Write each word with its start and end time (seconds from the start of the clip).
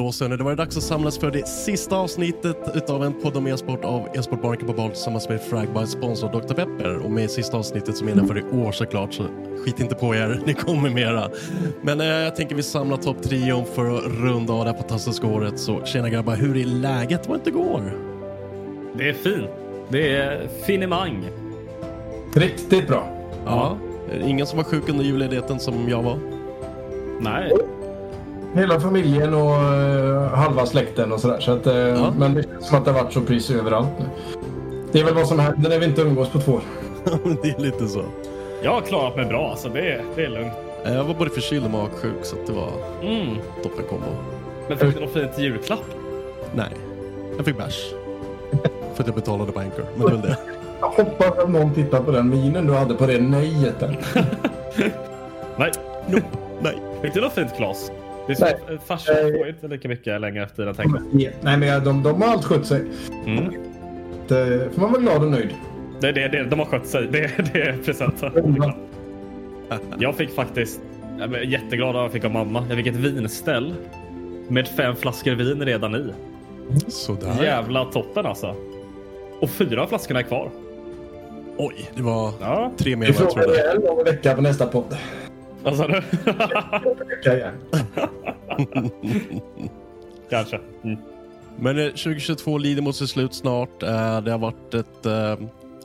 Då 0.00 0.12
så, 0.12 0.28
nu 0.28 0.36
det 0.36 0.44
var 0.44 0.50
det 0.50 0.56
dags 0.56 0.76
att 0.76 0.82
samlas 0.82 1.18
för 1.18 1.30
det 1.30 1.48
sista 1.48 1.96
avsnittet 1.96 2.56
utav 2.74 3.04
en 3.04 3.14
podd 3.14 3.36
om 3.36 3.46
e-sport 3.46 3.84
av 3.84 4.08
e-sportbaren 4.14 4.66
på 4.66 4.72
Bal 4.72 4.90
tillsammans 4.90 5.28
med 5.28 5.40
Fragbite 5.42 5.86
sponsor 5.86 6.28
Dr. 6.28 6.54
Pepper. 6.54 6.96
Och 6.96 7.10
med 7.10 7.30
sista 7.30 7.56
avsnittet 7.56 7.96
som 7.96 8.06
menar 8.06 8.24
för 8.24 8.38
i 8.38 8.42
år 8.42 8.72
såklart, 8.72 9.14
så 9.14 9.26
skit 9.64 9.80
inte 9.80 9.94
på 9.94 10.14
er, 10.14 10.40
det 10.46 10.54
kommer 10.54 10.90
mera. 10.90 11.30
Men 11.82 12.00
eh, 12.00 12.06
jag 12.06 12.36
tänker 12.36 12.54
vi 12.54 12.62
samlar 12.62 12.96
topp 12.96 13.22
trion 13.22 13.64
för 13.66 13.96
att 13.96 14.04
runda 14.04 14.52
av 14.52 14.64
det 14.64 14.70
här 14.70 14.78
fantastiska 14.78 15.26
året. 15.26 15.58
Så 15.58 15.84
tjena 15.84 16.10
grabbar, 16.10 16.36
hur 16.36 16.56
är 16.56 16.64
läget? 16.64 17.28
Vad 17.28 17.38
inte 17.38 17.50
går? 17.50 17.92
Det 18.94 19.08
är 19.08 19.12
fint. 19.12 19.50
Det 19.88 20.16
är 20.16 20.48
finemang. 20.66 21.28
Riktigt 22.34 22.86
bra. 22.86 23.08
Ja. 23.44 23.78
Ingen 24.26 24.46
som 24.46 24.56
var 24.56 24.64
sjuk 24.64 24.88
under 24.88 25.04
julledigheten 25.04 25.60
som 25.60 25.88
jag 25.88 26.02
var? 26.02 26.18
Nej. 27.20 27.52
Hela 28.54 28.80
familjen 28.80 29.34
och 29.34 29.50
uh, 29.50 30.34
halva 30.34 30.66
släkten 30.66 31.12
och 31.12 31.20
sådär. 31.20 31.40
Så 31.40 31.52
att, 31.52 31.66
uh, 31.66 31.74
ja. 31.74 32.12
Men 32.18 32.34
det 32.34 32.42
känns 32.42 32.68
som 32.68 32.78
att 32.78 32.84
det 32.84 32.90
har 32.90 33.02
varit 33.02 33.12
så 33.12 33.20
precis 33.20 33.50
överallt 33.50 33.88
nu. 33.98 34.04
Det 34.92 35.00
är 35.00 35.04
väl 35.04 35.14
vad 35.14 35.28
som 35.28 35.38
händer 35.38 35.70
när 35.70 35.78
vi 35.78 35.86
inte 35.86 36.02
umgås 36.02 36.28
på 36.28 36.38
två 36.38 36.52
år. 36.52 36.62
det 37.42 37.48
är 37.48 37.60
lite 37.60 37.88
så. 37.88 38.02
Jag 38.62 38.70
har 38.70 38.80
klarat 38.80 39.16
mig 39.16 39.24
bra, 39.24 39.54
så 39.56 39.68
det, 39.68 39.92
är, 39.92 40.04
det 40.16 40.24
är 40.24 40.28
lugnt. 40.28 40.52
Jag 40.84 41.04
var 41.04 41.14
både 41.14 41.30
förkyld 41.30 41.64
och 41.64 41.70
magsjuk, 41.70 42.24
så 42.24 42.36
det 42.46 42.52
var 42.52 42.68
mm. 43.02 43.36
toppen 43.62 43.84
kombo. 43.88 44.06
Men 44.68 44.78
fick 44.78 44.94
du 44.94 45.00
någon 45.00 45.08
fint 45.10 45.38
julklapp? 45.38 45.84
Nej, 46.54 46.70
jag 47.36 47.44
fick 47.46 47.58
bärs. 47.58 47.92
för 48.94 49.02
att 49.02 49.06
jag 49.06 49.14
betalade 49.14 49.52
på 49.52 49.60
Anchor, 49.60 49.84
men 49.96 50.06
det 50.06 50.16
var 50.16 50.22
det. 50.22 50.36
Jag 50.80 50.88
hoppas 50.88 51.38
att 51.38 51.50
någon 51.50 51.74
tittar 51.74 52.02
på 52.02 52.10
den 52.10 52.28
minen 52.28 52.66
du 52.66 52.72
hade 52.72 52.94
på 52.94 53.06
det 53.06 53.20
nejet. 53.20 53.80
Nej. 55.56 55.72
Nope. 56.08 56.26
Nej. 56.60 56.78
Fick 57.02 57.14
du 57.14 57.20
något 57.20 57.32
fint 57.32 57.56
glas? 57.56 57.90
Det 58.26 58.32
är 58.32 58.36
så 58.36 58.44
Nej. 58.44 58.78
farsan 58.86 59.14
får 59.16 59.48
inte 59.48 59.68
lika 59.68 59.88
mycket 59.88 60.20
längre 60.20 60.42
efter 60.42 60.56
tiden 60.56 60.74
tänker 60.74 61.00
jag. 61.12 61.32
Nej 61.40 61.56
men 61.56 61.84
de, 61.84 62.02
de 62.02 62.22
har 62.22 62.28
allt 62.28 62.44
skött 62.44 62.66
sig. 62.66 62.82
Mm. 63.26 63.54
Det 64.28 64.74
får 64.74 64.80
man 64.80 64.92
vara 64.92 65.02
glad 65.02 65.22
och 65.22 65.30
nöjd. 65.30 65.54
Det, 66.00 66.12
det, 66.12 66.28
det, 66.28 66.44
de 66.44 66.58
har 66.58 66.66
skött 66.66 66.86
sig. 66.86 67.08
Det, 67.12 67.30
det 67.52 67.62
är 67.62 67.76
presenten. 67.84 68.32
Mm. 68.36 68.72
Jag 69.98 70.14
fick 70.14 70.34
faktiskt, 70.34 70.80
jag 71.18 71.34
är 71.34 71.42
jätteglad 71.42 71.96
att 71.96 72.02
jag 72.02 72.12
fick 72.12 72.24
av 72.24 72.30
mamma. 72.30 72.64
Jag 72.68 72.76
fick 72.76 72.86
ett 72.86 72.96
vinställ 72.96 73.74
med 74.48 74.68
fem 74.68 74.96
flaskor 74.96 75.32
vin 75.32 75.62
redan 75.62 75.94
i. 75.94 76.12
Sådär. 76.88 77.42
Jävla 77.42 77.84
toppen 77.84 78.26
alltså. 78.26 78.54
Och 79.40 79.50
fyra 79.50 79.86
flaskorna 79.86 80.20
är 80.20 80.24
kvar. 80.24 80.50
Oj, 81.56 81.90
det 81.94 82.02
var 82.02 82.32
ja. 82.40 82.72
tre 82.76 82.96
mer 82.96 83.06
än 83.06 83.14
jag 83.18 83.30
trodde. 83.30 83.74
Vi 83.76 83.86
får 83.86 83.98
en 83.98 84.04
veckan 84.04 84.36
på 84.36 84.42
nästa 84.42 84.66
podd. 84.66 84.96
Vad 85.62 85.76
sa 85.76 85.86
du? 85.86 86.02
Kanske. 90.30 90.60
Mm. 90.84 90.98
Men 91.58 91.76
2022 91.76 92.58
lider 92.58 92.82
mot 92.82 92.96
sitt 92.96 93.10
slut 93.10 93.34
snart. 93.34 93.82
Eh, 93.82 94.20
det 94.20 94.30
har 94.30 94.38
varit 94.38 94.74
ett, 94.74 95.06
eh, 95.06 95.32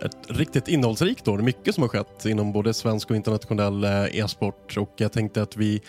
ett 0.02 0.18
riktigt 0.28 0.68
innehållsrikt 0.68 1.28
år. 1.28 1.38
Mycket 1.38 1.75
som 1.75 1.81
har 1.81 1.90
skett 1.90 2.25
inom 2.25 2.52
både 2.52 2.74
svensk 2.74 3.09
och 3.09 3.16
internationell 3.16 3.84
eh, 3.84 4.19
e-sport 4.19 4.78
och 4.78 4.91
jag 4.97 5.12
tänkte 5.12 5.41
att 5.41 5.58
vi 5.58 5.81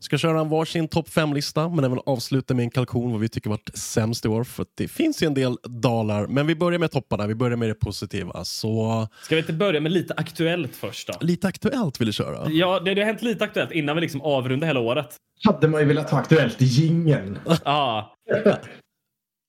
ska 0.00 0.18
köra 0.18 0.40
en 0.40 0.48
varsin 0.48 0.88
topp 0.88 1.08
5-lista 1.08 1.68
men 1.68 1.84
även 1.84 2.00
avsluta 2.06 2.54
med 2.54 2.62
en 2.62 2.70
kalkon 2.70 3.12
vad 3.12 3.20
vi 3.20 3.28
tycker 3.28 3.50
varit 3.50 3.70
sämst 3.74 4.24
i 4.24 4.28
år. 4.28 4.44
För 4.44 4.66
det 4.74 4.88
finns 4.88 5.22
ju 5.22 5.26
en 5.26 5.34
del 5.34 5.56
dalar, 5.64 6.26
men 6.26 6.46
vi 6.46 6.54
börjar 6.54 6.78
med 6.78 6.90
topparna. 6.90 7.26
Vi 7.26 7.34
börjar 7.34 7.56
med 7.56 7.68
det 7.68 7.74
positiva. 7.74 8.44
Så... 8.44 9.08
Ska 9.22 9.34
vi 9.34 9.40
inte 9.40 9.52
börja 9.52 9.80
med 9.80 9.92
lite 9.92 10.14
aktuellt 10.16 10.76
först 10.76 11.08
då? 11.08 11.14
Lite 11.20 11.48
aktuellt 11.48 12.00
vill 12.00 12.06
du 12.06 12.12
köra? 12.12 12.50
Ja, 12.50 12.80
det, 12.80 12.94
det 12.94 13.00
har 13.00 13.06
hänt 13.06 13.22
lite 13.22 13.44
aktuellt 13.44 13.72
innan 13.72 13.96
vi 13.96 14.00
liksom 14.00 14.22
avrundar 14.22 14.66
hela 14.66 14.80
året. 14.80 15.16
Hade 15.44 15.68
man 15.68 15.80
ju 15.80 15.86
velat 15.86 16.10
ha 16.10 16.18
aktuellt 16.18 16.62
i 16.62 16.64
jingeln. 16.64 17.38
Ja. 17.64 18.14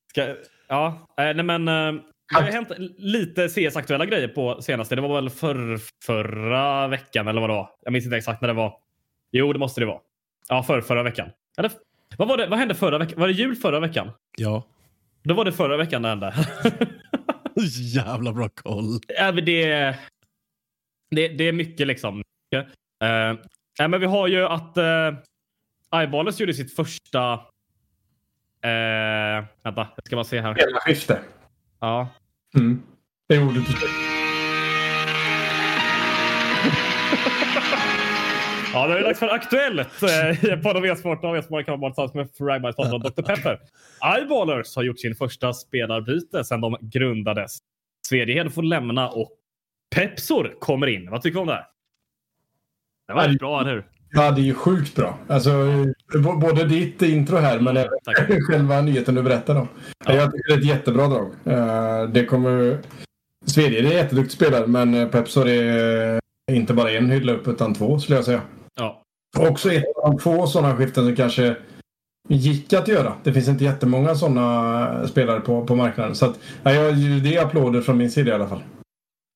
Ska, 0.09 0.35
ja, 0.67 1.07
nej 1.17 1.43
men 1.43 1.65
det 1.65 2.35
har 2.35 2.51
hänt 2.51 2.71
lite 2.97 3.49
CS-aktuella 3.49 4.05
grejer 4.05 4.27
på 4.27 4.61
senaste. 4.61 4.95
Det 4.95 5.01
var 5.01 5.15
väl 5.15 5.29
för, 5.29 5.79
förra 6.05 6.87
veckan 6.87 7.27
eller 7.27 7.41
vad 7.41 7.49
det 7.49 7.53
var. 7.53 7.69
Jag 7.81 7.93
minns 7.93 8.05
inte 8.05 8.17
exakt 8.17 8.41
när 8.41 8.47
det 8.47 8.53
var. 8.53 8.73
Jo, 9.31 9.53
det 9.53 9.59
måste 9.59 9.81
det 9.81 9.85
vara. 9.85 9.99
Ja, 10.51 10.63
för 10.63 10.81
förra 10.81 11.03
veckan. 11.03 11.29
Eller, 11.57 11.71
vad, 12.17 12.27
var 12.27 12.37
det, 12.37 12.47
vad 12.47 12.59
hände 12.59 12.75
förra 12.75 12.97
veckan? 12.97 13.19
Var 13.19 13.27
det 13.27 13.33
jul 13.33 13.55
förra 13.55 13.79
veckan? 13.79 14.11
Ja. 14.37 14.63
Då 15.23 15.33
var 15.33 15.45
det 15.45 15.51
förra 15.51 15.77
veckan 15.77 16.01
det 16.01 16.09
hände. 16.09 16.33
Jävla 17.95 18.33
bra 18.33 18.49
koll. 18.49 18.99
Ja, 19.07 19.31
det, 19.31 19.41
det, 21.11 21.27
det 21.27 21.43
är 21.43 21.51
mycket 21.51 21.87
liksom. 21.87 22.17
Uh, 22.17 23.39
ja, 23.77 23.87
men 23.87 23.99
vi 23.99 24.05
har 24.05 24.27
ju 24.27 24.45
att 24.45 24.77
uh, 24.77 25.19
Eyeballs 25.99 26.39
gjorde 26.39 26.53
sitt 26.53 26.75
första... 26.75 27.33
Uh, 28.65 29.45
vänta, 29.63 29.87
ska 30.05 30.15
man 30.15 30.25
se 30.25 30.41
här. 30.41 30.55
Hela 30.55 30.79
skifte. 30.79 31.19
Ja. 31.79 32.09
Mm. 32.55 32.83
Det 33.27 33.35
gjorde 33.35 33.59
du. 33.59 34.10
Ja, 38.73 38.87
det 38.87 38.99
är 38.99 39.03
dags 39.03 39.19
för 39.19 39.27
Aktuellt 39.27 39.87
eh, 40.49 40.59
på 40.59 40.73
de 40.73 40.85
e-sport 40.85 41.23
av 41.23 41.37
e-sport 41.37 41.65
kan 41.65 41.79
tillsammans 41.79 42.13
med 42.13 42.29
Fragmite 42.37 42.73
sponsor 42.73 42.99
Dr. 42.99 43.21
Pepper. 43.21 43.59
Eyeballers 44.17 44.75
har 44.75 44.83
gjort 44.83 44.99
sin 44.99 45.15
första 45.15 45.53
spelarbyte 45.53 46.43
sedan 46.43 46.61
de 46.61 46.77
grundades. 46.81 47.57
Svedjehed 48.07 48.53
får 48.53 48.63
lämna 48.63 49.09
och 49.09 49.31
Pepsor 49.95 50.55
kommer 50.59 50.87
in. 50.87 51.09
Vad 51.11 51.21
tycker 51.21 51.35
du 51.35 51.41
om 51.41 51.47
det? 51.47 51.65
Det 53.07 53.13
var 53.13 53.37
bra, 53.39 53.61
eller 53.61 53.71
hur? 53.71 53.85
Ja, 54.11 54.31
det 54.31 54.41
är 54.41 54.43
ju 54.43 54.53
sjukt 54.53 54.95
bra. 54.95 55.17
Alltså, 55.27 55.51
både 56.41 56.65
ditt 56.65 57.01
intro 57.01 57.37
här 57.37 57.59
men 57.59 57.77
även 57.77 57.91
mm, 58.29 58.41
själva 58.49 58.81
nyheten 58.81 59.15
du 59.15 59.21
berättade 59.21 59.59
om. 59.59 59.67
Ja. 60.05 60.13
Jag 60.13 60.31
tycker 60.31 60.47
det 60.47 60.53
är 60.53 60.59
ett 60.59 60.65
jättebra 60.65 61.07
drag. 61.07 61.31
Det 62.13 62.25
kommer 62.25 62.79
Svedje 63.45 63.79
är 63.79 63.83
en 63.83 63.91
jätteduktig 63.91 64.31
spelare, 64.31 64.67
men 64.67 64.93
eh, 64.93 65.07
Pepsor 65.07 65.47
är 65.47 66.13
eh, 66.15 66.55
inte 66.57 66.73
bara 66.73 66.91
en 66.91 67.11
hylla 67.11 67.31
upp 67.31 67.47
utan 67.47 67.73
två 67.73 67.99
skulle 67.99 68.17
jag 68.17 68.25
säga. 68.25 68.41
Ja. 68.75 69.03
Också 69.37 69.71
ett 69.71 69.83
av 70.03 70.11
de 70.11 70.19
få 70.19 70.47
sådana 70.47 70.77
skiften 70.77 71.05
som 71.05 71.15
kanske 71.15 71.55
gick 72.27 72.73
att 72.73 72.87
göra. 72.87 73.13
Det 73.23 73.33
finns 73.33 73.47
inte 73.47 73.63
jättemånga 73.63 74.15
sådana 74.15 75.07
spelare 75.07 75.39
på, 75.39 75.65
på 75.65 75.75
marknaden. 75.75 76.15
Så 76.15 76.25
att, 76.25 76.39
ja, 76.63 76.71
det 77.23 77.35
är 77.35 77.45
applåder 77.45 77.81
från 77.81 77.97
min 77.97 78.11
sida 78.11 78.31
i 78.31 78.33
alla 78.33 78.47
fall. 78.47 78.63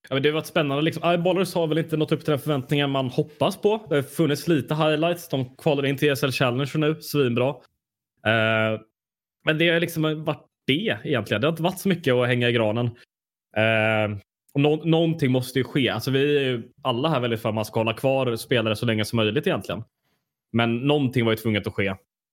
Ja, 0.10 0.16
men 0.16 0.24
det 0.24 0.30
har 0.30 0.34
varit 0.34 0.46
spännande. 0.46 0.84
Liksom. 0.84 1.10
Eyeballers 1.10 1.56
har 1.56 1.68
väl 1.68 1.78
inte 1.78 1.98
nått 1.98 2.12
upp 2.12 2.20
till 2.20 2.32
den 2.32 2.40
förväntningen 2.40 2.90
man 2.90 3.10
hoppas 3.10 3.58
på. 3.58 3.86
Det 3.90 3.96
har 3.96 4.02
funnits 4.02 4.48
lite 4.48 4.76
highlights. 4.76 5.30
De 5.30 5.56
kvalade 5.56 5.90
in 5.90 5.98
till 5.98 6.12
ESL 6.12 6.32
Challenger 6.32 6.78
nu. 6.78 7.02
Svinbra. 7.02 7.50
Eh, 8.26 8.80
men 9.46 9.58
det 9.58 9.70
har 9.70 9.80
liksom 9.80 10.24
varit 10.24 10.46
det 10.68 10.98
egentligen. 11.04 11.42
Det 11.42 11.48
har 11.48 11.52
inte 11.52 11.64
varit 11.64 11.80
så 11.80 11.90
mycket 11.90 12.14
att 12.14 12.28
hänga 12.28 12.50
i 12.50 12.52
granen. 12.52 12.86
Eh, 13.58 14.18
nå- 14.60 14.82
någonting 14.86 15.32
måste 15.32 15.60
ju 15.60 15.64
ske. 15.66 15.90
Alltså, 15.90 16.12
vi 16.12 16.38
är 16.38 16.42
ju 16.44 16.64
alla 16.82 17.10
här 17.10 17.20
väldigt 17.20 17.42
för 17.42 17.50
att 17.50 17.56
man 17.56 17.66
ska 17.66 17.80
hålla 17.80 17.94
kvar 17.94 18.36
spelare 18.36 18.76
så 18.76 18.86
länge 18.86 19.06
som 19.06 19.18
möjligt 19.18 19.48
egentligen. 19.48 19.84
Men 20.54 20.78
någonting 20.78 21.26
var 21.26 21.32
ju 21.32 21.36
tvunget 21.38 21.68
att 21.68 21.74
ske. 21.74 21.90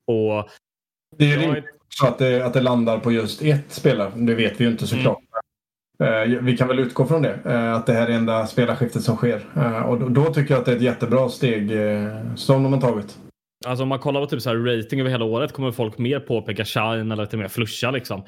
Och 0.07 0.49
Det 1.19 1.25
är 1.25 1.29
ju 1.29 1.37
rimligt 1.37 1.65
så 1.89 2.07
att 2.07 2.19
det, 2.19 2.43
att 2.47 2.53
det 2.55 2.61
landar 2.61 2.99
på 2.99 3.13
just 3.13 3.43
ett 3.43 3.73
spelare. 3.73 4.13
Det 4.17 4.35
vet 4.35 4.61
vi 4.61 4.65
ju 4.65 4.71
inte 4.71 4.87
såklart. 4.87 5.19
Eh, 6.03 6.41
Vi 6.43 6.57
kan 6.57 6.69
väl 6.69 6.79
utgå 6.79 7.07
från 7.07 7.23
det. 7.23 7.39
eh, 7.45 7.75
Att 7.75 7.87
det 7.87 7.93
här 7.93 8.09
är 8.09 8.13
enda 8.15 8.47
spelarskiftet 8.47 9.03
som 9.03 9.17
sker. 9.17 9.41
Eh, 9.57 9.83
Och 9.83 10.11
då, 10.11 10.25
tycker 10.35 10.55
jag 10.55 10.61
att 10.61 10.67
det 10.67 10.73
är 10.73 10.77
ett 10.77 10.83
jättebra 10.83 11.29
steg 11.29 11.71
som 12.37 12.63
de 12.63 12.73
har 12.73 12.81
tagit. 12.81 13.19
Alltså 13.67 13.83
om 13.83 13.89
man 13.89 13.99
kollar 13.99 14.21
på 14.21 14.27
typ 14.27 14.43
så 14.43 14.51
här 14.51 14.57
rating 14.57 15.01
över 15.01 15.11
hela 15.11 15.25
året 15.25 15.53
kommer 15.53 15.73
folk 15.73 15.99
mer 15.99 16.21
påpeka 16.21 16.65
Shine 16.65 17.13
eller 17.13 17.23
och 17.33 17.35
med 17.35 17.53
Flusha. 17.53 17.91
Liksom. 17.91 18.23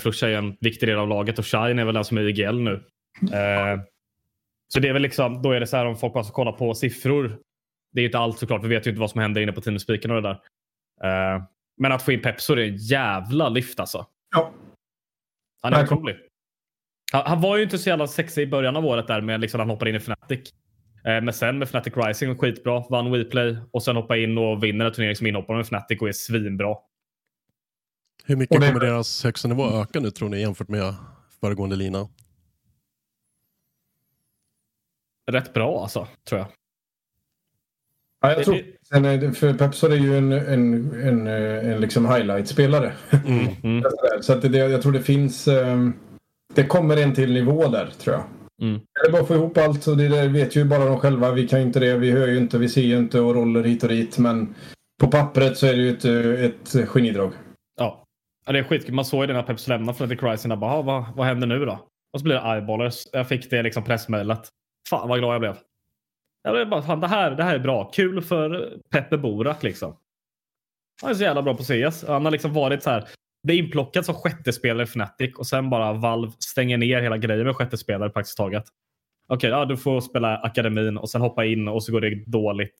Flusha 0.00 0.28
är 0.28 0.32
en 0.34 0.56
viktig 0.60 0.88
del 0.88 0.98
av 0.98 1.08
laget 1.08 1.38
och 1.38 1.46
Shine 1.46 1.78
är 1.78 1.84
väl 1.84 1.94
den 1.94 2.04
som 2.04 2.18
är 2.18 2.22
IGL 2.28 2.60
nu. 2.60 2.82
Eh, 3.22 3.80
så 4.68 4.80
det 4.80 4.88
är 4.88 4.92
väl 4.92 5.02
liksom, 5.02 5.42
då 5.42 5.52
är 5.52 5.60
det 5.60 5.66
så 5.66 5.76
här 5.76 5.86
om 5.86 5.96
folk 5.96 6.14
bara 6.14 6.24
ska 6.24 6.32
kolla 6.32 6.52
på 6.52 6.74
siffror. 6.74 7.38
Det 7.92 8.00
är 8.00 8.02
ju 8.02 8.08
inte 8.08 8.18
allt 8.18 8.38
såklart. 8.38 8.64
Vi 8.64 8.68
vet 8.68 8.86
ju 8.86 8.90
inte 8.90 9.00
vad 9.00 9.10
som 9.10 9.20
händer 9.20 9.40
inne 9.40 9.52
på 9.52 9.60
Teamspeaken 9.60 10.10
och 10.10 10.22
det 10.22 10.28
där. 10.28 10.40
Eh, 11.34 11.42
men 11.76 11.92
att 11.92 12.02
få 12.02 12.12
in 12.12 12.22
Pepsor 12.22 12.58
är 12.58 12.68
en 12.68 12.76
jävla 12.76 13.48
lyft 13.48 13.80
alltså. 13.80 14.06
Ja. 14.34 14.52
Han 15.62 15.72
är 15.72 15.84
otrolig. 15.84 16.16
Han, 17.12 17.22
han 17.26 17.40
var 17.40 17.56
ju 17.56 17.62
inte 17.62 17.78
så 17.78 17.88
jävla 17.88 18.06
sexig 18.06 18.42
i 18.42 18.46
början 18.46 18.76
av 18.76 18.86
året 18.86 19.06
där 19.06 19.20
med 19.20 19.40
liksom 19.40 19.60
han 19.60 19.70
hoppade 19.70 19.90
in 19.90 19.96
i 19.96 20.00
Fnatic. 20.00 20.52
Eh, 21.04 21.20
Men 21.22 21.32
sen 21.32 21.58
med 21.58 21.66
Fnatic 21.68 21.96
Rising 21.96 22.38
skitbra, 22.38 22.84
vann 22.90 23.10
WePlay 23.10 23.56
och 23.70 23.82
sen 23.82 23.96
hoppa 23.96 24.16
in 24.16 24.38
och 24.38 24.64
vinner 24.64 24.84
en 24.84 24.92
turnering 24.92 25.16
som 25.16 25.26
inhoppare 25.26 25.56
med 25.56 25.64
Fnatic 25.66 26.00
och 26.00 26.08
är 26.08 26.12
svinbra. 26.12 26.76
Hur 28.24 28.36
mycket 28.36 28.60
kommer 28.60 28.80
deras 28.80 29.24
högsta 29.24 29.48
nivå 29.48 29.82
öka 29.82 30.00
nu 30.00 30.10
tror 30.10 30.28
ni 30.28 30.40
jämfört 30.40 30.68
med 30.68 30.94
föregående 31.40 31.76
lina? 31.76 32.08
Rätt 35.32 35.52
bra 35.54 35.82
alltså, 35.82 36.06
tror 36.28 36.38
jag. 36.38 36.48
Ja, 38.20 38.32
jag 38.32 38.44
tror, 38.44 38.56
sen 38.88 39.04
är 39.04 39.18
det, 39.18 39.32
för 39.32 39.54
Pepsor 39.54 39.92
är 39.92 39.96
ju 39.96 40.18
en, 40.18 40.32
en, 40.32 40.92
en, 41.02 41.26
eh, 41.26 41.70
en 41.72 41.80
liksom 41.80 42.06
highlight-spelare. 42.06 42.92
Mm. 43.26 43.82
Så 44.20 44.32
att 44.32 44.42
det, 44.42 44.58
jag 44.58 44.82
tror 44.82 44.92
det 44.92 45.02
finns... 45.02 45.48
eh, 45.48 45.88
Det 46.54 46.64
kommer 46.66 46.96
en 46.96 47.14
till 47.14 47.32
nivå 47.32 47.68
där, 47.68 47.86
tror 47.98 48.16
jag. 48.16 48.24
Mm. 48.68 48.80
Det 49.02 49.08
är 49.08 49.12
bara 49.12 49.22
att 49.22 49.28
få 49.28 49.34
ihop 49.34 49.58
allt 49.58 49.86
och 49.86 49.96
det 49.96 50.08
där 50.08 50.28
vet 50.28 50.56
ju 50.56 50.64
bara 50.64 50.84
de 50.84 50.98
själva. 51.00 51.32
Vi 51.32 51.48
kan 51.48 51.58
ju 51.60 51.66
inte 51.66 51.80
det. 51.80 51.96
Vi 51.96 52.10
hör 52.10 52.28
ju 52.28 52.38
inte, 52.38 52.58
vi 52.58 52.68
ser 52.68 52.82
ju 52.82 52.98
inte 52.98 53.20
och 53.20 53.34
roller 53.34 53.62
hit 53.64 53.82
och 53.82 53.88
dit. 53.88 54.18
Men 54.18 54.54
på 55.00 55.06
pappret 55.10 55.56
så 55.58 55.66
är 55.66 55.72
det 55.72 55.82
ju 55.82 55.90
ett, 55.90 56.04
eh, 56.04 56.44
ett 56.84 56.88
genidrag. 56.88 57.32
Ja. 57.78 58.04
ja, 58.46 58.52
det 58.52 58.58
är 58.58 58.62
skitkul. 58.62 58.94
Man 58.94 59.04
såg 59.04 59.20
ju 59.22 59.26
det 59.26 59.32
när 59.32 59.42
Pepsi 59.42 59.70
lämnade 59.70 59.96
Fnatic 59.96 60.22
Rising. 60.22 60.60
Bara, 60.60 60.72
"Ah, 60.72 60.82
vad, 60.82 61.04
vad 61.16 61.26
händer 61.26 61.46
nu 61.46 61.64
då? 61.64 61.78
Och 62.12 62.20
så 62.20 62.24
blir 62.24 62.34
det 62.34 62.40
eyeballers. 62.54 63.06
Jag 63.12 63.28
fick 63.28 63.50
det 63.50 63.62
liksom 63.62 63.84
pressmejlet. 63.84 64.48
Fan 64.88 65.08
vad 65.08 65.18
glad 65.18 65.34
jag 65.34 65.40
blev. 65.40 65.56
Jag 66.42 66.54
blev 66.54 66.68
bara, 66.68 66.82
fan, 66.82 67.00
det, 67.00 67.06
här, 67.06 67.30
det 67.30 67.44
här 67.44 67.54
är 67.54 67.58
bra. 67.58 67.90
Kul 67.94 68.22
för 68.22 68.78
Peppe 68.90 69.18
Borak 69.18 69.62
liksom. 69.62 69.96
Han 71.02 71.10
är 71.10 71.14
så 71.14 71.22
jävla 71.22 71.42
bra 71.42 71.54
på 71.54 71.62
CS. 71.62 72.04
Han 72.08 72.24
har 72.24 72.30
liksom 72.32 72.52
varit 72.52 72.82
så 72.82 72.90
här. 72.90 73.08
Det 73.42 73.56
inplockad 73.56 74.04
som 74.04 74.14
sjätte 74.14 74.52
spelare 74.52 74.82
i 74.82 74.86
Fnatic 74.86 75.34
och 75.36 75.46
sen 75.46 75.70
bara 75.70 75.92
Valve 75.92 76.32
stänger 76.38 76.78
ner 76.78 77.02
hela 77.02 77.18
grejen 77.18 77.46
med 77.46 77.56
sjätte 77.56 77.76
spelare 77.76 78.10
praktiskt 78.10 78.36
taget. 78.36 78.64
Okej, 79.28 79.50
ja, 79.50 79.64
du 79.64 79.76
får 79.76 80.00
spela 80.00 80.36
akademin 80.36 80.98
och 80.98 81.10
sen 81.10 81.20
hoppa 81.20 81.44
in 81.44 81.68
och 81.68 81.84
så 81.84 81.92
går 81.92 82.00
det 82.00 82.24
dåligt. 82.26 82.74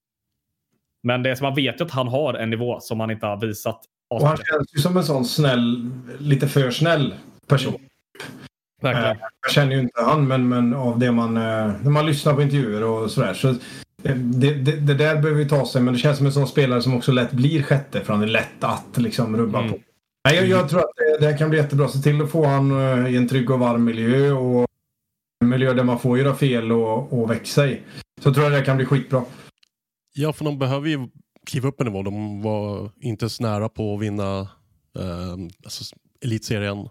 Men 1.03 1.23
det 1.23 1.31
är 1.31 1.35
som 1.35 1.45
man 1.45 1.55
vet 1.55 1.81
ju 1.81 1.85
att 1.85 1.91
han 1.91 2.09
har 2.09 2.35
en 2.35 2.51
nivå 2.51 2.81
som 2.81 3.01
han 3.01 3.11
inte 3.11 3.27
har 3.27 3.37
visat. 3.37 3.81
Och 4.11 4.27
han 4.27 4.37
känns 4.37 4.75
ju 4.77 4.81
som 4.81 4.97
en 4.97 5.05
sån 5.05 5.25
snäll, 5.25 5.91
lite 6.19 6.49
för 6.49 6.71
snäll 6.71 7.15
person. 7.47 7.81
Verkligen. 8.85 9.17
Eh, 9.17 9.23
Jag 9.43 9.53
känner 9.53 9.73
ju 9.75 9.81
inte 9.81 10.03
han, 10.03 10.27
men, 10.29 10.49
men 10.49 10.75
av 10.75 10.99
det 10.99 11.13
man, 11.13 11.37
eh, 11.37 11.43
när 11.83 11.91
man 11.91 12.07
lyssnar 12.07 12.35
på 12.35 12.43
intervjuer 12.43 12.85
och 12.85 13.11
sådär. 13.11 13.35
Så 13.35 13.49
eh, 13.49 14.17
det, 14.17 14.55
det, 14.55 14.73
det 14.77 14.95
där 14.95 15.21
behöver 15.23 15.43
ju 15.43 15.49
ta 15.49 15.67
sig, 15.67 15.83
men 15.83 15.95
det 15.95 16.01
känns 16.01 16.17
som 16.17 16.27
en 16.27 16.33
sån 16.33 16.47
spelare 16.47 16.83
som 16.83 16.95
också 16.97 17.13
lätt 17.13 17.33
blir 17.33 17.63
sjätte, 17.63 18.01
för 18.01 18.13
han 18.13 18.23
är 18.23 18.27
lätt 18.27 18.65
att 18.65 18.97
liksom 18.97 19.37
rubba 19.37 19.59
Mm. 19.59 19.73
på. 19.73 19.79
Nej, 20.29 20.37
jag, 20.37 20.47
jag 20.47 20.69
tror 20.69 20.81
att 20.81 20.91
det, 21.21 21.27
det 21.27 21.39
kan 21.39 21.51
bli 21.51 21.59
jättebra. 21.59 21.89
Se 21.89 21.99
till 21.99 22.23
att 22.23 22.31
få 22.31 22.47
han 22.47 22.73
i 23.07 23.17
en 23.17 23.29
trygg 23.29 23.51
och 23.51 23.59
varm 23.59 23.85
miljö 23.85 24.33
och 24.33 24.67
en 25.43 25.49
miljö 25.49 25.73
där 25.73 25.85
man 25.85 25.99
får 25.99 26.19
göra 26.19 26.35
fel 26.35 26.73
och, 26.73 27.13
och 27.13 27.31
växa 27.31 27.67
i. 27.67 27.81
Så 28.21 28.35
tror 28.35 28.45
jag 28.45 28.53
det 28.53 28.63
kan 28.65 28.77
bli 28.77 28.87
skitbra. 28.87 29.25
Ja, 30.15 30.33
för 30.33 30.45
de 30.45 30.59
behöver 30.59 30.89
ju 30.89 31.09
kliva 31.47 31.69
upp 31.69 31.81
en 31.81 31.87
nivå. 31.87 32.03
De 32.03 32.43
var 32.43 32.91
inte 33.01 33.29
så 33.29 33.43
nära 33.43 33.69
på 33.69 33.95
att 33.95 34.01
vinna 34.01 34.41
eh, 34.99 35.33
alltså, 35.65 35.95
elitserien. 36.25 36.89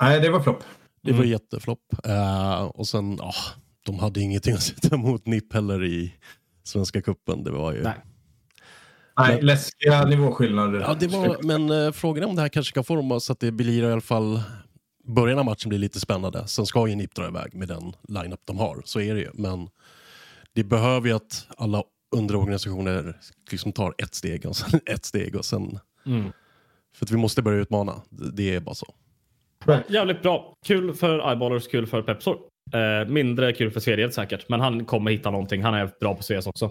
Nej, 0.00 0.20
det 0.20 0.30
var 0.30 0.40
flopp. 0.40 0.64
Det 1.12 1.18
var 1.18 1.24
jätteflopp. 1.24 1.80
Eh, 2.04 2.62
och 2.62 2.88
sen, 2.88 3.16
ja, 3.20 3.32
de 3.86 3.98
hade 3.98 4.20
ingenting 4.20 4.54
att 4.54 4.62
sätta 4.62 4.94
emot 4.94 5.26
NIP 5.26 5.52
heller 5.52 5.84
i 5.84 6.14
Svenska 6.64 7.02
cupen. 7.02 7.44
Det 7.44 7.50
var 7.50 7.72
ju... 7.72 7.82
Nej. 7.82 7.94
Nej, 9.18 9.36
Men- 9.36 9.46
läskiga 9.46 10.04
nivåskillnader. 10.04 10.80
Ja, 10.80 10.96
det 11.00 11.06
var, 11.06 11.36
men 11.42 11.70
eh, 11.70 11.92
frågan 11.92 12.24
är 12.24 12.28
om 12.28 12.36
det 12.36 12.42
här 12.42 12.48
kanske 12.48 12.74
kan 12.74 12.84
få 12.84 12.96
dem 12.96 13.20
så 13.20 13.32
att 13.32 13.40
det 13.40 13.52
blir 13.52 13.82
i 13.82 13.92
alla 13.92 14.00
fall 14.00 14.42
början 15.08 15.38
av 15.38 15.44
matchen 15.44 15.68
blir 15.68 15.78
lite 15.78 16.00
spännande. 16.00 16.46
Sen 16.46 16.66
ska 16.66 16.88
ju 16.88 16.94
NIP 16.94 17.14
dra 17.14 17.26
iväg 17.26 17.54
med 17.54 17.68
den 17.68 17.92
line-up 18.08 18.40
de 18.44 18.58
har, 18.58 18.82
så 18.84 19.00
är 19.00 19.14
det 19.14 19.20
ju. 19.20 19.30
Men 19.34 19.68
det 20.54 20.64
behöver 20.64 21.08
ju 21.08 21.14
att 21.16 21.46
alla 21.56 21.82
underorganisationer 22.16 23.20
liksom 23.50 23.72
tar 23.72 23.94
ett 23.98 24.14
steg 24.14 24.46
och 24.46 24.56
sen 24.56 24.80
ett 24.86 25.04
steg 25.04 25.36
och 25.36 25.44
sen... 25.44 25.78
Mm. 26.06 26.32
För 26.94 27.06
att 27.06 27.10
vi 27.10 27.16
måste 27.16 27.42
börja 27.42 27.60
utmana, 27.60 28.02
det 28.10 28.54
är 28.54 28.60
bara 28.60 28.74
så. 28.74 28.94
Jävligt 29.88 30.22
bra. 30.22 30.54
Kul 30.66 30.94
för 30.94 31.30
Eyeballers, 31.30 31.68
kul 31.68 31.86
för 31.86 32.02
Pepsor. 32.02 32.36
Eh, 32.74 33.08
mindre 33.08 33.52
kul 33.52 33.70
för 33.70 33.80
Svedhed 33.80 34.14
säkert, 34.14 34.48
men 34.48 34.60
han 34.60 34.84
kommer 34.84 35.10
hitta 35.10 35.30
någonting. 35.30 35.62
Han 35.62 35.74
är 35.74 35.90
bra 36.00 36.14
på 36.14 36.22
CS 36.22 36.46
också. 36.46 36.70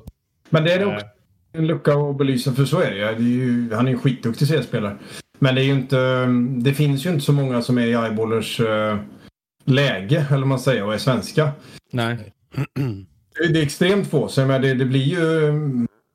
Men 0.49 0.63
det 0.63 0.73
är 0.73 0.79
det 0.79 0.85
Eh. 0.85 0.93
också 0.95 1.05
en 1.53 1.67
lucka 1.67 1.93
att 1.93 2.17
belysa, 2.17 2.53
för 2.53 2.65
så 2.65 2.81
är 2.81 2.91
det. 2.91 2.97
Det 2.97 3.05
är 3.05 3.19
ju 3.19 3.73
han 3.73 3.87
är 3.87 3.91
ju 3.91 3.97
skitduktig 3.97 4.47
CS-spelare. 4.47 4.97
Men 5.39 5.55
det 5.55 5.61
är 5.61 5.65
ju 5.65 5.71
inte... 5.71 6.25
Det 6.63 6.73
finns 6.73 7.05
ju 7.05 7.09
inte 7.09 7.21
så 7.25 7.33
många 7.33 7.61
som 7.61 7.77
är 7.77 7.85
i 7.87 7.93
Eyeballers 7.93 8.59
eh, 8.59 8.97
läge, 9.65 10.25
eller 10.31 10.45
man 10.45 10.59
säger, 10.59 10.83
och 10.83 10.93
är 10.93 10.97
svenska. 10.97 11.49
Nej. 11.91 12.17
Det 13.39 13.47
det 13.53 13.59
är 13.59 13.63
extremt 13.63 14.07
få, 14.07 14.27
så 14.27 14.41
jag 14.41 14.47
menar, 14.47 14.59
det, 14.59 14.73
det 14.73 14.85
blir 14.85 15.01
ju... 15.03 15.51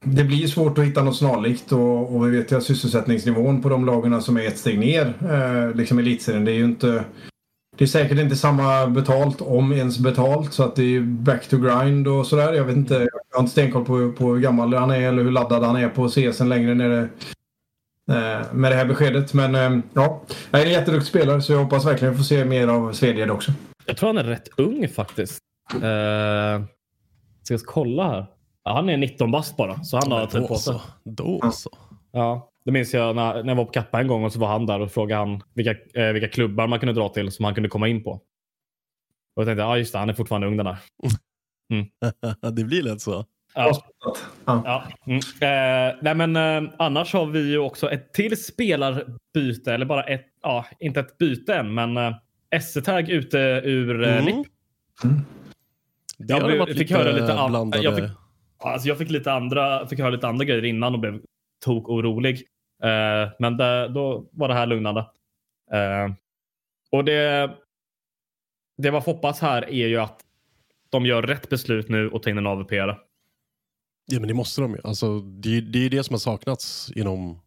Det 0.05 0.25
blir 0.25 0.37
ju 0.37 0.49
svårt 0.49 0.79
att 0.79 0.85
hitta 0.85 1.03
något 1.03 1.17
snarlikt 1.17 1.73
och, 1.73 2.17
och 2.17 2.27
vi 2.27 2.37
vet 2.37 2.53
ju 2.53 2.57
att 2.57 2.63
sysselsättningsnivån 2.63 3.63
på 3.63 3.69
de 3.69 3.87
lagarna 3.87 4.21
som 4.21 4.37
är 4.37 4.47
ett 4.47 4.59
steg 4.59 4.79
ner, 4.79 5.15
eh, 5.31 5.77
liksom 5.77 5.99
elitserien, 5.99 6.45
det 6.45 6.53
är 6.53 6.57
ju 6.57 6.65
inte... 6.65 7.05
Det 7.77 7.85
är 7.85 7.89
säkert 7.89 8.19
inte 8.19 8.37
samma 8.37 8.87
betalt, 8.87 9.41
om 9.41 9.73
ens 9.73 9.99
betalt, 9.99 10.53
så 10.53 10.63
att 10.63 10.77
det 10.77 10.97
är 10.97 11.01
back 11.01 11.49
to 11.49 11.57
grind 11.59 12.09
och 12.09 12.27
sådär. 12.27 12.53
Jag 12.53 12.65
vet 12.65 12.77
inte, 12.77 12.95
jag 12.95 13.09
har 13.33 13.41
inte 13.41 13.53
stenkoll 13.53 13.85
på, 13.85 14.13
på 14.13 14.35
hur 14.35 14.41
gammal 14.41 14.75
han 14.75 14.91
är 14.91 15.09
eller 15.09 15.23
hur 15.23 15.31
laddad 15.31 15.65
han 15.65 15.77
är 15.77 15.89
på 15.89 16.09
CSN 16.09 16.49
längre 16.49 16.75
nere. 16.75 17.09
eh, 18.11 18.53
med 18.53 18.73
det 18.73 18.77
här 18.77 18.85
beskedet. 18.87 19.35
Men 19.35 19.55
eh, 19.55 19.79
ja, 19.93 20.23
jag 20.51 20.61
är 20.61 20.67
en 20.67 20.73
jätteduktig 20.73 21.09
spelare 21.09 21.43
så 21.43 21.53
jag 21.53 21.59
hoppas 21.65 21.87
verkligen 21.87 22.17
få 22.17 22.23
se 22.25 22.45
mer 22.45 22.69
av 22.69 22.93
Svedjed 22.93 23.31
också. 23.31 23.53
Jag 23.87 23.97
tror 23.97 24.07
han 24.07 24.19
är 24.19 24.25
rätt 24.25 24.49
ung 24.57 24.89
faktiskt. 24.89 25.39
Eh, 25.75 26.65
ska 27.43 27.55
jag 27.55 27.61
kolla 27.67 28.09
här. 28.09 28.27
Ja, 28.64 28.73
han 28.75 28.88
är 28.88 28.97
19 28.97 29.31
bast 29.31 29.57
bara, 29.57 29.85
så 29.85 29.97
han 29.97 30.12
har 30.12 30.26
tid 30.26 30.49
på 30.49 30.54
sig. 30.54 30.75
så. 30.75 30.81
Då 31.04 31.50
så. 31.52 31.71
Ja, 32.12 32.50
det 32.64 32.71
minns 32.73 32.95
jag 32.95 33.16
när, 33.16 33.35
när 33.42 33.49
jag 33.50 33.57
var 33.57 33.64
på 33.64 33.71
Kappa 33.71 34.00
en 34.00 34.07
gång 34.09 34.25
och 34.25 34.33
så 34.33 34.38
var 34.38 34.49
han 34.49 34.66
där 34.66 34.81
och 34.81 34.92
frågade 34.92 35.21
han 35.21 35.42
vilka, 35.54 35.75
eh, 36.00 36.12
vilka 36.12 36.28
klubbar 36.28 36.66
man 36.66 36.78
kunde 36.81 36.92
dra 36.92 37.09
till 37.09 37.31
som 37.33 37.45
han 37.45 37.54
kunde 37.54 37.69
komma 37.69 37.88
in 37.88 38.04
på. 38.04 38.11
Och 38.11 38.23
jag 39.42 39.47
tänkte, 39.47 39.62
ja 39.62 39.78
just 39.78 39.92
det, 39.92 39.99
han 39.99 40.09
är 40.11 40.14
fortfarande 40.14 40.47
ung 40.47 40.57
den 40.57 40.66
där. 40.66 40.76
det 42.52 42.64
blir 42.64 42.83
lätt 42.83 43.00
så. 43.00 43.26
Ja. 43.54 43.83
Ja. 44.47 44.85
Mm. 45.07 45.19
Eh, 45.19 45.97
nej 46.02 46.14
men 46.14 46.37
eh, 46.66 46.71
annars 46.78 47.12
har 47.12 47.26
vi 47.26 47.50
ju 47.50 47.59
också 47.59 47.90
ett 47.90 48.12
till 48.12 48.45
spelarbyte, 48.45 49.75
eller 49.75 49.87
bara 49.87 50.02
ett, 50.04 50.26
ja, 50.42 50.66
inte 50.81 51.00
ett 51.00 51.19
byte 51.19 51.54
än, 51.54 51.75
men 51.75 51.97
eh, 51.97 52.12
SC-tag 52.61 53.09
ute 53.11 53.38
ur 53.64 54.02
eh, 54.04 54.12
Mm. 54.19 54.25
NIP. 54.25 54.47
Det 56.19 56.35
Jag 56.35 56.40
varit 56.59 56.69
fick 56.69 56.78
lite 56.78 56.95
höra 56.95 57.12
lite 57.12 57.35
an- 57.35 57.50
blandade... 57.50 57.83
jag 57.85 57.97
fick- 57.97 58.11
Alltså 58.62 58.88
jag 58.88 58.99
fick 58.99 59.11
lite 59.11 59.33
andra, 59.33 59.87
fick 59.87 59.99
höra 59.99 60.11
lite 60.11 60.28
andra 60.28 60.45
grejer 60.45 60.64
innan 60.64 60.95
och 60.95 61.00
blev 61.00 61.21
tok 61.64 61.88
orolig. 61.88 62.37
Eh, 62.83 63.31
men 63.38 63.57
det, 63.57 63.88
då 63.88 64.28
var 64.33 64.49
det 64.49 64.54
här 64.54 64.66
lugnande. 64.66 65.00
Eh, 65.73 66.12
och 66.92 67.04
det, 67.04 67.50
det 68.83 68.92
man 68.92 69.02
får 69.02 69.12
hoppas 69.12 69.40
här 69.40 69.62
är 69.71 69.87
ju 69.88 69.97
att 69.99 70.21
de 70.90 71.07
gör 71.07 71.23
rätt 71.23 71.49
beslut 71.49 71.88
nu 71.88 72.09
och 72.11 72.23
tar 72.23 72.31
in 72.31 72.38
en 72.38 72.47
AVP. 72.47 72.73
Ja, 72.73 72.97
men 74.21 74.28
det 74.28 74.35
måste 74.35 74.61
de 74.61 74.73
ju. 74.75 74.81
Alltså, 74.85 75.19
det, 75.21 75.61
det 75.61 75.87
är 75.87 75.90
det 75.90 76.04
som 76.04 76.14
har 76.14 76.19
saknats 76.19 76.92
inom 76.97 77.38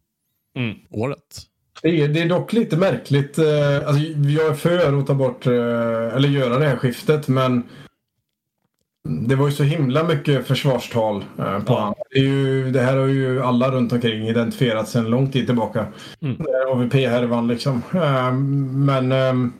Mm. 0.58 0.76
året. 0.90 1.42
Det 1.82 1.88
är, 2.02 2.08
det 2.08 2.20
är 2.22 2.28
dock 2.28 2.52
lite 2.52 2.76
märkligt. 2.76 3.38
eh, 3.38 3.76
Alltså, 3.88 4.02
jag 4.30 4.46
är 4.50 4.54
för 4.54 4.98
att 5.00 5.06
ta 5.06 5.14
bort, 5.14 5.46
eh, 5.46 5.52
eller 6.16 6.28
göra 6.28 6.58
det 6.58 6.68
här 6.68 6.76
skiftet, 6.76 7.28
men 7.28 7.62
det 9.08 9.34
var 9.34 9.46
ju 9.46 9.52
så 9.52 9.62
himla 9.62 10.04
mycket 10.04 10.46
försvarstal 10.46 11.24
eh, 11.38 11.58
på 11.58 11.72
Ja. 11.72 11.80
han. 11.80 11.94
Det, 12.10 12.18
ju, 12.18 12.70
det 12.70 12.80
här 12.80 12.96
har 12.96 13.06
ju 13.06 13.42
alla 13.42 13.70
runt 13.70 13.92
omkring 13.92 14.28
identifierat 14.28 14.88
sedan 14.88 15.04
lång 15.10 15.30
tid 15.30 15.46
tillbaka. 15.46 15.86
Mm. 16.20 16.36
Eh, 16.40 16.72
AVP-härvan 16.72 17.48
liksom. 17.48 17.82
Eh, 17.94 18.32
Men 18.72 19.12
ehm, 19.12 19.52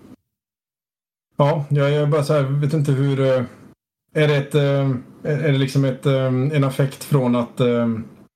ja, 1.36 1.64
jag 1.68 1.92
är 1.94 2.06
bara 2.06 2.22
så 2.22 2.32
här, 2.34 2.42
vet 2.42 2.72
inte 2.72 2.92
hur... 2.92 3.20
Är 4.14 4.28
det, 4.28 4.36
ett, 4.36 4.54
är 4.54 5.52
det 5.52 5.58
liksom 5.58 5.84
ett, 5.84 6.06
eh, 6.06 6.24
en 6.26 6.64
affekt 6.64 7.04
från 7.04 7.36
att... 7.36 7.60
eh, 7.60 7.88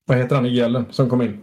Vad 0.06 0.18
heter 0.18 0.36
han 0.36 0.46
i 0.46 0.54
gällen 0.54 0.84
som 0.90 1.10
kom 1.10 1.22
in? 1.22 1.40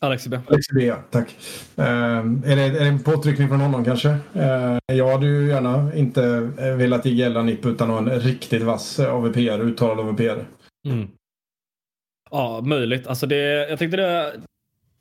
Alex 0.00 0.26
B. 0.26 0.38
Alex 0.48 0.66
Bea, 0.74 0.96
tack. 1.10 1.36
Eh, 1.76 1.84
är, 1.84 2.56
det, 2.56 2.62
är 2.62 2.72
det 2.72 2.86
en 2.88 3.02
påtryckning 3.02 3.48
från 3.48 3.60
honom 3.60 3.84
kanske? 3.84 4.08
Eh, 4.34 4.78
jag 4.86 5.12
hade 5.12 5.26
ju 5.26 5.48
gärna 5.48 5.94
inte 5.94 6.50
eh, 6.58 6.76
velat 6.76 7.04
ge 7.06 7.12
Gella 7.12 7.42
NIP 7.42 7.66
utan 7.66 7.90
ha 7.90 7.98
en 7.98 8.20
riktigt 8.20 8.62
vass 8.62 8.98
eh, 8.98 9.14
AVP-are, 9.14 9.60
uttalad 9.60 10.06
AVP-are. 10.06 10.44
Mm. 10.86 11.08
Ja, 12.30 12.60
möjligt. 12.64 13.06
Alltså 13.06 13.26
det, 13.26 13.68
jag 13.68 13.78
tyckte 13.78 13.96
det, 13.96 14.40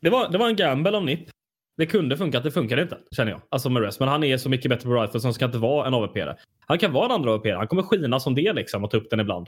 det, 0.01 0.09
var, 0.09 0.29
det 0.29 0.37
var 0.37 0.47
en 0.47 0.55
gamble 0.55 0.97
av 0.97 1.05
NIP. 1.05 1.29
Det 1.77 1.85
kunde 1.85 2.17
funka, 2.17 2.39
det 2.39 2.51
funkade 2.51 2.81
inte, 2.81 2.97
känner 3.15 3.31
jag. 3.31 3.41
Alltså 3.49 3.69
med 3.69 3.81
Rest. 3.83 3.99
Men 3.99 4.09
han 4.09 4.23
är 4.23 4.37
så 4.37 4.49
mycket 4.49 4.69
bättre 4.69 4.89
på 4.89 5.01
rifle 5.01 5.19
som 5.19 5.33
ska 5.33 5.45
inte 5.45 5.57
vara 5.57 5.87
en 5.87 5.93
avp 5.93 6.15
-are. 6.15 6.35
Han 6.59 6.79
kan 6.79 6.93
vara 6.93 7.05
en 7.05 7.11
andra 7.11 7.31
avp 7.31 7.45
-are. 7.45 7.57
Han 7.57 7.67
kommer 7.67 7.83
skina 7.83 8.19
som 8.19 8.35
det 8.35 8.53
liksom 8.53 8.83
och 8.83 8.91
ta 8.91 8.97
upp 8.97 9.09
den 9.09 9.19
ibland. 9.19 9.47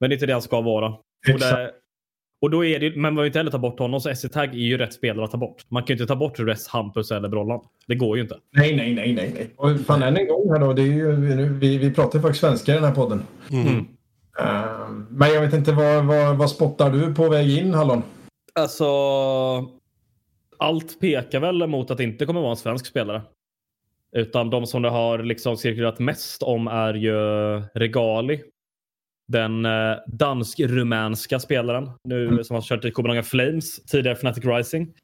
Men 0.00 0.10
det 0.10 0.14
är 0.14 0.16
inte 0.16 0.26
det 0.26 0.32
han 0.32 0.42
ska 0.42 0.60
vara. 0.60 0.88
Och, 0.88 1.04
Exakt. 1.28 1.56
det, 1.56 1.72
och 2.42 2.50
då 2.50 2.64
är 2.64 2.80
det, 2.80 2.96
men 2.96 3.14
man 3.14 3.16
vill 3.16 3.26
inte 3.26 3.38
heller 3.38 3.50
ta 3.50 3.58
bort 3.58 3.78
honom, 3.78 4.00
så 4.00 4.14
SC-tag 4.14 4.54
är 4.54 4.58
ju 4.58 4.78
rätt 4.78 4.92
spelare 4.92 5.24
att 5.24 5.30
ta 5.30 5.36
bort. 5.36 5.64
Man 5.68 5.82
kan 5.82 5.96
ju 5.96 6.02
inte 6.02 6.12
ta 6.12 6.16
bort 6.16 6.38
Rest, 6.38 6.68
Hampus 6.68 7.10
eller 7.10 7.28
Brollan. 7.28 7.60
Det 7.86 7.94
går 7.94 8.16
ju 8.16 8.22
inte. 8.22 8.38
Nej, 8.50 8.76
nej, 8.76 8.94
nej, 8.94 9.12
nej. 9.12 9.32
nej. 9.34 9.50
Och 9.56 9.80
fan 9.80 10.02
än 10.02 10.16
en 10.16 10.28
gång 10.28 10.52
här 10.52 10.58
då. 10.58 10.72
Det 10.72 10.82
är 10.82 10.86
ju, 10.86 11.16
vi, 11.58 11.78
vi 11.78 11.94
pratar 11.94 12.18
ju 12.18 12.22
faktiskt 12.22 12.40
svenska 12.40 12.72
i 12.72 12.74
den 12.74 12.84
här 12.84 12.94
podden. 12.94 13.22
Mm. 13.50 13.86
Eh, 14.38 14.88
men 15.08 15.32
jag 15.32 15.40
vet 15.40 15.54
inte, 15.54 15.72
vad, 15.72 16.04
vad, 16.04 16.36
vad 16.36 16.50
spottar 16.50 16.90
du 16.90 17.14
på 17.14 17.28
väg 17.28 17.58
in, 17.58 17.74
Hallon? 17.74 18.02
Alltså, 18.54 18.86
allt 20.58 21.00
pekar 21.00 21.40
väl 21.40 21.66
mot 21.66 21.90
att 21.90 21.98
det 21.98 22.04
inte 22.04 22.26
kommer 22.26 22.40
vara 22.40 22.50
en 22.50 22.56
svensk 22.56 22.86
spelare. 22.86 23.22
Utan 24.16 24.50
de 24.50 24.66
som 24.66 24.82
det 24.82 24.90
har 24.90 25.18
liksom 25.18 25.56
cirkulerat 25.56 25.98
mest 25.98 26.42
om 26.42 26.66
är 26.66 26.94
ju 26.94 27.16
Regali. 27.74 28.40
Den 29.32 29.66
eh, 29.66 29.96
dansk-rumänska 30.06 31.38
spelaren 31.40 31.90
nu 32.04 32.44
som 32.44 32.54
har 32.54 32.62
kört 32.62 32.84
i 32.84 32.90
Copenhagen 32.90 33.24
Flames, 33.24 33.84
tidigare 33.84 34.16
Fnatic 34.16 34.44
Rising. 34.44 34.94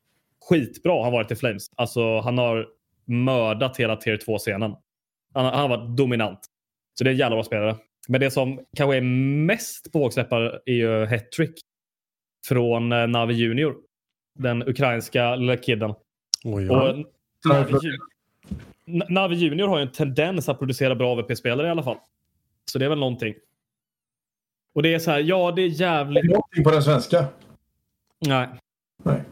Skitbra 0.49 0.93
har 0.93 1.03
han 1.03 1.13
varit 1.13 1.31
i 1.31 1.37
Flames. 1.37 1.67
Alltså 1.77 2.21
han 2.21 2.39
har 2.39 2.67
mördat 3.07 3.77
hela 3.77 3.97
tier 3.97 4.17
2-scenen. 4.17 4.75
Han, 5.35 5.45
har- 5.45 5.53
han 5.53 5.71
har 5.71 5.77
varit 5.79 5.97
dominant. 5.97 6.39
Så 6.99 7.05
det 7.05 7.11
är 7.11 7.13
en 7.13 7.19
jävla 7.19 7.37
bra 7.37 7.45
spelare. 7.45 7.77
Men 8.09 8.21
det 8.21 8.31
som 8.31 8.61
kanske 8.77 8.97
är 8.97 9.01
mest 9.47 9.93
på 9.93 9.99
vågsäppar 9.99 10.61
är 10.67 10.73
ju 10.73 11.07
Hattrick 11.07 11.61
från 12.49 12.93
eh, 12.93 13.07
Navi 13.07 13.35
Junior. 13.35 13.75
Den 14.39 14.69
ukrainska 14.69 15.37
lilla 15.37 15.57
kidden. 15.57 15.95
Oj, 16.45 16.71
Och 16.71 16.89
oj. 16.95 17.05
Navi, 17.49 17.73
Navi 19.09 19.37
Junior 19.37 19.69
har 19.69 19.79
ju 19.79 19.83
en 19.83 19.93
tendens 19.93 20.49
att 20.49 20.59
producera 20.59 20.95
bra 20.95 21.13
AVP-spelare 21.13 21.67
i 21.67 21.71
alla 21.71 21.83
fall. 21.83 21.97
Så 22.73 22.79
det 22.79 22.85
är 22.85 22.89
väl 22.89 22.99
någonting. 22.99 23.35
Och 24.79 24.83
det 24.83 24.95
är 24.95 24.99
så 24.99 25.11
här, 25.11 25.19
ja 25.19 25.53
det 25.57 25.63
är 25.63 25.67
Är 25.67 25.71
det 25.71 25.75
jävligt... 25.75 26.25
någonting 26.25 26.65
på 26.65 26.71
den 26.71 26.83
svenska? 26.83 27.25
Nej, 28.27 28.49
Nej. 29.05 29.23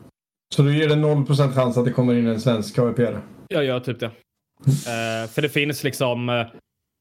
Så 0.55 0.62
du 0.62 0.79
ger 0.79 0.88
det 0.88 0.95
0% 0.95 1.53
chans 1.53 1.76
att 1.76 1.85
det 1.85 1.91
kommer 1.93 2.15
in 2.15 2.26
en 2.26 2.41
svensk 2.41 2.79
AVP-are? 2.79 3.19
jag 3.49 3.65
gör 3.65 3.81
typ 3.81 4.00
det. 4.00 4.07
Eh, 4.07 5.29
för 5.29 5.43
det 5.43 5.49
finns 5.49 5.85
liksom... 5.85 6.29
eh, 6.29 6.47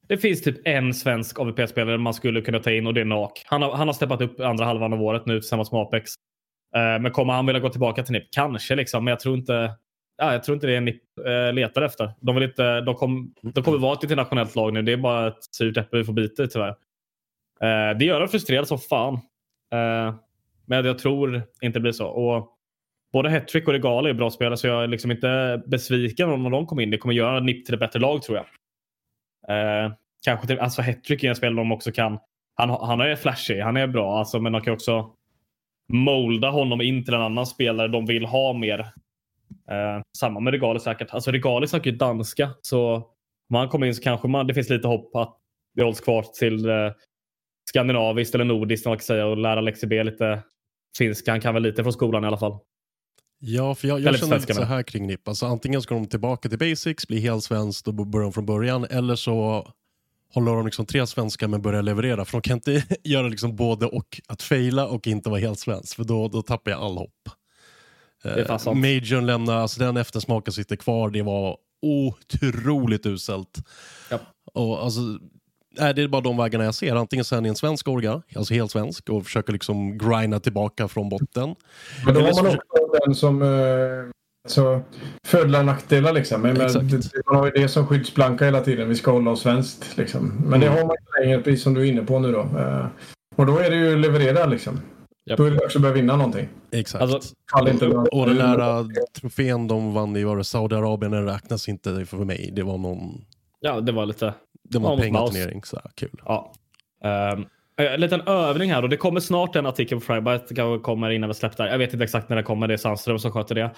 det 0.08 0.18
finns 0.18 0.42
typ 0.42 0.56
en 0.64 0.94
svensk 0.94 1.38
AVP-spelare 1.38 1.98
man 1.98 2.14
skulle 2.14 2.40
kunna 2.40 2.58
ta 2.58 2.70
in 2.70 2.86
och 2.86 2.94
det 2.94 3.00
är 3.00 3.04
Nak. 3.04 3.42
Han 3.46 3.62
har, 3.62 3.72
han 3.72 3.88
har 3.88 3.92
steppat 3.94 4.20
upp 4.20 4.40
andra 4.40 4.64
halvan 4.64 4.92
av 4.92 5.02
året 5.02 5.26
nu 5.26 5.40
tillsammans 5.40 5.72
med 5.72 5.80
Apex. 5.80 6.10
Eh, 6.76 7.02
men 7.02 7.10
kommer 7.10 7.32
han 7.32 7.46
vilja 7.46 7.60
gå 7.60 7.68
tillbaka 7.68 8.02
till 8.02 8.12
NIP? 8.12 8.28
Kanske 8.30 8.74
liksom, 8.74 9.04
men 9.04 9.12
jag 9.12 9.20
tror 9.20 9.36
inte... 9.36 9.70
Ja, 10.16 10.32
jag 10.32 10.44
tror 10.44 10.54
inte 10.54 10.66
det 10.66 10.76
är 10.76 10.80
NIP 10.80 11.02
eh, 11.26 11.52
letar 11.54 11.82
efter. 11.82 12.12
De, 12.20 12.34
vill 12.34 12.44
inte, 12.44 12.80
de, 12.80 12.94
kom, 12.94 13.34
de 13.42 13.62
kommer 13.62 13.78
vara 13.78 13.92
ett 13.92 14.02
internationellt 14.02 14.56
lag 14.56 14.72
nu. 14.72 14.82
Det 14.82 14.92
är 14.92 14.96
bara 14.96 15.28
ett 15.28 15.54
surt 15.56 15.76
äpple 15.76 15.98
vi 15.98 16.04
får 16.04 16.12
bita 16.12 16.46
tyvärr. 16.46 16.74
Eh, 17.60 17.98
det 17.98 18.04
gör 18.04 18.20
en 18.20 18.28
frustrerad 18.28 18.68
som 18.68 18.78
fan. 18.78 19.14
Eh, 19.72 20.14
men 20.66 20.84
jag 20.84 20.98
tror 20.98 21.42
inte 21.62 21.78
det 21.78 21.82
blir 21.82 21.92
så. 21.92 22.06
Och 22.06 22.52
både 23.12 23.30
Hattrick 23.30 23.66
och 23.68 23.72
Regala 23.72 24.08
är 24.08 24.14
bra 24.14 24.30
spelare 24.30 24.56
så 24.56 24.66
jag 24.66 24.82
är 24.82 24.88
liksom 24.88 25.10
inte 25.10 25.62
besviken 25.66 26.30
om 26.30 26.50
de 26.50 26.66
kommer 26.66 26.82
in. 26.82 26.90
Det 26.90 26.98
kommer 26.98 27.14
göra 27.14 27.40
NIP 27.40 27.66
till 27.66 27.74
ett 27.74 27.80
bättre 27.80 28.00
lag 28.00 28.22
tror 28.22 28.38
jag. 28.38 28.46
Eh, 29.48 29.92
kanske 30.24 30.46
till, 30.46 30.58
alltså 30.58 30.82
Hattrick 30.82 31.24
är 31.24 31.28
en 31.28 31.36
spelare 31.36 31.56
de 31.56 31.72
också 31.72 31.92
kan. 31.92 32.18
Han, 32.54 32.70
han 32.70 33.00
är 33.00 33.16
flashig, 33.16 33.60
han 33.60 33.76
är 33.76 33.86
bra 33.86 34.18
alltså, 34.18 34.40
men 34.40 34.52
de 34.52 34.60
kan 34.60 34.74
också 34.74 35.10
molda 35.88 36.50
honom 36.50 36.80
in 36.80 37.04
till 37.04 37.14
en 37.14 37.20
annan 37.20 37.46
spelare 37.46 37.88
de 37.88 38.06
vill 38.06 38.24
ha 38.24 38.52
mer. 38.52 38.80
Eh, 39.70 40.02
samma 40.18 40.40
med 40.40 40.52
Regali 40.52 40.80
säkert. 40.80 41.14
Alltså 41.14 41.30
Regali 41.30 41.66
snackar 41.66 41.90
ju 41.90 41.96
danska 41.96 42.50
så 42.60 42.94
om 43.50 43.56
han 43.56 43.68
kommer 43.68 43.86
in 43.86 43.94
så 43.94 44.02
kanske 44.02 44.28
man, 44.28 44.46
det 44.46 44.54
finns 44.54 44.70
lite 44.70 44.88
hopp 44.88 45.16
att 45.16 45.36
det 45.74 45.82
hålls 45.82 46.00
kvar 46.00 46.22
till 46.22 46.68
eh, 46.68 46.92
skandinaviskt 47.68 48.34
eller 48.34 48.44
nordiskt 48.44 48.86
man 48.86 48.96
kan 48.96 49.04
säga 49.04 49.26
och 49.26 49.36
lära 49.36 49.60
Lexi 49.60 49.86
B 49.86 50.04
lite 50.04 50.42
finska. 50.98 51.30
Han 51.30 51.40
kan 51.40 51.54
väl 51.54 51.62
lite 51.62 51.82
från 51.82 51.92
skolan 51.92 52.24
i 52.24 52.26
alla 52.26 52.38
fall. 52.38 52.58
Ja, 53.38 53.74
för 53.74 53.88
jag, 53.88 53.98
Eller 53.98 54.06
jag 54.06 54.18
känner 54.18 54.34
lite 54.34 54.46
svenska 54.46 54.54
så 54.54 54.62
här 54.62 54.82
kring 54.82 55.06
NIP. 55.06 55.28
Alltså, 55.28 55.46
antingen 55.46 55.82
ska 55.82 55.94
de 55.94 56.06
tillbaka 56.06 56.48
till 56.48 56.58
basics, 56.58 57.08
bli 57.08 57.20
helt 57.20 57.44
svenskt 57.44 57.88
och 57.88 57.94
börja 57.94 58.32
från 58.32 58.46
början. 58.46 58.84
Eller 58.84 59.16
så 59.16 59.66
håller 60.34 60.52
de 60.52 60.64
liksom 60.66 60.86
tre 60.86 61.06
svenskar 61.06 61.48
men 61.48 61.62
börjar 61.62 61.82
leverera. 61.82 62.24
För 62.24 62.32
de 62.32 62.42
kan 62.42 62.54
inte 62.56 62.84
göra 63.02 63.28
liksom 63.28 63.56
både 63.56 63.86
och. 63.86 64.20
Att 64.28 64.42
faila 64.42 64.86
och 64.86 65.06
inte 65.06 65.30
vara 65.30 65.40
helt 65.40 65.58
svensk. 65.58 65.96
För 65.96 66.04
då, 66.04 66.28
då 66.28 66.42
tappar 66.42 66.70
jag 66.70 66.80
all 66.80 66.96
hopp. 66.96 67.28
Det 68.22 68.28
är 68.40 68.44
fan 68.44 68.58
sant. 68.58 68.80
Majorn 68.80 69.26
lämnar, 69.26 69.56
alltså 69.56 69.80
den 69.80 69.96
eftersmaken 69.96 70.52
sitter 70.52 70.76
kvar. 70.76 71.10
Det 71.10 71.22
var 71.22 71.56
otroligt 71.82 73.06
uselt. 73.06 73.58
Ja. 74.10 74.18
Och 74.54 74.84
alltså, 74.84 75.00
nej, 75.78 75.94
det 75.94 76.02
är 76.02 76.08
bara 76.08 76.20
de 76.22 76.36
vägarna 76.36 76.64
jag 76.64 76.74
ser. 76.74 76.94
Antingen 76.96 77.24
så 77.24 77.36
är 77.36 77.40
ni 77.40 77.48
en 77.48 77.56
svensk 77.56 77.88
orga, 77.88 78.22
alltså 78.36 78.54
helt 78.54 78.70
svensk 78.70 79.08
och 79.08 79.24
försöker 79.24 79.52
liksom 79.52 79.98
grinda 79.98 80.40
tillbaka 80.40 80.88
från 80.88 81.08
botten. 81.08 81.54
Men 82.04 82.14
då 82.14 82.20
har 82.20 82.26
man 82.26 82.34
försöker- 82.44 82.84
också 82.84 82.98
den 83.06 83.14
som 83.14 83.42
eh, 83.42 83.48
så 84.48 84.80
fördelar 85.26 85.58
och 85.60 85.66
nackdelar 85.66 86.12
liksom. 86.12 86.40
Men, 86.42 86.54
det- 86.54 86.74
man 87.26 87.36
har 87.36 87.44
ju 87.46 87.52
det 87.52 87.68
som 87.68 87.86
skyddsplanka 87.86 88.44
hela 88.44 88.60
tiden. 88.60 88.88
Vi 88.88 88.94
ska 88.94 89.10
hålla 89.10 89.30
oss 89.30 89.40
svenskt 89.40 89.96
liksom. 89.96 90.32
Men 90.46 90.60
det 90.60 90.66
Mm. 90.66 90.78
har 90.78 90.86
man 90.86 90.96
inte 91.00 91.20
längre, 91.20 91.42
precis 91.42 91.62
som 91.62 91.74
du 91.74 91.80
är 91.80 91.84
inne 91.92 92.02
på 92.02 92.18
nu 92.18 92.32
då. 92.32 92.40
Eh, 92.40 92.86
och 93.36 93.46
då 93.46 93.58
är 93.58 93.70
det 93.70 93.76
ju 93.76 93.96
leverera 93.96 94.46
liksom. 94.46 94.80
Japp. 95.30 95.36
Då 95.38 95.44
är 95.44 95.50
det 95.50 95.56
dags 95.56 95.76
att 95.76 95.82
börja 95.82 95.94
vinna 95.94 96.16
någonting. 96.16 96.48
Exakt. 96.72 97.02
Alltså, 97.02 97.34
inte 97.68 97.86
och, 97.86 98.12
och 98.20 98.26
den 98.26 98.36
där 98.36 98.78
äh, 98.80 98.86
trofén 99.20 99.68
de 99.68 99.94
vann 99.94 100.16
i 100.16 100.24
var 100.24 100.36
det 100.36 100.44
Saudiarabien, 100.44 101.12
den 101.12 101.24
räknas 101.26 101.68
inte 101.68 102.06
för 102.06 102.16
mig. 102.16 102.50
Det 102.56 102.62
var 102.62 102.78
någon 102.78 103.24
ja, 103.60 103.80
det 103.80 103.92
var 103.92 104.06
lite... 104.06 104.34
det 104.70 104.78
var 104.78 104.90
Ja, 104.92 104.98
pengaturnering. 104.98 105.64
Så 105.64 105.76
här, 105.76 105.90
kul. 105.94 106.20
Ja. 106.24 106.52
Um, 107.34 107.46
en 107.78 108.00
liten 108.00 108.20
övning 108.20 108.72
här 108.72 108.82
och 108.82 108.88
det 108.88 108.96
kommer 108.96 109.20
snart 109.20 109.56
en 109.56 109.66
artikel 109.66 109.98
på 110.00 110.04
Frybite. 110.04 110.44
Det 110.48 110.54
kanske 110.54 110.84
kommer 110.84 111.10
innan 111.10 111.28
vi 111.28 111.34
släpper. 111.34 111.66
Jag 111.66 111.78
vet 111.78 111.92
inte 111.92 112.04
exakt 112.04 112.28
när 112.28 112.36
det 112.36 112.42
kommer. 112.42 112.68
Det 112.68 112.74
är 112.74 112.78
Sandström 112.78 113.18
som 113.18 113.32
sköter 113.32 113.54
det. 113.54 113.70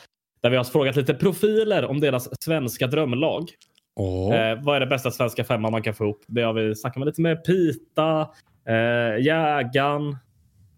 Där 0.42 0.50
vi 0.50 0.56
har 0.56 0.64
frågat 0.64 0.96
lite 0.96 1.14
profiler 1.14 1.84
om 1.84 2.00
deras 2.00 2.42
svenska 2.44 2.86
drömlag. 2.86 3.48
Åh, 3.96 4.34
Eh, 4.34 4.58
vad 4.62 4.76
är 4.76 4.80
det 4.80 4.86
bästa 4.86 5.10
svenska 5.10 5.44
femman 5.44 5.72
man 5.72 5.82
kan 5.82 5.94
få 5.94 6.04
ihop? 6.04 6.22
Det 6.26 6.42
har 6.42 6.52
vi 6.52 6.74
snackat 6.76 6.96
med 6.96 7.06
lite 7.06 7.20
med 7.20 7.44
Pita, 7.44 8.20
eh, 8.68 9.24
Jägan. 9.24 10.16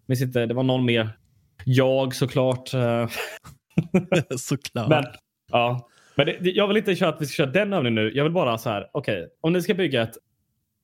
Minns 0.07 0.21
inte, 0.21 0.45
det 0.45 0.53
var 0.53 0.63
någon 0.63 0.85
mer. 0.85 1.09
Jag 1.65 2.15
såklart. 2.15 2.73
Eh, 2.73 3.07
Såklart. 4.37 4.89
men 4.89 5.03
ja, 5.51 5.87
men 6.15 6.25
det, 6.25 6.37
det, 6.41 6.51
jag 6.51 6.67
vill 6.67 6.77
inte 6.77 6.95
köra 6.95 7.09
att 7.09 7.21
vi 7.21 7.25
ska 7.25 7.35
köra 7.35 7.51
den 7.51 7.73
övningen 7.73 7.95
nu. 7.95 8.11
Jag 8.15 8.23
vill 8.23 8.33
bara 8.33 8.57
så 8.57 8.69
här. 8.69 8.89
Okej, 8.93 9.29
om 9.41 9.53
ni 9.53 9.61
ska 9.61 9.73
bygga 9.73 10.01
ett 10.01 10.17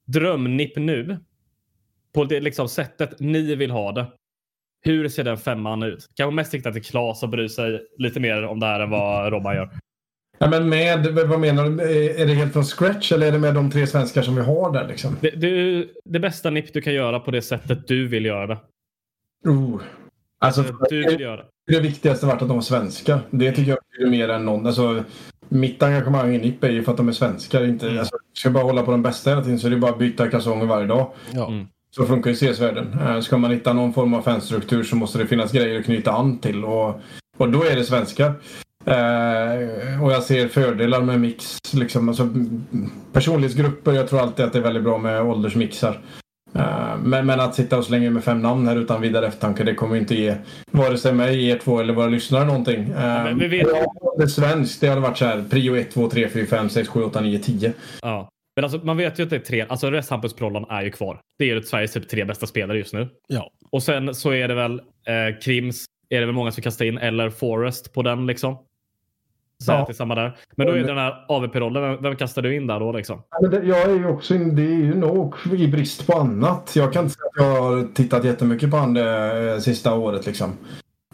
drömnipp 0.06 0.76
nu. 0.76 1.18
På 2.14 2.24
det 2.24 2.40
liksom 2.40 2.70
sättet 2.70 3.20
ni 3.20 3.56
vill 3.56 3.72
ha 3.72 3.92
det. 3.92 4.06
Hur 4.82 5.10
ser 5.10 5.24
den 5.24 5.38
femman 5.38 5.84
ut? 5.84 6.10
Kanske 6.16 6.36
mest 6.36 6.54
riktat 6.54 6.74
till 6.74 6.84
Klas 6.84 7.24
och 7.24 7.30
bryr 7.30 7.48
sig 7.48 7.82
lite 7.98 8.20
mer 8.20 8.44
om 8.44 8.60
det 8.60 8.66
här 8.66 8.80
än 8.80 8.90
vad 8.90 9.32
Robban 9.34 9.56
gör. 9.56 9.70
Ja, 10.40 10.50
men 10.50 10.70
med, 10.70 11.08
vad 11.08 11.40
menar 11.40 11.70
du? 11.70 11.82
Är 12.22 12.26
det 12.26 12.34
helt 12.34 12.54
från 12.54 12.64
scratch 12.64 13.12
eller 13.12 13.28
är 13.28 13.32
det 13.32 13.40
med 13.40 13.56
de 13.56 13.72
tre 13.72 13.88
svenskar 13.88 14.22
som 14.22 14.36
vi 14.36 14.42
har 14.42 14.74
där 14.74 14.88
liksom? 14.88 15.18
Det, 15.22 15.30
det, 15.30 15.88
det 16.06 16.20
bästa 16.20 16.50
nipp 16.50 16.74
du 16.74 16.82
kan 16.82 16.94
göra 16.94 17.20
på 17.20 17.32
det 17.32 17.42
sättet 17.42 17.88
du 17.88 18.08
vill 18.08 18.26
göra 18.26 18.48
det. 18.48 18.58
Oh. 19.50 19.82
Alltså, 20.40 20.64
Du 20.90 21.04
vill 21.04 21.20
göra 21.20 21.46
det. 21.68 21.80
viktigaste 21.80 22.26
varit 22.26 22.42
att 22.42 22.48
de 22.48 22.58
var 22.58 22.62
svenska. 22.62 23.20
Det 23.32 23.52
tycker 23.52 23.70
jag 23.72 24.08
är 24.08 24.10
mer 24.12 24.30
än 24.30 24.46
någon. 24.46 24.68
Alltså, 24.68 25.04
mitt 25.50 25.84
engagemang 25.84 26.36
i 26.36 26.38
NIP 26.38 26.64
är 26.64 26.70
ju 26.70 26.84
för 26.84 26.92
att 26.92 26.98
de 26.98 27.08
är 27.08 27.12
svenskar. 27.12 27.66
Inte, 27.66 27.86
Mm. 27.88 28.00
alltså, 28.00 28.16
ska 28.34 28.50
bara 28.50 28.64
hålla 28.64 28.84
på 28.84 28.92
de 28.92 29.02
bästa 29.02 29.30
hela 29.30 29.44
tiden 29.44 29.60
så 29.60 29.68
är 29.68 29.72
det 29.72 29.78
bara 29.78 29.92
att 29.92 30.00
byta 30.00 30.28
kalsonger 30.28 30.66
varje 30.66 30.88
dag. 30.88 31.12
Ja. 31.32 31.48
Mm. 31.48 31.66
Så 31.96 32.06
funkar 32.06 32.32
ju 32.32 32.36
CS-världen. 32.36 32.98
Eh, 33.08 33.20
Ska 33.20 33.38
man 33.38 33.52
hitta 33.52 33.74
någon 33.74 33.94
form 33.94 34.14
av 34.14 34.22
fanstruktur 34.22 34.84
så 34.84 34.96
måste 34.96 35.18
det 35.18 35.28
finnas 35.28 35.52
grejer 35.52 35.80
att 35.80 35.86
knyta 35.86 36.12
an 36.12 36.38
till. 36.40 36.64
Och, 36.66 37.02
och 37.38 37.50
då 37.52 37.64
är 37.64 37.76
det 37.76 37.84
svenskar. 37.84 38.34
Eh, 38.86 40.04
och 40.04 40.12
jag 40.12 40.24
ser 40.24 40.48
fördelar 40.48 41.02
med 41.02 41.20
mix. 41.22 41.58
Liksom, 41.74 42.08
alltså, 42.10 42.24
mm, 42.24 42.64
personlighetsgrupper, 43.14 43.92
jag 43.94 44.08
tror 44.10 44.20
alltid 44.22 44.46
att 44.46 44.54
det 44.54 44.60
är 44.60 44.64
väldigt 44.64 44.84
bra 44.84 44.98
med 44.98 45.22
åldersmixar. 45.22 46.00
Eh, 46.56 46.98
men, 47.04 47.26
men 47.26 47.40
att 47.40 47.56
sitta 47.56 47.78
och 47.78 47.84
slänga 47.86 48.10
med 48.10 48.24
fem 48.24 48.42
namn 48.42 48.68
här 48.68 48.76
utan 48.76 49.02
vidare 49.02 49.28
eftertanke, 49.28 49.64
det 49.64 49.74
kommer 49.76 49.96
inte 49.96 50.16
ge 50.16 50.36
vare 50.72 50.98
sig 50.98 51.14
mig, 51.14 51.50
er 51.50 51.58
två 51.58 51.80
eller 51.80 51.94
våra 51.94 52.08
lyssnare 52.08 52.46
någonting. 52.46 52.82
Eh, 52.84 53.24
men 53.24 53.40
vi 53.40 53.48
vet- 53.48 53.68
ja, 53.68 54.14
det 54.18 54.24
är 54.24 54.28
svenskt, 54.28 54.82
det 54.82 54.88
hade 54.88 55.02
varit 55.02 55.18
så 55.18 55.26
här. 55.26 55.44
Prio 55.50 55.76
1, 55.76 55.92
2, 55.92 56.10
3, 56.10 56.30
4, 56.30 56.46
5, 56.46 56.70
6, 56.70 56.90
7, 56.90 57.04
8, 57.04 57.22
9, 57.22 57.40
10. 57.40 57.74
Ja. 58.02 58.30
Men 58.56 58.64
alltså, 58.64 58.80
man 58.84 58.98
vet 58.98 59.20
ju 59.20 59.24
att 59.24 59.30
det 59.30 59.36
är 59.36 59.40
tre. 59.40 59.66
Alltså 59.70 59.92
Rest 59.92 60.10
Hampus 60.10 60.34
Prollan 60.34 60.66
är 60.70 60.84
ju 60.84 60.92
kvar. 60.92 61.20
Det 61.40 61.50
är 61.50 61.56
ju 61.56 61.62
Sveriges 61.64 61.94
typ 61.94 62.10
tre 62.10 62.26
bästa 62.26 62.48
spelare 62.48 62.78
just 62.78 62.94
nu. 62.94 63.08
Ja. 63.28 63.50
Och 63.72 63.84
sen 63.84 64.16
så 64.16 64.34
är 64.34 64.48
det 64.48 64.54
väl 64.56 64.72
eh, 64.80 65.40
Krims. 65.44 65.86
Är 66.10 66.20
det 66.20 66.26
väl 66.26 66.36
många 66.36 66.52
som 66.52 66.64
kastar 66.64 66.86
in. 66.86 66.98
Eller 66.98 67.30
Forrest 67.30 67.94
på 67.94 68.02
den 68.02 68.26
liksom. 68.28 68.58
Så 69.64 69.72
Ja. 69.72 69.94
samma 69.94 70.16
där. 70.16 70.38
Men 70.56 70.68
då 70.68 70.74
är 70.74 70.78
det 70.78 70.84
den 70.88 70.98
här 70.98 71.26
AVP-rollen. 71.28 71.82
Vem, 71.84 72.02
vem 72.04 72.16
kastar 72.16 72.42
du 72.42 72.56
in 72.56 72.68
där 72.68 72.80
då 72.80 72.92
liksom? 72.92 73.22
Jag 73.42 73.82
är 73.82 73.94
ju 73.96 74.08
också 74.08 74.36
in, 74.36 74.56
det 74.56 74.62
är 74.62 74.76
ju 74.76 74.96
nog 74.96 75.36
i 75.58 75.68
brist 75.68 76.08
på 76.08 76.14
annat. 76.14 76.76
Jag 76.76 76.94
kan 76.94 77.04
inte 77.04 77.16
säga 77.16 77.26
att 77.26 77.56
jag 77.56 77.62
har 77.62 77.94
tittat 77.94 78.24
jättemycket 78.26 78.72
på 78.72 78.78
han 78.78 78.94
det 78.94 79.52
eh, 79.54 79.60
sista 79.60 79.94
året 79.96 80.26
liksom. 80.26 80.52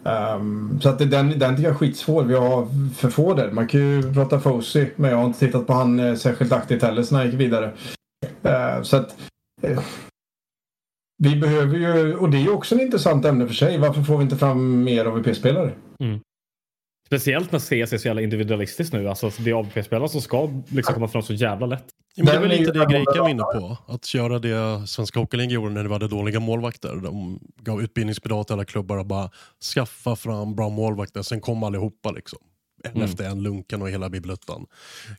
Ehm, 0.04 0.80
så 0.80 0.88
att 0.88 0.98
det, 0.98 1.04
den, 1.04 1.38
den 1.38 1.56
tycker 1.56 1.68
jag 1.68 1.74
är 1.74 1.78
skitsvår. 1.78 2.24
Vi 2.24 2.34
har 2.34 2.66
för 2.94 3.10
få 3.10 3.34
där. 3.34 3.50
Man 3.50 3.66
kan 3.68 3.80
ju 3.80 4.14
prata 4.14 4.40
Fosi, 4.40 4.90
men 4.96 5.10
jag 5.10 5.18
har 5.18 5.24
inte 5.24 5.38
tittat 5.38 5.66
på 5.66 5.72
han 5.72 6.00
eh, 6.00 6.14
särskilt 6.14 6.52
aktivt 6.52 6.82
heller 6.82 7.02
sen 7.02 7.18
han 7.18 7.26
gick 7.26 7.40
vidare. 7.40 7.72
Eh, 8.42 8.82
så 8.82 8.96
att 8.96 9.16
eh, 9.62 9.80
vi 11.22 11.36
behöver 11.36 11.76
ju, 11.78 12.16
och 12.16 12.30
det 12.30 12.36
är 12.36 12.42
ju 12.42 12.50
också 12.50 12.74
en 12.74 12.80
intressant 12.80 13.24
ämne 13.24 13.46
för 13.46 13.54
sig. 13.54 13.78
Varför 13.78 14.02
får 14.02 14.16
vi 14.16 14.22
inte 14.24 14.36
fram 14.36 14.84
mer 14.84 15.04
AVP-spelare? 15.06 15.70
Speciellt 17.06 17.52
när 17.52 17.58
CS 17.58 17.92
är 17.92 17.98
så 17.98 18.08
jävla 18.08 18.22
individualistiskt 18.22 18.92
nu. 18.92 19.08
Alltså 19.08 19.30
det 19.38 19.50
är 19.50 19.54
AVP-spelare 19.54 20.08
som 20.08 20.20
ska 20.20 20.62
liksom 20.68 20.94
komma 20.94 21.08
fram 21.08 21.22
så 21.22 21.34
jävla 21.34 21.66
lätt. 21.66 21.84
Men 22.16 22.26
det 22.26 22.32
är 22.32 22.40
väl 22.40 22.48
lite 22.48 22.72
det 22.72 22.86
Greikan 22.86 23.18
var 23.18 23.28
inne 23.28 23.42
på. 23.42 23.76
Att 23.86 24.14
göra 24.14 24.38
det 24.38 24.86
Svenska 24.88 25.20
Hockeyligan 25.20 25.50
gjorde 25.50 25.70
när 25.70 25.82
det 25.82 25.88
var 25.88 25.98
det 25.98 26.08
dåliga 26.08 26.40
målvakter. 26.40 26.96
De 26.96 27.40
gav 27.60 27.82
utbildningsbidrag 27.82 28.46
till 28.46 28.52
alla 28.54 28.64
klubbar 28.64 28.98
och 28.98 29.06
bara 29.06 29.30
skaffa 29.74 30.16
fram 30.16 30.54
bra 30.54 30.68
målvakter. 30.68 31.22
Sen 31.22 31.40
kom 31.40 31.62
allihopa 31.62 32.10
liksom. 32.10 32.38
En 32.84 32.90
Mm. 32.90 33.02
efter 33.02 33.24
en, 33.24 33.42
Lunkan 33.42 33.82
och 33.82 33.90
hela 33.90 34.08
bibluttan. 34.10 34.66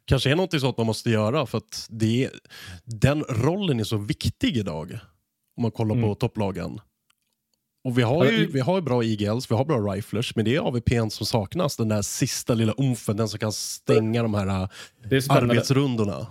Kanske 0.05 0.31
är 0.31 0.35
någonting 0.35 0.59
sånt 0.59 0.77
man 0.77 0.85
måste 0.87 1.09
göra 1.09 1.45
för 1.45 1.57
att 1.57 1.87
det, 1.89 2.29
den 2.85 3.23
rollen 3.23 3.79
är 3.79 3.83
så 3.83 3.97
viktig 3.97 4.57
idag. 4.57 4.99
Om 5.57 5.61
man 5.61 5.71
kollar 5.71 5.95
på 5.95 6.01
Mm. 6.05 6.15
topplagen. 6.15 6.79
Och 7.85 7.97
vi 7.97 8.01
har, 8.01 8.25
ju, 8.25 8.47
vi 8.47 8.59
har 8.59 8.81
bra 8.81 9.03
IGLs, 9.03 9.51
vi 9.51 9.55
har 9.55 9.65
bra 9.65 9.77
riflers, 9.77 10.35
men 10.35 10.45
det 10.45 10.55
är 10.55 10.59
AVPn 10.59 11.09
som 11.09 11.25
saknas. 11.25 11.77
Den 11.77 11.89
där 11.89 12.01
sista 12.01 12.53
lilla 12.53 12.73
umfen, 12.77 13.17
den 13.17 13.27
som 13.27 13.39
kan 13.39 13.51
stänga 13.51 14.21
de 14.21 14.33
här 14.33 14.47
äh, 14.47 14.69
arbetsrundorna. 15.29 16.27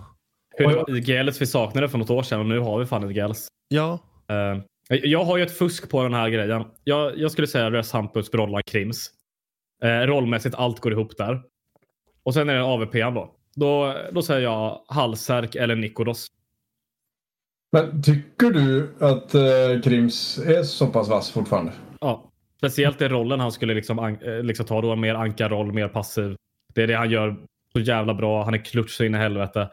Hur 0.57 0.67
det 0.67 0.75
var 0.75 0.97
IGLs 0.97 1.41
vi 1.41 1.45
saknade 1.45 1.89
för 1.89 1.97
något 1.97 2.09
år 2.09 2.23
sedan 2.23 2.39
och 2.39 2.45
nu 2.45 2.59
har 2.59 2.79
vi 2.79 2.85
fan 2.85 3.11
IGLs. 3.11 3.47
Ja, 3.67 3.99
Uh, 4.31 4.63
jag 5.03 5.23
har 5.23 5.37
ju 5.37 5.43
ett 5.43 5.57
fusk 5.57 5.89
på 5.89 6.03
den 6.03 6.13
här 6.13 6.29
grejen. 6.29 6.65
Jag, 6.83 7.17
jag 7.17 7.31
skulle 7.31 7.47
säga 7.47 7.71
Rös 7.71 7.91
Hampus, 7.91 8.31
Brollan, 8.31 8.63
Krims. 8.63 9.11
Uh, 9.83 9.89
rollmässigt, 9.89 10.55
allt 10.55 10.79
går 10.79 10.91
ihop 10.91 11.17
där. 11.17 11.41
Och 12.23 12.33
sen 12.33 12.49
är 12.49 12.53
det 12.53 12.63
AVP 12.63 12.93
då. 12.93 13.35
då. 13.55 13.97
Då 14.11 14.21
säger 14.21 14.41
jag 14.41 14.81
Halsärk 14.87 15.55
eller 15.55 15.75
Nikodos. 15.75 16.27
Men 17.75 18.01
tycker 18.01 18.51
du 18.51 18.89
att 18.99 19.35
eh, 19.35 19.81
Krims 19.83 20.37
är 20.37 20.63
så 20.63 20.87
pass 20.87 21.09
vass 21.09 21.31
fortfarande? 21.31 21.71
Ja. 22.01 22.31
Speciellt 22.57 23.01
i 23.01 23.07
rollen 23.07 23.39
han 23.39 23.51
skulle 23.51 23.73
liksom, 23.73 23.99
an- 23.99 24.21
eh, 24.21 24.43
liksom 24.43 24.65
ta 24.65 24.81
då. 24.81 24.95
Mer 24.95 25.15
ankarroll, 25.15 25.73
mer 25.73 25.87
passiv. 25.87 26.35
Det 26.73 26.83
är 26.83 26.87
det 26.87 26.95
han 26.95 27.09
gör 27.09 27.35
så 27.73 27.79
jävla 27.79 28.13
bra. 28.13 28.43
Han 28.43 28.53
är 28.53 28.65
klutch 28.65 28.91
så 28.91 29.03
in 29.03 29.15
i 29.15 29.17
helvete. 29.17 29.69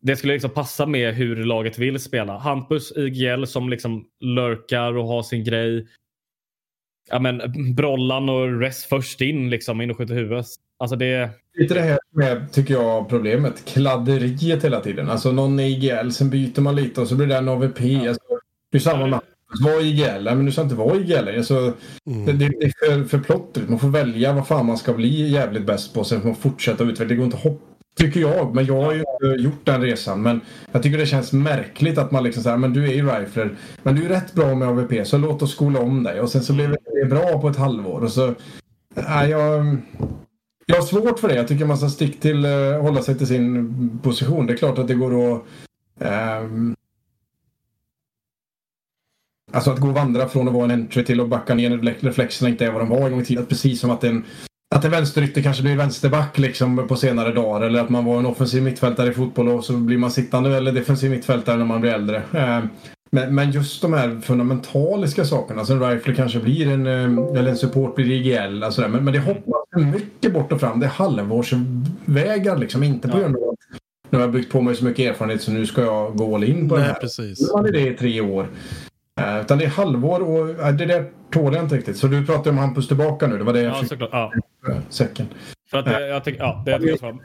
Det 0.00 0.16
skulle 0.16 0.32
liksom 0.32 0.50
passa 0.50 0.86
med 0.86 1.14
hur 1.14 1.44
laget 1.44 1.78
vill 1.78 2.00
spela. 2.00 2.38
Hampus 2.38 2.92
IGL 2.96 3.44
som 3.44 3.68
liksom 3.68 4.06
lurkar 4.20 4.96
och 4.96 5.06
har 5.08 5.22
sin 5.22 5.44
grej. 5.44 5.86
Ja 7.10 7.18
men 7.18 7.40
eh, 7.40 7.74
Brollan 7.76 8.28
och 8.28 8.60
Rest 8.60 8.84
först 8.84 9.20
in 9.20 9.50
liksom 9.50 9.80
in 9.80 9.90
och 9.90 9.96
skjuter 9.98 10.14
huvudet. 10.14 10.46
Alltså 10.78 10.96
det... 10.96 11.30
Lite 11.58 11.74
det 11.74 11.80
här 11.80 11.98
med, 12.14 12.52
tycker 12.52 12.74
jag, 12.74 13.08
problemet. 13.08 13.64
Kladderiet 13.64 14.64
hela 14.64 14.80
tiden. 14.80 15.10
Alltså 15.10 15.32
någon 15.32 15.60
är 15.60 15.64
IGL, 15.64 16.10
sen 16.10 16.30
byter 16.30 16.60
man 16.60 16.76
lite 16.76 17.00
och 17.00 17.08
så 17.08 17.14
blir 17.14 17.26
det 17.26 17.36
en 17.36 17.48
AVP. 17.48 17.80
Alltså, 18.08 18.22
det 18.70 18.78
är 18.78 18.80
samma 18.80 19.06
med 19.06 19.20
vad 19.64 19.82
IGL? 19.82 20.24
Men 20.24 20.44
du 20.44 20.52
ska 20.52 20.62
inte 20.62 20.74
vara 20.74 20.96
IGL. 20.96 21.28
Alltså, 21.36 21.72
det, 22.26 22.32
det 22.32 22.44
är 22.44 22.72
för, 22.86 23.04
för 23.04 23.18
plottrigt. 23.18 23.68
Man 23.68 23.78
får 23.78 23.88
välja 23.88 24.32
vad 24.32 24.46
fan 24.46 24.66
man 24.66 24.78
ska 24.78 24.92
bli 24.92 25.30
jävligt 25.30 25.66
bäst 25.66 25.94
på. 25.94 26.04
Sen 26.04 26.20
får 26.20 26.28
man 26.28 26.36
fortsätta 26.36 26.84
utveckla. 26.84 27.04
Det 27.04 27.14
går 27.14 27.24
inte 27.24 27.36
att 27.36 27.42
hoppa. 27.42 27.66
Tycker 27.96 28.20
jag, 28.20 28.54
men 28.54 28.66
jag 28.66 28.82
har 28.82 28.92
ju 28.92 29.04
gjort 29.38 29.66
den 29.66 29.82
resan. 29.82 30.22
Men 30.22 30.40
jag 30.72 30.82
tycker 30.82 30.98
det 30.98 31.06
känns 31.06 31.32
märkligt 31.32 31.98
att 31.98 32.10
man 32.10 32.24
liksom 32.24 32.42
säger 32.42 32.56
men 32.56 32.72
du 32.72 32.84
är 32.84 32.92
ju 32.92 33.08
rifler. 33.08 33.56
Men 33.82 33.94
du 33.94 34.04
är 34.04 34.08
rätt 34.08 34.34
bra 34.34 34.54
med 34.54 34.68
AVP 34.68 35.06
så 35.06 35.18
låt 35.18 35.42
oss 35.42 35.52
skola 35.52 35.80
om 35.80 36.02
dig. 36.02 36.20
Och 36.20 36.28
sen 36.28 36.42
så 36.42 36.52
blir 36.52 36.76
det 37.02 37.06
bra 37.08 37.40
på 37.40 37.48
ett 37.48 37.56
halvår. 37.56 38.00
Och 38.00 38.12
så, 38.12 38.34
nej, 38.94 39.30
jag, 39.30 39.76
jag 40.70 40.76
har 40.76 40.86
svårt 40.86 41.18
för 41.18 41.28
det. 41.28 41.34
Jag 41.34 41.48
tycker 41.48 41.64
man 41.64 41.78
ska 41.78 41.88
stick 41.88 42.20
till, 42.20 42.46
uh, 42.46 42.80
hålla 42.80 43.02
sig 43.02 43.18
till 43.18 43.26
sin 43.26 43.98
position. 44.02 44.46
Det 44.46 44.52
är 44.52 44.56
klart 44.56 44.78
att 44.78 44.88
det 44.88 44.94
går 44.94 45.34
att... 45.34 45.42
Um, 46.42 46.76
alltså 49.52 49.70
att 49.70 49.78
gå 49.78 49.88
och 49.88 49.94
vandra 49.94 50.28
från 50.28 50.48
att 50.48 50.54
vara 50.54 50.64
en 50.64 50.70
entry 50.70 51.04
till 51.04 51.20
att 51.20 51.28
backa 51.28 51.54
ner 51.54 51.70
när 51.70 51.96
reflexerna 52.00 52.50
inte 52.50 52.66
är 52.66 52.70
vad 52.70 52.80
de 52.80 52.88
var 52.88 53.06
en 53.06 53.10
gång 53.10 53.20
i 53.20 53.24
tiden. 53.24 53.46
Precis 53.46 53.80
som 53.80 53.90
att 53.90 54.04
en, 54.04 54.24
att 54.74 54.84
en 54.84 54.90
vänsterytter 54.90 55.42
kanske 55.42 55.62
blir 55.62 55.76
vänsterback 55.76 56.38
liksom 56.38 56.88
på 56.88 56.96
senare 56.96 57.32
dagar. 57.32 57.66
Eller 57.66 57.80
att 57.80 57.90
man 57.90 58.04
var 58.04 58.18
en 58.18 58.26
offensiv 58.26 58.62
mittfältare 58.62 59.10
i 59.10 59.14
fotboll 59.14 59.48
och 59.48 59.64
så 59.64 59.72
blir 59.72 59.98
man 59.98 60.10
sittande 60.10 60.56
eller 60.56 60.72
defensiv 60.72 61.10
mittfältare 61.10 61.56
när 61.56 61.64
man 61.64 61.80
blir 61.80 61.90
äldre. 61.90 62.22
Ehm, 62.32 62.68
men, 63.10 63.34
men 63.34 63.50
just 63.50 63.82
de 63.82 63.92
här 63.92 64.20
fundamentaliska 64.20 65.24
sakerna. 65.24 65.58
Alltså 65.60 65.74
en 65.74 65.90
rifle 65.90 66.14
kanske 66.14 66.38
blir 66.38 66.68
en, 66.70 66.86
eh, 66.86 67.38
eller 67.38 67.50
en 67.50 67.56
support 67.56 67.94
blir 67.94 68.10
IGL. 68.10 68.62
Alltså 68.62 68.82
det, 68.82 68.88
men, 68.88 69.04
men 69.04 69.12
det 69.14 69.20
hoppas 69.20 69.62
för 69.74 69.80
mycket 69.80 70.32
bort 70.32 70.52
och 70.52 70.60
fram. 70.60 70.80
Det 70.80 70.86
är 70.86 70.90
halvårsvägar 70.90 72.58
liksom. 72.58 72.82
Inte 72.82 73.08
på 73.08 73.16
Ja. 73.18 73.20
grund 73.22 73.36
av 73.36 73.42
att 73.42 73.80
nu 74.10 74.18
har 74.18 74.24
jag 74.24 74.32
byggt 74.32 74.52
på 74.52 74.60
mig 74.60 74.74
så 74.76 74.84
mycket 74.84 75.10
erfarenhet 75.10 75.42
så 75.42 75.52
nu 75.52 75.66
ska 75.66 75.82
jag 75.82 76.16
gå 76.16 76.34
all 76.34 76.44
in 76.44 76.68
på 76.68 76.74
det 76.76 76.80
nej 76.82 76.90
här. 76.90 77.00
precis. 77.00 77.52
Har 77.52 77.62
ni 77.62 77.70
det 77.70 77.88
i 77.88 77.94
tre 77.94 78.20
år. 78.20 78.48
Eh, 79.20 79.40
utan 79.40 79.58
det 79.58 79.64
är 79.64 79.68
halvår 79.68 80.20
och 80.20 80.48
uh, 80.48 80.68
det 80.70 80.86
där 80.86 81.04
tål 81.30 81.54
jag 81.54 81.64
inte 81.64 81.76
riktigt. 81.76 81.96
Så 81.96 82.06
du 82.06 82.26
pratar 82.26 82.50
om 82.50 82.58
Hampus 82.58 82.88
tillbaka 82.88 83.26
nu. 83.26 83.38
Det 83.38 83.44
var 83.44 83.52
det 83.52 83.62
jag 83.62 83.72
Ja, 83.72 83.82
försökte. 83.82 84.08
Ja. 84.12 84.32
säcken. 84.88 85.26
För 85.70 85.78
att 85.78 85.84
det, 85.84 86.06
jag 86.08 86.24
tycker, 86.24 86.40
ja, 86.40 86.62
det 86.64 86.70
jag 86.70 86.80
tycker 86.80 86.90
jag 86.92 86.98
svarar. 86.98 87.18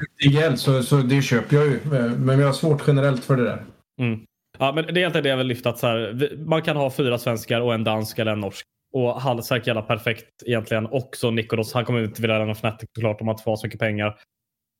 IGL 0.50 0.56
så, 0.58 0.84
så 0.84 0.95
det 0.95 1.21
köper 1.21 1.56
jag 1.56 1.65
ju. 1.65 1.74
Eh, 1.74 2.12
Men 2.12 2.39
jag 2.39 2.45
har 2.48 2.54
svårt 2.54 2.84
generellt 2.88 3.24
för 3.24 3.38
det 3.38 3.43
där. 3.43 3.63
Mm. 4.00 4.19
Ja, 4.60 4.72
men 4.72 4.86
det 4.86 4.91
är 4.91 4.98
egentligen 4.98 5.24
det 5.24 5.30
jag 5.30 5.38
vill 5.38 5.48
lyfta. 5.48 5.70
Att 5.70 5.78
så 5.78 5.88
här, 5.88 6.38
man 6.38 6.62
kan 6.62 6.78
ha 6.78 6.91
fyra 6.91 7.18
svenskar 7.18 7.62
och 7.62 7.74
en 7.74 7.84
dansk 7.84 8.20
eller 8.20 8.32
en 8.32 8.39
norsk. 8.39 8.65
Och 8.94 9.22
Hallsärk 9.22 9.68
jävla 9.68 9.82
perfekt 9.82 10.44
egentligen. 10.46 10.88
Också 10.91 11.32
Nikodos. 11.32 11.74
Han 11.74 11.86
kommer 11.86 12.04
inte 12.04 12.22
vilja 12.22 12.38
lämna 12.38 12.52
Fnatic 12.52 12.89
såklart 12.96 13.22
om 13.22 13.30
att 13.30 13.44
få 13.44 13.58
så 13.58 13.68
mycket 13.68 13.80
pengar. 13.80 14.20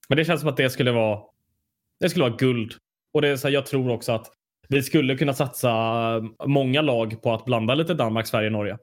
Men 0.09 0.17
det 0.17 0.25
känns 0.25 0.41
som 0.41 0.49
att 0.49 0.57
det 0.57 0.69
skulle 0.69 0.91
vara, 0.91 1.19
det 1.99 2.09
skulle 2.09 2.25
vara 2.25 2.35
guld. 2.35 2.73
Och 3.13 3.21
det 3.21 3.27
är 3.27 3.38
så 3.38 3.47
här, 3.47 3.53
jag 3.53 3.65
tror 3.65 3.91
också 3.91 4.11
att 4.11 4.31
vi 4.69 4.83
skulle 4.83 5.17
kunna 5.17 5.33
satsa 5.33 5.69
eh, 5.69 6.47
många 6.47 6.81
lag 6.81 7.21
på 7.21 7.33
att 7.33 7.45
blanda 7.45 7.75
lite 7.75 7.93
Danmark, 7.93 8.27
Sverige, 8.27 8.49
Norge. 8.49 8.77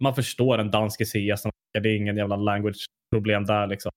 Man 0.00 0.14
förstår 0.14 0.58
en 0.58 0.70
dansk 0.70 1.00
i 1.00 1.04
CS. 1.04 1.42
Det 1.72 1.78
är 1.78 1.96
ingen 1.96 2.16
jävla 2.16 2.36
language 2.36 2.86
problem 3.14 3.44
där 3.44 3.66
liksom. 3.66 3.92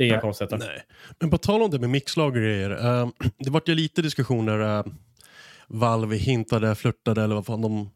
Inga 0.00 0.20
konstigheter. 0.20 0.58
Nej. 0.58 0.82
Men 1.20 1.30
på 1.30 1.38
tal 1.38 1.62
om 1.62 1.70
det 1.70 1.78
med 1.78 1.90
mixlag 1.90 2.26
och 2.26 2.34
grejer. 2.34 2.70
eh, 2.70 3.08
det 3.38 3.50
vart 3.50 3.68
ju 3.68 3.74
lite 3.74 4.02
diskussioner. 4.02 4.78
Uh, 4.78 4.92
Valve 5.66 6.16
hintade, 6.16 6.74
flörtade 6.74 7.22
eller 7.22 7.34
vad 7.34 7.46
fan 7.46 7.62
de 7.62 7.90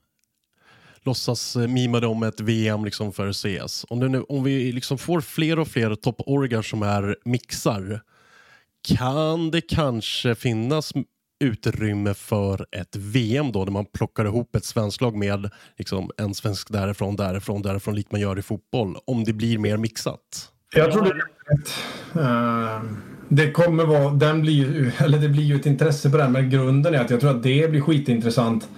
låtsas 1.03 1.57
uh, 1.57 1.69
mimade 1.69 2.07
om 2.07 2.23
ett 2.23 2.41
VM 2.41 2.85
liksom 2.85 3.13
för 3.13 3.33
CS. 3.33 3.87
Om, 3.89 4.01
det 4.01 4.09
nu, 4.09 4.23
om 4.23 4.45
vi 4.45 4.73
liksom 4.73 4.99
får 4.99 5.21
fler 5.21 5.59
och 5.59 5.69
fler 5.69 5.95
topporgar 5.95 6.63
som 6.63 6.83
är 6.83 7.17
mixar 7.25 8.03
kan 8.89 9.51
det 9.51 9.61
kanske 9.61 10.35
finnas 10.35 10.93
utrymme 11.45 12.15
för 12.15 12.67
ett 12.73 12.97
VM 12.97 13.53
då, 13.53 13.65
där 13.65 13.73
man 13.73 13.85
plockar 13.85 14.25
ihop 14.25 14.57
ett 14.57 14.65
svenskt 14.65 15.01
lag 15.01 15.17
med 15.17 15.51
liksom, 15.79 16.11
en 16.17 16.35
svensk 16.35 16.73
därifrån, 16.73 17.17
därifrån, 17.17 17.63
därifrån, 17.63 17.95
likt 17.95 18.13
man 18.13 18.21
gör 18.21 18.39
i 18.39 18.43
fotboll. 18.43 18.97
Om 19.07 19.25
det 19.25 19.33
blir 19.33 19.59
mer 19.59 19.77
mixat. 19.77 20.53
Jag 20.75 20.93
tror 20.93 21.05
rätt. 21.05 21.85
Eh, 22.15 22.83
Det 23.29 23.51
kommer 23.51 23.85
vara, 23.85 24.11
den 24.11 24.41
blir, 24.43 24.93
eller 25.05 25.19
det 25.19 25.29
blir 25.29 25.43
ju 25.45 25.57
ett 25.57 25.67
intresse 25.67 26.11
på 26.11 26.17
den, 26.17 26.33
men 26.33 26.51
grunden 26.51 26.95
är 26.95 26.99
att 27.01 27.11
jag 27.11 27.21
tror 27.21 27.31
att 27.31 27.43
det 27.43 27.71
blir 27.71 27.81
skitintressant 27.81 28.69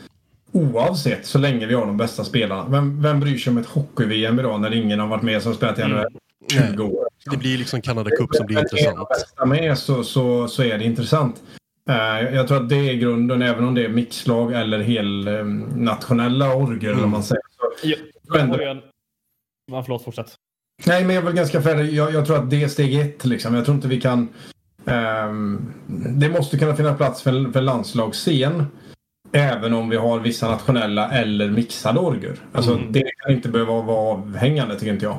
oavsett 0.53 1.27
så 1.27 1.39
länge 1.39 1.67
vi 1.67 1.75
har 1.75 1.87
de 1.87 1.97
bästa 1.97 2.25
spelarna. 2.25 2.69
Vem, 2.69 3.03
vem 3.03 3.21
bryr 3.21 3.39
sig 3.39 3.51
om 3.51 3.59
ett 3.59 3.67
hockey-VM 3.67 4.39
idag 4.39 4.61
när 4.61 4.75
ingen 4.75 4.99
har 5.01 5.07
varit 5.07 5.23
med 5.23 5.43
som 5.43 5.55
spelat 5.55 5.79
i 5.79 5.83
NHL 5.83 6.07
20 6.53 6.83
år? 6.83 7.09
det 7.31 7.37
blir 7.37 7.59
liksom 7.59 7.83
Canada 7.83 8.11
Cup 8.11 8.35
som 8.35 8.47
blir 8.47 8.57
Men 8.57 8.65
intressant. 8.65 9.09
är 9.37 9.47
med 9.47 9.79
så, 9.79 10.05
så, 10.05 10.49
så 10.49 10.63
är 10.63 10.79
det 10.79 10.85
intressant. 10.85 11.43
Eh, 11.89 12.35
jag 12.35 12.49
tror 12.49 12.57
att 12.63 12.69
det 12.69 12.91
är 12.91 12.95
grunden, 12.95 13.43
även 13.43 13.65
om 13.65 13.75
det 13.75 13.85
är 13.85 13.89
mixlag 13.89 14.53
eller 14.53 14.79
helnationella 14.83 16.55
orger. 16.55 16.91
Eller 16.91 17.01
vad 17.01 17.09
man 17.11 17.23
säger. 17.23 17.43
Så, 18.31 18.39
en... 18.39 18.81
Ja, 19.71 19.83
förlåt, 19.83 20.05
fortsätt. 20.05 20.35
Nej, 20.87 21.05
men 21.05 21.15
jag 21.15 21.23
är 21.23 21.27
väl 21.27 21.35
ganska 21.35 21.63
färdig. 21.63 21.93
Jag, 21.93 22.13
jag 22.13 22.27
tror 22.27 22.37
att 22.37 22.51
det 22.51 22.63
är 22.63 22.69
steg 22.69 22.95
ett. 22.95 23.25
Liksom. 23.25 23.55
Jag 23.55 23.65
tror 23.65 23.75
inte 23.75 23.89
vi 23.89 24.01
kan... 24.01 24.29
ehm, 24.87 25.73
det 26.19 26.29
måste 26.29 26.59
kunna 26.59 26.77
finnas 26.77 26.97
plats 26.97 27.23
för, 27.23 27.53
för 27.53 27.61
landslagsscen. 27.61 28.67
Även 29.33 29.75
om 29.75 29.89
vi 29.89 29.97
har 29.97 30.21
vissa 30.21 30.51
nationella 30.51 31.11
eller 31.11 31.51
mixade 31.51 32.01
orger. 32.01 32.37
Alltså, 32.53 32.73
Mm. 32.75 32.93
Det 32.93 33.11
kan 33.17 33.33
inte 33.35 33.49
behöva 33.49 33.83
vara 33.83 34.13
avhängande, 34.13 34.79
tycker 34.79 34.93
inte 34.93 35.05
jag. 35.05 35.19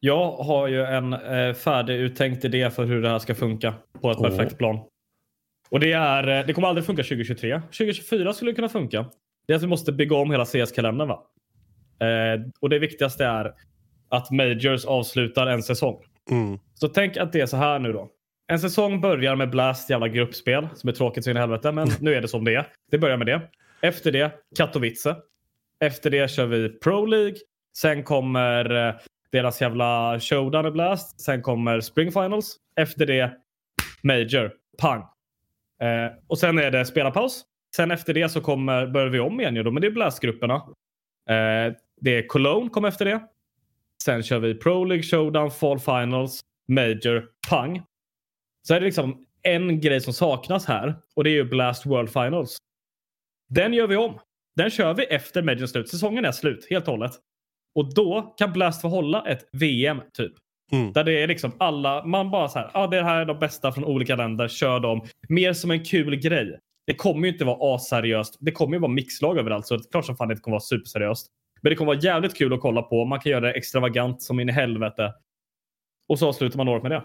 Jag 0.00 0.32
har 0.32 0.68
ju 0.68 0.82
en 0.84 1.12
eh, 1.12 1.54
färdiguttänkt 1.54 2.44
idé 2.44 2.70
för 2.70 2.84
hur 2.84 3.02
det 3.02 3.08
här 3.08 3.18
ska 3.18 3.34
funka 3.34 3.74
på 4.00 4.10
ett 4.10 4.16
Åh. 4.20 4.28
perfekt 4.28 4.58
plan. 4.58 4.78
Och 5.70 5.80
det 5.80 5.92
är, 5.92 6.38
eh, 6.40 6.46
det 6.46 6.52
kommer 6.52 6.68
aldrig 6.68 6.86
funka 6.86 7.02
2023. 7.02 7.60
2024 7.60 8.32
skulle 8.32 8.50
det 8.50 8.54
kunna 8.54 8.68
funka. 8.68 9.06
Det 9.46 9.52
är 9.52 9.56
att 9.56 9.62
vi 9.62 9.66
måste 9.66 9.92
bygga 9.92 10.16
om 10.16 10.30
hela 10.30 10.44
CS-kalendern. 10.44 11.08
Va? 11.08 11.22
Eh, 12.06 12.40
och 12.60 12.70
det 12.70 12.78
viktigaste 12.78 13.24
är 13.24 13.52
att 14.08 14.30
Majors 14.30 14.84
avslutar 14.84 15.46
en 15.46 15.62
säsong. 15.62 16.02
Mm. 16.30 16.58
Så 16.74 16.88
tänk 16.88 17.16
att 17.16 17.32
det 17.32 17.40
är 17.40 17.46
så 17.46 17.56
här 17.56 17.78
nu 17.78 17.92
då. 17.92 18.10
En 18.46 18.58
säsong 18.58 19.00
börjar 19.00 19.36
med 19.36 19.50
Blast 19.50 19.90
jävla 19.90 20.08
gruppspel 20.08 20.68
som 20.74 20.88
är 20.88 20.92
tråkigt 20.92 21.24
så 21.24 21.30
in 21.30 21.36
i 21.36 21.40
helvete, 21.40 21.72
men 21.72 21.88
nu 22.00 22.14
är 22.14 22.20
det 22.20 22.28
som 22.28 22.44
det 22.44 22.54
är. 22.54 22.66
Det 22.90 22.98
börjar 22.98 23.16
med 23.16 23.26
det. 23.26 23.40
Efter 23.82 24.12
det 24.12 24.32
Katowice. 24.56 25.16
Efter 25.80 26.10
det 26.10 26.30
kör 26.30 26.46
vi 26.46 26.68
Pro 26.68 27.06
League. 27.06 27.36
Sen 27.76 28.02
kommer 28.02 28.88
eh, 28.88 28.94
deras 29.32 29.62
jävla 29.62 30.20
showdown 30.20 30.66
i 30.66 30.70
Blast. 30.70 31.20
Sen 31.20 31.42
kommer 31.42 31.80
Spring 31.80 32.12
Finals. 32.12 32.56
Efter 32.76 33.06
det 33.06 33.32
Major. 34.02 34.52
Pang. 34.78 35.00
Eh, 35.80 36.12
och 36.26 36.38
sen 36.38 36.58
är 36.58 36.70
det 36.70 36.84
spelarpaus. 36.84 37.44
Sen 37.76 37.90
efter 37.90 38.14
det 38.14 38.28
så 38.28 38.40
kommer, 38.40 38.86
börjar 38.86 39.08
vi 39.08 39.20
om 39.20 39.40
igen 39.40 39.56
ju 39.56 39.62
då, 39.62 39.70
men 39.70 39.80
det 39.80 39.86
är 39.86 39.90
Blast-grupperna. 39.90 40.54
Eh, 41.28 41.74
det 42.00 42.18
är 42.18 42.26
Cologne 42.26 42.68
kommer 42.70 42.88
efter 42.88 43.04
det. 43.04 43.20
Sen 44.04 44.22
kör 44.22 44.38
vi 44.38 44.54
Pro 44.54 44.84
League 44.84 45.02
Showdown, 45.02 45.50
Fall 45.50 45.78
Finals, 45.78 46.40
Major, 46.68 47.28
Pang. 47.48 47.82
Så 48.68 48.74
är 48.74 48.80
det 48.80 48.86
liksom 48.86 49.26
en 49.42 49.80
grej 49.80 50.00
som 50.00 50.12
saknas 50.12 50.66
här 50.66 50.94
och 51.16 51.24
det 51.24 51.30
är 51.30 51.34
ju 51.34 51.44
Blast 51.44 51.86
World 51.86 52.08
Finals. 52.08 52.56
Den 53.48 53.74
gör 53.74 53.86
vi 53.86 53.96
om. 53.96 54.18
Den 54.56 54.70
kör 54.70 54.94
vi 54.94 55.04
efter 55.04 55.42
Major 55.42 55.66
slut. 55.66 55.88
Säsongen 55.88 56.24
är 56.24 56.32
slut 56.32 56.66
helt 56.70 56.88
och 56.88 56.92
hållet. 56.92 57.12
Och 57.74 57.94
då 57.94 58.34
kan 58.38 58.52
Blast 58.52 58.80
få 58.80 58.88
hålla 58.88 59.26
ett 59.26 59.48
VM 59.52 60.00
typ. 60.12 60.32
Mm. 60.72 60.92
Där 60.92 61.04
det 61.04 61.22
är 61.22 61.28
liksom 61.28 61.52
alla, 61.58 62.04
man 62.04 62.30
bara 62.30 62.48
så 62.48 62.58
här, 62.58 62.70
ja 62.74 62.80
ah, 62.80 62.86
det 62.86 63.02
här 63.02 63.20
är 63.20 63.24
de 63.24 63.38
bästa 63.38 63.72
från 63.72 63.84
olika 63.84 64.16
länder, 64.16 64.48
kör 64.48 64.80
dem. 64.80 65.06
Mer 65.28 65.52
som 65.52 65.70
en 65.70 65.84
kul 65.84 66.16
grej. 66.16 66.58
Det 66.86 66.94
kommer 66.94 67.26
ju 67.26 67.32
inte 67.32 67.44
vara 67.44 67.74
aseriöst. 67.74 68.36
Det 68.40 68.52
kommer 68.52 68.76
ju 68.76 68.80
vara 68.80 68.92
mixlag 68.92 69.38
överallt 69.38 69.66
så 69.66 69.76
det 69.76 69.86
är 69.86 69.90
klart 69.90 70.06
som 70.06 70.16
fan 70.16 70.28
det 70.28 70.32
inte 70.32 70.42
kommer 70.42 70.54
vara 70.54 70.60
superseriöst. 70.60 71.30
Men 71.64 71.70
det 71.70 71.76
kommer 71.76 71.94
vara 71.94 72.02
jävligt 72.02 72.36
kul 72.36 72.52
att 72.52 72.60
kolla 72.60 72.82
på. 72.82 73.04
Man 73.04 73.20
kan 73.20 73.32
göra 73.32 73.40
det 73.40 73.52
extravagant 73.52 74.22
som 74.22 74.40
in 74.40 74.48
i 74.48 74.52
helvete. 74.52 75.14
Och 76.08 76.18
så 76.18 76.28
avslutar 76.28 76.56
man 76.56 76.68
året 76.68 76.82
med 76.82 76.92
det. 76.92 77.02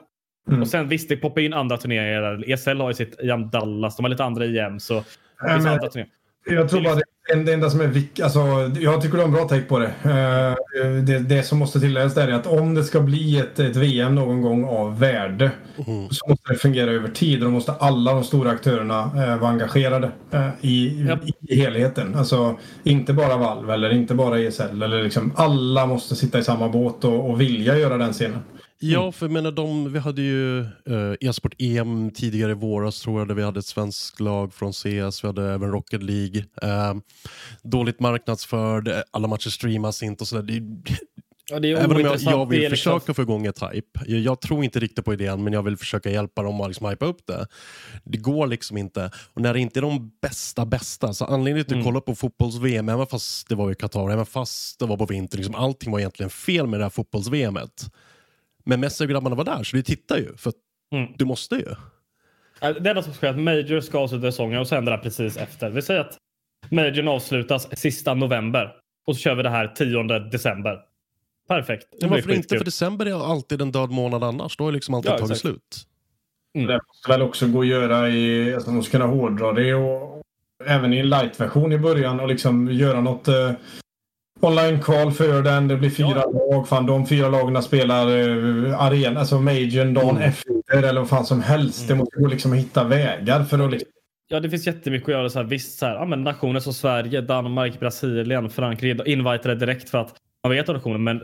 Mm. 0.47 0.61
Och 0.61 0.67
sen 0.67 0.87
visst, 0.87 1.09
det 1.09 1.17
poppar 1.17 1.41
in 1.41 1.53
andra 1.53 1.77
turneringar. 1.77 2.49
ESL 2.51 2.81
har 2.81 2.89
ju 2.89 2.93
sitt 2.93 3.19
IAM 3.19 3.49
Dallas. 3.49 3.95
De 3.95 4.03
har 4.03 4.09
lite 4.09 4.23
andra 4.23 4.45
IM. 4.45 4.79
Så 4.79 4.93
det 4.93 5.53
finns 5.53 5.65
andra 5.65 5.89
turneringar. 5.89 6.18
Jag 6.49 6.69
tror 6.69 6.83
bara 6.83 6.95
det, 6.95 7.03
det 7.43 7.53
enda 7.53 7.69
som 7.69 7.81
är 7.81 7.87
viktigt, 7.87 8.23
alltså, 8.23 8.39
jag 8.79 9.01
tycker 9.01 9.13
du 9.13 9.19
har 9.19 9.27
en 9.27 9.33
bra 9.33 9.47
take 9.47 9.61
på 9.61 9.79
det. 9.79 9.93
Eh, 10.03 11.03
det. 11.03 11.19
Det 11.19 11.43
som 11.43 11.57
måste 11.59 11.79
tilläggas 11.79 12.13
där 12.13 12.27
är 12.27 12.33
att 12.33 12.47
om 12.47 12.75
det 12.75 12.83
ska 12.83 12.99
bli 13.01 13.39
ett, 13.39 13.59
ett 13.59 13.75
VM 13.75 14.15
någon 14.15 14.41
gång 14.41 14.65
av 14.65 14.99
värde 14.99 15.51
Mm. 15.87 16.09
så 16.09 16.29
måste 16.29 16.53
det 16.53 16.59
fungera 16.59 16.91
över 16.91 17.09
tid 17.09 17.39
och 17.39 17.45
då 17.45 17.51
måste 17.51 17.71
alla 17.71 18.13
de 18.13 18.23
stora 18.23 18.51
aktörerna 18.51 18.99
eh, 19.03 19.37
vara 19.37 19.51
engagerade 19.51 20.11
eh, 20.31 20.49
i, 20.61 20.85
i, 20.85 21.33
i 21.41 21.55
helheten. 21.61 22.15
Alltså 22.15 22.57
inte 22.83 23.13
bara 23.13 23.37
Valve 23.37 23.73
eller 23.73 23.93
inte 23.93 24.13
bara 24.13 24.39
ESL 24.39 24.83
eller 24.83 25.03
liksom 25.03 25.31
alla 25.35 25.85
måste 25.85 26.15
sitta 26.15 26.39
i 26.39 26.43
samma 26.43 26.69
båt 26.69 27.03
och, 27.03 27.29
och 27.29 27.41
vilja 27.41 27.77
göra 27.77 27.97
den 27.97 28.13
scenen. 28.13 28.39
Ja, 28.81 29.11
för 29.11 29.25
jag 29.25 29.33
menar, 29.33 29.51
de, 29.51 29.93
vi 29.93 29.99
hade 29.99 30.21
ju 30.21 30.59
eh, 30.61 31.13
e-sport-EM 31.21 32.11
tidigare 32.11 32.51
i 32.51 32.55
våras 32.55 33.01
tror 33.01 33.19
jag, 33.19 33.27
där 33.27 33.35
vi 33.35 33.43
hade 33.43 33.59
ett 33.59 33.65
svenskt 33.65 34.19
lag 34.19 34.53
från 34.53 34.73
CS, 34.73 35.23
vi 35.23 35.27
hade 35.27 35.53
även 35.53 35.71
Rocket 35.71 36.03
League. 36.03 36.45
Eh, 36.61 36.93
dåligt 37.63 37.99
marknadsförd, 37.99 38.87
eh, 38.87 38.97
alla 39.11 39.27
matcher 39.27 39.49
streamas 39.49 40.03
inte 40.03 40.23
och 40.23 40.27
sådär. 40.27 40.61
Ja, 41.51 41.59
det 41.59 41.71
är 41.71 41.75
även 41.77 41.95
om 41.95 42.01
jag, 42.01 42.19
jag 42.21 42.49
vill 42.49 42.59
liksom- 42.71 42.99
försöka 42.99 43.13
få 43.13 43.21
igång 43.21 43.45
ett 43.45 43.59
hype. 43.61 43.99
Jag, 44.07 44.19
jag 44.19 44.41
tror 44.41 44.63
inte 44.63 44.79
riktigt 44.79 45.05
på 45.05 45.13
idén, 45.13 45.43
men 45.43 45.53
jag 45.53 45.63
vill 45.63 45.77
försöka 45.77 46.09
hjälpa 46.11 46.43
dem 46.43 46.61
att 46.61 46.67
liksom 46.67 46.89
hypa 46.89 47.05
upp 47.05 47.27
det. 47.27 47.47
Det 48.03 48.17
går 48.17 48.47
liksom 48.47 48.77
inte. 48.77 49.11
Och 49.33 49.41
när 49.41 49.53
det 49.53 49.59
inte 49.59 49.79
är 49.79 49.81
de 49.81 50.11
bästa 50.21 50.65
bästa, 50.65 51.13
så 51.13 51.25
anledningen 51.25 51.65
till 51.65 51.73
att 51.73 51.81
Mm. 51.81 51.85
kolla 51.85 52.01
på 52.01 52.15
fotbolls-VM, 52.15 52.89
även 52.89 53.07
fast 53.07 53.49
det 53.49 53.55
var 53.55 53.71
i 53.71 53.75
Qatar, 53.75 54.09
även 54.11 54.25
fast 54.25 54.79
det 54.79 54.85
var 54.85 54.97
på 54.97 55.05
vintern, 55.05 55.37
liksom 55.37 55.55
allting 55.55 55.91
var 55.91 55.99
egentligen 55.99 56.29
fel 56.29 56.67
med 56.67 56.79
det 56.79 56.83
här 56.85 56.89
fotbolls-VMet. 56.89 57.89
Men 58.65 58.79
Messi 58.79 59.05
och 59.05 59.09
grabbarna 59.09 59.35
var 59.35 59.43
där, 59.45 59.63
så 59.63 59.77
vi 59.77 59.83
tittar 59.83 60.17
ju. 60.17 60.37
För 60.37 60.49
att 60.49 60.55
Mm. 60.95 61.13
du 61.17 61.25
måste 61.25 61.55
ju. 61.55 61.65
Det 62.79 62.89
enda 62.89 63.01
som 63.03 63.13
sker 63.13 63.27
är 63.27 63.31
att 63.31 63.39
Major 63.39 63.81
ska 63.81 63.99
avsluta 63.99 64.31
säsongen 64.31 64.59
och 64.59 64.67
sen 64.67 64.85
det 64.85 64.91
där 64.91 64.97
precis 64.97 65.37
efter. 65.37 65.69
Vi 65.69 65.81
säger 65.81 66.01
att 66.01 66.17
Majorn 66.71 67.07
avslutas 67.07 67.79
sista 67.79 68.13
november 68.13 68.73
och 69.07 69.15
så 69.15 69.21
kör 69.21 69.35
vi 69.35 69.43
det 69.43 69.49
här 69.49 69.67
10 69.67 70.03
december. 70.19 70.79
Perfekt. 71.47 71.87
Det 71.91 71.97
Men 72.01 72.09
varför 72.09 72.31
inte? 72.31 72.57
För 72.57 72.65
december 72.65 73.05
är 73.05 73.31
alltid 73.31 73.61
en 73.61 73.71
död 73.71 73.89
månad 73.91 74.23
annars. 74.23 74.57
Då 74.57 74.63
har 74.63 74.71
liksom 74.71 74.93
alltid 74.93 75.11
Ja, 75.11 75.17
tagit 75.17 75.31
exakt. 75.31 75.41
slut. 75.41 75.85
Mm. 76.55 76.67
Det 76.67 76.79
måste 76.87 77.11
väl 77.11 77.21
också 77.21 77.47
gå 77.47 77.61
att 77.61 77.67
göra 77.67 78.09
i, 78.09 78.53
alltså 78.53 78.69
de 78.69 78.75
måste 78.75 78.91
kunna 78.91 79.05
hårdra 79.05 79.53
det 79.53 79.73
och 79.73 80.21
även 80.65 80.93
i 80.93 80.97
en 80.99 81.09
light-version 81.09 81.71
i 81.73 81.77
början 81.77 82.19
och 82.19 82.27
liksom 82.27 82.71
göra 82.71 83.01
något 83.01 83.27
eh, 83.27 83.51
online-kval 84.41 85.11
för 85.11 85.41
den. 85.43 85.67
Det 85.67 85.75
blir 85.77 85.89
fyra 85.89 86.23
lag. 86.51 86.67
Fan, 86.67 86.85
de 86.85 87.05
fyra 87.07 87.29
lagen 87.29 87.63
spelar 87.63 88.07
eh, 88.07 88.81
arena, 88.81 89.19
alltså 89.19 89.39
majorn 89.39 89.93
dagen 89.93 90.09
Mm. 90.09 90.21
efter 90.29 90.83
eller 90.83 90.99
vad 91.01 91.09
fan 91.09 91.25
som 91.25 91.41
helst. 91.41 91.87
Det 91.87 91.95
måste 91.95 92.19
gå 92.19 92.27
liksom 92.27 92.51
att 92.53 92.57
hitta 92.57 92.83
vägar 92.83 93.43
för 93.43 93.59
att 93.59 93.71
liksom, 93.71 93.89
Ja, 94.31 94.39
det 94.39 94.49
finns 94.49 94.67
jättemycket 94.67 95.09
att 95.09 95.13
göra. 95.13 95.29
Så 95.29 95.39
här, 95.39 95.45
visst, 95.45 95.79
så 95.79 95.85
här, 95.85 95.95
ja, 95.95 96.05
men 96.05 96.23
nationer 96.23 96.59
som 96.59 96.73
Sverige, 96.73 97.21
Danmark, 97.21 97.79
Brasilien, 97.79 98.49
Frankrike 98.49 99.03
invitade 99.11 99.55
direkt 99.55 99.89
för 99.89 99.97
att 99.97 100.15
man 100.43 100.51
vet 100.55 100.67
nationen. 100.67 101.03
Men, 101.03 101.17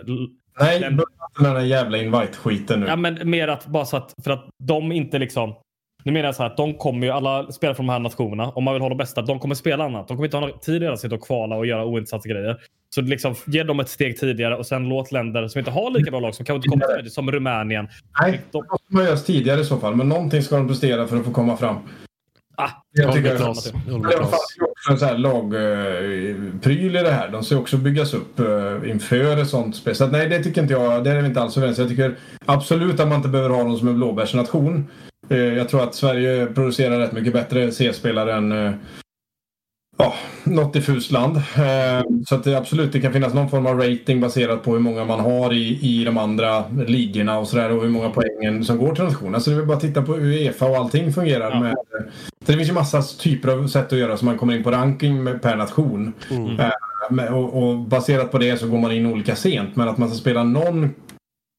Nej, 0.59 0.79
börja 0.79 0.87
inte 0.91 1.41
med 1.41 1.51
den 1.51 1.55
här 1.55 1.63
jävla 1.65 1.97
invite-skiten 1.97 2.79
nu. 2.79 2.87
ja, 2.87 2.95
men 2.95 3.29
mer 3.29 3.47
att 3.47 3.65
bara 3.67 3.85
så 3.85 3.97
att 3.97 4.13
för 4.23 4.31
att 4.31 4.45
de 4.59 4.91
inte 4.91 5.19
liksom. 5.19 5.55
Nu 6.03 6.11
menar 6.11 6.25
jag 6.25 6.35
så 6.35 6.43
här 6.43 6.49
att 6.49 6.57
de 6.57 6.73
kommer 6.73 7.07
ju 7.07 7.13
alla 7.13 7.51
spela 7.51 7.75
från 7.75 7.85
de 7.87 7.91
här 7.91 7.99
nationerna. 7.99 8.49
Om 8.49 8.63
man 8.63 8.73
vill 8.73 8.81
ha 8.81 8.89
de 8.89 8.97
bästa, 8.97 9.21
de 9.21 9.39
kommer 9.39 9.55
spela 9.55 9.83
annat. 9.85 10.07
De 10.07 10.17
kommer 10.17 10.27
inte 10.27 10.37
ha 10.37 10.59
tid 10.61 10.83
att 10.83 10.99
sitta 10.99 11.15
och 11.15 11.21
kvala 11.21 11.55
och 11.55 11.65
göra 11.65 11.85
ointressanta 11.85 12.29
grejer. 12.29 12.57
Så 12.95 13.01
liksom 13.01 13.35
ge 13.45 13.63
dem 13.63 13.79
ett 13.79 13.89
steg 13.89 14.19
tidigare 14.19 14.55
och 14.55 14.65
sen 14.65 14.89
låt 14.89 15.11
länder 15.11 15.47
som 15.47 15.59
inte 15.59 15.71
har 15.71 15.91
lika 15.91 16.11
bra 16.11 16.19
lag 16.19 16.35
som 16.35 16.45
kanske 16.45 16.67
inte 16.67 16.85
kommer 16.87 17.03
det, 17.03 17.09
som 17.09 17.31
Rumänien. 17.31 17.87
Nej, 18.21 18.41
De, 18.51 18.61
det 18.61 18.67
måste 18.71 18.85
man 18.93 19.03
göra 19.05 19.17
tidigare 19.17 19.61
i 19.61 19.65
så 19.65 19.77
fall. 19.77 19.95
Men 19.95 20.09
någonting 20.09 20.41
ska 20.43 20.57
de 20.57 20.67
prestera 20.67 21.07
för 21.07 21.17
att 21.17 21.25
få 21.25 21.31
komma 21.31 21.57
fram. 21.57 21.75
ah, 22.55 22.69
Jag 22.91 23.13
tycker 23.13 23.31
det 23.31 23.37
fanns 23.37 23.67
ju 24.57 24.63
också 24.63 24.91
en 24.91 24.97
sån 24.97 25.07
här 25.07 25.17
lagpryl 25.17 26.95
i 26.95 26.99
det 27.03 27.11
här. 27.11 27.29
De 27.29 27.43
ska 27.43 27.57
också 27.57 27.77
byggas 27.77 28.13
upp 28.13 28.39
eh, 28.39 28.89
inför 28.91 29.37
ett 29.41 29.49
sånt 29.49 29.75
spel. 29.75 29.95
Så 29.95 30.07
nej, 30.07 30.29
det 30.29 30.43
tycker 30.43 30.61
inte 30.61 30.73
jag. 30.73 31.03
Det 31.03 31.11
är 31.11 31.21
vi 31.21 31.27
inte 31.27 31.41
alls 31.41 31.57
överens. 31.57 31.77
Jag 31.77 31.89
tycker 31.89 32.15
absolut 32.45 32.99
att 32.99 33.07
man 33.07 33.17
inte 33.17 33.29
behöver 33.29 33.49
ha 33.55 33.63
dem 33.63 33.77
som 33.77 33.87
en 33.87 33.95
blåbärsnation. 33.95 34.87
Eh, 35.29 35.37
jag 35.37 35.69
tror 35.69 35.83
att 35.83 35.95
Sverige 35.95 36.45
producerar 36.45 36.99
rätt 36.99 37.11
mycket 37.11 37.33
bättre 37.33 37.71
C-spelare 37.71 38.33
än 38.33 38.51
eh, 38.51 38.71
ja, 39.97 40.13
något 40.43 40.73
diffust 40.73 41.11
land. 41.11 41.37
Eh, 41.37 42.03
så 42.27 42.35
att 42.35 42.43
det 42.43 42.57
absolut, 42.57 42.91
det 42.91 43.01
kan 43.01 43.13
finnas 43.13 43.33
någon 43.33 43.49
form 43.49 43.65
av 43.65 43.77
rating 43.79 44.21
baserat 44.21 44.63
på 44.63 44.73
hur 44.73 44.79
många 44.79 45.05
man 45.05 45.19
har 45.19 45.53
i, 45.53 45.79
i 45.81 46.03
de 46.03 46.17
andra 46.17 46.63
ligorna 46.69 47.39
och 47.39 47.47
sådär 47.47 47.71
och 47.71 47.81
hur 47.81 47.89
många 47.89 48.09
poängen 48.09 48.65
som 48.65 48.77
går 48.77 48.95
till 48.95 49.03
nationen. 49.03 49.41
Så 49.41 49.49
det 49.49 49.55
är 49.55 49.65
bara 49.65 49.77
att 49.77 49.83
titta 49.83 50.01
på 50.01 50.13
hur 50.13 50.33
Uefa 50.33 50.65
och 50.65 50.77
allting 50.77 51.13
fungerar. 51.13 51.51
Ja. 51.51 51.59
Med, 51.59 51.75
så 52.45 52.51
det 52.51 52.57
finns 52.57 52.69
ju 52.69 52.73
massa 52.73 53.01
typer 53.01 53.49
av 53.49 53.67
sätt 53.67 53.93
att 53.93 53.99
göra 53.99 54.17
så 54.17 54.25
man 54.25 54.37
kommer 54.37 54.55
in 54.55 54.63
på 54.63 54.71
ranking 54.71 55.23
med, 55.23 55.41
per 55.41 55.55
nation. 55.55 56.13
Mm. 56.29 56.59
Eh, 56.59 57.33
och, 57.33 57.63
och 57.63 57.79
baserat 57.79 58.31
på 58.31 58.37
det 58.37 58.57
så 58.57 58.67
går 58.67 58.77
man 58.77 58.91
in 58.91 59.05
olika 59.05 59.35
sent. 59.35 59.75
Men 59.75 59.87
att 59.87 59.97
man 59.97 60.09
ska 60.09 60.17
spela 60.17 60.43
någon... 60.43 60.89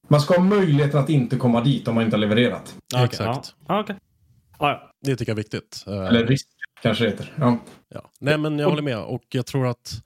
Man 0.08 0.20
ska 0.20 0.34
ha 0.34 0.42
möjligheten 0.42 1.00
att 1.00 1.10
inte 1.10 1.36
komma 1.36 1.60
dit 1.60 1.88
om 1.88 1.94
man 1.94 2.04
inte 2.04 2.16
har 2.16 2.20
levererat. 2.20 2.74
okej, 2.94 3.04
Exakt. 3.04 3.54
Ja, 3.68 3.84
ja. 4.58 4.90
Det 5.00 5.16
tycker 5.16 5.32
jag 5.32 5.38
är 5.38 5.42
viktigt. 5.42 5.84
Eh, 5.86 6.06
Eller 6.06 6.26
risk 6.26 6.46
kanske 6.82 7.04
det 7.04 7.10
heter. 7.10 7.32
Ja. 7.36 7.58
Ja. 7.94 8.10
Nej, 8.20 8.38
men 8.38 8.58
jag 8.58 8.68
håller 8.70 8.82
med 8.82 8.98
och 8.98 9.22
jag 9.30 9.46
tror 9.46 9.66
att 9.66 10.02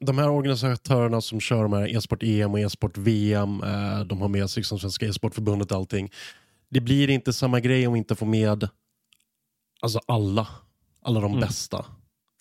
de 0.00 0.18
här 0.18 0.28
organisatörerna 0.30 1.20
som 1.20 1.40
kör 1.40 1.62
de 1.62 1.72
här 1.72 1.96
e-sport-EM 1.96 2.52
och 2.52 2.60
e-sport-VM, 2.60 3.62
eh, 3.62 4.00
de 4.04 4.20
har 4.20 4.28
med 4.28 4.50
sig 4.50 4.60
liksom 4.60 4.78
Svenska 4.78 5.06
e-sportförbundet 5.06 5.70
och 5.70 5.76
allting. 5.76 6.10
Det 6.70 6.80
blir 6.80 7.10
inte 7.10 7.32
samma 7.32 7.60
grej 7.60 7.86
om 7.86 7.92
vi 7.92 7.98
inte 7.98 8.14
får 8.14 8.26
med 8.26 8.68
alltså 9.80 10.00
alla, 10.06 10.46
alla 11.02 11.20
de 11.20 11.30
Mm. 11.32 11.40
bästa. 11.40 11.84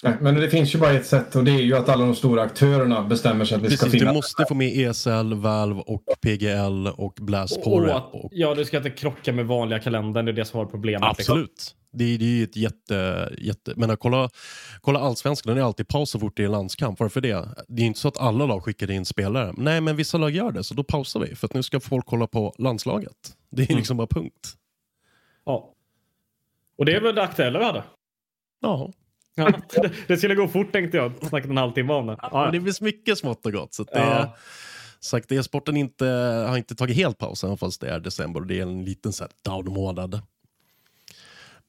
Nej, 0.04 0.14
men 0.22 0.36
det 0.36 0.50
finns 0.50 0.76
ju 0.76 0.80
bara 0.80 0.92
ett 0.92 1.06
sätt 1.06 1.36
och 1.36 1.44
det 1.44 1.52
är 1.52 1.62
ju 1.62 1.76
att 1.78 1.90
alla 1.90 2.06
de 2.06 2.16
stora 2.16 2.42
aktörerna 2.42 3.02
bestämmer 3.04 3.46
sig 3.46 3.56
att 3.56 3.62
ska 3.62 3.70
Precis, 3.86 3.92
finnas. 3.92 4.10
du 4.14 4.16
måste 4.16 4.46
få 4.48 4.56
med 4.56 4.78
ESL, 4.78 5.34
Valve 5.34 5.82
och 5.86 6.04
PGL 6.22 6.88
och 6.88 7.14
Blast 7.22 7.64
på 7.64 7.74
Och 7.74 7.82
det. 7.82 7.96
att, 7.96 8.14
Och, 8.14 8.30
ja, 8.34 8.56
du 8.56 8.66
ska 8.66 8.78
inte 8.78 8.90
krocka 8.90 9.34
med 9.34 9.46
vanliga 9.48 9.80
kalendern. 9.80 10.26
Det 10.26 10.32
är 10.32 10.34
det 10.34 10.46
som 10.46 10.58
var 10.58 10.66
problemet. 10.66 11.18
liksom. 11.18 11.48
Det, 11.98 12.04
är- 12.14 12.18
det 12.18 12.26
är 12.26 12.30
ju 12.30 12.44
ett 12.44 12.56
jätte... 12.56 13.30
jätte 13.38 13.74
men 13.76 13.98
kolla, 13.98 14.30
kolla 14.82 15.00
allsvenskan, 15.00 15.50
den 15.56 15.64
är 15.64 15.68
alltid 15.68 15.88
paus 15.88 16.10
så 16.10 16.20
fort 16.20 16.38
det 16.38 16.44
är 16.44 16.48
landskamp. 16.50 17.00
Varför 17.00 17.22
det? 17.22 17.50
Det 17.68 17.82
är 17.82 17.86
inte 17.86 18.00
så 18.00 18.08
att 18.08 18.18
alla 18.18 18.46
lag 18.46 18.64
skickar 18.64 18.92
in 18.92 19.06
spelare. 19.06 19.54
Nej, 19.58 19.82
men 19.82 19.96
vissa 19.96 20.18
lag 20.18 20.32
gör 20.32 20.52
det, 20.52 20.64
så 20.64 20.74
då 20.74 20.84
pausar 20.84 21.20
vi. 21.20 21.36
För 21.36 21.48
att 21.48 21.54
nu 21.54 21.64
ska 21.64 21.80
folk 21.80 22.06
kolla 22.06 22.28
på 22.28 22.56
landslaget. 22.58 23.36
Det 23.50 23.72
är 23.72 23.76
liksom 23.76 23.98
bara 23.98 24.08
punkt. 24.08 24.54
Ja. 25.46 25.74
Och 26.78 26.86
det 26.86 26.96
är 26.96 27.02
väl 27.02 27.16
det 27.16 27.24
aktuella 27.24 27.60
vi 27.60 27.66
hade. 27.66 27.84
Ja, 28.62 28.92
Ja, 29.36 29.52
det, 29.82 29.92
det 30.08 30.18
skulle 30.18 30.36
gå 30.36 30.48
fort 30.48 30.72
tänkte 30.72 30.98
jag. 30.98 31.12
Snackat 31.30 31.50
en 31.50 31.58
halvtimme 31.58 31.94
om 31.94 32.08
det. 32.08 32.18
Ja, 32.22 32.50
det 32.52 32.62
finns 32.62 32.82
mycket 32.82 33.18
smått 33.18 33.46
och 33.46 33.52
gott. 33.54 33.74
Så 33.74 33.84
det, 33.84 33.90
Ja. 34.00 34.36
sagt, 35.00 35.32
e-sporten 35.32 35.78
inte, 35.78 36.06
har 36.50 36.58
inte 36.58 36.76
tagit 36.76 36.96
helt 36.96 37.18
paus, 37.18 37.44
även 37.44 37.58
fast 37.58 37.82
det 37.82 37.90
är 37.90 38.00
december 38.00 38.40
och 38.42 38.48
det 38.48 38.58
är 38.58 38.62
en 38.62 38.86
liten 38.86 39.14
så 39.14 39.24
här 39.24 39.32
down-månad. 39.46 40.22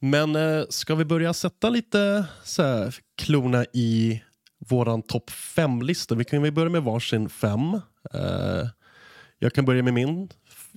Men 0.00 0.36
eh, 0.36 0.62
ska 0.68 0.94
vi 0.94 1.04
börja 1.04 1.32
sätta 1.34 1.70
lite 1.70 2.24
så 2.44 2.62
här, 2.62 2.94
klona 3.22 3.64
i 3.72 4.22
våran 4.68 5.02
topp 5.02 5.30
fem-lista? 5.30 6.14
Vi 6.14 6.24
kan 6.24 6.42
väl 6.42 6.52
börja 6.52 6.70
med 6.70 6.82
varsin 6.82 7.28
fem. 7.28 7.74
Eh, 8.14 8.68
jag 9.38 9.52
kan 9.52 9.64
börja 9.64 9.82
med 9.82 9.94
min 9.94 10.28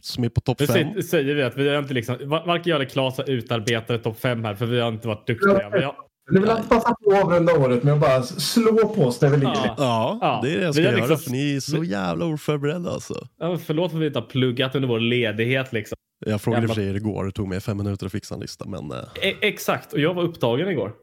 som 0.01 0.23
är 0.23 0.29
på 0.29 0.41
topp 0.41 0.57
fem. 0.57 0.67
säger, 0.67 1.01
säger 1.01 1.35
vi 1.35 1.43
att 1.43 1.57
vi 1.57 1.69
har 1.69 1.79
inte 1.79 1.93
liksom, 1.93 2.17
var- 2.23 2.45
varken 2.45 2.69
jag 2.69 2.75
eller 2.75 2.89
Claes 2.89 3.17
har 3.17 3.29
utarbetat 3.29 4.03
topp 4.03 4.19
fem 4.19 4.43
här 4.43 4.55
för 4.55 4.65
vi 4.65 4.79
har 4.79 4.87
inte 4.89 5.07
varit 5.07 5.27
duktiga. 5.27 5.69
Vi 5.73 5.83
har, 5.83 5.95
Du 6.31 6.39
vill 6.41 6.49
att 6.49 6.69
passa 6.69 6.95
på 7.03 7.11
att 7.11 7.23
avrunda 7.23 7.53
året 7.57 7.83
med 7.83 7.93
att 7.93 7.99
bara 7.99 8.23
slå 8.23 8.87
på 8.95 9.01
oss 9.05 9.19
där 9.19 9.29
vi 9.29 9.37
ligger. 9.37 9.53
Ja. 9.53 9.75
Ja, 9.77 10.17
Ja, 10.21 10.39
det 10.43 10.53
är 10.53 10.57
det 10.57 10.63
jag 10.63 10.67
vi 10.69 10.73
ska 10.73 10.81
göra 10.81 10.95
liksom- 10.95 11.17
för 11.17 11.31
ni 11.31 11.55
är 11.55 11.59
så 11.59 11.83
jävla 11.83 12.25
oförberedda 12.25 12.91
alltså. 12.91 13.27
ja, 13.39 13.57
förlåt 13.65 13.91
för 13.91 13.97
att 13.97 14.01
vi 14.03 14.07
inte 14.07 14.19
har 14.19 14.25
pluggat 14.27 14.75
under 14.75 14.87
vår 14.89 14.99
ledighet. 14.99 15.73
Liksom. 15.73 15.95
Jag 16.25 16.41
frågade 16.41 16.61
Jävla- 16.61 16.75
för 16.75 16.81
sig 16.81 16.95
igår, 16.95 17.25
det 17.25 17.31
tog 17.31 17.47
mig 17.47 17.59
fem 17.61 17.77
minuter 17.77 18.05
att 18.05 18.11
fixa 18.11 18.35
en 18.35 18.41
lista 18.41 18.65
men 18.67 18.91
eh, 18.91 18.97
E 19.21 19.35
exakt, 19.41 19.93
och 19.93 19.99
jag 19.99 20.13
var 20.13 20.23
upptagen 20.23 20.69
igår. 20.69 20.93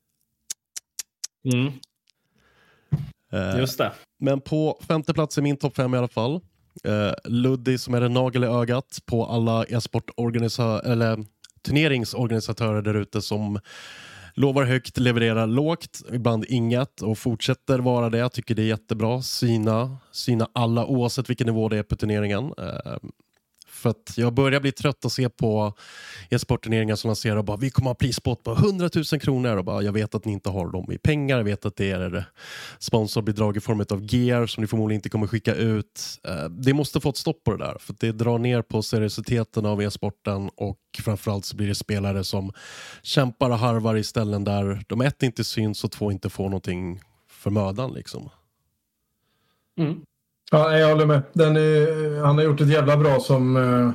Mm, 1.52 1.72
eh, 3.33 3.59
just 3.61 3.78
det. 3.78 3.92
Men 4.20 4.40
på 4.40 4.81
femte 4.88 5.14
plats 5.14 5.38
i 5.38 5.42
min 5.42 5.57
topp 5.57 5.76
fem 5.76 5.94
i 5.94 5.98
alla 5.98 6.09
fall. 6.09 6.40
Eh, 6.85 7.12
Luddy 7.24 7.78
som 7.78 7.94
är 7.94 8.00
en 8.00 8.12
nagel 8.12 8.44
i 8.44 8.46
ögat 8.46 8.98
på 9.07 9.26
alla 9.26 9.64
e-sportorganisa- 9.64 10.81
eller 10.92 11.24
turneringsorganisatörer 11.62 12.83
där 12.83 12.94
ute 12.94 13.22
som 13.22 13.61
lovar 14.35 14.64
högt, 14.64 14.98
levererar 14.98 15.46
lågt, 15.46 16.02
ibland 16.12 16.44
inget 16.48 17.02
och 17.02 17.18
fortsätter 17.18 17.78
vara 17.78 18.11
det. 18.11 18.18
Jag 18.18 18.33
tycker 18.33 18.54
det 18.54 18.62
är 18.62 18.66
jättebra. 18.66 19.22
Syna, 19.22 19.96
syna 20.12 20.48
alla 20.52 20.87
oavsett 20.87 21.31
vilken 21.31 21.46
nivå 21.46 21.68
det 21.68 21.78
är 21.78 21.83
på 21.83 21.96
turneringen. 21.96 22.52
Eh, 22.59 22.96
för 23.78 23.90
att 23.90 24.12
jag 24.16 24.34
börjar 24.34 24.60
bli 24.60 24.72
trött 24.72 25.04
att 25.04 25.12
se 25.12 25.28
på 25.28 25.72
e-sportturneringar 26.30 26.96
som 26.96 27.08
lanserar 27.08 27.36
och 27.36 27.44
bara 27.44 27.56
vi 27.56 27.70
kommer 27.70 27.90
ha 27.90 27.94
prispott 27.94 28.42
på 28.42 28.52
100 28.52 28.90
000 29.12 29.20
kronor 29.20 29.56
och 29.56 29.64
bara 29.64 29.82
jag 29.82 29.92
vet 29.92 30.14
att 30.14 30.24
ni 30.24 30.32
inte 30.32 30.50
har 30.50 30.72
dem 30.72 30.92
i 30.92 30.98
pengar, 30.98 31.36
jag 31.36 31.44
vet 31.44 31.64
att 31.64 31.76
det 31.76 31.90
är 31.90 32.24
sponsorbidrag 32.78 33.56
i 33.56 33.60
form 33.60 33.84
av 33.90 34.14
gear 34.14 34.46
som 34.46 34.60
ni 34.60 34.66
förmodligen 34.66 34.98
inte 34.98 35.08
kommer 35.08 35.26
skicka 35.26 35.54
ut. 35.54 36.20
Eh, 36.28 36.44
det 36.44 36.74
måste 36.74 37.00
få 37.00 37.08
ett 37.08 37.16
stopp 37.16 37.44
på 37.44 37.50
det 37.50 37.64
där 37.64 37.76
för 37.80 37.92
att 37.92 38.00
det 38.00 38.12
drar 38.12 38.38
ner 38.38 38.62
på 38.62 38.82
seriositeten 38.82 39.66
av 39.66 39.82
e-sporten 39.82 40.50
och 40.56 40.78
framförallt 41.04 41.44
så 41.44 41.56
blir 41.56 41.68
det 41.68 41.74
spelare 41.74 42.24
som 42.24 42.52
kämpar 43.02 43.50
och 43.50 43.58
harvar 43.58 43.96
i 43.96 44.04
ställen 44.04 44.44
där 44.44 44.82
de 44.86 45.00
ett 45.00 45.22
inte 45.22 45.44
syns 45.44 45.84
och 45.84 45.92
två 45.92 46.12
inte 46.12 46.30
får 46.30 46.44
någonting 46.44 47.00
för 47.30 47.50
mödan 47.50 47.92
liksom. 47.92 48.30
Mm. 49.78 50.00
Ja, 50.50 50.78
jag 50.78 50.88
håller 50.88 51.06
med. 51.06 51.22
Är, 51.56 52.24
han 52.24 52.37
har 52.38 52.44
gjort 52.44 52.61
ett 52.61 52.68
jävla 52.68 52.96
bra 52.96 53.20
som 53.20 53.56
uh, 53.56 53.90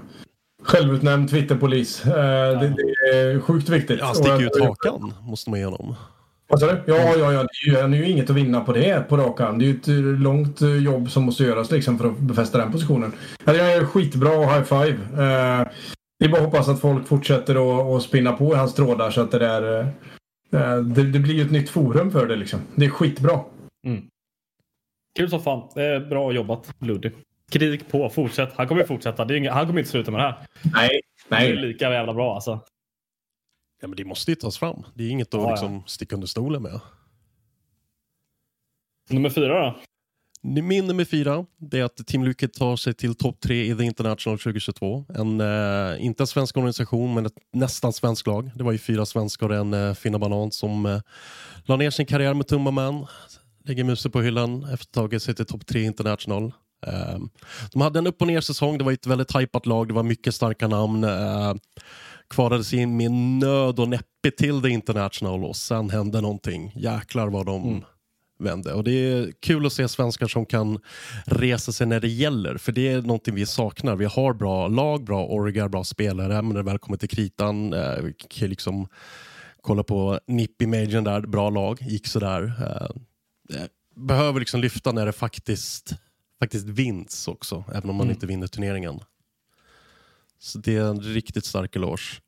självutnämnd 0.64 1.30
Twitterpolis. 1.30 2.06
Uh, 2.08 2.14
det, 2.14 2.76
det 2.78 3.18
är 3.18 3.40
sjukt 3.40 3.70
viktigt. 3.70 4.02
Han 4.02 4.16
sticker 4.16 4.36
Och- 4.36 4.42
ut 4.42 4.64
hakan 4.64 5.14
måste 5.22 5.50
man. 5.50 5.96
Vad 6.48 6.60
sa 6.60 6.66
du? 6.68 6.82
Ja, 6.86 7.16
ja, 7.18 7.34
ja. 7.34 7.44
Det 7.66 7.80
är 7.80 7.88
ju, 7.88 7.96
ju 7.98 8.10
inget 8.10 8.30
att 8.30 8.36
vinna 8.36 8.62
på 8.62 8.74
det 8.74 9.10
på 9.10 9.18
rak 9.18 9.40
arm. 9.42 9.60
Det 9.60 9.66
är 9.66 9.68
ju 9.68 9.76
ett 9.76 9.88
eh, 9.88 9.96
långt 9.96 10.62
jobb 10.62 11.12
som 11.12 11.24
måste 11.24 11.44
göras 11.44 11.72
liksom 11.72 11.98
för 11.98 12.08
att 12.08 12.18
befästa 12.18 12.58
den 12.58 12.72
positionen. 12.72 13.12
Ja, 13.46 13.54
Det 13.54 13.62
är 13.62 13.86
skitbra 13.86 14.30
och 14.38 14.54
high 14.54 14.64
five. 14.64 14.98
Eh, 15.14 15.68
det 16.20 16.26
är 16.26 16.30
bara 16.30 16.38
att 16.42 16.46
hoppas 16.46 16.68
att 16.68 16.80
folk 16.82 17.08
fortsätter 17.08 17.96
att, 17.98 18.04
spinna 18.04 18.32
på 18.34 18.54
i 18.54 18.58
hans 18.58 18.74
trådar 18.74 19.12
så 19.12 19.22
att 19.22 19.32
det 19.32 19.40
där... 19.40 19.80
eh, 19.80 20.78
det, 20.78 21.04
det 21.04 21.20
blir 21.20 21.34
ju 21.34 21.42
ett 21.42 21.52
nytt 21.52 21.70
forum 21.70 22.12
för 22.12 22.28
det 22.28 22.36
liksom. 22.36 22.60
Det 22.76 22.86
är 22.86 22.90
skitbra. 22.90 23.40
Kul 25.16 25.30
som 25.30 25.42
fan. 25.44 25.70
Det 25.76 25.84
är 25.84 26.00
bra 26.00 26.32
jobbat 26.32 26.76
Luddy. 26.80 27.12
Krig 27.52 27.88
på, 27.88 28.10
fortsätt. 28.10 28.50
Han 28.56 28.68
kommer 28.68 28.82
ju 28.82 28.88
fortsätta. 28.88 29.26
Det 29.26 29.34
är 29.34 29.38
inga, 29.38 29.52
han 29.54 29.68
kommer 29.68 29.80
inte 29.80 29.92
sluta 29.92 30.12
med 30.12 30.20
det 30.20 30.24
här. 30.24 30.48
Nej, 30.74 31.02
Det 31.30 31.36
är 31.36 31.40
nej. 31.40 31.56
lika 31.56 31.92
jävla 31.94 32.14
bra 32.14 32.36
alltså. 32.36 32.60
Ja, 33.82 33.88
men 33.88 33.96
det 33.96 34.06
måste 34.06 34.32
ju 34.32 34.36
tas 34.36 34.58
fram. 34.58 34.84
Det 34.94 35.04
är 35.04 35.10
inget 35.10 35.28
att 35.34 35.42
Ja, 35.42 35.46
ja. 35.48 35.52
liksom 35.52 35.84
sticka 35.88 36.16
under 36.16 36.28
stolen 36.28 36.62
med. 36.62 36.80
Nummer 39.10 39.30
fyra 39.30 39.60
då? 39.66 39.80
Min 40.46 40.88
nummer 40.88 41.06
fyra 41.06 41.46
det 41.58 41.80
är 41.80 41.84
att 41.84 42.08
Team 42.08 42.24
Lycket 42.24 42.54
tar 42.54 42.76
sig 42.76 42.94
till 42.94 43.16
topp 43.16 43.40
tre 43.40 43.72
i 43.72 43.76
The 43.76 43.84
International 43.84 44.40
2022. 44.40 45.06
En, 45.16 45.42
eh, 45.42 46.06
inte 46.06 46.24
en 46.24 46.28
svensk 46.28 46.58
organisation, 46.58 47.14
men 47.14 47.26
ett 47.26 47.38
nästan 47.54 47.94
svensk 47.94 48.28
lag. 48.28 48.52
Det 48.56 48.64
var 48.64 48.72
ju 48.72 48.78
fyra 48.78 49.06
svenskar 49.06 49.50
och 49.50 49.56
en 49.56 49.74
eh, 49.74 49.94
finna 49.94 50.20
banan 50.20 50.52
som 50.52 50.86
eh, 50.86 51.00
la 51.66 51.76
ner 51.76 51.90
sin 51.90 52.06
karriär 52.06 52.34
med 52.34 52.48
tumma 52.48 52.72
man, 52.72 53.08
lägger 53.66 53.84
musen 53.84 54.12
på 54.12 54.22
hyllan 54.22 54.64
efter 54.74 54.92
tagit 54.92 55.24
sig 55.24 55.36
till 55.36 55.46
topp 55.46 55.66
tre 55.66 55.84
International. 55.84 56.54
Eh, 56.88 57.20
de 57.72 57.82
hade 57.82 58.00
en 58.00 58.08
upp 58.08 58.22
och 58.22 58.28
ner 58.28 58.42
säsong, 58.42 58.78
det 58.78 58.84
var 58.84 58.92
ett 58.92 59.08
väldigt 59.08 59.36
hypat 59.36 59.66
lag, 59.66 59.88
det 59.88 59.94
var 59.94 60.04
mycket 60.04 60.36
starka 60.36 60.68
namn. 60.68 61.04
Eh, 61.04 61.54
kvalade 62.30 62.64
sig 62.64 62.80
in 62.80 62.98
med 62.98 63.12
nöd 63.12 63.80
och 63.80 63.90
näppe 63.90 64.32
till 64.38 64.62
The 64.62 64.70
International 64.70 65.46
och 65.46 65.56
sen 65.56 65.90
hände 65.90 66.22
någonting. 66.22 66.72
Jäklar 66.76 67.30
vad 67.30 67.46
de 67.46 67.84
vände. 68.40 68.74
Och 68.74 68.84
det 68.84 68.92
är 68.92 69.32
kul 69.40 69.66
att 69.66 69.74
se 69.74 69.88
svenskar 69.88 70.28
som 70.28 70.46
kan 70.46 70.80
resa 71.26 71.72
sig 71.72 71.88
när 71.88 72.00
det 72.00 72.08
gäller. 72.08 72.58
För 72.58 72.72
det 72.72 72.88
är 72.88 73.02
någonting 73.02 73.36
vi 73.36 73.46
saknar. 73.46 73.96
Vi 73.96 74.06
har 74.06 74.34
bra 74.34 74.68
lag, 74.68 75.04
bra 75.04 75.26
orgar, 75.26 75.68
bra 75.68 75.84
spelare. 75.84 76.42
Men 76.42 76.50
när 76.50 76.56
det 76.56 76.64
väl 76.64 76.80
kommer 76.80 76.98
till 76.98 77.10
kritan, 77.10 77.74
eh, 77.74 77.96
vi 78.04 78.14
kan 78.14 78.42
ju 78.42 78.48
liksom 78.48 78.88
kolla 79.62 79.84
på 79.84 80.20
Nippi 80.28 80.68
Majorn 80.68 81.04
där, 81.04 81.22
bra 81.22 81.50
lag, 81.50 81.82
gick 81.82 82.08
sådär. 82.08 82.54
Eh, 83.50 83.62
eh, 83.62 83.68
behöver 83.96 84.40
liksom 84.40 84.62
lyfta 84.62 84.92
när 84.92 85.06
det 85.06 85.12
faktiskt, 85.12 85.94
faktiskt 86.40 86.68
vinns 86.68 87.28
också, 87.28 87.64
även 87.74 87.90
om 87.90 87.96
man 87.96 88.10
inte 88.10 88.28
vinner 88.28 88.48
turneringen. 88.48 89.00
Så 90.40 90.58
det 90.58 90.76
är 90.76 90.84
en 90.86 91.02
riktigt 91.02 91.46
stark 91.46 91.76
eloge. 91.76 92.22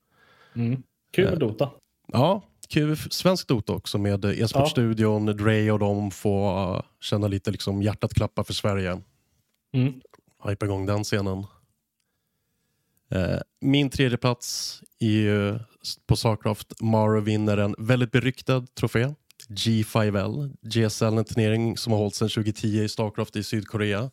Kul 1.12 1.30
med 1.30 1.40
Dota. 1.40 1.72
Ja, 2.08 2.42
kul. 2.70 2.98
Svensk 2.98 3.48
Dota 3.48 3.74
också 3.74 3.98
med 3.98 4.26
eh, 4.26 4.42
e-sportstudion, 4.42 5.26
Dre 5.26 5.72
och 5.72 5.80
de 5.80 6.12
får 6.12 6.86
känna 7.00 7.28
lite 7.28 7.52
liksom 7.52 7.82
hjärtat 7.82 8.14
klappa 8.14 8.44
för 8.44 8.54
Sverige. 8.54 9.02
Mm. 9.74 10.02
Hypa 10.44 10.66
igång 10.66 10.86
den 10.86 11.04
scenen. 11.04 11.46
Eh, 13.10 13.40
min 13.62 13.90
tredje 13.90 14.18
plats 14.18 14.82
är 15.00 15.08
ju 15.08 15.60
på 16.08 16.16
Starcraft. 16.16 16.82
Maro 16.82 17.20
vinner 17.20 17.58
en 17.58 17.76
väldigt 17.78 18.12
beryktad 18.12 18.66
trofé. 18.68 19.14
G5L, 19.50 20.52
GSL, 20.62 21.18
en 21.18 21.26
turnering 21.26 21.78
som 21.78 21.94
har 21.94 22.00
hållits 22.00 22.18
sedan 22.18 22.30
2010 22.30 22.84
i 22.84 22.90
Starcraft 22.90 23.36
i 23.36 23.44
Sydkorea. 23.44 24.12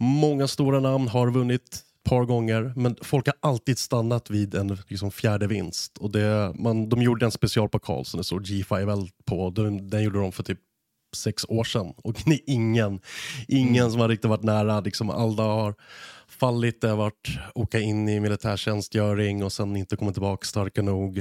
Många 0.00 0.48
stora 0.48 0.80
namn 0.80 1.08
har 1.08 1.30
vunnit 1.30 1.62
ett 1.62 2.10
par 2.10 2.24
gånger, 2.24 2.72
men 2.76 2.96
folk 3.02 3.26
har 3.26 3.34
alltid 3.40 3.78
stannat 3.78 4.30
vid 4.30 4.54
en 4.54 4.78
liksom, 4.88 5.10
fjärde 5.10 5.46
vinst. 5.46 5.98
Och 5.98 6.10
det, 6.10 6.52
man, 6.54 6.88
de 6.88 7.02
gjorde 7.02 7.24
en 7.24 7.30
special 7.30 7.68
på 7.68 7.78
Karlsson, 7.78 8.18
det 8.18 8.24
står 8.24 8.40
G5L 8.40 9.08
på. 9.24 9.50
Den, 9.50 9.90
den 9.90 10.02
gjorde 10.02 10.18
de 10.18 10.32
för 10.32 10.42
typ 10.42 10.58
sex 11.16 11.44
år 11.48 11.64
sedan. 11.64 11.92
Och 11.96 12.14
är 12.26 12.40
ingen, 12.46 13.00
ingen 13.48 13.90
som 13.90 14.00
har 14.00 14.08
riktigt 14.08 14.30
varit 14.30 14.42
nära. 14.42 14.80
Liksom, 14.80 15.10
alla 15.10 15.42
har 15.42 15.74
fallit, 16.28 16.80
det 16.80 16.88
har 16.88 16.96
varit 16.96 17.28
åka 17.54 17.80
in 17.80 18.08
i 18.08 18.20
militärtjänstgöring 18.20 19.44
och 19.44 19.52
sen 19.52 19.76
inte 19.76 19.96
komma 19.96 20.12
tillbaka 20.12 20.46
starka 20.46 20.82
nog. 20.82 21.14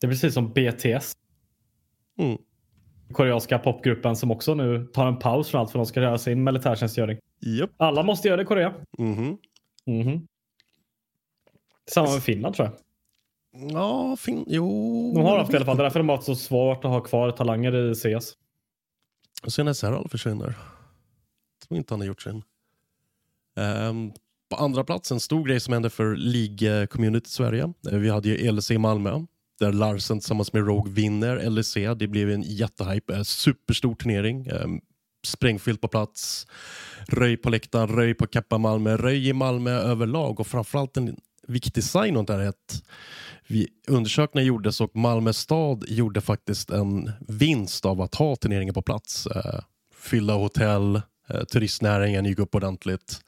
Det 0.00 0.06
är 0.06 0.10
precis 0.10 0.34
som 0.34 0.52
BTS. 0.52 1.16
Mm. 2.18 2.38
Koreanska 3.12 3.58
popgruppen 3.58 4.16
som 4.16 4.30
också 4.30 4.54
nu 4.54 4.86
tar 4.92 5.06
en 5.06 5.18
paus 5.18 5.48
från 5.48 5.60
allt 5.60 5.70
för 5.70 5.78
de 5.78 5.86
ska 5.86 6.00
göra 6.02 6.18
sin 6.18 6.44
militärtjänstgöring. 6.44 7.18
Japp. 7.40 7.70
Alla 7.76 8.02
måste 8.02 8.28
göra 8.28 8.36
det 8.36 8.42
i 8.42 8.46
Korea. 8.46 8.74
Mhm. 8.98 9.38
Mhm. 9.86 10.26
Samma 11.90 12.12
med 12.12 12.22
Finland 12.22 12.54
tror 12.54 12.68
jag. 12.68 12.76
Ja, 13.72 14.16
fin- 14.16 14.44
jo. 14.48 15.12
De 15.14 15.24
har 15.24 15.38
haft 15.38 15.52
i 15.52 15.56
alla 15.56 15.64
fall. 15.64 15.76
Det 15.76 15.80
är 15.82 15.84
därför 15.84 16.00
de 16.00 16.08
har 16.08 16.16
haft 16.16 16.26
så 16.26 16.34
svårt 16.36 16.84
att 16.84 16.90
ha 16.90 17.00
kvar 17.00 17.30
talanger 17.30 17.90
i 17.90 17.94
CS. 17.94 18.32
Och 19.44 19.52
sen 19.52 19.74
SRL 19.74 20.08
försvinner. 20.08 20.46
Jag 21.60 21.68
tror 21.68 21.78
inte 21.78 21.94
han 21.94 22.00
har 22.00 22.06
gjort 22.06 22.22
sin. 22.22 22.42
Ehm, 23.56 24.12
på 24.48 24.56
andra 24.56 24.84
plats, 24.84 25.12
en 25.12 25.20
stor 25.20 25.44
grej 25.44 25.60
som 25.60 25.72
hände 25.72 25.90
för 25.90 26.16
League-community 26.16 27.26
i 27.26 27.30
Sverige. 27.30 27.72
Eh, 27.92 27.98
Vi 27.98 28.10
hade 28.10 28.28
ju 28.28 28.48
ELC 28.48 28.70
i 28.70 28.78
Malmö 28.78 29.26
där 29.58 29.72
Larsen 29.72 30.18
tillsammans 30.18 30.52
med 30.52 30.66
Rogue 30.66 30.92
vinner 30.92 31.50
LEC. 31.50 31.74
Det 31.74 32.06
blev 32.06 32.30
en 32.30 32.42
jättehype, 32.42 33.14
en 33.14 33.24
superstor 33.24 33.94
turnering. 33.94 34.46
Eh, 34.46 34.66
sprängfyllt 35.26 35.80
på 35.80 35.88
plats, 35.88 36.46
röj 37.08 37.36
på 37.36 37.50
läktaren, 37.50 37.88
röj 37.88 38.14
på 38.14 38.26
Kappa 38.26 38.58
Malmö, 38.58 38.96
röj 38.96 39.28
i 39.28 39.32
Malmö 39.32 39.70
överlag 39.70 40.40
och 40.40 40.46
framförallt 40.46 40.96
en 40.96 41.16
viktig 41.48 41.84
sign 41.84 42.24
där 42.24 42.38
är 42.38 42.48
att 42.48 42.82
vi, 43.46 43.68
undersökningar 43.88 44.46
gjordes 44.46 44.80
och 44.80 44.96
Malmö 44.96 45.32
stad 45.32 45.84
gjorde 45.88 46.20
faktiskt 46.20 46.70
en 46.70 47.12
vinst 47.28 47.84
av 47.84 48.00
att 48.00 48.14
ha 48.14 48.36
turneringen 48.36 48.74
på 48.74 48.82
plats. 48.82 49.26
Eh, 49.26 49.42
fylla 49.42 49.62
fyllda 49.94 50.34
hotell, 50.34 51.02
turistnäringen 51.52 52.24
gick 52.24 52.38
upp 52.38 52.54
ordentligt. 52.54 53.20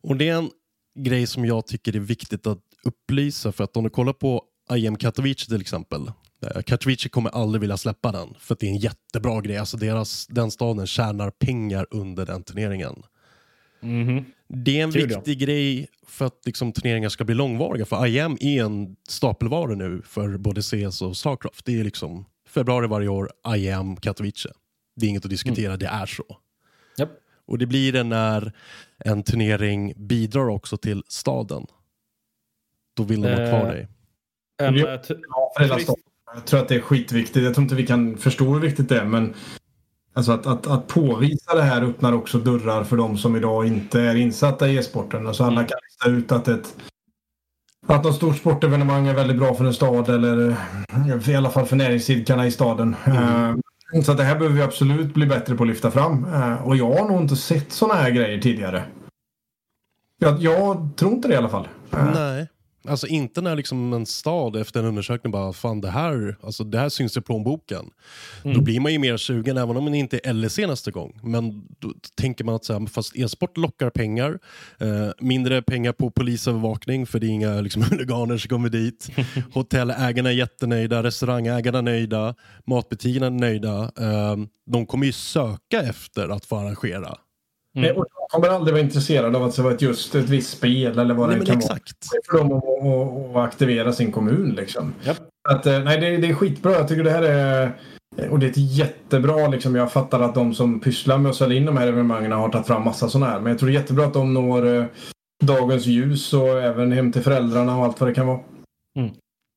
Och 0.00 0.16
det 0.16 0.28
är 0.28 0.34
en 0.34 0.50
grej 0.98 1.26
som 1.26 1.44
jag 1.44 1.66
tycker 1.66 1.96
är 1.96 2.00
viktigt 2.00 2.46
att 2.46 2.58
upplysa 2.84 3.52
för 3.52 3.64
att 3.64 3.76
om 3.76 3.84
du 3.84 3.90
kollar 3.90 4.12
på 4.12 4.44
IM 4.70 4.96
Katowice 4.96 5.46
till 5.46 5.60
exempel. 5.60 6.12
Eh, 6.46 6.62
Katowice 6.62 7.08
kommer 7.08 7.30
aldrig 7.30 7.60
vilja 7.60 7.76
släppa 7.76 8.12
den 8.12 8.34
för 8.38 8.54
att 8.54 8.60
det 8.60 8.66
är 8.66 8.70
en 8.70 8.76
jättebra 8.76 9.40
grej. 9.40 9.56
Alltså 9.56 9.76
deras, 9.76 10.26
den 10.26 10.50
staden 10.50 10.86
tjänar 10.86 11.30
pengar 11.30 11.86
under 11.90 12.26
den 12.26 12.42
turneringen. 12.42 13.02
Mhm. 13.80 14.24
Det 14.48 14.80
är 14.80 14.84
en 14.84 14.92
Kul, 14.92 15.08
viktig 15.08 15.38
grej 15.38 15.88
för 16.06 16.26
att 16.26 16.40
liksom, 16.46 16.72
turneringar 16.72 17.08
ska 17.08 17.24
bli 17.24 17.34
långvariga. 17.34 17.84
För 17.84 18.06
IM 18.06 18.36
är 18.40 18.64
en 18.64 18.96
stapelvara 19.08 19.74
nu 19.74 20.02
för 20.04 20.36
både 20.36 20.62
CS 20.62 21.02
och 21.02 21.16
Starcraft. 21.16 21.64
Det 21.64 21.80
är 21.80 21.84
liksom 21.84 22.24
februari 22.48 22.86
varje 22.86 23.08
år, 23.08 23.30
IM 23.56 23.96
Katowice. 23.96 24.48
Det 24.96 25.06
är 25.06 25.10
inget 25.10 25.24
att 25.24 25.30
diskutera, 25.30 25.76
det 25.76 25.86
är 25.86 26.06
så. 26.06 26.24
Japp. 26.98 27.10
Och 27.46 27.58
det 27.58 27.66
blir 27.66 27.92
det 27.92 28.02
när 28.02 28.52
en 29.04 29.22
turnering 29.22 29.92
bidrar 29.96 30.48
också 30.48 30.76
till 30.76 31.02
staden. 31.08 31.66
Då 32.96 33.02
vill 33.02 33.20
de 33.20 33.28
ha 33.28 33.36
kvar 33.36 33.66
Eh, 33.66 33.72
dig. 33.72 33.88
En, 34.58 34.74
Ja, 34.76 35.00
för 35.56 35.64
hela 35.64 35.78
staden. 35.78 36.02
Jag 36.34 36.44
tror 36.44 36.60
att 36.60 36.68
det 36.68 36.74
är 36.74 36.80
skitviktigt. 36.80 37.44
Jag 37.44 37.54
tror 37.54 37.62
inte 37.62 37.74
vi 37.74 37.86
kan 37.86 38.16
förstå 38.16 38.44
hur 38.44 38.60
viktigt 38.60 38.88
det 38.88 38.98
är. 39.00 39.04
Men 39.04 39.34
alltså 40.14 40.32
att, 40.32 40.46
att, 40.46 40.66
att 40.66 40.86
påvisa 40.86 41.54
det 41.54 41.62
här 41.62 41.82
öppnar 41.82 42.12
också 42.12 42.38
dörrar 42.38 42.84
för 42.84 42.96
de 42.96 43.18
som 43.18 43.36
idag 43.36 43.66
inte 43.66 44.00
är 44.00 44.14
insatta 44.14 44.68
i 44.68 44.76
e-sporten. 44.76 45.26
Alltså 45.26 45.44
alla 45.44 45.64
kan 45.64 45.78
lista 45.88 46.08
ut 46.10 46.32
att 46.32 46.48
ett 46.48 46.76
att 47.86 48.04
något 48.04 48.16
stort 48.16 48.36
sportevenemang 48.36 49.06
är 49.06 49.14
väldigt 49.14 49.38
bra 49.38 49.54
för 49.54 49.64
en 49.64 49.74
stad 49.74 50.08
eller 50.08 50.56
i 51.30 51.34
alla 51.34 51.50
fall 51.50 51.66
för 51.66 51.76
näringsidkarna 51.76 52.46
i 52.46 52.50
staden. 52.50 52.96
Eh, 53.06 53.54
Så 54.02 54.12
att 54.12 54.18
det 54.18 54.24
här 54.24 54.34
behöver 54.38 54.56
vi 54.56 54.62
absolut 54.62 55.14
bli 55.14 55.26
bättre 55.26 55.54
på 55.54 55.62
att 55.62 55.68
lyfta 55.68 55.90
fram. 55.90 56.24
Eh, 56.34 56.66
Och 56.66 56.76
jag 56.76 56.92
har 56.94 57.08
nog 57.08 57.20
inte 57.20 57.36
sett 57.36 57.72
sådana 57.72 58.00
här 58.00 58.10
grejer 58.10 58.40
tidigare. 58.40 58.84
Jag, 60.18 60.42
jag 60.42 60.88
tror 60.96 61.12
inte 61.12 61.28
det 61.28 61.34
i 61.34 61.36
alla 61.36 61.48
fall. 61.48 61.68
Eh, 61.92 62.10
Nej. 62.14 62.48
Alltså 62.84 63.06
inte 63.06 63.40
när 63.40 63.56
liksom 63.56 63.92
en 63.92 64.06
stad 64.06 64.56
efter 64.56 64.80
en 64.80 64.86
undersökning 64.86 65.30
bara, 65.30 65.52
fan 65.52 65.80
det 65.80 65.90
här, 65.90 66.36
alltså 66.42 66.64
det 66.64 66.78
här 66.78 66.88
syns 66.88 67.16
i 67.16 67.20
plånboken. 67.20 67.90
Då 68.42 68.60
blir 68.60 68.80
man 68.80 68.92
ju 68.92 68.98
mer 68.98 69.16
sugen 69.16 69.56
även 69.56 69.76
om 69.76 69.92
det 69.92 69.98
inte 69.98 70.20
är 70.24 70.32
LEC 70.32 70.58
nästa 70.58 70.90
gång. 70.90 71.20
Men 71.22 71.66
då 71.78 71.94
tänker 72.14 72.44
man 72.44 72.54
att 72.54 72.64
så 72.64 72.78
här, 72.78 72.86
fast 72.86 73.16
e-sport 73.16 73.56
lockar 73.56 73.90
pengar, 73.90 74.38
eh, 74.78 75.10
mindre 75.18 75.62
pengar 75.62 75.92
på 75.92 76.10
polisövervakning 76.10 77.06
för 77.06 77.18
det 77.18 77.26
är 77.26 77.30
inga 77.30 77.60
liksom, 77.60 77.82
huliganer 77.90 78.38
som 78.38 78.48
kommer 78.48 78.68
dit. 78.68 79.10
Hotellägarna 79.52 80.28
är 80.28 80.34
jättenöjda, 80.34 81.02
restaurangägarna 81.02 81.78
är 81.78 81.82
nöjda, 81.82 82.34
matbutikerna 82.66 83.26
är 83.26 83.30
nöjda. 83.30 83.82
Eh, 83.82 84.36
de 84.66 84.86
kommer 84.86 85.06
ju 85.06 85.12
söka 85.12 85.82
efter 85.82 86.28
att 86.28 86.44
få 86.44 86.56
arrangera. 86.56 87.18
Nej, 87.80 87.92
och 87.92 88.04
de 88.04 88.26
kommer 88.28 88.48
aldrig 88.48 88.74
vara 88.74 88.82
intresserade 88.84 89.38
av 89.38 89.44
att 89.44 89.56
det 89.56 89.62
var 89.62 89.70
ett 89.70 89.82
just 89.82 90.14
ett 90.14 90.28
visst 90.28 90.50
spel 90.50 90.98
eller 90.98 91.14
vad 91.14 91.28
Nej, 91.28 91.38
det 91.38 91.46
kan 91.46 91.54
vara. 91.54 91.64
exakt. 91.64 91.96
Är 92.14 92.30
för 92.30 92.38
dem 92.38 92.52
att, 92.52 92.64
att, 92.64 93.36
att 93.36 93.48
aktivera 93.48 93.92
sin 93.92 94.12
kommun 94.12 94.54
liksom. 94.56 94.94
Japp. 95.02 95.16
Att, 95.48 95.66
eh, 95.66 95.78
nej, 95.84 96.00
det, 96.00 96.16
det 96.16 96.28
är 96.28 96.34
skitbra. 96.34 96.72
Jag 96.72 96.88
tycker 96.88 97.04
det 97.04 97.10
här 97.10 97.22
är... 97.22 97.72
Och 98.30 98.38
det 98.38 98.46
är 98.46 98.50
ett 98.50 98.76
jättebra, 98.76 99.48
liksom, 99.48 99.74
jag 99.74 99.92
fattar 99.92 100.20
att 100.20 100.34
de 100.34 100.54
som 100.54 100.80
pysslar 100.80 101.18
med 101.18 101.30
att 101.30 101.36
sälja 101.36 101.56
in 101.56 101.66
de 101.66 101.76
här 101.76 101.86
evenemangen 101.86 102.32
har 102.32 102.48
tagit 102.48 102.66
fram 102.66 102.84
massa 102.84 103.08
sådana 103.08 103.30
här. 103.32 103.40
Men 103.40 103.50
jag 103.50 103.58
tror 103.58 103.68
det 103.68 103.72
är 103.76 103.80
jättebra 103.80 104.04
att 104.06 104.14
de 104.14 104.34
når 104.34 104.66
eh, 104.76 104.84
dagens 105.44 105.86
ljus 105.86 106.32
och 106.34 106.48
även 106.48 106.92
hem 106.92 107.12
till 107.12 107.22
föräldrarna 107.22 107.78
och 107.78 107.84
allt 107.84 108.00
vad 108.00 108.10
det 108.10 108.14
kan 108.14 108.26
vara. 108.26 108.40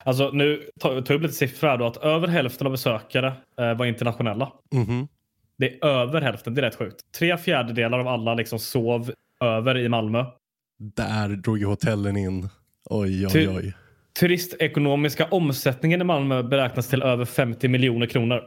Alltså 0.03 0.29
nu 0.33 0.63
tar 0.79 1.01
ta 1.01 1.13
upp 1.13 1.21
lite 1.21 1.33
siffror 1.33 1.67
här 1.67 1.77
då. 1.77 1.85
Att 1.85 1.97
över 1.97 2.27
hälften 2.27 2.67
av 2.67 2.71
besökare 2.71 3.33
eh, 3.59 3.73
var 3.77 3.85
internationella. 3.85 4.51
Mhm. 4.73 5.07
Det 5.61 5.73
är 5.73 5.85
över 5.85 6.21
hälften, 6.21 6.53
det 6.53 6.61
är 6.61 6.63
rätt 6.63 6.75
sjukt. 6.75 7.01
Tre 7.19 7.37
fjärdedelar 7.37 7.99
av 7.99 8.07
alla 8.07 8.33
liksom 8.33 8.59
sov 8.59 9.11
över 9.43 9.77
i 9.77 9.89
Malmö. 9.89 10.25
Där 10.79 11.29
drog 11.29 11.59
ju 11.59 11.65
hotellen 11.65 12.17
in. 12.17 12.49
Oj, 12.89 13.27
oj, 13.27 13.49
oj. 13.49 13.73
Turistekonomiska 14.19 15.25
omsättningen 15.25 16.01
i 16.01 16.03
Malmö 16.03 16.43
beräknas 16.43 16.87
till 16.87 17.01
över 17.01 17.25
50 17.25 17.67
miljoner 17.67 18.05
kronor. 18.05 18.43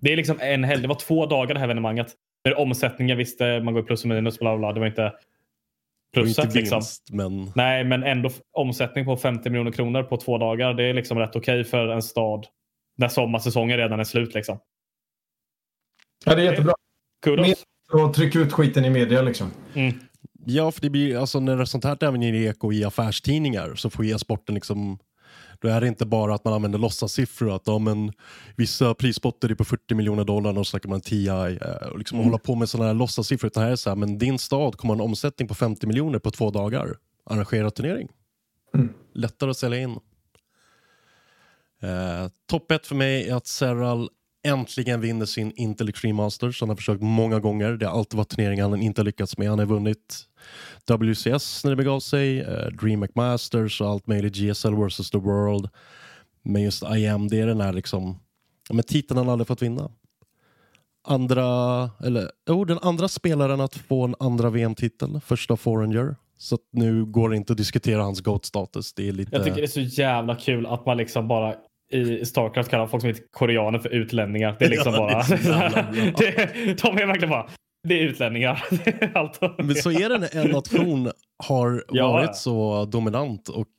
Det 0.00 0.12
är 0.12 0.16
liksom 0.16 0.38
en 0.40 0.64
helg. 0.64 0.82
Det 0.82 0.88
var 0.88 1.00
två 1.00 1.26
dagar 1.26 1.54
det 1.54 1.60
här 1.60 1.66
evenemanget. 1.66 2.14
Där 2.44 2.58
omsättningen 2.58 3.18
visste 3.18 3.60
man 3.60 3.74
går 3.74 3.82
plus 3.82 4.02
och 4.02 4.08
minus. 4.08 4.38
Bla 4.38 4.58
bla. 4.58 4.72
Det 4.72 4.80
var 4.80 4.86
inte 4.86 5.12
pluset 6.14 6.44
inte 6.44 6.58
liksom. 6.58 6.76
vinst, 6.76 7.08
men... 7.12 7.52
Nej, 7.54 7.84
men 7.84 8.02
ändå 8.02 8.30
omsättning 8.52 9.04
på 9.04 9.16
50 9.16 9.50
miljoner 9.50 9.72
kronor 9.72 10.02
på 10.02 10.16
två 10.16 10.38
dagar. 10.38 10.74
Det 10.74 10.84
är 10.84 10.94
liksom 10.94 11.18
rätt 11.18 11.36
okej 11.36 11.64
för 11.64 11.88
en 11.88 12.02
stad 12.02 12.46
när 12.96 13.08
sommarsäsongen 13.08 13.76
redan 13.76 14.00
är 14.00 14.04
slut. 14.04 14.34
Liksom. 14.34 14.58
Ja, 16.24 16.34
det 16.34 16.42
är 16.42 16.50
jättebra. 16.50 16.74
Kudos. 17.22 17.64
Och 17.92 18.14
tryck 18.14 18.36
ut 18.36 18.52
skiten 18.52 18.84
i 18.84 18.90
media 18.90 19.22
liksom. 19.22 19.50
Mm. 19.74 19.94
Ja, 20.44 20.70
för 20.70 20.80
det 20.80 20.90
blir, 20.90 21.16
alltså, 21.16 21.40
när 21.40 21.64
sånt 21.64 21.84
här 21.84 22.04
även 22.04 22.22
ger 22.22 22.34
eko 22.34 22.72
i 22.72 22.84
affärstidningar 22.84 23.74
så 23.74 23.90
får 23.90 24.04
e-sporten 24.04 24.54
liksom 24.54 24.98
då 25.60 25.68
är 25.68 25.80
det 25.80 25.88
inte 25.88 26.06
bara 26.06 26.34
att 26.34 26.44
man 26.44 26.54
använder 26.54 26.78
låtsassiffror, 26.78 27.54
att 27.54 27.62
ja, 27.66 27.78
men, 27.78 28.12
vissa 28.56 28.94
prisspotter 28.94 29.50
är 29.50 29.54
på 29.54 29.64
40 29.64 29.94
miljoner 29.94 30.24
dollar 30.24 30.58
och 30.58 30.66
så 30.66 30.70
snackar 30.70 30.88
man 30.88 31.00
TI 31.00 31.26
eh, 31.28 31.88
och 31.92 31.98
liksom 31.98 32.18
hålla 32.18 32.38
på 32.38 32.54
med 32.54 32.68
sådana 32.68 32.86
här 32.86 32.94
låtsassiffror. 32.94 33.46
Utan 33.46 33.62
här 33.62 33.70
är 33.70 33.76
så 33.76 33.90
här, 33.90 33.96
men 33.96 34.18
din 34.18 34.38
stad 34.38 34.76
kommer 34.76 34.94
ha 34.94 35.02
en 35.02 35.08
omsättning 35.08 35.48
på 35.48 35.54
50 35.54 35.86
miljoner 35.86 36.18
på 36.18 36.30
två 36.30 36.50
dagar. 36.50 36.96
Arrangera 37.24 37.70
turnering. 37.70 38.08
Lättare 39.14 39.50
att 39.50 39.56
sälja 39.56 39.78
in. 39.78 39.90
Eh, 41.82 42.28
Topp 42.46 42.70
ett 42.70 42.86
för 42.86 42.94
mig 42.94 43.28
är 43.28 43.34
att 43.34 43.46
Serral 43.46 44.10
äntligen 44.46 45.00
vinner 45.00 45.26
sin 45.26 45.52
Intel 45.56 45.88
Extreme 45.88 46.22
Masters. 46.22 46.60
Han 46.60 46.68
har 46.68 46.76
försökt 46.76 47.02
många 47.02 47.40
gånger. 47.40 47.72
Det 47.72 47.86
har 47.86 47.98
alltid 47.98 48.16
varit 48.16 48.28
turneringar 48.28 48.68
han 48.68 48.82
inte 48.82 49.02
lyckats 49.02 49.38
med. 49.38 49.50
Han 49.50 49.58
har 49.58 49.66
vunnit 49.66 50.26
WCS 50.88 51.64
när 51.64 51.70
det 51.70 51.76
begav 51.76 52.00
sig, 52.00 52.40
eh, 52.40 52.66
DreamHack 52.66 53.14
Masters 53.14 53.80
och 53.80 53.88
allt 53.88 54.06
möjligt, 54.06 54.36
GSL 54.36 54.74
vs 54.74 55.10
the 55.10 55.18
World. 55.18 55.68
Men 56.42 56.62
just 56.62 56.82
IM, 56.82 57.28
det 57.28 57.40
är 57.40 57.46
den 57.46 57.60
här 57.60 57.72
liksom, 57.72 58.18
men 58.70 58.82
titeln 58.82 59.18
han 59.18 59.28
aldrig 59.28 59.46
fått 59.46 59.62
vinna. 59.62 59.90
Andra, 61.08 61.44
eller 62.04 62.30
jo, 62.48 62.64
den 62.64 62.78
andra 62.82 63.08
spelaren 63.08 63.60
att 63.60 63.74
få 63.74 64.04
en 64.04 64.14
andra 64.18 64.50
VM-titel, 64.50 65.20
första 65.20 65.56
Foreigner. 65.56 66.16
Så 66.38 66.54
att 66.54 66.60
nu 66.70 67.04
går 67.04 67.30
det 67.30 67.36
inte 67.36 67.52
att 67.52 67.56
diskutera 67.56 68.02
hans 68.02 68.20
GOAT-status. 68.20 68.92
Det 68.94 69.08
är 69.08 69.12
lite... 69.12 69.36
Jag 69.36 69.44
tycker 69.44 69.56
det 69.56 69.62
är 69.62 69.86
så 69.86 70.00
jävla 70.00 70.34
kul 70.34 70.66
att 70.66 70.86
man 70.86 70.96
liksom 70.96 71.28
bara 71.28 71.54
i 71.92 72.24
Starcraft 72.24 72.70
kallar 72.70 72.86
folk 72.86 73.00
som 73.00 73.08
inte 73.10 73.22
är 73.22 73.26
koreaner 73.30 73.78
för 73.78 73.88
utlänningar. 73.88 74.56
Det 74.58 74.64
är 74.64 74.68
liksom 74.70 74.92
Ja, 74.94 74.98
bara... 74.98 75.22
det 75.92 76.26
är 76.38 76.74
de 76.82 76.98
är 77.02 77.06
verkligen 77.06 77.30
bara... 77.30 77.48
Det 77.88 77.94
är 78.00 78.02
utlänningar. 78.02 78.64
Allt. 79.14 79.40
Men 79.58 79.74
så 79.74 79.90
är 79.90 80.08
det 80.08 80.18
när 80.18 80.36
en 80.36 80.50
nation 80.50 81.10
har 81.44 81.84
Ja. 81.88 82.12
varit 82.12 82.36
så 82.36 82.84
dominant 82.84 83.48
och 83.48 83.72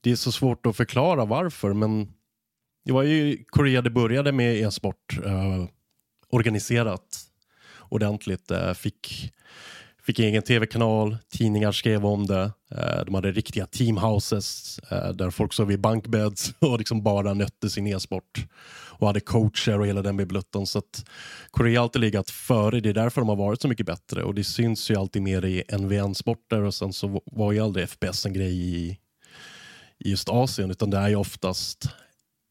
det 0.00 0.10
är 0.10 0.16
så 0.16 0.32
svårt 0.32 0.66
att 0.66 0.76
förklara 0.76 1.24
varför 1.24 1.72
men 1.72 2.08
det 2.84 2.92
var 2.92 3.02
ju 3.02 3.44
Korea 3.48 3.82
det 3.82 3.90
började 3.90 4.32
med 4.32 4.54
e-sport 4.56 5.18
eh, 5.24 5.64
organiserat 6.30 7.18
ordentligt. 7.88 8.50
Eh, 8.50 8.72
fick, 8.72 9.32
fick 10.04 10.18
egen 10.18 10.42
tv-kanal, 10.42 11.16
tidningar 11.32 11.72
skrev 11.72 12.06
om 12.06 12.26
det. 12.26 12.52
Eh, 12.70 13.04
de 13.06 13.14
hade 13.14 13.32
riktiga 13.32 13.66
teamhouses 13.66 14.78
eh, 14.78 15.08
där 15.08 15.30
folk 15.30 15.52
sov 15.52 15.72
i 15.72 15.78
bankbeds 15.78 16.54
och 16.58 16.78
liksom 16.78 17.02
bara 17.02 17.34
nötte 17.34 17.70
sin 17.70 17.86
e-sport 17.86 18.46
och 19.02 19.06
hade 19.06 19.20
coacher 19.20 19.80
och 19.80 19.86
hela 19.86 20.02
den 20.02 20.16
bibliotten. 20.16 20.66
Så 20.66 20.78
att 20.78 21.04
Korea 21.50 21.80
har 21.80 21.82
alltid 21.82 22.00
legat 22.00 22.30
före. 22.30 22.80
Det 22.80 22.88
är 22.88 22.94
därför 22.94 23.20
de 23.20 23.28
har 23.28 23.36
varit 23.36 23.62
så 23.62 23.68
mycket 23.68 23.86
bättre 23.86 24.22
och 24.22 24.34
det 24.34 24.44
syns 24.44 24.90
ju 24.90 24.96
alltid 24.96 25.22
mer 25.22 25.44
i 25.44 25.62
NVN-sporter 25.78 26.60
och 26.60 26.74
sen 26.74 26.92
så 26.92 27.22
var 27.26 27.52
ju 27.52 27.60
aldrig 27.60 27.88
FPS 27.88 28.26
en 28.26 28.32
grej 28.32 28.52
i, 28.52 28.98
i 29.98 30.10
just 30.10 30.28
Asien 30.28 30.70
utan 30.70 30.90
det 30.90 30.98
är 30.98 31.08
ju 31.08 31.16
oftast 31.16 31.88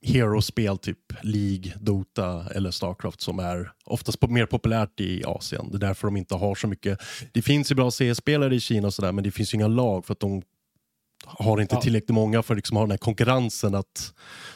Hero-spel, 0.02 0.78
typ 0.78 0.98
League, 1.24 1.74
Dota 1.80 2.46
eller 2.56 2.72
Starcraft 2.72 3.22
som 3.22 3.40
är 3.40 3.72
oftast 3.86 4.30
mer 4.30 4.46
populärt 4.46 5.00
i 5.00 5.24
Asien. 5.26 5.72
Det 5.72 5.78
är 5.78 5.80
därför 5.80 6.08
de 6.08 6.18
inte 6.18 6.36
har 6.36 6.56
så 6.56 6.68
mycket. 6.68 7.00
Det 7.32 7.42
finns 7.42 7.72
ju 7.72 7.76
bra 7.76 7.92
CS-spelare 7.92 8.56
i 8.56 8.60
Kina 8.60 8.88
och 8.88 8.94
sådär 8.94 9.12
men 9.12 9.24
det 9.24 9.32
finns 9.32 9.54
ju 9.54 9.56
inga 9.56 9.68
lag 9.68 10.06
för 10.06 10.14
att 10.14 10.20
de 10.20 10.42
har 11.26 11.62
inte 11.62 11.76
tillräckligt 11.76 12.10
många 12.10 12.44
för 12.44 12.54
att 12.54 12.58
liksom 12.58 12.78
ha 12.78 12.84
den 12.84 12.92
här 12.92 12.98
konkurrensen 12.98 13.76
att 13.76 14.14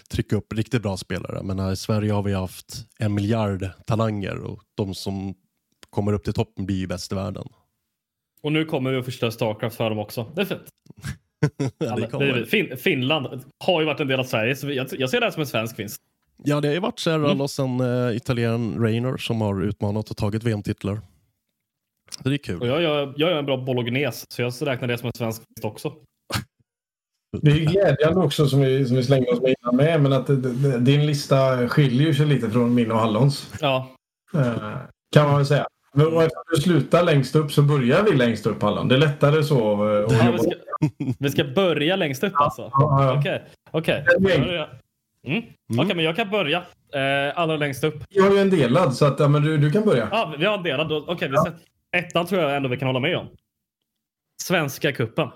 trycka 0.09 0.35
upp 0.35 0.53
riktigt 0.53 0.81
bra 0.81 0.97
spelare. 0.97 1.43
Men 1.43 1.59
här 1.59 1.71
i 1.71 1.75
Sverige 1.75 2.11
har 2.11 2.23
vi 2.23 2.33
haft 2.33 2.87
en 2.99 3.13
miljard 3.13 3.69
talanger 3.85 4.37
och 4.37 4.63
de 4.75 4.93
som 4.93 5.35
kommer 5.89 6.13
upp 6.13 6.23
till 6.23 6.33
toppen 6.33 6.65
blir 6.65 6.77
ju 6.77 6.87
bäst 6.87 7.11
i 7.11 7.15
världen. 7.15 7.47
Och 8.41 8.51
nu 8.51 8.65
kommer 8.65 8.91
vi 8.91 8.97
att 8.97 9.05
förstöra 9.05 9.31
Starcraft 9.31 9.75
för 9.75 9.89
dem 9.89 9.99
också. 9.99 10.31
Det 10.35 10.41
är 10.41 10.45
fint. 10.45 10.69
Det 11.79 12.07
kommer. 12.11 12.43
fin 12.45 12.77
Finland 12.77 13.27
har 13.65 13.81
ju 13.81 13.85
varit 13.85 13.99
en 13.99 14.07
del 14.07 14.19
av 14.19 14.23
Sverige, 14.23 14.55
så 14.55 14.71
jag, 14.71 14.87
jag 14.91 15.09
ser 15.09 15.19
det 15.19 15.25
här 15.25 15.31
som 15.31 15.41
en 15.41 15.47
svensk 15.47 15.79
vinst. 15.79 16.01
Ja, 16.43 16.61
det 16.61 16.67
har 16.67 16.73
ju 16.73 16.79
varit 16.79 16.99
Serral 16.99 17.25
Mm. 17.25 17.41
och 17.41 17.49
sen 17.49 17.81
uh, 17.81 18.15
italienaren 18.15 18.81
Rainer 18.83 19.17
som 19.17 19.41
har 19.41 19.63
utmanat 19.63 20.09
och 20.11 20.17
tagit 20.17 20.43
VM-titlar. 20.43 20.99
Det 22.23 22.29
är 22.33 22.37
kul. 22.37 22.61
Och 22.61 22.67
jag, 22.67 22.81
gör, 22.81 23.13
jag 23.17 23.31
gör 23.31 23.37
en 23.39 23.45
bra 23.45 23.57
bolognese, 23.57 24.25
så 24.29 24.41
jag 24.41 24.53
räknar 24.61 24.87
det 24.87 24.97
som 24.97 25.07
en 25.07 25.13
svensk 25.13 25.41
vinst 25.41 25.65
också. 25.65 25.93
Det 27.41 27.51
är 27.51 27.55
ju 27.55 27.65
glädjande 27.65 28.19
också 28.19 28.47
som 28.47 28.61
vi, 28.61 28.85
som 28.85 28.97
vi 28.97 29.03
slänger 29.03 29.33
oss 29.33 29.41
med 29.41 29.55
innan 29.61 29.75
med, 29.75 30.01
men 30.01 30.13
att 30.13 30.27
det, 30.27 30.35
det, 30.35 30.79
din 30.79 31.05
lista 31.05 31.69
skiljer 31.69 32.13
sig 32.13 32.25
lite 32.25 32.49
från 32.49 32.75
min 32.75 32.91
och 32.91 32.99
Hallons. 32.99 33.53
Ja, 33.61 33.91
Eh, 34.33 34.77
kan 35.11 35.27
man 35.27 35.35
väl 35.37 35.45
säga. 35.45 35.67
Men 35.93 36.07
eftersom 36.07 36.43
du 36.55 36.61
slutar 36.61 37.03
längst 37.03 37.35
upp 37.35 37.51
så 37.51 37.61
börjar 37.61 38.03
vi 38.03 38.11
längst 38.17 38.45
upp 38.45 38.61
Hallon. 38.61 38.87
Det 38.87 38.95
är 38.95 38.99
lättare 38.99 39.43
så. 39.43 39.89
eh, 39.97 40.05
att 40.05 40.11
ja 40.11 40.25
jobba. 40.25 40.31
vi, 40.31 40.39
ska, 40.39 40.51
vi 41.19 41.29
ska 41.29 41.43
börja 41.43 41.95
längst 41.95 42.23
upp 42.23 42.33
alltså. 42.35 42.69
Ja, 42.73 43.03
ja. 43.03 43.19
Okej, 43.19 43.43
okej. 43.71 44.05
Enkelt. 44.17 44.69
Mm. 45.27 45.43
Okej, 45.79 45.95
men 45.95 46.05
jag 46.05 46.15
kan 46.15 46.29
börja. 46.29 46.57
Eh, 46.93 47.39
allra 47.39 47.57
längst 47.57 47.83
upp. 47.83 47.95
Jag 48.09 48.23
har 48.23 48.31
ju 48.31 48.39
en 48.39 48.49
delad 48.49 48.95
så 48.95 49.05
att, 49.05 49.19
ja, 49.19 49.27
men 49.27 49.41
du, 49.41 49.57
du 49.57 49.71
kan 49.71 49.85
börja. 49.85 50.07
Ja, 50.11 50.33
vi 50.37 50.45
har 50.45 50.57
en 50.57 50.63
delad. 50.63 50.91
Okej, 50.91 51.29
vi 51.29 51.37
sätter- 51.37 51.59
ettan 51.91 52.25
tror 52.25 52.41
jag 52.41 52.55
ändå 52.55 52.69
vi 52.69 52.77
kan 52.77 52.87
hålla 52.87 52.99
med 52.99 53.17
om. 53.17 53.27
Svenska 54.43 54.91
kuppen. 54.91 55.29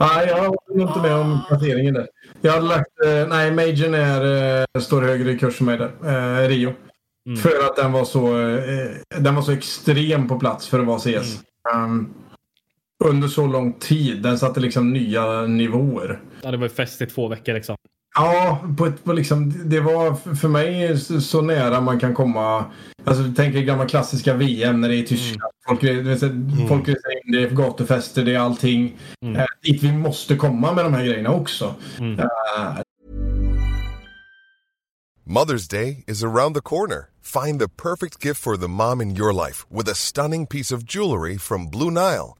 Nej, 0.00 0.26
jag 0.28 0.36
håller 0.36 0.88
inte 0.88 1.00
med 1.02 1.14
om 1.14 1.40
placeringen 1.48 1.94
där. 1.94 2.08
Jag 2.40 2.52
hade 2.52 2.66
lagt... 2.66 2.88
Eh, 3.06 3.28
nej, 3.28 3.50
Majorn 3.50 3.94
är, 3.94 4.60
eh, 4.74 4.80
står 4.80 5.02
högre 5.02 5.30
i 5.32 5.38
kurs 5.38 5.56
för 5.56 5.64
mig 5.64 5.78
där. 5.78 5.90
Eh, 6.44 6.48
Rio. 6.48 6.74
Mm. 7.26 7.36
För 7.38 7.66
att 7.70 7.76
den 7.76 7.92
var, 7.92 8.04
så, 8.04 8.38
eh, 8.40 8.90
den 9.20 9.34
var 9.34 9.42
så 9.42 9.52
extrem 9.52 10.28
på 10.28 10.38
plats 10.38 10.68
för 10.68 10.80
att 10.80 10.86
vara 10.86 10.98
CS. 10.98 11.42
Um, 11.74 12.14
under 13.04 13.28
så 13.28 13.46
lång 13.46 13.72
tid. 13.72 14.22
Den 14.22 14.38
satte 14.38 14.60
liksom 14.60 14.92
nya 14.92 15.46
nivåer. 15.46 16.20
Ja, 16.42 16.50
det 16.50 16.56
var 16.56 16.64
ju 16.64 16.70
fest 16.74 17.02
i 17.02 17.06
två 17.06 17.28
veckor 17.28 17.54
liksom. 17.54 17.76
Ja, 18.14 18.64
på 18.78 18.86
ett, 18.86 19.04
på 19.04 19.12
liksom, 19.12 19.68
det 19.70 19.80
var 19.80 20.34
för 20.34 20.48
mig 20.48 20.98
så, 20.98 21.20
så 21.20 21.40
nära 21.40 21.80
man 21.80 22.00
kan 22.00 22.14
komma. 22.14 22.64
Alltså, 23.04 23.22
tänk 23.36 23.54
er 23.54 23.62
gamla 23.62 23.88
klassiska 23.88 24.34
VM 24.34 24.80
när 24.80 24.88
det 24.88 24.94
är 24.94 25.02
i 25.02 25.06
Tyskland. 25.06 25.52
Folk, 25.68 25.80
du 25.80 26.02
vet, 26.02 26.20
folk 26.68 26.88
reser 26.88 27.26
in, 27.26 27.32
det 27.32 27.42
är 27.42 27.50
gatufester, 27.50 28.24
det 28.24 28.34
är 28.34 28.38
allting. 28.38 28.98
Mm. 29.24 29.36
Eh, 29.36 29.46
dit 29.62 29.82
vi 29.82 29.92
måste 29.92 30.36
komma 30.36 30.72
med 30.72 30.84
de 30.84 30.94
här 30.94 31.04
grejerna 31.04 31.30
också. 31.30 31.74
Mm. 31.98 32.18
Eh, 32.18 32.26
Mother's 35.24 35.70
Day 35.70 36.04
is 36.06 36.24
around 36.24 36.54
the 36.54 36.62
corner. 36.62 37.10
Find 37.20 37.60
the 37.60 37.68
perfect 37.68 38.24
gift 38.24 38.42
for 38.42 38.56
the 38.56 38.68
mom 38.68 39.00
in 39.00 39.16
your 39.16 39.32
life 39.46 39.64
with 39.70 39.88
a 39.88 39.94
stunning 39.94 40.46
piece 40.46 40.74
of 40.74 40.82
jewelry 40.82 41.38
from 41.38 41.70
Blue 41.70 41.90
Nile. 41.90 42.39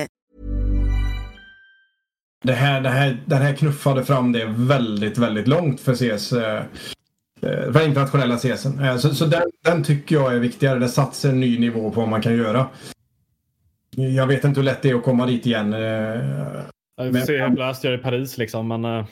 Det 2.43 2.53
här, 2.53 2.81
det 2.81 2.89
här, 2.89 3.17
den 3.25 3.41
här 3.41 3.53
knuffade 3.53 4.03
fram 4.05 4.31
det 4.31 4.45
väldigt, 4.55 5.17
väldigt 5.17 5.47
långt 5.47 5.81
för 5.81 5.95
CS. 5.95 6.31
eh, 6.33 6.55
eh, 7.41 7.71
För 7.71 7.85
internationella 7.87 8.37
CSen. 8.37 8.79
Eh, 8.79 8.97
Så, 8.97 9.15
så 9.15 9.25
den, 9.25 9.43
den 9.63 9.83
tycker 9.83 10.15
jag 10.15 10.33
är 10.35 10.39
viktigare. 10.39 10.79
Det 10.79 10.87
satsar 10.89 11.29
en 11.29 11.39
ny 11.39 11.59
nivå 11.59 11.91
på 11.91 11.99
vad 11.99 12.09
man 12.09 12.21
kan 12.21 12.37
göra. 12.37 12.67
Jag 13.95 14.27
vet 14.27 14.43
inte 14.43 14.59
hur 14.59 14.65
lätt 14.65 14.81
det 14.81 14.89
är 14.89 14.95
att 14.95 15.03
komma 15.03 15.25
dit 15.25 15.45
igen. 15.45 15.71
Jag 15.71 16.21
får 17.07 17.11
Men- 17.11 17.25
se 17.25 17.37
hur 17.41 17.49
Blast 17.49 17.83
gör 17.83 17.93
i 17.93 17.97
Paris 17.97 18.37
liksom, 18.37 18.67
men... 18.67 19.05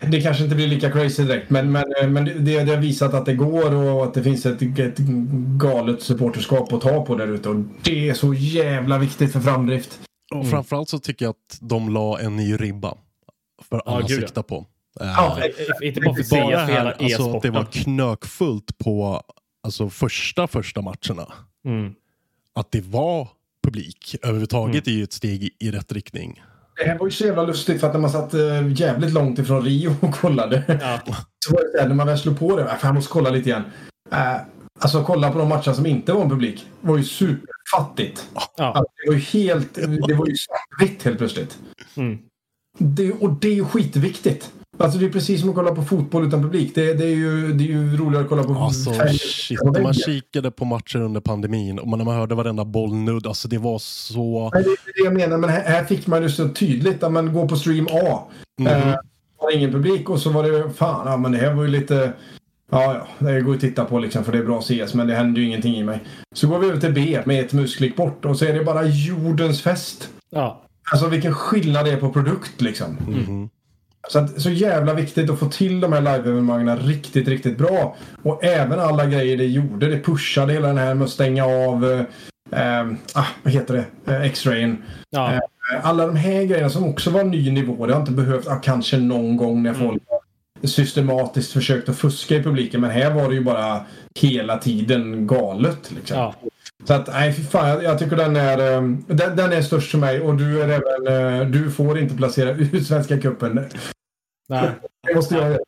Det 0.00 0.20
kanske 0.20 0.44
inte 0.44 0.56
blir 0.56 0.66
lika 0.68 0.90
crazy 0.90 1.22
direkt, 1.24 1.50
men, 1.50 1.72
men, 1.72 1.84
men 2.12 2.24
det, 2.24 2.64
det 2.64 2.74
har 2.74 2.76
visat 2.76 3.14
att 3.14 3.26
det 3.26 3.34
går 3.34 3.74
och 3.74 4.04
att 4.04 4.14
det 4.14 4.22
finns 4.22 4.46
ett, 4.46 4.62
ett 4.78 4.98
galet 5.58 6.02
supporterskap 6.02 6.72
att 6.72 6.80
ta 6.80 7.04
på 7.04 7.14
där 7.14 7.26
ute. 7.34 7.48
Och 7.48 7.56
det 7.84 8.08
är 8.08 8.14
så 8.14 8.34
jävla 8.34 8.98
viktigt 8.98 9.32
för 9.32 9.40
framdrift. 9.40 10.00
Och 10.34 10.50
framförallt 10.50 10.88
så 10.88 10.98
tycker 10.98 11.24
jag 11.24 11.30
att 11.30 11.58
de 11.60 11.88
la 11.88 12.20
en 12.20 12.36
ny 12.36 12.56
ribba 12.56 12.94
för 13.68 13.82
alla 13.86 14.00
ja. 14.00 14.08
sikta 14.08 14.42
på. 14.42 14.66
Eh, 15.00 15.06
Ja, 15.06 15.38
Inte 15.82 16.00
bara 16.00 16.14
för 16.14 16.30
bara 16.30 16.58
här, 16.58 16.96
alltså, 17.02 17.40
det 17.40 17.50
var 17.50 17.64
knökfullt 17.64 18.78
på 18.78 19.22
alltså, 19.62 19.90
första 19.90 20.46
första 20.46 20.82
matcherna. 20.82 21.32
Mm. 21.64 21.94
Att 22.54 22.72
det 22.72 22.80
var 22.80 23.28
publik 23.62 24.16
överhuvudtaget 24.22 24.86
är 24.86 24.92
ju 24.92 25.04
ett 25.04 25.12
steg 25.12 25.42
i, 25.42 25.50
i 25.58 25.70
rätt 25.70 25.92
riktning. 25.92 26.42
Det 26.76 26.84
här 26.84 26.98
var 26.98 27.06
ju 27.06 27.10
så 27.10 27.24
jävla 27.24 27.42
lustigt 27.42 27.80
för 27.80 27.86
att 27.86 27.92
när 27.92 28.00
man 28.00 28.10
satt 28.10 28.34
eh, 28.34 28.72
jävligt 28.72 29.12
långt 29.12 29.38
ifrån 29.38 29.64
Rio 29.64 29.96
och 30.00 30.14
kollade. 30.14 30.78
Ja. 30.80 31.00
Så 31.46 31.54
var 31.54 31.72
det 31.72 31.80
här, 31.80 31.88
när 31.88 31.94
man 31.94 32.06
väl 32.06 32.18
slog 32.18 32.38
på 32.38 32.56
det. 32.56 32.62
Äh, 32.62 32.76
jag 32.82 32.94
måste 32.94 33.12
kolla 33.12 33.30
lite 33.30 33.48
igen. 33.48 33.62
Äh, 34.12 34.36
alltså 34.80 35.04
kolla 35.04 35.32
på 35.32 35.38
de 35.38 35.48
matcher 35.48 35.72
som 35.72 35.86
inte 35.86 36.12
var 36.12 36.22
en 36.22 36.30
publik. 36.30 36.66
Det 36.80 36.88
var 36.88 36.98
ju 36.98 37.04
superfattigt. 37.76 38.28
Ja. 38.34 38.64
Alltså, 38.64 38.92
det 39.04 39.10
var 39.10 39.14
ju 39.14 39.20
helt... 39.20 39.74
Det 39.74 40.14
var 40.14 40.26
ju 40.26 40.34
svartvitt 40.36 41.02
helt 41.02 41.18
plötsligt. 41.18 41.58
Mm. 41.96 42.18
Det, 42.78 43.12
och 43.12 43.30
det 43.30 43.48
är 43.48 43.54
ju 43.54 43.64
skitviktigt. 43.64 44.52
Alltså 44.78 44.98
det 44.98 45.06
är 45.06 45.10
precis 45.10 45.40
som 45.40 45.48
att 45.48 45.54
kolla 45.54 45.74
på 45.74 45.82
fotboll 45.82 46.26
utan 46.26 46.42
publik. 46.42 46.74
Det, 46.74 46.94
det, 46.94 47.04
är, 47.04 47.14
ju, 47.14 47.52
det 47.52 47.64
är 47.64 47.68
ju 47.68 47.96
roligare 47.96 48.24
att 48.24 48.28
kolla 48.28 48.42
på 48.42 48.54
Alltså 48.54 48.90
shit, 49.18 49.62
när 49.62 49.82
man 49.82 49.94
kikade 49.94 50.50
på 50.50 50.64
matcher 50.64 51.00
under 51.00 51.20
pandemin 51.20 51.78
och 51.78 51.98
när 51.98 52.04
man 52.04 52.16
hörde 52.16 52.34
varenda 52.34 52.64
bollnudd, 52.64 53.26
alltså 53.26 53.48
det 53.48 53.58
var 53.58 53.78
så... 53.78 54.50
Nej, 54.54 54.62
det 54.62 54.70
är 54.70 55.02
det 55.02 55.04
jag 55.04 55.14
menar, 55.14 55.38
men 55.38 55.50
här, 55.50 55.62
här 55.62 55.84
fick 55.84 56.06
man 56.06 56.22
ju 56.22 56.30
så 56.30 56.48
tydligt 56.48 57.02
att 57.02 57.12
man 57.12 57.32
går 57.32 57.48
på 57.48 57.56
stream 57.56 57.86
A. 57.90 58.22
Mhm. 58.58 58.66
Eh, 58.66 58.94
var 59.38 59.50
ingen 59.50 59.72
publik 59.72 60.10
och 60.10 60.20
så 60.20 60.30
var 60.30 60.42
det 60.42 60.70
fan, 60.70 61.06
ja 61.06 61.16
men 61.16 61.32
det 61.32 61.38
här 61.38 61.54
var 61.54 61.62
ju 61.62 61.68
lite... 61.68 62.12
Ja, 62.70 63.06
ja, 63.18 63.26
det 63.26 63.40
går 63.40 63.54
att 63.54 63.60
titta 63.60 63.84
på 63.84 63.98
liksom 63.98 64.24
för 64.24 64.32
det 64.32 64.38
är 64.38 64.44
bra 64.44 64.60
CS 64.60 64.94
men 64.94 65.06
det 65.06 65.14
händer 65.14 65.40
ju 65.40 65.46
ingenting 65.46 65.76
i 65.76 65.84
mig. 65.84 66.00
Så 66.34 66.48
går 66.48 66.58
vi 66.58 66.68
över 66.68 66.80
till 66.80 66.92
B 66.92 67.20
med 67.24 67.44
ett 67.44 67.52
musklick 67.52 67.96
bort 67.96 68.24
och 68.24 68.38
så 68.38 68.44
är 68.44 68.52
det 68.52 68.64
bara 68.64 68.84
jordens 68.84 69.62
fest. 69.62 70.08
Ja. 70.30 70.62
Alltså 70.92 71.08
vilken 71.08 71.34
skillnad 71.34 71.84
det 71.84 71.90
är 71.90 71.96
på 71.96 72.12
produkt 72.12 72.60
liksom. 72.60 72.96
Så, 74.08 74.18
att, 74.18 74.40
så 74.40 74.50
jävla 74.50 74.94
viktigt 74.94 75.30
att 75.30 75.38
få 75.38 75.46
till 75.46 75.80
de 75.80 75.92
här 75.92 76.00
live-evenemangen 76.00 76.78
riktigt, 76.78 77.28
riktigt 77.28 77.58
bra. 77.58 77.96
Och 78.22 78.44
även 78.44 78.80
alla 78.80 79.06
grejer 79.06 79.36
det 79.36 79.46
gjorde. 79.46 79.86
Det 79.86 80.00
pushade 80.00 80.52
hela 80.52 80.68
den 80.68 80.78
här 80.78 80.94
med 80.94 81.04
att 81.04 81.10
stänga 81.10 81.44
av 81.44 81.84
eh, 82.50 82.80
eh, 82.80 82.86
ah, 83.14 83.26
vad 83.42 83.52
heter 83.52 83.74
det? 83.74 84.12
Eh, 84.12 84.22
X-rayen. 84.22 84.82
Ja. 85.10 85.32
Eh, 85.32 85.40
alla 85.82 86.06
de 86.06 86.16
här 86.16 86.44
grejerna 86.44 86.70
som 86.70 86.84
också 86.84 87.10
var 87.10 87.24
ny 87.24 87.50
nivå. 87.50 87.86
Det 87.86 87.92
har 87.92 88.00
inte 88.00 88.12
behövt, 88.12 88.48
ah, 88.48 88.56
kanske 88.56 88.96
någon 88.96 89.36
gång 89.36 89.62
när 89.62 89.74
folk 89.74 90.02
har 90.08 90.20
systematiskt 90.62 91.52
försökt 91.52 91.88
att 91.88 91.98
fuska 91.98 92.36
i 92.36 92.42
publiken. 92.42 92.80
Men 92.80 92.90
här 92.90 93.10
var 93.14 93.28
det 93.28 93.34
ju 93.34 93.40
bara 93.44 93.80
hela 94.20 94.58
tiden 94.58 95.26
galet. 95.26 95.90
Liksom. 95.90 96.16
Ja. 96.18 96.34
Så 96.84 96.94
att, 96.94 97.06
nej 97.06 97.32
fy 97.32 97.42
fan, 97.42 97.68
jag, 97.68 97.84
jag 97.84 97.98
tycker 97.98 98.16
den 98.16 98.36
är, 98.36 98.58
eh, 98.58 98.82
den, 99.06 99.36
den 99.36 99.52
är 99.52 99.62
störst 99.62 99.90
för 99.90 99.98
mig 99.98 100.20
och 100.20 100.36
du 100.36 100.62
är 100.62 100.68
även, 100.68 101.40
eh, 101.40 101.46
du 101.48 101.70
får 101.70 101.98
inte 101.98 102.14
placera 102.16 102.50
ut 102.72 102.86
Svenska 102.86 103.20
cupen. 103.20 103.68
Nej. 104.48 104.68
Det 105.06 105.14
måste 105.14 105.34
jag 105.34 105.50
göra. 105.50 105.58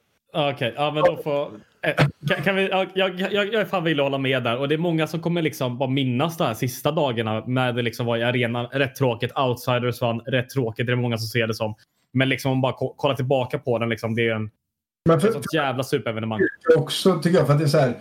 Okej, 0.51 0.73
ja 0.77 0.91
men 0.91 1.03
då 1.05 1.17
får... 1.25 1.51
eh, 1.83 2.07
Kan, 2.29 2.43
kan 2.45 2.55
vi, 2.57 2.69
ja, 2.69 2.87
jag, 2.95 3.21
jag, 3.21 3.33
jag 3.33 3.55
är 3.55 3.65
fan 3.65 3.87
att 3.93 3.99
hålla 3.99 4.19
med 4.19 4.43
där. 4.43 4.59
Och 4.59 4.69
det 4.69 4.75
är 4.75 4.79
många 4.79 5.07
som 5.07 5.21
kommer 5.21 5.43
liksom 5.43 5.79
bara 5.79 5.89
minnas 5.91 6.37
de 6.37 6.45
här 6.45 6.55
sista 6.55 6.93
dagarna 6.93 7.45
när 7.47 7.73
det 7.73 7.83
liksom 7.83 8.07
var 8.07 8.17
i 8.17 8.23
arenan. 8.23 8.67
Rätt 8.67 8.95
tråkigt. 8.95 9.33
Outsiders 9.39 10.01
vann. 10.01 10.21
Rätt 10.21 10.51
tråkigt. 10.51 10.87
Det 10.87 10.93
är 10.93 10.97
många 10.97 11.19
som 11.19 11.27
ser 11.27 11.47
det 11.47 11.55
som. 11.55 11.75
Men 12.13 12.29
liksom 12.29 12.53
om 12.53 12.59
man 12.59 12.63
bara 12.63 12.73
ko- 12.73 12.95
kollar 12.97 13.15
tillbaka 13.15 13.59
på 13.59 13.79
den. 13.79 13.89
Liksom, 13.89 14.15
det 14.15 14.29
är 14.29 14.35
en, 14.35 14.51
Men 15.07 15.21
för, 15.21 15.29
ett 15.29 15.55
jävla 15.55 15.83
superevenemang. 15.83 16.41
också 16.77 17.19
tycker 17.23 17.39
jag 17.39 17.47
för 17.47 17.53
att 17.53 17.59
det 17.59 17.65
är 17.65 17.69
så 17.69 17.79
här. 17.79 17.97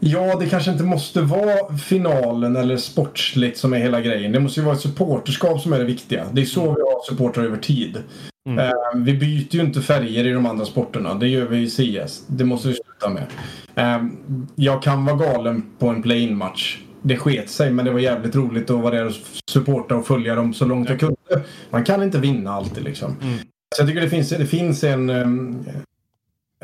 Ja, 0.00 0.38
det 0.40 0.46
kanske 0.46 0.70
inte 0.70 0.84
måste 0.84 1.20
vara 1.20 1.76
finalen 1.76 2.56
eller 2.56 2.76
sportsligt 2.76 3.58
som 3.58 3.72
är 3.72 3.78
hela 3.78 4.00
grejen. 4.00 4.32
Det 4.32 4.40
måste 4.40 4.60
ju 4.60 4.66
vara 4.66 4.74
ett 4.74 4.80
supporterskap 4.80 5.60
som 5.60 5.72
är 5.72 5.78
det 5.78 5.84
viktiga. 5.84 6.26
Det 6.32 6.40
är 6.40 6.46
så 6.46 6.60
vi 6.60 6.68
har 6.68 7.02
supportrar 7.08 7.44
över 7.44 7.56
tid. 7.56 8.02
Mm. 8.48 8.58
Eh, 8.58 8.72
vi 8.94 9.14
byter 9.14 9.54
ju 9.54 9.60
inte 9.60 9.80
färger 9.80 10.26
i 10.26 10.32
de 10.32 10.46
andra 10.46 10.64
sporterna. 10.64 11.14
Det 11.14 11.28
gör 11.28 11.46
vi 11.46 11.62
i 11.62 11.70
CS. 11.70 12.24
Det 12.26 12.44
måste 12.44 12.68
vi 12.68 12.74
sluta 12.74 13.08
med. 13.08 13.26
Eh, 13.74 14.04
jag 14.54 14.82
kan 14.82 15.04
vara 15.04 15.16
galen 15.16 15.62
på 15.78 15.88
en 15.88 16.02
play-in-match. 16.02 16.78
Det 17.02 17.16
sket 17.16 17.50
sig, 17.50 17.70
men 17.70 17.84
det 17.84 17.90
var 17.90 18.00
jävligt 18.00 18.36
roligt 18.36 18.70
att 18.70 18.80
vara 18.80 18.94
där 18.94 19.06
och 19.06 19.12
supporta 19.50 19.96
och 19.96 20.06
följa 20.06 20.34
dem 20.34 20.54
så 20.54 20.64
långt 20.64 20.88
jag 20.88 21.00
kunde. 21.00 21.16
Man 21.70 21.84
kan 21.84 22.02
inte 22.02 22.18
vinna 22.18 22.52
alltid 22.52 22.84
liksom. 22.84 23.16
Så 23.76 23.82
jag 23.82 23.88
tycker 23.88 24.00
det 24.00 24.08
finns, 24.08 24.28
det 24.28 24.46
finns 24.46 24.84
en... 24.84 25.10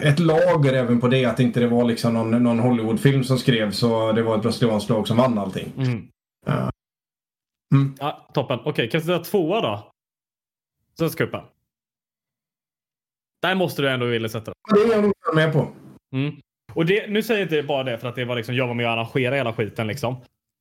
ett 0.02 0.18
lager 0.18 0.72
även 0.72 1.00
på 1.00 1.08
det. 1.08 1.24
Att 1.24 1.40
inte 1.40 1.60
det 1.60 1.66
var 1.66 1.84
liksom 1.84 2.14
någon, 2.14 2.42
någon 2.42 2.58
Hollywoodfilm 2.58 3.24
som 3.24 3.38
skrevs 3.38 3.82
och 3.82 4.14
det 4.14 4.22
var 4.22 4.36
ett 4.36 4.42
brasilianskt 4.42 4.90
lag 4.90 5.08
som 5.08 5.16
vann 5.16 5.38
allting. 5.38 5.72
Mm. 5.76 6.08
Ja. 6.46 6.70
Ja, 7.98 8.28
toppen. 8.34 8.58
Okej, 8.64 8.90
kan 8.90 9.00
vi 9.00 9.06
säga 9.06 9.18
tvåa 9.18 9.60
då? 9.60 9.92
Svenska 10.98 11.24
cupen. 11.24 11.40
Där 13.42 13.54
måste 13.54 13.82
du 13.82 13.90
ändå 13.90 14.06
vilja 14.06 14.28
sätta 14.28 14.44
den. 14.44 14.54
Det 14.74 14.92
är 14.92 14.96
jag 14.96 15.02
nog 15.02 15.14
med 15.34 15.52
på. 15.52 15.68
Mm. 16.12 16.34
Och 16.74 16.86
det, 16.86 17.06
nu 17.06 17.22
säger 17.22 17.40
jag 17.40 17.46
inte 17.46 17.62
bara 17.62 17.84
det 17.84 17.98
för 17.98 18.08
att 18.08 18.14
det 18.14 18.24
var 18.24 18.36
liksom, 18.36 18.54
jag 18.54 18.66
var 18.66 18.74
med 18.74 18.86
och 18.86 18.92
arrangerade 18.92 19.36
hela 19.36 19.52
skiten. 19.52 19.86
Liksom. 19.86 20.16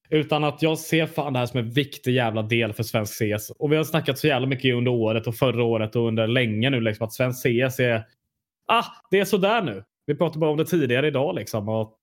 Utan 0.09 0.43
att 0.43 0.61
jag 0.61 0.79
ser 0.79 1.05
fan 1.05 1.33
det 1.33 1.39
här 1.39 1.45
som 1.45 1.59
en 1.59 1.71
viktig 1.71 2.13
jävla 2.13 2.41
del 2.41 2.73
för 2.73 2.83
svensk 2.83 3.13
CS. 3.13 3.49
Och 3.49 3.71
vi 3.71 3.77
har 3.77 3.83
snackat 3.83 4.19
så 4.19 4.27
jävla 4.27 4.47
mycket 4.47 4.75
under 4.75 4.91
året 4.91 5.27
och 5.27 5.35
förra 5.35 5.63
året 5.63 5.95
och 5.95 6.07
under 6.07 6.27
länge 6.27 6.69
nu 6.69 6.81
liksom, 6.81 7.05
att 7.05 7.13
svensk 7.13 7.41
CS 7.41 7.79
är... 7.79 8.03
Ah, 8.71 8.85
det 9.11 9.19
är 9.19 9.25
sådär 9.25 9.61
nu. 9.61 9.83
Vi 10.05 10.15
pratade 10.15 10.39
bara 10.39 10.51
om 10.51 10.57
det 10.57 10.65
tidigare 10.65 11.07
idag. 11.07 11.35
Liksom, 11.35 11.69
och 11.69 11.97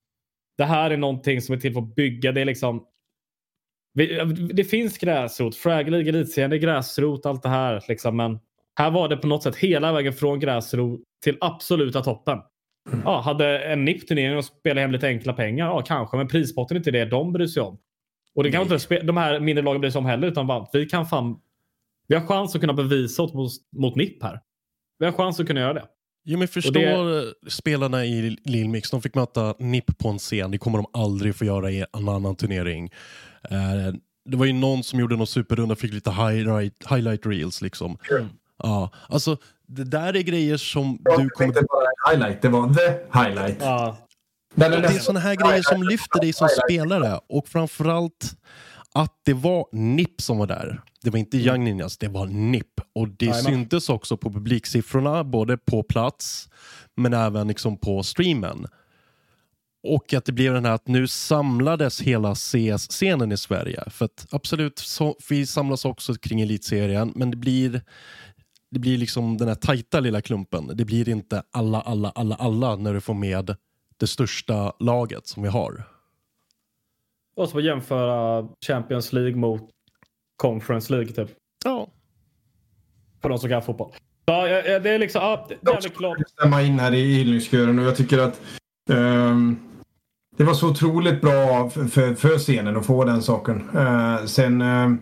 det 0.58 0.64
här 0.64 0.90
är 0.90 0.96
någonting 0.96 1.40
som 1.40 1.54
är 1.54 1.58
till 1.58 1.72
för 1.72 1.80
att 1.80 1.94
bygga. 1.94 2.32
Det 2.32 2.40
är 2.40 2.44
liksom... 2.44 2.86
Vi, 3.94 4.20
det 4.52 4.64
finns 4.64 4.98
gräsrot. 4.98 5.56
Frag 5.56 5.90
League 5.90 6.08
Elitserien, 6.08 6.50
det 6.50 6.56
är 6.56 6.60
gräsrot, 6.60 7.26
allt 7.26 7.42
det 7.42 7.48
här. 7.48 7.84
Liksom, 7.88 8.16
men 8.16 8.38
här 8.78 8.90
var 8.90 9.08
det 9.08 9.16
på 9.16 9.26
något 9.26 9.42
sätt 9.42 9.56
hela 9.56 9.92
vägen 9.92 10.12
från 10.12 10.40
gräsrot 10.40 11.00
till 11.24 11.36
absoluta 11.40 12.02
toppen. 12.02 12.38
Ja, 13.04 13.20
hade 13.20 13.58
en 13.58 13.84
NIP-turnering 13.84 14.36
och 14.36 14.44
spelade 14.44 14.80
hem 14.80 14.92
lite 14.92 15.06
enkla 15.06 15.32
pengar? 15.32 15.66
Ja, 15.66 15.82
kanske. 15.82 16.16
Men 16.16 16.28
prispotten 16.28 16.76
är 16.76 16.80
inte 16.80 16.90
det 16.90 17.04
de 17.04 17.32
bryr 17.32 17.46
sig 17.46 17.62
om. 17.62 17.78
Och 18.34 18.42
det 18.42 18.50
kan 18.52 18.62
inte 18.62 18.98
de 19.02 19.16
här 19.16 19.40
mindre 19.40 19.64
lagen 19.64 19.80
bry 19.80 19.90
sig 19.90 19.98
om 19.98 20.06
heller. 20.06 20.28
Utan 20.28 20.46
bara, 20.46 20.66
vi 20.72 20.86
kan 20.86 21.06
fan... 21.06 21.40
Vi 22.08 22.14
har 22.14 22.26
chans 22.26 22.54
att 22.54 22.60
kunna 22.60 22.72
bevisa 22.72 23.22
oss 23.22 23.34
mot, 23.34 23.50
mot 23.76 23.96
NIP 23.96 24.22
här. 24.22 24.40
Vi 24.98 25.04
har 25.04 25.12
chans 25.12 25.40
att 25.40 25.46
kunna 25.46 25.60
göra 25.60 25.74
det. 25.74 25.84
Jo, 26.28 26.38
men 26.38 26.48
förstår 26.48 27.48
spelarna 27.50 28.04
i 28.04 28.36
Lilmix, 28.44 28.90
de 28.90 29.02
fick 29.02 29.14
möta 29.14 29.54
NIP 29.58 29.98
på 29.98 30.08
en 30.08 30.18
scen. 30.18 30.50
Det 30.50 30.58
kommer 30.58 30.78
de 30.78 30.86
aldrig 30.92 31.36
få 31.36 31.44
göra 31.44 31.70
i 31.70 31.84
en 31.92 32.08
annan 32.08 32.36
turnering. 32.36 32.90
Eh, 33.50 33.94
det 34.24 34.36
var 34.36 34.46
ju 34.46 34.52
någon 34.52 34.84
som 34.84 35.00
gjorde 35.00 35.16
någon 35.16 35.26
superrunda 35.26 35.76
fick 35.76 35.92
lite 35.92 36.10
highlight, 36.10 36.74
highlight 36.90 37.26
reels 37.26 37.62
liksom. 37.62 37.98
Ja, 38.62 38.90
alltså 39.08 39.36
det 39.66 39.84
där 39.84 40.16
är 40.16 40.20
grejer 40.20 40.56
som 40.56 40.98
du 41.16 41.28
kommer... 41.28 41.52
Det 41.52 41.66
var 41.68 41.82
en 41.82 42.20
highlight, 42.20 42.42
det 42.42 42.48
var 42.48 42.74
the 42.74 43.18
highlight. 43.18 43.56
Ja. 43.60 43.96
Det 44.54 44.64
är 44.64 44.98
sådana 44.98 45.20
här 45.20 45.34
grejer 45.34 45.62
som 45.62 45.82
lyfter 45.82 46.20
dig 46.20 46.32
som 46.32 46.48
spelare 46.48 47.20
och 47.28 47.48
framförallt 47.48 48.36
att 48.96 49.20
det 49.24 49.32
var 49.32 49.66
NIP 49.72 50.20
som 50.20 50.38
var 50.38 50.46
där. 50.46 50.82
Det 51.02 51.10
var 51.10 51.18
inte 51.18 51.36
Young 51.36 51.64
Ninjas, 51.64 51.98
det 51.98 52.08
var 52.08 52.26
NIP. 52.26 52.80
Och 52.94 53.08
det 53.08 53.26
Jajamän. 53.26 53.44
syntes 53.44 53.88
också 53.88 54.16
på 54.16 54.32
publiksiffrorna, 54.32 55.24
både 55.24 55.56
på 55.56 55.82
plats 55.82 56.48
men 56.94 57.12
även 57.12 57.48
liksom 57.48 57.76
på 57.76 58.02
streamen. 58.02 58.66
Och 59.82 60.14
att 60.14 60.24
det 60.24 60.32
blev 60.32 60.54
den 60.54 60.64
här 60.64 60.72
att 60.72 60.88
nu 60.88 61.06
samlades 61.06 62.00
hela 62.00 62.34
CS-scenen 62.34 63.32
i 63.32 63.36
Sverige. 63.36 63.90
För 63.90 64.04
att 64.04 64.26
absolut, 64.30 64.78
så, 64.78 65.16
vi 65.28 65.46
samlas 65.46 65.84
också 65.84 66.14
kring 66.14 66.40
elitserien, 66.40 67.12
men 67.14 67.30
det 67.30 67.36
blir 67.36 67.82
det 68.70 68.78
blir 68.78 68.98
liksom 68.98 69.36
den 69.36 69.48
här 69.48 69.54
tajta 69.54 70.00
lilla 70.00 70.20
klumpen. 70.20 70.70
Det 70.74 70.84
blir 70.84 71.08
inte 71.08 71.42
alla, 71.50 71.80
alla, 71.80 72.10
alla, 72.10 72.34
alla 72.34 72.76
när 72.76 72.94
du 72.94 73.00
får 73.00 73.14
med 73.14 73.56
det 73.96 74.06
största 74.06 74.72
laget 74.80 75.26
som 75.26 75.42
vi 75.42 75.48
har. 75.48 75.95
Och 77.36 77.48
så 77.48 77.60
jämföra 77.60 78.48
Champions 78.66 79.12
League 79.12 79.36
mot 79.36 79.70
Conference 80.36 80.92
League 80.92 81.12
typ. 81.12 81.30
Ja. 81.64 81.88
För 83.22 83.28
de 83.28 83.38
som 83.38 83.48
kan 83.48 83.62
fotboll. 83.62 83.92
Ja, 84.26 84.48
ja, 84.48 84.62
ja, 84.66 84.78
det 84.78 84.90
är 84.90 84.98
liksom... 84.98 85.22
Ja, 85.22 85.46
det, 85.48 85.70
är 85.70 85.88
klart. 85.88 86.18
stämma 86.28 86.62
in 86.62 86.78
här 86.78 86.94
i 86.94 87.14
hyllningskören 87.14 87.78
och 87.78 87.84
jag 87.84 87.96
tycker 87.96 88.18
att 88.18 88.40
ehm, 88.90 89.58
det 90.36 90.44
var 90.44 90.54
så 90.54 90.70
otroligt 90.70 91.20
bra 91.20 91.70
för, 91.70 91.84
för, 91.84 92.14
för 92.14 92.38
scenen 92.38 92.76
att 92.76 92.86
få 92.86 93.04
den 93.04 93.22
saken. 93.22 93.68
Eh, 93.76 94.24
sen 94.24 94.62
ehm, 94.62 95.00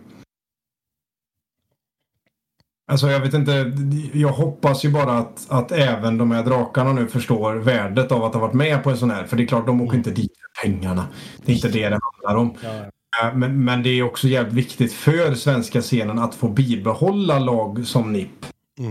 Alltså 2.87 3.09
jag 3.09 3.19
vet 3.19 3.33
inte, 3.33 3.71
jag 4.13 4.29
hoppas 4.29 4.85
ju 4.85 4.91
bara 4.91 5.17
att, 5.17 5.45
att 5.49 5.71
även 5.71 6.17
de 6.17 6.31
här 6.31 6.43
drakarna 6.43 6.93
nu 6.93 7.07
förstår 7.07 7.55
värdet 7.55 8.11
av 8.11 8.23
att 8.23 8.33
ha 8.33 8.41
varit 8.41 8.53
med 8.53 8.83
på 8.83 8.89
en 8.89 8.97
sån 8.97 9.11
här. 9.11 9.23
För 9.23 9.37
det 9.37 9.43
är 9.43 9.47
klart, 9.47 9.65
de 9.65 9.81
åker 9.81 9.97
inte 9.97 10.11
dit 10.11 10.31
för 10.37 10.67
pengarna. 10.67 11.07
Det 11.45 11.51
är 11.51 11.55
inte 11.55 11.67
det 11.69 11.89
det 11.89 11.99
handlar 12.01 12.41
om. 12.41 12.55
Eh, 12.63 13.35
Men, 13.35 13.63
men 13.65 13.83
det 13.83 13.89
är 13.89 14.03
också 14.03 14.27
jävligt 14.27 14.53
viktigt 14.53 14.93
för 14.93 15.33
svenska 15.33 15.81
scenen 15.81 16.19
att 16.19 16.35
få 16.35 16.47
bibehålla 16.47 17.39
lag 17.39 17.85
som 17.87 18.13
NIP. 18.13 18.45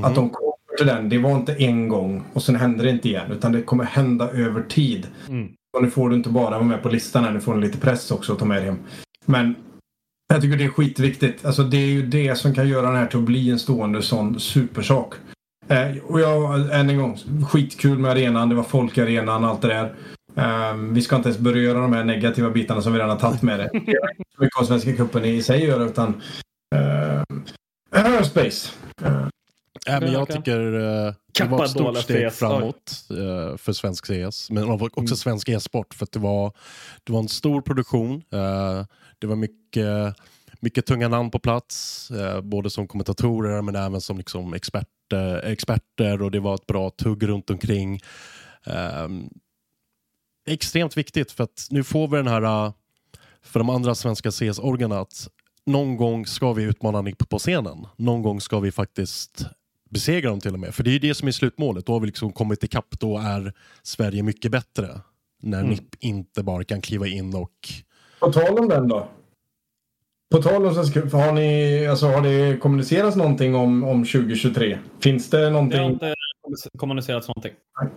Att 0.04 0.14
de 0.14 0.30
kommer 0.30 0.76
till 0.78 0.86
den. 0.86 1.08
Det 1.08 1.18
var 1.18 1.30
inte 1.36 1.54
en 1.54 1.88
gång 1.88 2.24
och 2.32 2.42
sen 2.42 2.56
händer 2.56 2.84
det 2.84 2.90
inte 2.90 3.08
igen. 3.08 3.32
Utan 3.32 3.52
det 3.52 3.62
kommer 3.62 3.84
hända 3.84 4.30
över 4.30 4.62
tid. 4.62 5.06
Mm. 5.28 5.48
Och 5.76 5.82
nu 5.82 5.90
får 5.90 6.08
du 6.08 6.16
inte 6.16 6.28
bara 6.28 6.50
vara 6.50 6.62
med 6.62 6.82
på 6.82 6.88
listan 6.88 7.24
här. 7.24 7.30
Nu 7.32 7.40
får 7.40 7.54
du 7.54 7.60
lite 7.60 7.78
press 7.78 8.10
också 8.10 8.32
att 8.32 8.38
ta 8.38 8.44
med 8.44 8.56
dig 8.56 8.64
hem. 8.66 8.78
Men 9.24 9.54
jag 10.28 10.42
tycker 10.42 10.56
det 10.56 10.64
är 10.64 10.68
skitviktigt. 10.68 11.44
Alltså 11.44 11.62
det 11.62 11.76
är 11.76 11.86
ju 11.86 12.06
det 12.06 12.34
som 12.34 12.54
kan 12.54 12.68
göra 12.68 12.86
den 12.86 12.96
här 12.96 13.06
till 13.06 13.18
att 13.18 13.24
bli 13.24 13.50
en 13.50 13.58
stående 13.58 14.02
sån 14.02 14.40
supersak. 14.40 15.14
Eh, 15.68 15.96
och 16.04 16.20
jag, 16.20 16.60
än 16.80 16.90
en 16.90 16.98
gång, 16.98 17.18
skitkul 17.48 17.98
med 17.98 18.10
arenan. 18.10 18.48
Det 18.48 18.54
var 18.54 18.62
folk 18.62 18.98
i 18.98 19.02
arenan, 19.02 19.44
allt 19.44 19.62
det 19.62 19.68
där. 19.68 19.94
Eh, 20.36 20.74
vi 20.76 21.02
ska 21.02 21.16
inte 21.16 21.28
ens 21.28 21.40
beröra 21.40 21.78
de 21.80 21.92
här 21.92 22.04
negativa 22.04 22.50
bitarna 22.50 22.82
som 22.82 22.92
vi 22.92 22.98
redan 22.98 23.10
har 23.10 23.18
tagit 23.18 23.42
med 23.42 23.58
det. 23.58 23.70
Det 23.72 23.78
är 23.78 24.18
inte 24.18 24.40
mycket 24.40 24.60
av 24.60 24.64
Svenska 24.64 24.96
cupen 24.96 25.24
i 25.24 25.42
sig 25.42 25.64
gör 25.64 25.86
utan 25.86 26.22
eh, 26.74 27.22
Aerospace. 28.04 28.70
Eh, 29.02 29.26
Ja, 29.84 30.00
men 30.00 30.12
jag 30.12 30.28
tycker 30.28 30.60
eh, 31.06 31.14
det 31.32 31.44
var 31.44 31.64
ett 31.64 31.70
stort 31.70 31.98
steg 31.98 32.32
CS. 32.32 32.38
framåt 32.38 33.06
eh, 33.10 33.56
för 33.56 33.72
svensk 33.72 34.06
CS, 34.06 34.50
men 34.50 34.70
också 34.70 35.00
Mm. 35.00 35.16
svensk 35.16 35.48
e-sport. 35.48 35.94
För 35.94 36.04
att 36.04 36.12
det 36.12 36.18
var, 36.18 36.52
det 37.04 37.12
var 37.12 37.20
en 37.20 37.28
stor 37.28 37.60
produktion. 37.60 38.22
eh, 38.30 38.84
det 39.18 39.26
var 39.26 39.36
mycket, 39.36 40.16
mycket 40.60 40.86
tunga 40.86 41.08
namn 41.08 41.30
på 41.30 41.38
plats, 41.38 42.10
både 42.42 42.70
som 42.70 42.88
kommentatorer 42.88 43.62
men 43.62 43.76
även 43.76 44.00
som 44.00 44.18
liksom 44.18 44.54
experter 44.54 44.88
eh, 45.14 45.52
experter 45.52 46.22
och 46.22 46.30
det 46.30 46.40
var 46.40 46.54
ett 46.54 46.66
bra 46.66 46.90
tugg 46.90 47.28
runt 47.28 47.50
omkring. 47.50 48.00
Um, 49.04 49.30
extremt 50.46 50.96
viktigt 50.96 51.32
för 51.32 51.44
att 51.44 51.66
nu 51.70 51.84
får 51.84 52.08
vi 52.08 52.16
den 52.16 52.26
här 52.26 52.42
uh, 52.66 52.72
för 53.42 53.60
de 53.60 53.70
andra 53.70 53.94
svenska 53.94 54.30
CS-orgarna 54.30 55.00
att 55.00 55.28
någon 55.66 55.96
gång 55.96 56.26
ska 56.26 56.52
vi 56.52 56.62
utmana 56.62 57.00
NIP 57.02 57.28
på 57.28 57.38
scenen. 57.38 57.86
Någon 57.96 58.22
gång 58.22 58.40
ska 58.40 58.60
vi 58.60 58.72
faktiskt 58.72 59.46
besegra 59.94 60.30
dem 60.30 60.40
till 60.40 60.52
och 60.52 60.60
med. 60.60 60.74
För 60.74 60.84
det 60.84 60.90
är 60.90 60.92
ju 60.92 60.98
det 60.98 61.14
som 61.14 61.28
är 61.28 61.32
slutmålet. 61.32 61.86
Då 61.86 61.92
har 61.92 62.00
vi 62.00 62.06
liksom 62.06 62.32
kommit 62.32 62.64
ikapp. 62.64 63.00
Då 63.00 63.18
är 63.18 63.52
Sverige 63.82 64.22
mycket 64.22 64.50
bättre. 64.50 64.88
När 65.42 65.58
mm. 65.58 65.70
NIP 65.70 65.94
inte 66.00 66.42
bara 66.42 66.64
kan 66.64 66.80
kliva 66.80 67.06
in 67.06 67.34
och... 67.34 67.50
På 68.20 68.32
tal 68.32 68.58
om 68.58 68.68
den 68.68 68.88
då. 68.88 69.08
På 70.30 70.42
tal 70.42 70.66
om 70.66 70.74
har, 70.74 71.32
ni, 71.32 71.86
alltså, 71.86 72.06
har 72.06 72.22
det 72.22 72.56
kommunicerats 72.56 73.16
någonting 73.16 73.54
om, 73.54 73.84
om 73.84 74.04
2023? 74.04 74.78
Finns 75.00 75.30
det 75.30 75.50
någonting? 75.50 75.78
Det 75.78 75.84
har 75.84 75.90
inte 75.90 76.14
kommunicerats 76.78 77.28
någonting. 77.28 77.52
Nej. 77.80 77.90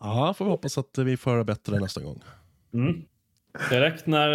Ja, 0.00 0.34
får 0.34 0.44
vi 0.44 0.50
hoppas 0.50 0.78
att 0.78 0.98
vi 0.98 1.16
får 1.16 1.30
höra 1.30 1.44
bättre 1.44 1.80
nästa 1.80 2.02
gång. 2.02 2.22
Mm. 2.74 3.02
Direkt 3.70 4.06
när 4.06 4.30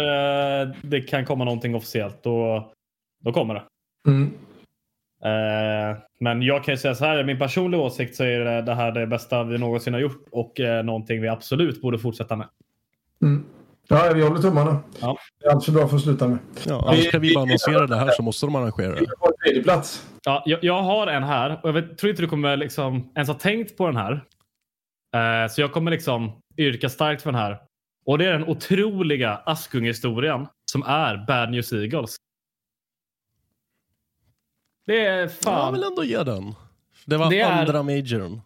eh, 0.62 0.74
det 0.82 1.00
kan 1.00 1.24
komma 1.24 1.44
någonting 1.44 1.74
officiellt, 1.74 2.22
då, 2.22 2.70
då 3.24 3.32
kommer 3.32 3.54
det. 3.54 3.62
Mm. 4.08 4.32
Eh, 5.24 5.98
men 6.20 6.42
jag 6.42 6.64
kan 6.64 6.74
ju 6.74 6.78
säga 6.78 6.94
så 6.94 7.04
här, 7.04 7.24
min 7.24 7.38
personliga 7.38 7.80
åsikt 7.80 8.16
så 8.16 8.24
är 8.24 8.62
det 8.62 8.74
här 8.74 8.92
det 8.92 9.06
bästa 9.06 9.44
vi 9.44 9.58
någonsin 9.58 9.92
har 9.92 10.00
gjort 10.00 10.26
och 10.30 10.60
eh, 10.60 10.84
någonting 10.84 11.22
vi 11.22 11.28
absolut 11.28 11.82
borde 11.82 11.98
fortsätta 11.98 12.36
med. 12.36 12.48
Mm. 13.22 13.44
Ja, 13.88 14.12
vi 14.14 14.22
håller 14.22 14.40
tummarna. 14.40 14.78
Ja. 15.00 15.18
Det 15.40 15.46
är 15.46 15.50
alltid 15.50 15.74
bra 15.74 15.88
för 15.88 15.96
att 15.96 16.02
sluta 16.02 16.28
med. 16.28 16.38
Ja, 16.66 16.84
annars 16.88 17.10
kan 17.10 17.20
vi 17.20 17.34
bara 17.34 17.42
annonsera 17.42 17.86
det 17.86 17.96
här 17.96 18.10
så 18.10 18.22
måste 18.22 18.46
de 18.46 18.54
arrangera 18.54 18.94
det. 18.94 19.06
På 19.06 19.32
tredje 19.44 19.62
plats. 19.62 20.08
Ja, 20.24 20.42
jag, 20.46 20.64
jag, 20.64 20.82
har 20.82 21.06
en 21.06 21.22
här 21.22 21.60
och 21.62 21.68
jag 21.68 21.72
vet, 21.72 21.98
tror 21.98 22.10
inte 22.10 22.22
du 22.22 22.28
kommer 22.28 22.56
liksom 22.56 23.12
ens 23.14 23.28
ha 23.28 23.34
tänkt 23.34 23.76
på 23.76 23.86
den 23.86 23.96
här. 23.96 24.12
Uh, 24.12 25.48
så 25.50 25.60
jag 25.60 25.72
kommer 25.72 25.90
liksom 25.90 26.32
yrka 26.58 26.88
starkt 26.88 27.22
för 27.22 27.32
den 27.32 27.40
här. 27.40 27.58
Och 28.06 28.18
det 28.18 28.26
är 28.26 28.32
den 28.32 28.48
otroliga 28.48 29.40
Askung-historien 29.46 30.46
som 30.70 30.82
är 30.82 31.24
Bad 31.26 31.50
News 31.50 31.72
Eagles. 31.72 32.16
Det 34.86 35.06
är 35.06 35.28
fan... 35.28 35.64
Jag 35.64 35.72
vill 35.72 35.82
ändå 35.82 36.04
ge 36.04 36.22
den. 36.22 36.54
Det 37.06 37.16
var 37.16 37.30
det 37.30 37.42
andra 37.42 37.78
är... 37.78 37.82
majorn. 37.82 38.40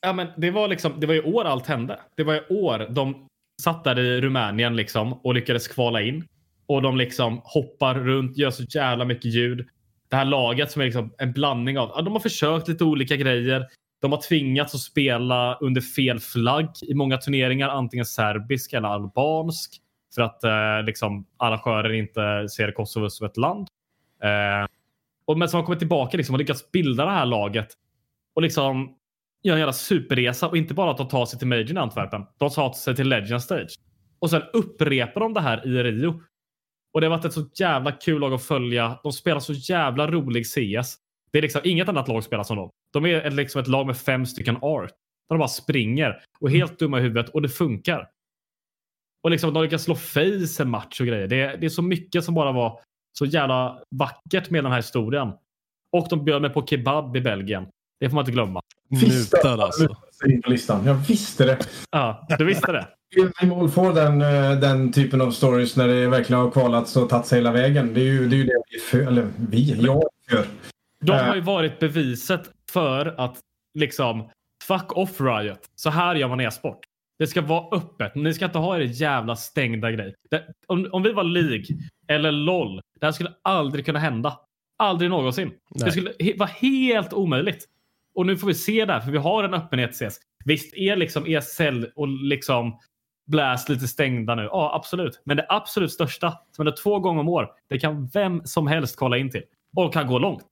Ja, 0.00 0.12
men 0.12 0.26
det 0.36 0.50
var 0.50 0.68
liksom, 0.68 0.92
det 1.00 1.06
var 1.06 1.14
i 1.14 1.22
år 1.22 1.44
allt 1.44 1.66
hände. 1.66 2.00
Det 2.14 2.24
var 2.24 2.34
i 2.34 2.42
år 2.48 2.86
de 2.90 3.26
satt 3.62 3.84
där 3.84 3.98
i 3.98 4.20
Rumänien 4.20 4.76
liksom 4.76 5.12
och 5.12 5.34
lyckades 5.34 5.68
kvala 5.68 6.02
in. 6.02 6.28
Och 6.66 6.82
de 6.82 6.96
liksom 6.96 7.40
hoppar 7.44 7.94
runt, 7.94 8.36
gör 8.36 8.50
så 8.50 8.62
jävla 8.62 9.04
mycket 9.04 9.34
ljud. 9.34 9.66
Det 10.08 10.16
här 10.16 10.24
laget 10.24 10.70
som 10.70 10.82
är 10.82 10.86
liksom 10.86 11.14
en 11.18 11.32
blandning 11.32 11.78
av, 11.78 11.92
ja, 11.94 12.02
de 12.02 12.12
har 12.12 12.20
försökt 12.20 12.68
lite 12.68 12.84
olika 12.84 13.16
grejer. 13.16 13.66
De 14.00 14.12
har 14.12 14.20
tvingats 14.28 14.74
att 14.74 14.80
spela 14.80 15.54
under 15.54 15.80
fel 15.80 16.18
flagg 16.20 16.70
i 16.82 16.94
många 16.94 17.16
turneringar, 17.16 17.68
antingen 17.68 18.06
serbisk 18.06 18.72
eller 18.72 18.88
albansk. 18.88 19.80
För 20.14 20.22
att 20.22 20.44
eh, 20.44 20.82
liksom, 20.86 21.26
arrangörer 21.36 21.92
inte 21.92 22.48
ser 22.48 22.72
Kosovo 22.72 23.10
som 23.10 23.26
ett 23.26 23.36
land. 23.36 23.68
Eh, 24.22 24.68
och 25.28 25.38
men 25.38 25.48
som 25.48 25.60
har 25.60 25.64
kommit 25.64 25.78
tillbaka 25.78 26.16
liksom, 26.16 26.34
och 26.34 26.38
lyckats 26.38 26.70
bilda 26.70 27.04
det 27.04 27.10
här 27.10 27.26
laget. 27.26 27.68
Och 28.34 28.42
liksom 28.42 28.94
göra 29.42 29.54
en 29.56 29.60
jävla 29.60 29.72
superresa 29.72 30.48
och 30.48 30.56
inte 30.56 30.74
bara 30.74 30.90
att 30.90 30.96
de 30.96 31.08
tar 31.08 31.26
sig 31.26 31.38
till 31.38 31.48
Majorn 31.48 31.76
i 31.76 31.80
Antwerpen. 31.80 32.22
De 32.38 32.50
tar 32.50 32.72
sig 32.72 32.96
till 32.96 33.08
Legend 33.08 33.42
Stage. 33.42 33.74
Och 34.18 34.30
sen 34.30 34.42
upprepar 34.52 35.20
de 35.20 35.34
det 35.34 35.40
här 35.40 35.66
i 35.66 35.82
Rio. 35.82 36.22
Och 36.92 37.00
det 37.00 37.06
har 37.06 37.16
varit 37.16 37.24
ett 37.24 37.32
så 37.32 37.48
jävla 37.54 37.92
kul 37.92 38.20
lag 38.20 38.32
att 38.32 38.42
följa. 38.42 38.98
De 39.02 39.12
spelar 39.12 39.40
så 39.40 39.52
jävla 39.52 40.10
rolig 40.10 40.46
CS. 40.46 40.96
Det 41.32 41.38
är 41.38 41.42
liksom 41.42 41.60
inget 41.64 41.88
annat 41.88 42.08
lag 42.08 42.24
spelar 42.24 42.44
som 42.44 42.56
dem. 42.56 42.70
De 42.92 43.06
är 43.06 43.30
liksom 43.30 43.60
ett 43.60 43.68
lag 43.68 43.86
med 43.86 43.96
fem 43.96 44.26
stycken 44.26 44.56
art. 44.56 44.90
Där 45.28 45.34
de 45.34 45.38
bara 45.38 45.48
springer 45.48 46.20
och 46.40 46.48
är 46.48 46.52
helt 46.54 46.78
dumma 46.78 46.98
i 46.98 47.02
huvudet 47.02 47.28
och 47.28 47.42
det 47.42 47.48
funkar. 47.48 48.08
Och 49.22 49.30
liksom 49.30 49.54
de 49.54 49.62
lyckas 49.62 49.82
slå 49.82 49.94
face 49.94 50.62
en 50.62 50.70
match 50.70 51.00
och 51.00 51.06
grejer. 51.06 51.28
Det 51.28 51.56
det 51.60 51.66
är 51.66 51.70
så 51.70 51.82
mycket 51.82 52.24
som 52.24 52.34
bara 52.34 52.52
var 52.52 52.80
så 53.18 53.24
jävla 53.24 53.78
vackert 53.90 54.50
med 54.50 54.64
den 54.64 54.72
här 54.72 54.78
historien. 54.78 55.32
Och 55.92 56.06
de 56.10 56.24
bjöd 56.24 56.42
mig 56.42 56.50
på 56.50 56.66
kebab 56.66 57.16
i 57.16 57.20
Belgien. 57.20 57.66
Det 58.00 58.08
får 58.08 58.14
man 58.14 58.22
inte 58.22 58.32
glömma. 58.32 58.60
Mutad 58.90 59.62
alltså. 59.62 59.96
Listan. 60.46 60.84
Jag 60.84 60.94
visste 60.94 61.44
det. 61.44 61.58
Ja, 61.90 62.26
du 62.38 62.44
visste 62.44 62.72
det. 62.72 62.88
Vi 63.40 63.46
mål 63.46 63.68
får 63.68 63.92
den, 63.92 64.22
eh, 64.22 64.60
den 64.60 64.92
typen 64.92 65.20
av 65.20 65.30
stories 65.30 65.76
när 65.76 65.88
det 65.88 66.08
verkligen 66.08 66.42
har 66.42 66.50
kvalats 66.50 66.96
och 66.96 67.08
tagit 67.08 67.26
sig 67.26 67.38
hela 67.38 67.52
vägen. 67.52 67.94
Det 67.94 68.00
är 68.00 68.04
ju 68.04 68.28
det, 68.28 68.36
är 68.36 68.38
ju 68.38 68.44
det 68.44 68.62
vi 68.70 68.78
för, 68.78 68.98
eller 68.98 69.28
vi, 69.36 69.72
jag 69.72 70.02
gör. 70.32 70.46
De 71.00 71.12
har 71.12 71.34
ju 71.34 71.40
varit 71.40 71.78
beviset 71.78 72.50
för 72.70 73.14
att 73.18 73.38
liksom 73.78 74.30
fuck 74.64 74.96
off 74.96 75.20
Riot. 75.20 75.60
Så 75.74 75.90
här 75.90 76.14
gör 76.14 76.28
man 76.28 76.40
e-sport. 76.40 76.87
Det 77.18 77.26
ska 77.26 77.42
vara 77.42 77.76
öppet. 77.76 78.14
Ni 78.14 78.34
ska 78.34 78.44
inte 78.44 78.58
ha 78.58 78.76
er 78.76 78.80
jävla 78.80 79.36
stängda 79.36 79.90
grej. 79.90 80.14
Det, 80.30 80.44
om, 80.66 80.88
om 80.92 81.02
vi 81.02 81.12
var 81.12 81.24
League 81.24 81.64
eller 82.08 82.32
LOL. 82.32 82.80
Det 83.00 83.06
här 83.06 83.12
skulle 83.12 83.34
aldrig 83.42 83.86
kunna 83.86 83.98
hända. 83.98 84.40
Aldrig 84.76 85.10
någonsin. 85.10 85.48
Nej. 85.48 85.84
Det 85.84 85.92
skulle 85.92 86.12
he 86.18 86.34
vara 86.36 86.50
helt 86.60 87.12
omöjligt. 87.12 87.64
Och 88.14 88.26
nu 88.26 88.36
får 88.36 88.46
vi 88.46 88.54
se 88.54 88.84
det 88.84 88.92
här, 88.92 89.00
för 89.00 89.10
vi 89.10 89.18
har 89.18 89.44
en 89.44 89.54
öppenhet 89.54 89.90
ses. 89.90 90.18
Visst 90.44 90.74
är 90.74 90.96
liksom 90.96 91.24
ESL 91.26 91.84
och 91.94 92.08
liksom 92.08 92.78
Blast 93.26 93.68
lite 93.68 93.88
stängda 93.88 94.34
nu? 94.34 94.42
Ja, 94.42 94.74
absolut. 94.74 95.22
Men 95.24 95.36
det 95.36 95.46
absolut 95.48 95.92
största, 95.92 96.38
som 96.56 96.66
är 96.66 96.70
två 96.82 96.98
gånger 96.98 97.20
om 97.20 97.28
år, 97.28 97.48
det 97.68 97.78
kan 97.78 98.06
vem 98.06 98.42
som 98.44 98.66
helst 98.66 98.96
kolla 98.96 99.18
in 99.18 99.30
till. 99.30 99.42
Och 99.76 99.92
kan 99.92 100.06
gå 100.06 100.18
långt. 100.18 100.42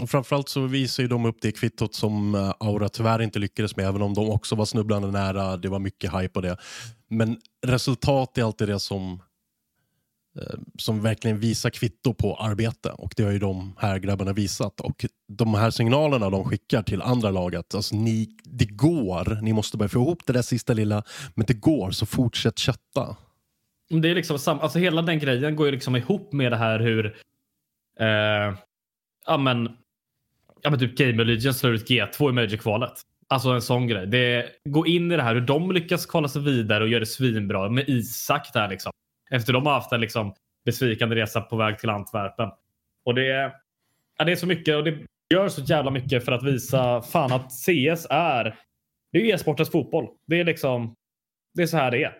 Och 0.00 0.10
framförallt 0.10 0.48
så 0.48 0.60
visar 0.60 1.02
ju 1.02 1.08
de 1.08 1.24
upp 1.24 1.36
det 1.40 1.52
kvittot 1.52 1.94
som 1.94 2.34
eh, 2.34 2.52
Aura 2.60 2.88
tyvärr 2.88 3.22
inte 3.22 3.38
lyckades 3.38 3.76
med, 3.76 3.86
även 3.86 4.02
om 4.02 4.14
de 4.14 4.30
också 4.30 4.54
var 4.54 4.64
snubblande 4.64 5.10
nära. 5.10 5.56
Det 5.56 5.68
var 5.68 5.78
mycket 5.78 6.14
hype 6.14 6.28
på 6.28 6.40
det. 6.40 6.56
Men 7.08 7.36
resultat 7.66 8.38
är 8.38 8.44
alltid 8.44 8.68
det 8.68 8.80
som 8.80 9.22
eh, 10.38 10.58
som 10.78 11.02
verkligen 11.02 11.38
visar 11.38 11.70
kvitto 11.70 12.14
på 12.14 12.36
arbete 12.36 12.90
och 12.90 13.12
det 13.16 13.22
har 13.22 13.32
ju 13.32 13.38
de 13.38 13.74
här 13.78 13.98
grabbarna 13.98 14.32
visat 14.32 14.80
och 14.80 15.04
de 15.28 15.54
här 15.54 15.70
signalerna 15.70 16.30
de 16.30 16.44
skickar 16.44 16.82
till 16.82 17.02
andra 17.02 17.30
laget, 17.30 17.74
alltså 17.74 17.96
ni, 17.96 18.28
det 18.44 18.64
går, 18.64 19.38
ni 19.42 19.52
måste 19.52 19.76
bara 19.76 19.88
få 19.88 19.98
ihop 19.98 20.26
det 20.26 20.32
där 20.32 20.42
sista 20.42 20.72
lilla, 20.72 21.02
men 21.34 21.46
det 21.46 21.54
går 21.54 21.90
så 21.90 22.06
fortsätt 22.06 22.60
chatta. 22.60 23.16
Det 23.88 24.10
är 24.10 24.14
liksom 24.14 24.38
sam 24.38 24.60
alltså 24.60 24.78
hela 24.78 25.02
den 25.02 25.18
grejen 25.18 25.56
går 25.56 25.66
ju 25.66 25.72
liksom 25.72 25.96
ihop 25.96 26.32
med 26.32 26.52
det 26.52 26.56
här 26.56 26.80
hur 26.80 27.06
eh, 28.00 28.58
ja 29.26 29.36
men 29.38 29.68
ja 30.66 30.70
men 30.70 30.78
typ 30.78 30.96
Game 30.96 31.24
Legends 31.24 31.58
slår 31.58 31.74
ut 31.74 31.90
G2 31.90 32.30
i 32.30 32.32
Major-kvalet. 32.32 32.92
Alltså 33.28 33.48
en 33.48 33.62
sån 33.62 33.86
grej. 33.86 34.06
Det 34.06 34.46
gå 34.64 34.86
in 34.86 35.12
i 35.12 35.16
det 35.16 35.22
här 35.22 35.34
hur 35.34 35.40
de 35.40 35.72
lyckas 35.72 36.06
kvala 36.06 36.28
sig 36.28 36.42
vidare 36.42 36.84
och 36.84 36.90
göra 36.90 37.00
det 37.00 37.06
svinbra 37.06 37.68
med 37.68 37.88
Isak 37.88 38.52
där 38.52 38.68
liksom. 38.68 38.92
Efter 39.30 39.52
de 39.52 39.66
har 39.66 39.72
haft 39.72 39.92
en 39.92 40.00
liksom 40.00 40.34
besvikande 40.64 41.16
resa 41.16 41.40
på 41.40 41.56
väg 41.56 41.78
till 41.78 41.90
Antwerpen. 41.90 42.48
Och 43.04 43.14
det, 43.14 43.52
ja, 44.18 44.24
det 44.24 44.32
är 44.32 44.36
så 44.36 44.46
mycket 44.46 44.76
och 44.76 44.84
det 44.84 44.98
gör 45.34 45.48
så 45.48 45.62
jävla 45.62 45.90
mycket 45.90 46.24
för 46.24 46.32
att 46.32 46.42
visa 46.42 47.02
fan 47.02 47.32
att 47.32 47.52
CS 47.52 48.06
är 48.10 48.58
det 49.12 49.18
är 49.18 49.34
e-sportens 49.34 49.70
fotboll. 49.70 50.08
Det 50.26 50.40
är 50.40 50.44
liksom 50.44 50.94
det 51.54 51.62
är 51.62 51.66
så 51.66 51.76
här 51.76 51.90
det 51.90 52.04
är. 52.04 52.12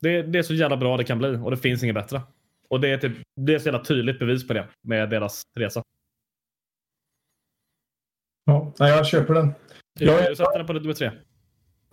Det, 0.00 0.22
det, 0.22 0.38
är 0.38 0.42
så 0.42 0.54
jävla 0.54 0.76
bra 0.76 0.96
det 0.96 1.04
kan 1.04 1.18
bli 1.18 1.36
och 1.36 1.50
det 1.50 1.56
finns 1.56 1.82
inget 1.82 1.94
bättre. 1.94 2.20
Och 2.68 2.80
det 2.80 2.88
är, 2.88 2.98
typ, 2.98 3.12
det 3.40 3.54
är 3.54 3.58
så 3.58 3.66
jävla 3.66 3.84
tydligt 3.84 4.18
bevis 4.18 4.48
på 4.48 4.54
det 4.54 4.68
med 4.82 5.10
deras 5.10 5.42
resa. 5.58 5.82
Ja, 8.46 8.72
jag 8.78 9.06
köper 9.06 9.34
den. 9.34 9.54
Jag, 9.98 10.30
du 10.30 10.36
sätter 10.36 10.58
den 10.58 10.66
på 10.66 10.72
nummer 10.72 10.94
tre. 10.94 11.10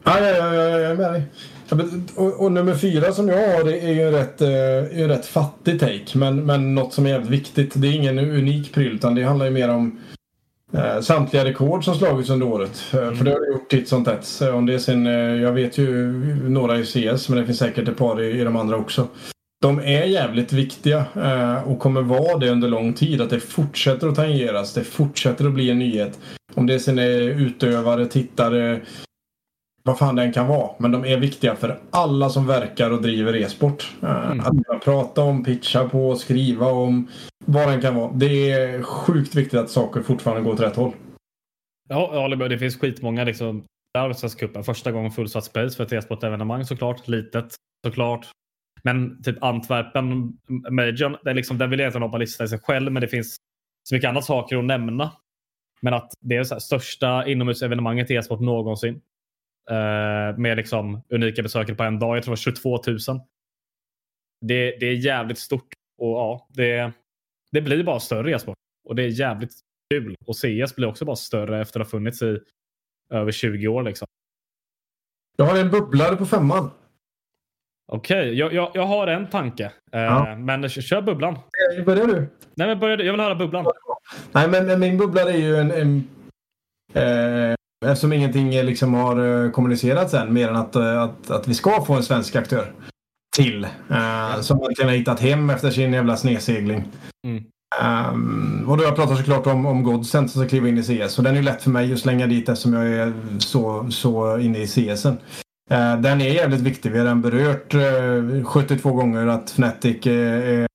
Ja, 0.03 0.19
ja, 0.19 0.29
ja, 0.29 0.53
ja, 0.53 0.79
jag 0.79 0.91
är 0.91 0.95
med 0.95 1.13
dig. 1.13 1.23
Och, 2.15 2.45
och, 2.45 2.51
nummer 2.51 2.75
fyra 2.75 3.11
som 3.11 3.29
jag 3.29 3.57
har 3.57 3.63
det 3.63 3.79
är 3.79 3.91
ju 3.91 4.01
en 4.01 4.11
rätt, 4.11 4.41
eh, 4.41 5.07
rätt 5.07 5.25
fattig 5.25 5.79
take. 5.79 6.17
Men, 6.17 6.45
men 6.45 6.75
något 6.75 6.93
som 6.93 7.05
är 7.05 7.09
jävligt 7.09 7.29
viktigt. 7.29 7.73
Det 7.75 7.87
är 7.87 7.95
ingen 7.95 8.19
unik 8.19 8.73
pryl 8.73 8.95
utan 8.95 9.15
det 9.15 9.23
handlar 9.23 9.45
ju 9.45 9.51
mer 9.51 9.69
om 9.69 9.99
eh, 10.73 10.99
samtliga 11.01 11.45
rekord 11.45 11.85
som 11.85 11.95
slagits 11.95 12.29
under 12.29 12.47
året. 12.47 12.83
Mm. 12.93 13.15
För 13.15 13.25
det 13.25 13.31
har 13.31 13.39
det 13.39 13.47
gjort 13.47 13.69
titt 13.69 13.87
som 13.87 14.05
tätt. 14.05 14.41
Om 14.53 14.65
det 14.65 14.73
är 14.73 14.77
sin, 14.77 15.07
eh, 15.07 15.13
jag 15.13 15.51
vet 15.51 15.77
ju 15.77 16.11
några 16.49 16.79
i 16.79 16.85
CS 16.85 17.29
men 17.29 17.39
det 17.39 17.45
finns 17.45 17.59
säkert 17.59 17.87
ett 17.87 17.97
par 17.97 18.21
i, 18.21 18.39
i 18.39 18.43
de 18.43 18.55
andra 18.55 18.77
också. 18.77 19.07
De 19.63 19.79
är 19.79 20.05
jävligt 20.05 20.53
viktiga 20.53 21.05
eh, 21.15 21.71
och 21.71 21.79
kommer 21.79 22.01
vara 22.01 22.37
det 22.37 22.49
under 22.49 22.67
lång 22.67 22.93
tid. 22.93 23.21
Att 23.21 23.29
det 23.29 23.39
fortsätter 23.39 24.07
att 24.07 24.15
tangeras. 24.15 24.73
Det 24.73 24.83
fortsätter 24.83 25.45
att 25.45 25.53
bli 25.53 25.69
en 25.69 25.79
nyhet. 25.79 26.19
Om 26.53 26.67
det 26.67 26.79
sen 26.79 26.99
är 26.99 27.19
utövare, 27.21 28.05
tittare, 28.05 28.81
vad 29.83 29.97
fan 29.97 30.15
den 30.15 30.33
kan 30.33 30.47
vara. 30.47 30.69
Men 30.77 30.91
de 30.91 31.05
är 31.05 31.17
viktiga 31.17 31.55
för 31.55 31.79
alla 31.89 32.29
som 32.29 32.47
verkar 32.47 32.91
och 32.91 33.01
driver 33.01 33.35
e-sport. 33.35 33.93
Eh, 34.01 34.31
mm. 34.31 34.39
Att 34.39 34.83
prata 34.83 35.21
om, 35.21 35.43
pitcha 35.43 35.89
på, 35.89 36.15
skriva 36.15 36.65
om 36.65 37.07
vad 37.45 37.67
den 37.67 37.81
kan 37.81 37.95
vara. 37.95 38.11
Det 38.11 38.51
är 38.51 38.81
sjukt 38.81 39.35
viktigt 39.35 39.59
att 39.59 39.69
saker 39.69 40.01
fortfarande 40.01 40.43
går 40.43 40.53
åt 40.53 40.59
rätt 40.59 40.75
håll. 40.75 40.91
Ja, 41.89 42.09
jag 42.13 42.21
håller 42.21 42.37
med. 42.37 42.49
Det 42.49 42.57
finns 42.57 42.77
skitmånga 42.77 43.23
liksom. 43.23 43.63
Cupen, 44.39 44.63
första 44.63 44.91
gången 44.91 45.11
fullsatt 45.11 45.43
space 45.43 45.77
för 45.77 45.83
ett 45.83 45.93
e-sportevenemang 45.93 46.65
såklart. 46.65 47.07
Litet 47.07 47.55
såklart. 47.85 48.27
Men 48.83 49.23
typ 49.23 49.43
Antwerpen, 49.43 50.37
Majorn, 50.71 51.17
det 51.23 51.29
är 51.29 51.33
liksom, 51.33 51.57
den 51.57 51.69
vill 51.69 51.79
jag 51.79 51.89
inte 51.89 51.99
ha 51.99 52.09
på 52.09 52.17
listan 52.17 52.45
i 52.45 52.47
sig 52.47 52.59
själv, 52.59 52.91
men 52.91 53.01
det 53.01 53.07
finns 53.07 53.37
så 53.83 53.95
mycket 53.95 54.09
annat 54.09 54.25
saker 54.25 54.57
att 54.57 54.65
nämna. 54.65 55.11
Men 55.81 55.93
att 55.93 56.13
det 56.19 56.35
är 56.35 56.43
så 56.43 56.55
här, 56.55 56.59
största 56.59 57.27
inomhusevenemanget 57.27 58.11
i 58.11 58.15
e-sport 58.15 58.39
någonsin. 58.39 59.01
Eh, 59.69 60.37
med 60.37 60.57
liksom 60.57 61.01
unika 61.09 61.43
besökare 61.43 61.75
på 61.75 61.83
en 61.83 61.99
dag. 61.99 62.17
Jag 62.17 62.23
tror 62.23 62.35
det 62.35 62.69
var 62.69 62.79
22 62.95 63.13
000. 63.13 63.21
Det, 64.41 64.77
det 64.79 64.85
är 64.85 64.93
jävligt 64.93 65.37
stort. 65.39 65.73
Och 65.97 66.09
ja, 66.09 66.47
det, 66.49 66.91
det 67.51 67.61
blir 67.61 67.83
bara 67.83 67.99
större 67.99 68.31
e-sport. 68.31 68.57
Och 68.89 68.95
det 68.95 69.03
är 69.03 69.07
jävligt 69.07 69.53
kul. 69.89 70.15
Och 70.25 70.35
CS 70.35 70.75
blir 70.75 70.85
också 70.85 71.05
bara 71.05 71.15
större 71.15 71.61
efter 71.61 71.79
att 71.79 71.87
ha 71.87 71.91
funnits 71.91 72.21
i 72.21 72.39
över 73.09 73.31
20 73.31 73.67
år. 73.67 73.83
Liksom. 73.83 74.07
Jag 75.37 75.45
har 75.45 75.57
en 75.57 75.69
bubblare 75.69 76.15
på 76.15 76.25
femman. 76.25 76.71
Okej, 77.91 78.19
okay, 78.19 78.33
jag, 78.33 78.53
jag, 78.53 78.71
jag, 78.73 78.85
har 78.85 79.07
en 79.07 79.29
tanke. 79.29 79.71
Eh, 79.91 80.01
ja. 80.01 80.35
Men 80.35 80.69
kör 80.69 81.01
bubblan. 81.01 81.39
Börjar 81.85 82.07
du? 82.07 82.29
Nej, 82.55 82.67
men 82.67 82.79
börjar 82.79 82.97
du. 82.97 83.05
Jag 83.05 83.13
vill 83.13 83.21
höra 83.21 83.35
bubblan. 83.35 83.65
Nej, 84.31 84.47
men, 84.47 84.79
min 84.79 84.97
bubblare 84.97 85.29
är 85.29 85.37
ju 85.37 85.55
en... 85.55 85.71
en 85.71 86.07
eh, 86.93 87.55
eftersom 87.91 88.13
ingenting 88.13 88.51
liksom 88.51 88.93
har 88.93 89.45
eh, 89.45 89.51
kommunicerats 89.51 90.13
än 90.13 90.33
mer 90.33 90.49
än 90.49 90.55
att, 90.55 90.75
eh, 90.75 91.01
att, 91.01 91.31
att 91.31 91.47
vi 91.47 91.53
ska 91.53 91.85
få 91.85 91.93
en 91.93 92.03
svensk 92.03 92.35
aktör 92.35 92.73
till. 93.35 93.63
Eh, 93.63 94.41
som 94.41 94.59
verkligen 94.59 94.89
har 94.89 94.95
hittat 94.95 95.19
hem 95.19 95.49
efter 95.49 95.69
sin 95.69 95.93
jävla 95.93 96.17
snedsegling. 96.17 96.83
Mm. 97.27 97.43
Um, 97.81 98.65
och 98.69 98.77
då 98.77 98.83
har 98.83 98.87
jag 98.87 98.95
pratat 98.95 99.17
såklart 99.17 99.47
om, 99.47 99.65
om 99.65 99.83
Godsend 99.83 100.31
som 100.31 100.41
ska 100.41 100.49
kliva 100.49 100.67
in 100.67 100.77
i 100.77 100.83
CS. 100.83 101.17
Och 101.17 101.23
den 101.23 101.37
är 101.37 101.41
lätt 101.41 101.63
för 101.63 101.69
mig 101.69 101.93
att 101.93 101.99
slänga 101.99 102.27
dit 102.27 102.49
eftersom 102.49 102.73
jag 102.73 102.87
är 102.87 103.13
så, 103.39 103.87
så 103.91 104.37
inne 104.37 104.59
i 104.59 104.67
CS. 104.67 105.05
Uh, 105.71 106.01
den 106.01 106.21
är 106.21 106.33
jävligt 106.33 106.61
viktig. 106.61 106.91
Vi 106.91 106.97
har 106.97 107.05
redan 107.05 107.21
berört 107.21 107.73
uh, 107.73 108.39
eh, 108.39 108.43
72 108.43 108.93
gånger 108.93 109.27
att 109.27 109.49
Fnatic 109.49 110.07
är 110.07 110.67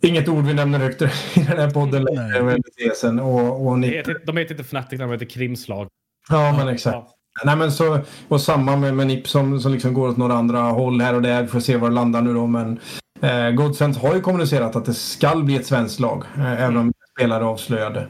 Inget 0.00 0.28
ord 0.28 0.44
vi 0.44 0.54
nämner 0.54 0.78
högt 0.78 1.02
i 1.36 1.40
den 1.40 1.58
här 1.58 1.70
podden 1.70 2.04
längre. 2.04 3.20
Och, 3.22 3.66
och 3.66 3.78
ni... 3.78 4.02
De 4.26 4.36
heter 4.36 4.54
inte 4.54 4.62
Fnatic, 4.62 4.98
de 4.98 5.10
heter 5.10 5.26
Krimslag. 5.26 5.88
Ja, 6.28 6.54
men 6.58 6.68
exakt. 6.68 6.94
Ja. 6.94 7.14
Nej, 7.44 7.56
men 7.56 7.72
så, 7.72 8.00
och 8.28 8.40
samma 8.40 8.76
med, 8.76 8.94
med 8.94 9.06
NIP 9.06 9.28
som, 9.28 9.60
som 9.60 9.72
liksom 9.72 9.94
går 9.94 10.08
åt 10.08 10.16
några 10.16 10.34
andra 10.34 10.60
håll 10.60 11.00
här 11.00 11.14
och 11.14 11.22
där. 11.22 11.42
Vi 11.42 11.48
får 11.48 11.60
se 11.60 11.76
var 11.76 11.88
det 11.88 11.94
landar 11.94 12.22
nu 12.22 12.34
då. 12.34 12.46
Men 12.46 12.80
eh, 13.20 13.50
Godsend 13.50 13.96
har 13.96 14.14
ju 14.14 14.20
kommunicerat 14.20 14.76
att 14.76 14.84
det 14.84 14.94
ska 14.94 15.36
bli 15.36 15.56
ett 15.56 15.66
svenskt 15.66 16.00
lag. 16.00 16.24
Eh, 16.36 16.62
även 16.62 16.76
om 16.76 16.92
spelare 17.16 17.44
avslöjade. 17.44 18.08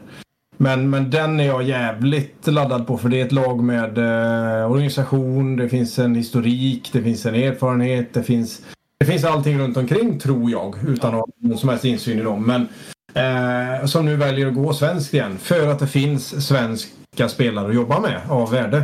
Men, 0.61 0.89
men 0.89 1.09
den 1.09 1.39
är 1.39 1.43
jag 1.43 1.63
jävligt 1.63 2.47
laddad 2.47 2.87
på 2.87 2.97
för 2.97 3.09
det 3.09 3.21
är 3.21 3.25
ett 3.25 3.31
lag 3.31 3.63
med 3.63 3.97
eh, 3.97 4.71
organisation, 4.71 5.55
det 5.55 5.69
finns 5.69 5.99
en 5.99 6.15
historik, 6.15 6.89
det 6.93 7.03
finns 7.03 7.25
en 7.25 7.35
erfarenhet, 7.35 8.13
det 8.13 8.23
finns, 8.23 8.61
det 8.99 9.05
finns 9.05 9.23
allting 9.23 9.59
runt 9.59 9.77
omkring 9.77 10.19
tror 10.19 10.51
jag 10.51 10.75
utan 10.87 11.09
att 11.09 11.19
ha 11.19 11.27
någon 11.41 11.57
som 11.57 11.69
helst 11.69 11.85
insyn 11.85 12.19
i 12.19 12.23
dem. 12.23 12.45
Men 12.45 12.67
eh, 13.13 13.85
som 13.85 14.05
nu 14.05 14.15
väljer 14.15 14.47
att 14.47 14.55
gå 14.55 14.73
svensk 14.73 15.13
igen 15.13 15.37
för 15.37 15.67
att 15.67 15.79
det 15.79 15.87
finns 15.87 16.47
svenska 16.47 17.29
spelare 17.29 17.67
att 17.67 17.75
jobba 17.75 17.99
med 17.99 18.21
av 18.29 18.51
värde. 18.51 18.83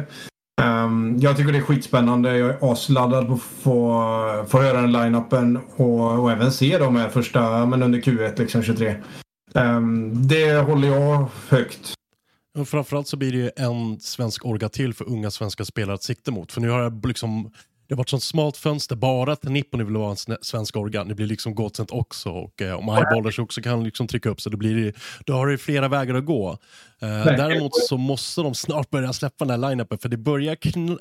Um, 0.62 1.18
jag 1.20 1.38
tycker 1.38 1.52
det 1.52 1.58
är 1.58 1.62
skitspännande. 1.62 2.38
Jag 2.38 2.50
är 2.50 2.72
asladdad 2.72 3.28
på 3.28 3.34
att 3.34 3.42
få, 3.42 4.46
få 4.48 4.62
höra 4.62 4.82
den 4.82 4.92
line-upen 4.92 5.60
och, 5.76 6.20
och 6.20 6.32
även 6.32 6.52
se 6.52 6.78
de 6.78 6.96
här 6.96 7.10
första, 7.10 7.66
men 7.66 7.84
under 7.84 8.00
Q1 8.00 8.40
liksom 8.40 8.64
23. 8.64 8.96
Um, 9.56 10.28
det 10.28 10.54
håller 10.56 10.88
jag 10.88 11.30
högt. 11.50 11.94
Och 12.58 12.68
framförallt 12.68 13.08
så 13.08 13.18
blir 13.18 13.32
det 13.32 13.38
ju 13.38 13.52
en 13.56 14.00
svensk 14.00 14.46
orga 14.46 14.70
till 14.70 14.94
för 14.94 15.10
unga 15.10 15.32
svenska 15.32 15.66
spelare 15.66 15.96
att 15.96 16.04
sikta 16.04 16.32
mot. 16.32 16.52
För 16.52 16.62
nu 16.62 16.70
har 16.70 16.82
jag 16.82 17.06
liksom 17.06 17.52
det 17.88 17.94
har 17.94 17.98
varit 17.98 18.10
sånt 18.10 18.24
smalt 18.24 18.58
fönster 18.58 18.96
bara 18.96 19.36
till 19.36 19.52
Nippon 19.52 19.86
vill 19.86 19.98
vara 19.98 20.12
en 20.12 20.38
svensk 20.42 20.76
organ. 20.78 21.08
Det 21.08 21.16
blir 21.16 21.28
liksom 21.28 21.56
Godsent 21.56 21.92
också 21.92 22.30
och 22.30 22.62
eh, 22.62 22.74
om 22.74 22.90
Eyeballers 22.90 23.40
också 23.40 23.62
kan 23.62 23.84
liksom 23.84 24.08
trycka 24.08 24.30
upp 24.30 24.42
så 24.42 24.50
det 24.50 24.58
blir, 24.58 24.94
då 25.26 25.34
har 25.34 25.48
det 25.48 25.58
flera 25.58 25.88
vägar 25.88 26.16
att 26.16 26.26
gå. 26.26 26.58
Eh, 27.02 27.26
däremot 27.26 27.72
så 27.76 27.98
måste 27.98 28.42
de 28.42 28.56
snart 28.56 28.90
börja 28.90 29.14
släppa 29.14 29.46
den 29.46 29.62
här 29.62 29.70
line-upen 29.70 29.98
för 29.98 30.10
det 30.10 30.18
börjar 30.18 30.58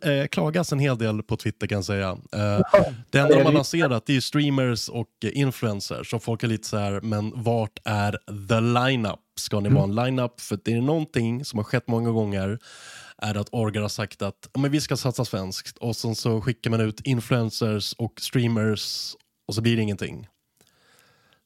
eh, 0.08 0.26
klagas 0.26 0.72
en 0.72 0.78
hel 0.78 0.98
del 0.98 1.22
på 1.22 1.36
Twitter 1.36 1.66
kan 1.66 1.76
jag 1.76 1.84
säga. 1.84 2.08
Eh, 2.32 2.60
det 3.10 3.18
enda 3.18 3.38
de 3.38 3.44
har 3.44 3.52
lanserat 3.52 4.10
är 4.10 4.20
streamers 4.20 4.88
och 4.88 5.08
influencers 5.22 6.14
och 6.14 6.22
folk 6.22 6.42
är 6.42 6.48
lite 6.48 6.68
så 6.68 6.76
här, 6.76 7.00
men 7.00 7.32
vart 7.42 7.78
är 7.84 8.18
the 8.48 8.60
line-up? 8.60 9.20
Ska 9.36 9.60
ni 9.60 9.68
vara 9.68 9.84
en 9.84 9.94
line-up? 9.94 10.40
För 10.40 10.58
det 10.64 10.72
är 10.72 10.80
någonting 10.80 11.44
som 11.44 11.58
har 11.58 11.64
skett 11.64 11.88
många 11.88 12.10
gånger 12.10 12.58
är 13.22 13.34
att 13.34 13.48
Orgar 13.52 13.82
har 13.82 13.88
sagt 13.88 14.22
att 14.22 14.50
men 14.58 14.70
vi 14.70 14.80
ska 14.80 14.96
satsa 14.96 15.24
svenskt 15.24 15.78
och 15.78 15.96
sen 15.96 16.14
så 16.14 16.40
skickar 16.40 16.70
man 16.70 16.80
ut 16.80 17.00
influencers 17.00 17.92
och 17.92 18.20
streamers 18.20 19.14
och 19.46 19.54
så 19.54 19.60
blir 19.60 19.76
det 19.76 19.82
ingenting. 19.82 20.28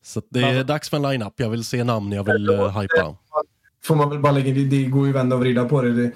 Så 0.03 0.23
det 0.31 0.41
är 0.41 0.64
dags 0.64 0.91
för 0.91 0.97
en 0.97 1.03
line-up. 1.03 1.35
Jag 1.37 1.51
vill 1.51 1.64
se 1.64 1.85
namn, 1.85 2.12
jag 2.12 2.25
vill 2.25 2.51
uh, 2.51 2.81
hypa. 2.81 3.16
Får 3.83 3.97
man 3.97 4.11
väl 4.11 4.19
bara 4.19 4.33
lägga 4.33 4.55
det 4.55 4.85
går 4.85 5.07
ju 5.07 5.12
vända 5.12 5.37
och 5.37 5.43
vrida 5.43 5.64
på 5.64 5.83
det. 5.83 5.93
det 5.93 6.12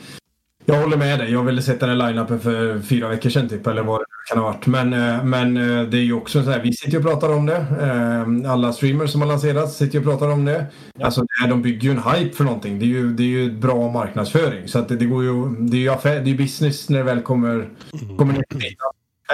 jag 0.64 0.80
håller 0.80 0.96
med 0.96 1.18
dig. 1.18 1.32
Jag 1.32 1.42
ville 1.42 1.62
sätta 1.62 1.86
den 1.86 1.98
line-upen 1.98 2.40
för 2.40 2.80
fyra 2.80 3.08
veckor 3.08 3.30
sedan 3.30 3.48
typ, 3.48 3.66
eller 3.66 3.82
vad 3.82 4.00
det 4.00 4.04
kan 4.28 4.38
ha 4.38 4.44
varit. 4.44 4.66
Men, 4.66 4.92
eh, 4.92 5.24
men 5.24 5.56
eh, 5.56 5.82
det 5.82 5.96
är 5.98 6.02
ju 6.02 6.12
också 6.12 6.44
så 6.44 6.50
här, 6.50 6.60
vi 6.60 6.72
sitter 6.72 6.98
och 6.98 7.04
pratar 7.04 7.32
om 7.32 7.46
det. 7.46 7.56
Eh, 7.56 8.52
alla 8.52 8.72
streamers 8.72 9.10
som 9.10 9.20
har 9.20 9.28
lanserats 9.28 9.76
sitter 9.76 9.98
och 9.98 10.04
pratar 10.04 10.28
om 10.28 10.44
det. 10.44 10.66
Ja. 10.94 11.06
Alltså, 11.06 11.26
de 11.48 11.62
bygger 11.62 11.82
ju 11.82 11.90
en 11.90 12.12
hype 12.12 12.36
för 12.36 12.44
någonting. 12.44 12.78
Det 12.78 12.84
är 12.84 12.88
ju, 12.88 13.12
det 13.12 13.22
är 13.22 13.26
ju 13.26 13.52
bra 13.52 13.92
marknadsföring. 13.92 14.68
Så 14.68 14.78
att 14.78 14.88
det, 14.88 14.96
det 14.96 15.04
går 15.04 15.24
ju, 15.24 15.48
det 15.58 15.76
är 15.76 15.80
ju 15.80 15.88
affär, 15.88 16.20
det 16.20 16.30
är 16.30 16.34
business 16.34 16.88
när 16.88 16.98
det 16.98 17.04
väl 17.04 17.22
kommer, 17.22 17.54
mm. 18.02 18.16
kommer 18.16 18.32
ner 18.32 18.44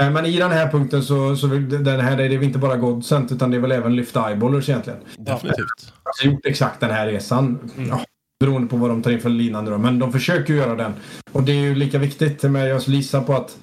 men 0.00 0.26
i 0.26 0.36
den 0.36 0.50
här 0.50 0.70
punkten 0.70 1.02
så, 1.02 1.36
så 1.36 1.46
den 1.46 2.00
här, 2.00 2.16
det 2.16 2.24
är 2.24 2.28
det 2.28 2.44
inte 2.44 2.58
bara 2.58 2.76
Godsent 2.76 3.32
utan 3.32 3.50
det 3.50 3.56
är 3.56 3.60
väl 3.60 3.72
även 3.72 3.96
Lyft 3.96 4.16
Eyeballers 4.16 4.68
egentligen. 4.68 4.98
Definitivt. 5.16 5.92
Jag 6.04 6.26
har 6.28 6.32
gjort 6.32 6.46
exakt 6.46 6.80
den 6.80 6.90
här 6.90 7.06
resan. 7.06 7.58
Mm. 7.76 7.88
Ja, 7.88 8.04
Beroende 8.40 8.68
på 8.68 8.76
vad 8.76 8.90
de 8.90 9.02
tar 9.02 9.10
in 9.10 9.20
för 9.20 9.28
linande 9.28 9.70
då. 9.70 9.78
Men 9.78 9.98
de 9.98 10.12
försöker 10.12 10.54
göra 10.54 10.74
den. 10.74 10.92
Och 11.32 11.42
det 11.42 11.52
är 11.52 11.60
ju 11.60 11.74
lika 11.74 11.98
viktigt. 11.98 12.42
Men 12.42 12.68
jag 12.68 12.80
gissar 12.80 13.22
på 13.22 13.34
att 13.34 13.58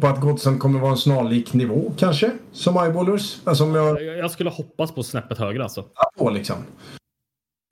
på 0.00 0.06
att 0.06 0.20
Godsen 0.20 0.58
kommer 0.58 0.80
vara 0.80 0.90
en 0.90 0.96
snarlik 0.96 1.52
nivå 1.52 1.92
kanske 1.98 2.30
som 2.52 2.76
Eyeballers. 2.76 3.40
Alltså 3.44 3.64
om 3.64 3.74
jag... 3.74 4.02
jag 4.02 4.30
skulle 4.30 4.50
hoppas 4.50 4.92
på 4.92 5.02
snäppet 5.02 5.38
högre 5.38 5.62
alltså. 5.62 5.84
Ja, 5.94 6.10
på 6.18 6.30
liksom. 6.30 6.56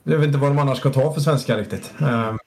Jag 0.04 0.18
vet 0.18 0.26
inte 0.26 0.38
vad 0.38 0.50
de 0.50 0.58
annars 0.58 0.78
ska 0.78 0.90
ta 0.90 1.12
för 1.14 1.20
svenska 1.20 1.56
riktigt. 1.56 1.92
Um, 1.98 2.38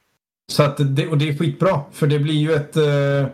så 0.52 0.64
att 0.64 0.96
det, 0.96 1.08
och 1.08 1.18
det 1.18 1.30
är 1.30 1.38
skitbra. 1.38 1.82
För 1.92 2.08
det 2.08 2.20
blir 2.20 2.34
ju 2.34 2.54
ett, 2.54 2.78
uh, 2.78 3.28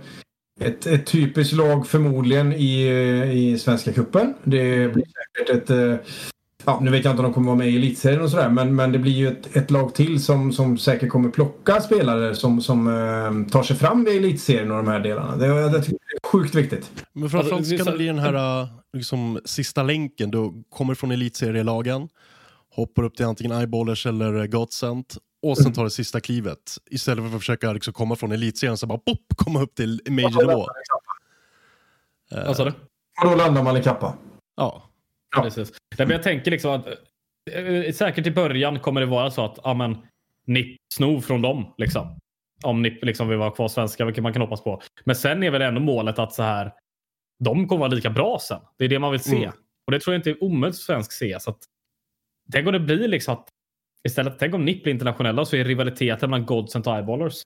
ett, 0.60 0.86
ett 0.88 1.06
typiskt 1.06 1.54
lag 1.54 1.88
förmodligen 1.88 2.54
i, 2.54 2.88
i 3.32 3.60
Svenska 3.60 3.94
Kuppen. 3.94 4.34
Det 4.44 4.94
blir 4.94 5.06
säkert 5.06 5.56
ett 5.56 5.70
uh, 5.70 5.96
ja, 6.68 6.80
nu 6.82 6.92
vet 6.92 7.06
jag 7.06 7.12
inte 7.12 7.22
om 7.22 7.24
de 7.24 7.34
kommer 7.34 7.48
vara 7.48 7.58
med 7.58 7.70
i 7.70 7.76
elitserien 7.76 8.22
och 8.22 8.30
sådär, 8.30 8.50
men, 8.50 8.76
men 8.76 8.92
det 8.92 9.00
blir 9.00 9.12
ju 9.12 9.28
ett, 9.28 9.56
ett 9.56 9.72
lag 9.72 9.96
till 9.96 10.24
som, 10.24 10.54
som 10.54 10.78
säkert 10.78 11.10
kommer 11.10 11.30
plocka 11.30 11.82
spelare 11.82 12.36
som, 12.36 12.62
som 12.62 12.88
eh, 12.88 13.52
tar 13.52 13.64
sig 13.64 13.76
fram 13.76 14.08
i 14.08 14.18
elitserien 14.18 14.72
och 14.72 14.78
de 14.78 14.88
här 14.88 15.00
delarna. 15.00 15.36
Det, 15.36 15.48
det, 15.48 15.70
det 15.70 15.78
är 15.78 16.28
sjukt 16.28 16.56
viktigt. 16.56 16.92
Men 17.14 17.30
framförallt 17.30 17.54
alltså, 17.54 17.78
ska 17.78 17.92
det 17.92 17.98
bli 17.98 18.06
den 18.06 18.20
här 18.20 18.62
eh, 18.62 18.68
liksom, 18.94 19.40
sista 19.46 19.84
länken. 19.84 20.32
Du 20.32 20.64
kommer 20.70 20.96
från 20.96 21.12
elitserielagen, 21.12 22.10
hoppar 22.76 23.04
upp 23.04 23.16
till 23.16 23.26
antingen 23.26 23.52
Eyeballers 23.52 24.06
eller 24.06 24.48
Godsent 24.48 25.18
och 25.42 25.58
sen 25.58 25.74
tar 25.74 25.84
det 25.84 25.90
sista 25.90 26.20
klivet. 26.20 26.78
Istället 26.92 27.24
för 27.24 27.36
att 27.36 27.42
försöka 27.42 27.74
liksom, 27.74 27.94
komma 27.94 28.16
från 28.16 28.32
elitserien 28.32 28.78
så 28.78 28.88
bara 28.88 28.98
pop, 28.98 29.26
komma 29.36 29.62
upp 29.62 29.76
till 29.76 30.02
major-nivå. 30.10 30.68
Vad 32.32 32.56
sa 32.56 32.66
du? 32.66 32.74
Och 33.24 33.30
då 33.30 33.36
landar 33.36 33.64
man 33.64 33.78
i 33.78 33.84
kappa. 33.84 34.14
Ja. 34.56 34.84
Ja. 35.36 35.42
Precis. 35.42 35.72
Men 35.98 36.10
jag 36.10 36.24
tänker 36.24 36.52
liksom 36.52 36.72
att 36.72 36.88
äh, 37.52 37.92
säkert 37.94 38.28
i 38.28 38.32
början 38.32 38.80
kommer 38.80 39.02
det 39.02 39.08
vara 39.08 39.32
så 39.32 39.46
att 39.46 39.60
ja, 39.64 39.74
men, 39.74 39.98
NIP 40.46 40.78
snor 40.94 41.20
från 41.20 41.42
dem. 41.42 41.74
Liksom. 41.78 42.20
Om 42.64 42.82
NIP 42.82 43.06
liksom 43.06 43.28
vill 43.28 43.38
vara 43.38 43.52
kvar 43.52 43.68
svenska, 43.68 44.06
vilket 44.06 44.24
man 44.24 44.34
kan 44.34 44.42
hoppas 44.42 44.64
på. 44.64 44.82
Men 45.04 45.16
sen 45.16 45.44
är 45.44 45.52
väl 45.52 45.62
ändå 45.62 45.82
målet 45.82 46.20
att 46.20 46.34
så 46.34 46.44
här, 46.44 46.74
de 47.40 47.68
kommer 47.68 47.80
vara 47.80 47.90
lika 47.90 48.10
bra 48.10 48.40
sen. 48.42 48.60
Det 48.78 48.86
är 48.86 48.90
det 48.90 49.00
man 49.00 49.12
vill 49.12 49.20
se. 49.20 49.36
Mm. 49.36 49.52
Och 49.86 49.92
det 49.92 50.00
tror 50.00 50.14
jag 50.14 50.20
inte 50.20 50.30
är 50.30 50.44
omöjligt 50.44 50.78
för 50.78 50.84
svensk 50.84 51.12
se. 51.12 51.40
Så 51.40 51.50
att, 51.50 51.60
tänk 52.52 52.68
om 52.68 52.74
det 52.74 52.80
blir 52.80 53.08
liksom 53.08 53.34
att 53.34 53.48
istället, 54.08 54.40
tänk 54.40 54.54
om 54.54 54.66
NIP 54.66 54.84
blir 54.84 54.94
internationella 54.94 55.46
så 55.46 55.56
är 55.56 55.64
rivaliteten 55.64 56.30
mellan 56.30 56.46
Gods 56.46 56.76
och 56.76 56.88
Eyeballers. 56.88 57.42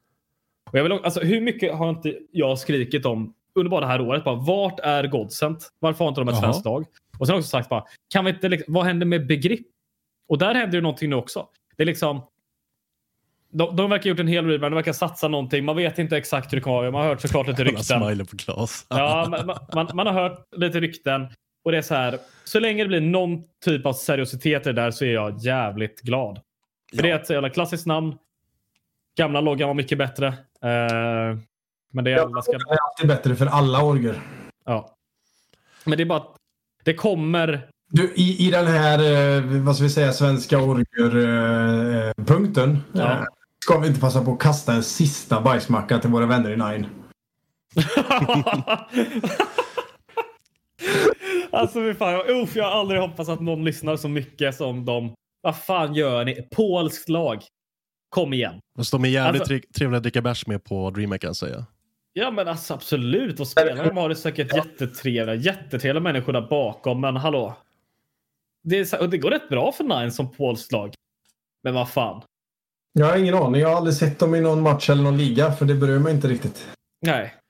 Och 0.71 0.79
jag 0.79 0.83
vill, 0.83 0.91
alltså, 0.91 1.19
hur 1.19 1.41
mycket 1.41 1.75
har 1.75 1.89
inte 1.89 2.17
jag 2.31 2.59
skrikit 2.59 3.05
om 3.05 3.33
under 3.55 3.69
bara 3.69 3.81
det 3.81 3.87
här 3.87 4.01
året? 4.01 4.23
Bara, 4.23 4.35
vart 4.35 4.79
är 4.79 5.07
Godsent? 5.07 5.69
Varför 5.79 6.05
har 6.05 6.09
inte 6.09 6.21
de 6.21 6.29
ett 6.29 6.39
svenskt 6.39 6.65
lag? 6.65 6.85
Och 7.21 7.27
sen 7.27 7.35
också 7.35 7.49
sagt 7.49 7.69
bara, 7.69 7.85
kan 8.13 8.25
vi 8.25 8.31
inte, 8.31 8.49
liksom, 8.49 8.73
vad 8.73 8.85
händer 8.85 9.05
med 9.05 9.27
begrepp? 9.27 9.59
Och 10.27 10.37
där 10.37 10.55
händer 10.55 10.77
ju 10.77 10.81
någonting 10.81 11.09
nu 11.09 11.15
också. 11.15 11.47
Det 11.77 11.83
är 11.83 11.87
liksom, 11.87 12.21
de, 13.51 13.75
de 13.75 13.89
verkar 13.89 14.03
ha 14.03 14.09
gjort 14.09 14.19
en 14.19 14.27
hel 14.27 14.45
rebrand, 14.45 14.71
de 14.71 14.75
verkar 14.75 14.93
satsa 14.93 15.27
någonting. 15.27 15.65
Man 15.65 15.75
vet 15.75 15.99
inte 15.99 16.17
exakt 16.17 16.53
hur 16.53 16.57
det 16.57 16.61
kommer 16.61 16.77
vara. 16.77 16.91
Man 16.91 17.01
har 17.01 17.07
hört 17.07 17.21
såklart 17.21 17.47
lite 17.47 17.63
rykten. 17.63 18.25
på 18.25 18.37
Klas. 18.37 18.85
ja, 18.89 19.27
man, 19.29 19.57
man, 19.73 19.89
man, 19.93 20.07
har 20.07 20.13
hört 20.13 20.47
lite 20.55 20.79
rykten. 20.79 21.27
Och 21.63 21.71
det 21.71 21.77
är 21.77 21.81
så 21.81 21.95
här, 21.95 22.19
så 22.43 22.59
länge 22.59 22.83
det 22.83 22.87
blir 22.87 23.01
någon 23.01 23.43
typ 23.65 23.85
av 23.85 23.93
seriositet 23.93 24.67
i 24.67 24.69
det 24.69 24.81
där 24.81 24.91
så 24.91 25.05
är 25.05 25.13
jag 25.13 25.39
jävligt 25.39 26.01
glad. 26.01 26.35
För 26.89 26.97
ja. 26.97 27.03
det 27.03 27.11
är 27.11 27.15
ett 27.15 27.29
jävla 27.29 27.49
klassiskt 27.49 27.85
namn. 27.85 28.15
Gamla 29.17 29.41
loggan 29.41 29.67
var 29.67 29.73
mycket 29.73 29.97
bättre. 29.97 30.27
Uh, 30.27 31.39
men 31.93 32.03
det 32.03 32.11
är, 32.11 32.17
alla 32.17 32.41
ska... 32.41 32.51
det 32.51 32.57
är 32.57 32.77
alltid 32.89 33.07
bättre 33.07 33.35
för 33.35 33.45
alla 33.45 33.83
orger. 33.83 34.21
Ja. 34.65 34.97
Men 35.83 35.97
det 35.97 36.03
är 36.03 36.05
bara 36.05 36.19
att 36.19 36.40
det 36.83 36.93
kommer 36.93 37.67
Du, 37.89 38.13
i, 38.15 38.47
I 38.47 38.51
den 38.51 38.67
här, 38.67 38.99
eh, 39.37 39.43
vad 39.61 39.75
ska 39.75 39.83
vi 39.83 39.89
säga, 39.89 40.13
svenska 40.13 40.57
orger-punkten. 40.59 42.79
Ja. 42.93 43.11
Eh, 43.11 43.23
ska 43.65 43.79
vi 43.79 43.87
inte 43.87 43.99
passa 43.99 44.25
på 44.25 44.33
att 44.33 44.39
kasta 44.39 44.73
en 44.73 44.83
sista 44.83 45.41
bajsmacka 45.41 45.99
till 45.99 46.09
våra 46.09 46.25
vänner 46.25 46.49
i 46.51 46.57
Nine? 46.57 46.85
alltså 51.51 51.79
fy 51.79 51.93
fan, 51.93 52.21
uff, 52.29 52.55
jag 52.55 52.63
har 52.63 52.71
aldrig 52.79 53.01
hoppats 53.01 53.29
att 53.29 53.41
någon 53.41 53.65
lyssnar 53.65 53.95
så 53.97 54.07
mycket 54.07 54.55
som 54.55 54.85
de. 54.85 55.13
Vad 55.41 55.57
fan 55.57 55.93
gör 55.95 56.25
ni? 56.25 56.47
Polskt 56.55 57.09
lag. 57.09 57.41
Kom 58.09 58.33
igen. 58.33 58.53
Fast 58.77 58.91
de 58.91 59.05
är 59.05 59.09
jävligt 59.09 59.41
Alltså- 59.41 59.59
trevliga 59.75 59.97
att 59.97 60.03
dricka 60.03 60.21
bärs 60.21 60.47
med 60.47 60.63
på 60.63 60.89
DreamHack 60.89 61.21
kan 61.21 61.27
jag 61.27 61.35
säga. 61.35 61.65
Ja 62.13 62.31
men 62.31 62.47
alltså 62.47 62.73
absolut. 62.73 63.39
Och 63.39 63.47
spelarna 63.47 63.83
de 63.83 63.97
har 63.97 64.09
det 64.09 64.15
säkert 64.15 64.55
jättetrevliga, 64.55 65.35
jättetrevliga 65.35 66.03
människor 66.03 66.33
där 66.33 66.41
bakom. 66.41 67.01
Men 67.01 67.15
hallå. 67.17 67.55
Det, 68.63 68.93
är, 68.93 69.07
det 69.07 69.17
går 69.17 69.31
rätt 69.31 69.49
bra 69.49 69.71
för 69.71 69.83
Nine 69.83 70.11
som 70.11 70.31
polskt 70.31 70.71
lag. 70.71 70.93
Men 71.63 71.73
vad 71.73 71.89
fan. 71.89 72.21
Jag 72.93 73.05
har 73.05 73.17
ingen 73.17 73.35
aning. 73.35 73.61
Jag 73.61 73.69
har 73.69 73.75
aldrig 73.75 73.95
sett 73.95 74.19
dem 74.19 74.35
i 74.35 74.41
någon 74.41 74.61
match 74.61 74.89
eller 74.89 75.03
någon 75.03 75.17
liga 75.17 75.51
för 75.51 75.65
det 75.65 75.75
berör 75.75 75.99
mig 75.99 76.13
inte 76.13 76.27
riktigt. 76.27 76.67
Nej. 77.01 77.33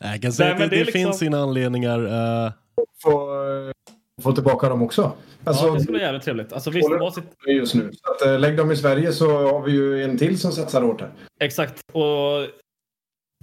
Jag 0.00 0.22
kan 0.22 0.32
säga 0.32 0.54
Nej, 0.54 0.64
att 0.64 0.70
det, 0.70 0.76
det 0.76 0.80
det 0.80 0.84
liksom- 0.84 1.02
finns 1.02 1.18
sina 1.18 1.38
anledningar. 1.40 2.04
eh, 2.46 2.52
Få, 3.02 3.28
få 4.22 4.32
tillbaka 4.32 4.68
dem 4.68 4.82
också. 4.82 5.12
Alltså, 5.44 5.66
ja, 5.66 5.74
det 5.74 5.80
skulle 5.80 5.98
vara 5.98 6.06
jävligt 6.06 6.22
trevligt. 6.22 6.52
Alltså 6.52 6.70
visst, 6.70 6.88
sitt... 7.14 7.24
just 7.48 7.74
nu. 7.74 7.90
Så 7.92 8.12
att, 8.12 8.22
eh, 8.26 8.38
lägg 8.38 8.56
dem 8.56 8.72
i 8.72 8.76
Sverige 8.76 9.12
så 9.12 9.26
har 9.52 9.62
vi 9.62 9.72
ju 9.72 10.04
en 10.04 10.18
till 10.18 10.38
som 10.38 10.52
satsar 10.52 10.82
hårt 10.82 11.00
här. 11.00 11.10
Exakt. 11.40 11.84
Och 11.92 12.46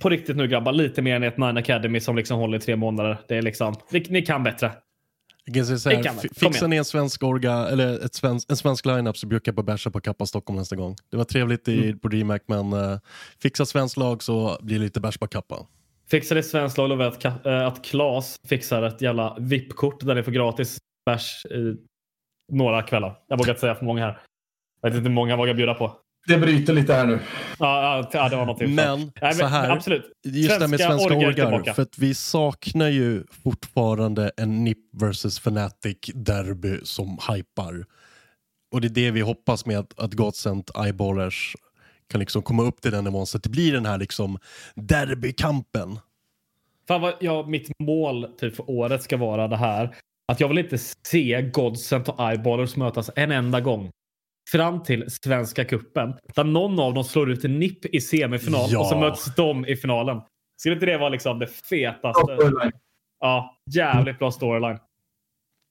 på 0.02 0.10
riktigt 0.10 0.38
nu 0.38 0.48
grabbar, 0.48 0.72
lite 0.72 1.02
mer 1.02 1.16
än 1.16 1.24
ett 1.24 1.38
Nine 1.38 1.58
Academy 1.58 2.00
som 2.00 2.16
liksom 2.16 2.40
håller 2.40 2.58
i 2.58 2.62
tre 2.62 2.76
månader. 2.76 3.18
Det 3.28 3.36
är 3.38 3.42
liksom, 3.42 3.76
ni, 3.92 4.06
ni 4.10 4.22
kan 4.22 4.44
bättre. 4.44 4.72
Jag 5.46 5.56
kan 5.56 5.66
säga 5.66 5.78
så 5.78 5.90
Det 5.90 5.96
här, 5.96 6.04
kan 6.04 6.16
man. 6.16 6.22
fi- 6.22 6.28
Kom 6.28 6.36
fixar 6.36 6.60
igen. 6.60 6.70
ni 6.70 6.76
en 6.78 6.86
svensk 6.86 7.24
orga, 7.24 7.54
eller 7.68 8.06
ett 8.06 8.14
svensk, 8.14 8.50
en 8.52 8.58
svensk 8.58 8.86
lineup 8.86 9.18
så 9.18 9.28
bjuckar 9.28 9.52
jag 9.52 9.56
på 9.56 9.64
bärsa 9.64 9.92
på 9.92 10.02
Kappa 10.02 10.26
Stockholm 10.26 10.60
nästa 10.60 10.76
gång. 10.76 10.96
Det 11.12 11.18
var 11.18 11.24
trevligt 11.24 11.68
i, 11.68 11.84
Mm. 11.84 12.00
på 12.00 12.08
DreamHack 12.08 12.44
men 12.48 12.74
uh, 12.74 12.98
fixa 13.42 13.66
svenskt 13.66 13.98
lag 13.98 14.24
så 14.24 14.58
blir 14.62 14.80
det 14.80 14.84
lite 14.86 15.00
bärs 15.00 15.18
på 15.18 15.28
Kappa. 15.28 15.56
Fixar 16.14 16.36
det 16.36 16.44
svenskt 16.44 16.78
lag 16.78 16.90
lovar 16.90 17.06
att, 17.06 17.26
eh, 17.46 17.68
att 17.68 17.86
Klas 17.86 18.36
fixar 18.48 18.84
ett 18.84 19.02
jävla 19.02 19.38
VIP-kort 19.40 20.00
där 20.00 20.16
ni 20.16 20.24
får 20.24 20.32
gratis 20.32 20.78
bärs 21.06 21.46
i 21.46 21.76
några 22.52 22.82
kvällar. 22.82 23.20
Jag 23.28 23.38
vågar 23.38 23.50
inte 23.50 23.62
säga 23.62 23.76
för 23.76 23.86
många 23.86 24.06
här. 24.06 24.20
Jag 24.82 24.90
vet 24.90 24.98
inte 24.98 25.10
hur 25.10 25.16
många 25.16 25.30
jag 25.30 25.38
vågar 25.38 25.54
bjuda 25.54 25.74
på. 25.74 25.98
Det 26.28 26.38
bryter 26.38 26.74
lite 26.74 26.94
här 26.94 27.06
nu. 27.06 27.20
Ja, 27.60 28.10
ja, 28.14 28.30
det 28.30 28.36
var 28.36 28.46
någonting. 28.46 28.76
Men, 28.76 29.00
Nej, 29.00 29.12
men 29.22 29.34
så 29.34 29.46
här, 29.46 29.70
absolut. 29.70 30.12
just 30.24 30.50
det 30.50 30.54
här 30.54 30.68
med 30.68 30.80
Svenska 30.80 31.10
svenska 31.10 31.48
orgar 31.48 31.74
för 31.74 31.82
att 31.82 31.98
vi 31.98 32.14
saknar 32.14 32.90
ju 32.90 33.24
fortfarande 33.44 34.32
en 34.38 34.64
NIP 34.64 34.78
vs 34.92 35.26
Fnatic 35.26 35.98
derby 36.14 36.80
som 36.84 37.20
hypar. 37.30 37.86
Och 38.74 38.82
det 38.82 38.88
är 38.88 38.90
det 38.90 39.12
vi 39.12 39.22
hoppas 39.22 39.66
med 39.66 39.80
att, 39.80 40.00
att 40.00 40.14
Godsent 40.14 40.72
Eyeballers 40.78 41.56
kan 42.10 42.20
liksom 42.20 42.42
komma 42.42 42.64
upp 42.64 42.82
till 42.82 42.92
den 42.92 43.04
nivån 43.04 43.28
så 43.28 43.38
att 43.38 43.44
det 43.44 43.50
blir 43.50 43.74
den 43.74 43.86
här 43.86 43.98
liksom 43.98 44.38
derbykampen. 44.76 46.00
Fan 46.88 47.02
vad 47.02 47.14
jag, 47.20 47.50
mitt 47.50 47.80
mål 47.80 48.28
typ 48.38 48.56
för 48.56 48.70
året 48.70 49.04
ska 49.04 49.18
vara 49.18 49.48
det 49.48 49.58
här. 49.58 49.96
Att 50.28 50.40
jag 50.40 50.48
vill 50.48 50.58
inte 50.58 50.78
se 51.08 51.42
Godsent 51.54 52.10
och 52.10 52.30
Eyeballers 52.32 52.76
mötas 52.76 53.10
en 53.16 53.32
enda 53.32 53.62
gång. 53.62 53.90
Fram 54.52 54.84
till 54.84 55.06
Svenska 55.24 55.66
Kuppen 55.66 56.14
Där 56.36 56.44
någon 56.44 56.80
av 56.80 56.94
dem 56.94 57.04
slår 57.04 57.32
ut 57.32 57.46
en 57.46 57.60
NIP 57.60 57.86
i 57.86 58.02
semifinal 58.02 58.68
Ja. 58.70 58.80
och 58.80 58.86
så 58.86 58.98
möts 59.00 59.36
de 59.36 59.66
i 59.66 59.76
finalen. 59.76 60.22
Skulle 60.58 60.76
inte 60.76 60.86
det 60.86 60.98
vara 60.98 61.10
liksom 61.10 61.40
det 61.40 61.48
fetaste? 61.48 62.38
Ja, 63.20 63.58
jävligt 63.76 64.20
bra 64.20 64.32
storyline. 64.32 64.80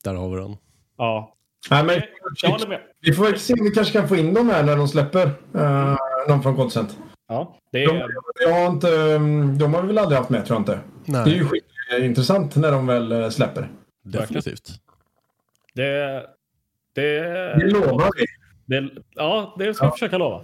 Där 0.04 0.14
har 0.14 0.30
vi 0.30 0.36
den. 0.36 0.56
Ja. 0.98 1.36
Nej, 1.70 1.84
men, 1.84 2.00
Jag 2.42 2.50
håller 2.50 2.66
med. 2.68 2.80
vi 3.00 3.12
får 3.12 3.24
väl 3.24 3.38
se 3.38 3.52
om 3.54 3.64
vi 3.64 3.70
kanske 3.70 3.92
kan 3.98 4.08
få 4.08 4.16
in 4.16 4.34
dem 4.34 4.50
här 4.50 4.62
när 4.62 4.76
de 4.76 4.88
släpper. 4.88 5.26
Uh, 5.56 5.96
någon 6.28 6.42
från 6.42 6.54
Godsent. 6.56 6.98
Ja, 7.28 7.58
det 7.72 7.86
De, 7.86 8.08
jag 8.40 8.54
har 8.54 8.66
inte, 8.66 8.88
mm, 9.02 9.58
de 9.58 9.74
har 9.74 9.80
vi 9.82 9.86
väl 9.86 9.98
aldrig 9.98 10.18
haft 10.18 10.30
med 10.30 10.46
tror 10.46 10.54
jag 10.56 10.60
inte. 10.60 10.80
Nej. 11.04 11.24
Det 11.24 11.30
är 11.30 11.34
ju 11.34 11.46
skitintressant 11.48 12.56
när 12.56 12.72
de 12.72 12.86
väl 12.86 13.12
eh, 13.12 13.28
släpper. 13.28 13.68
Definitivt. 14.04 14.68
Det... 15.74 16.26
Det, 16.94 17.20
Det 17.58 17.70
lovar 17.70 18.10
vi. 18.16 18.24
det, 18.80 18.90
Ja, 19.14 19.54
det 19.58 19.74
ska 19.74 19.84
jag 19.84 19.90
Ja. 19.90 19.92
försöka 19.94 20.18
lova. 20.18 20.42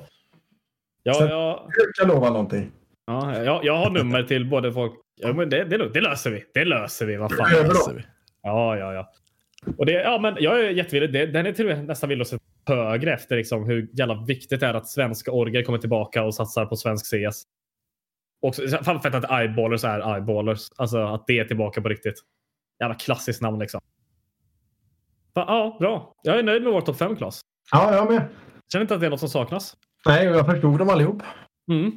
Ja, 1.03 1.15
Sen- 1.15 1.29
ja, 1.29 1.69
Jag 1.77 1.95
kan 1.95 2.09
lova 2.17 2.31
någonting. 2.31 2.71
ja, 3.07 3.43
jag, 3.43 3.65
jag 3.65 3.77
har 3.77 3.91
nummer 3.91 4.23
till 4.23 4.51
både 4.51 4.73
folk... 4.73 4.93
Ja, 5.17 5.33
men 5.33 5.51
det, 5.51 5.65
det, 5.65 5.89
det 5.89 6.01
löser 6.01 6.31
vi. 6.31 6.45
Det 6.55 6.65
löser 6.65 7.07
vi. 7.07 7.17
Vad 7.17 7.37
fan. 7.37 7.51
Läser 7.51 7.95
vi. 7.95 8.03
Ja, 8.43 8.77
ja, 8.77 8.93
ja. 8.95 9.11
Och 9.79 9.87
det, 9.87 9.93
ja, 9.93 10.19
men 10.19 10.37
jag 10.41 10.61
är 10.61 10.71
jättevillig. 10.71 11.13
Det, 11.13 11.27
den 11.27 11.47
är 11.47 11.53
till 11.53 11.71
och 11.71 11.77
med 11.77 11.87
nästan 11.87 12.09
villig 12.09 12.23
att 12.23 12.29
se 12.29 12.39
högre 12.67 13.15
efter 13.15 13.37
liksom, 13.37 13.65
hur 13.65 13.91
jävla 13.93 14.25
viktigt 14.25 14.61
det 14.61 14.67
är 14.67 14.75
att 14.75 14.89
svenska 14.89 15.33
orger 15.33 15.63
kommer 15.63 15.79
tillbaka 15.79 16.25
och 16.25 16.35
satsar 16.35 16.67
på 16.67 16.77
svensk 16.77 17.07
CS. 17.07 17.43
Och 18.43 18.55
fan 18.85 19.01
fett 19.01 19.15
att 19.15 19.31
eyeballers 19.31 19.85
är 19.85 20.15
eyeballers. 20.15 20.69
Alltså 20.77 20.99
att 20.99 21.27
det 21.27 21.39
är 21.39 21.45
tillbaka 21.45 21.83
på 21.83 21.89
riktigt. 21.89 22.15
Jävla 22.81 22.95
klassiskt 22.95 23.43
namn 23.43 23.59
liksom. 23.59 23.81
Fan, 25.35 25.45
ja, 25.49 25.77
bra. 25.81 26.15
Jag 26.23 26.39
är 26.39 26.43
nöjd 26.43 26.63
med 26.63 26.73
vår 26.73 26.81
topp 26.81 26.99
5 26.99 27.17
Klas. 27.17 27.41
Ja, 27.73 27.95
jag 27.95 28.11
med. 28.13 28.29
Känner 28.73 28.83
inte 28.83 28.95
att 28.95 29.01
det 29.01 29.07
är 29.07 29.11
något 29.11 29.21
som 29.21 29.29
saknas. 29.29 29.77
Nej, 30.07 30.25
jag 30.25 30.47
förstod 30.47 30.79
dem 30.79 30.89
allihop. 30.89 31.23
Mm. 31.71 31.93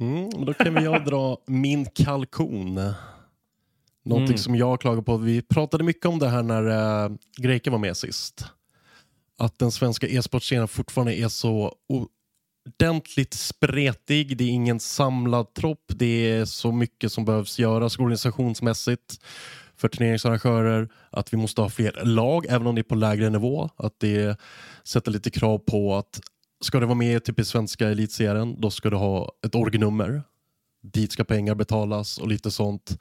Mm, 0.00 0.44
då 0.44 0.54
kan 0.54 0.74
vi 0.74 0.84
jag 0.84 1.04
dra 1.04 1.38
min 1.46 1.86
kalkon. 1.86 2.80
Någonting 4.04 4.34
Mm. 4.34 4.38
som 4.38 4.56
jag 4.56 4.80
klagar 4.80 5.02
på. 5.02 5.16
Vi 5.16 5.42
pratade 5.42 5.84
mycket 5.84 6.06
om 6.06 6.18
det 6.18 6.28
här 6.28 6.42
när 6.42 6.66
uh, 7.10 7.16
Greker 7.36 7.70
var 7.70 7.78
med 7.78 7.96
sist. 7.96 8.44
Att 9.38 9.58
den 9.58 9.72
svenska 9.72 10.06
e-sportscenen 10.08 10.68
fortfarande 10.68 11.14
är 11.14 11.28
så 11.28 11.74
ordentligt 12.68 13.34
spretig. 13.34 14.36
Det 14.36 14.44
är 14.44 14.48
ingen 14.48 14.80
samlad 14.80 15.54
tropp. 15.54 15.84
Det 15.88 16.30
är 16.30 16.44
så 16.44 16.72
mycket 16.72 17.12
som 17.12 17.24
behövs 17.24 17.58
göras 17.58 17.98
organisationsmässigt 17.98 19.24
för 19.76 19.88
turneringsarrangörer. 19.88 20.88
Att 21.10 21.32
vi 21.32 21.36
måste 21.36 21.60
ha 21.60 21.68
fler 21.70 22.00
lag, 22.04 22.46
även 22.48 22.66
om 22.66 22.74
det 22.74 22.80
är 22.80 22.82
på 22.82 22.94
lägre 22.94 23.30
nivå. 23.30 23.70
Att 23.76 24.00
det 24.00 24.40
sätter 24.84 25.10
lite 25.10 25.30
krav 25.30 25.58
på 25.58 25.96
att 25.96 26.20
ska 26.64 26.80
du 26.80 26.86
vara 26.86 26.94
med 26.98 27.24
typ 27.24 27.38
i 27.38 27.44
svenska 27.44 27.88
elitserien, 27.88 28.60
då 28.60 28.70
ska 28.70 28.90
du 28.90 28.96
ha 28.96 29.32
ett 29.46 29.54
orgnummer. 29.54 30.22
Dit 30.92 31.12
ska 31.12 31.24
pengar 31.24 31.54
betalas 31.54 32.18
och 32.18 32.28
lite 32.28 32.50
sånt. 32.50 32.98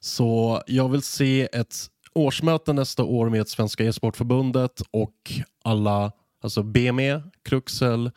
Så 0.00 0.62
jag 0.66 0.88
vill 0.88 1.02
se 1.02 1.48
ett 1.52 1.76
årsmöte 2.14 2.72
nästa 2.72 3.04
år 3.04 3.28
med 3.28 3.48
Svenska 3.48 3.84
e-sportförbundet 3.84 4.82
och 4.90 5.32
alla, 5.64 6.12
alltså 6.42 6.62
BME, 6.62 7.22
Kruxel, 7.44 8.10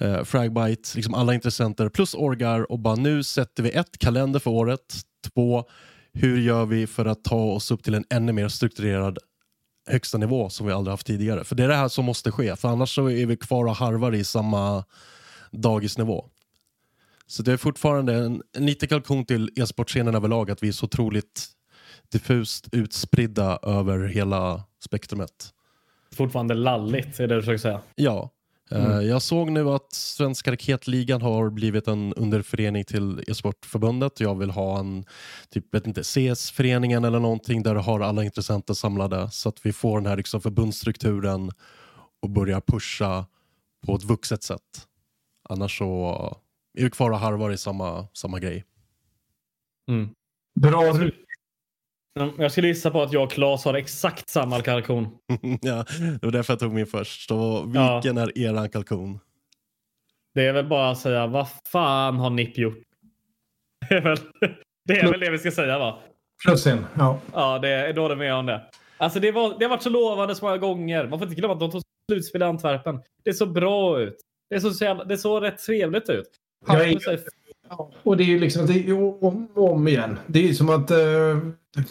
eh, 0.00 0.24
Fragbite, 0.24 0.88
liksom 0.94 1.14
alla 1.14 1.34
intressenter 1.34 1.88
plus 1.88 2.14
orgar 2.14 2.72
och 2.72 2.78
bara 2.78 2.94
nu 2.94 3.22
sätter 3.22 3.62
vi 3.62 3.70
ett 3.70 3.98
kalender 3.98 4.40
för 4.40 4.50
året. 4.50 4.96
Två, 5.34 5.64
hur 6.12 6.40
gör 6.40 6.66
vi 6.66 6.86
för 6.86 7.06
att 7.06 7.24
ta 7.24 7.44
oss 7.44 7.70
upp 7.70 7.82
till 7.82 7.94
en 7.94 8.04
ännu 8.10 8.32
mer 8.32 8.48
strukturerad 8.48 9.18
högsta 9.88 10.18
nivå 10.18 10.50
som 10.50 10.66
vi 10.66 10.72
aldrig 10.72 10.92
haft 10.92 11.06
tidigare. 11.06 11.44
För 11.44 11.54
det 11.54 11.64
är 11.64 11.68
det 11.68 11.74
här 11.74 11.88
som 11.88 12.04
måste 12.04 12.32
ske, 12.32 12.56
för 12.56 12.68
annars 12.68 12.94
så 12.94 13.10
är 13.10 13.26
vi 13.26 13.36
kvar 13.36 13.64
och 13.64 13.76
harvar 13.76 14.14
i 14.14 14.24
samma 14.24 14.84
dagisnivå. 15.50 16.24
Så 17.30 17.42
det 17.42 17.52
är 17.52 17.56
fortfarande 17.56 18.14
en, 18.14 18.42
en 18.56 18.66
liten 18.66 18.88
kalkon 18.88 19.24
till 19.24 19.50
e-sportscenen 19.56 20.14
överlag 20.14 20.50
att 20.50 20.62
vi 20.62 20.68
är 20.68 20.72
så 20.72 20.86
otroligt 20.86 21.46
diffust 22.12 22.68
utspridda 22.72 23.58
över 23.62 24.08
hela 24.08 24.64
spektrumet. 24.84 25.54
Fortfarande 26.12 26.54
lalligt 26.54 27.20
är 27.20 27.28
det 27.28 27.34
du 27.34 27.42
försöker 27.42 27.58
säga. 27.58 27.80
Ja. 27.94 28.30
Eh, 28.70 28.84
Mm. 28.84 29.06
Jag 29.06 29.22
såg 29.22 29.50
nu 29.50 29.68
att 29.68 29.92
Svenska 29.92 30.52
Raketligan 30.52 31.22
har 31.22 31.50
blivit 31.50 31.88
en 31.88 32.14
underförening 32.14 32.84
till 32.84 33.24
e-sportförbundet. 33.28 34.20
Jag 34.20 34.38
vill 34.38 34.50
ha 34.50 34.78
en, 34.78 35.04
typ, 35.50 35.74
vet 35.74 35.86
inte, 35.86 36.02
CS-föreningen 36.02 37.04
eller 37.04 37.20
någonting 37.20 37.62
där 37.62 37.74
du 37.74 37.80
har 37.80 38.00
alla 38.00 38.24
intressenter 38.24 38.74
samlade 38.74 39.30
så 39.30 39.48
att 39.48 39.66
vi 39.66 39.72
får 39.72 40.00
den 40.00 40.06
här 40.06 40.16
liksom 40.16 40.40
förbundsstrukturen 40.40 41.50
och 42.22 42.30
börjar 42.30 42.60
pusha 42.60 43.26
på 43.86 43.94
ett 43.94 44.04
vuxet 44.04 44.42
sätt. 44.42 44.86
Annars 45.48 45.78
så 45.78 46.36
är 46.78 46.82
vi 46.84 46.90
kvar 46.90 47.10
och 47.10 47.18
harvar 47.18 47.50
i 47.50 47.56
samma, 47.56 48.06
samma 48.12 48.38
grej. 48.38 48.64
Mm. 49.90 50.08
Bra 50.60 50.82
Jag 52.38 52.52
skulle 52.52 52.68
gissa 52.68 52.90
på 52.90 53.02
att 53.02 53.12
jag 53.12 53.22
och 53.22 53.30
Claes 53.30 53.64
har 53.64 53.74
exakt 53.74 54.28
samma 54.28 54.60
kalkon. 54.60 55.04
ja, 55.60 55.84
det 56.20 56.26
var 56.26 56.32
därför 56.32 56.52
jag 56.52 56.60
tog 56.60 56.72
min 56.72 56.86
först. 56.86 57.30
Ja. 57.30 57.64
vilken 57.64 58.18
är 58.18 58.38
eran 58.38 58.68
kalkon? 58.68 59.18
Det 60.34 60.46
är 60.46 60.52
väl 60.52 60.68
bara 60.68 60.90
att 60.90 60.98
säga 60.98 61.26
vad 61.26 61.46
fan 61.72 62.16
har 62.16 62.30
NIP 62.30 62.58
gjort? 62.58 62.78
Det 63.88 63.94
är 63.94 64.02
väl 64.02 64.18
det, 64.84 64.98
är 64.98 65.10
väl 65.10 65.20
det 65.20 65.30
vi 65.30 65.38
ska 65.38 65.50
säga 65.50 65.78
va? 65.78 65.98
Plus 66.44 66.66
en. 66.66 66.86
Ja. 66.98 67.20
Ja, 67.32 67.58
det 67.58 67.68
är 67.68 67.92
då 67.92 68.04
är 68.04 68.08
det 68.08 68.16
med 68.16 68.34
om 68.34 68.46
det. 68.46 68.70
Alltså 68.96 69.20
det, 69.20 69.32
var, 69.32 69.58
det 69.58 69.64
har 69.64 69.70
varit 69.70 69.82
så 69.82 69.90
lovande 69.90 70.34
så 70.34 70.44
många 70.44 70.58
gånger. 70.58 71.06
Man 71.08 71.18
får 71.18 71.28
inte 71.28 71.40
glömma 71.40 71.54
att 71.54 71.60
de 71.60 71.70
tog 71.70 71.82
slutspel 72.10 72.42
i 72.42 72.44
Antwerpen. 72.44 73.02
Det 73.24 73.30
är 73.30 73.34
så 73.34 73.46
bra 73.46 74.00
ut. 74.00 74.16
Det 74.50 74.54
är 74.54 74.60
så, 74.60 74.84
jävla, 74.84 75.04
det 75.04 75.14
är 75.14 75.18
så 75.18 75.40
rätt 75.40 75.58
trevligt 75.58 76.08
ut. 76.08 76.39
Jag 76.66 76.88
är- 76.88 77.20
Och 78.02 78.16
det 78.16 78.22
är 78.22 78.26
ju 78.26 78.38
liksom 78.40 78.66
det 78.66 78.88
är 78.88 79.24
om 79.24 79.46
och 79.54 79.72
om 79.72 79.88
igen. 79.88 80.18
Det 80.26 80.48
är 80.48 80.52
som 80.54 80.68
att 80.70 80.90
eh, 80.90 81.38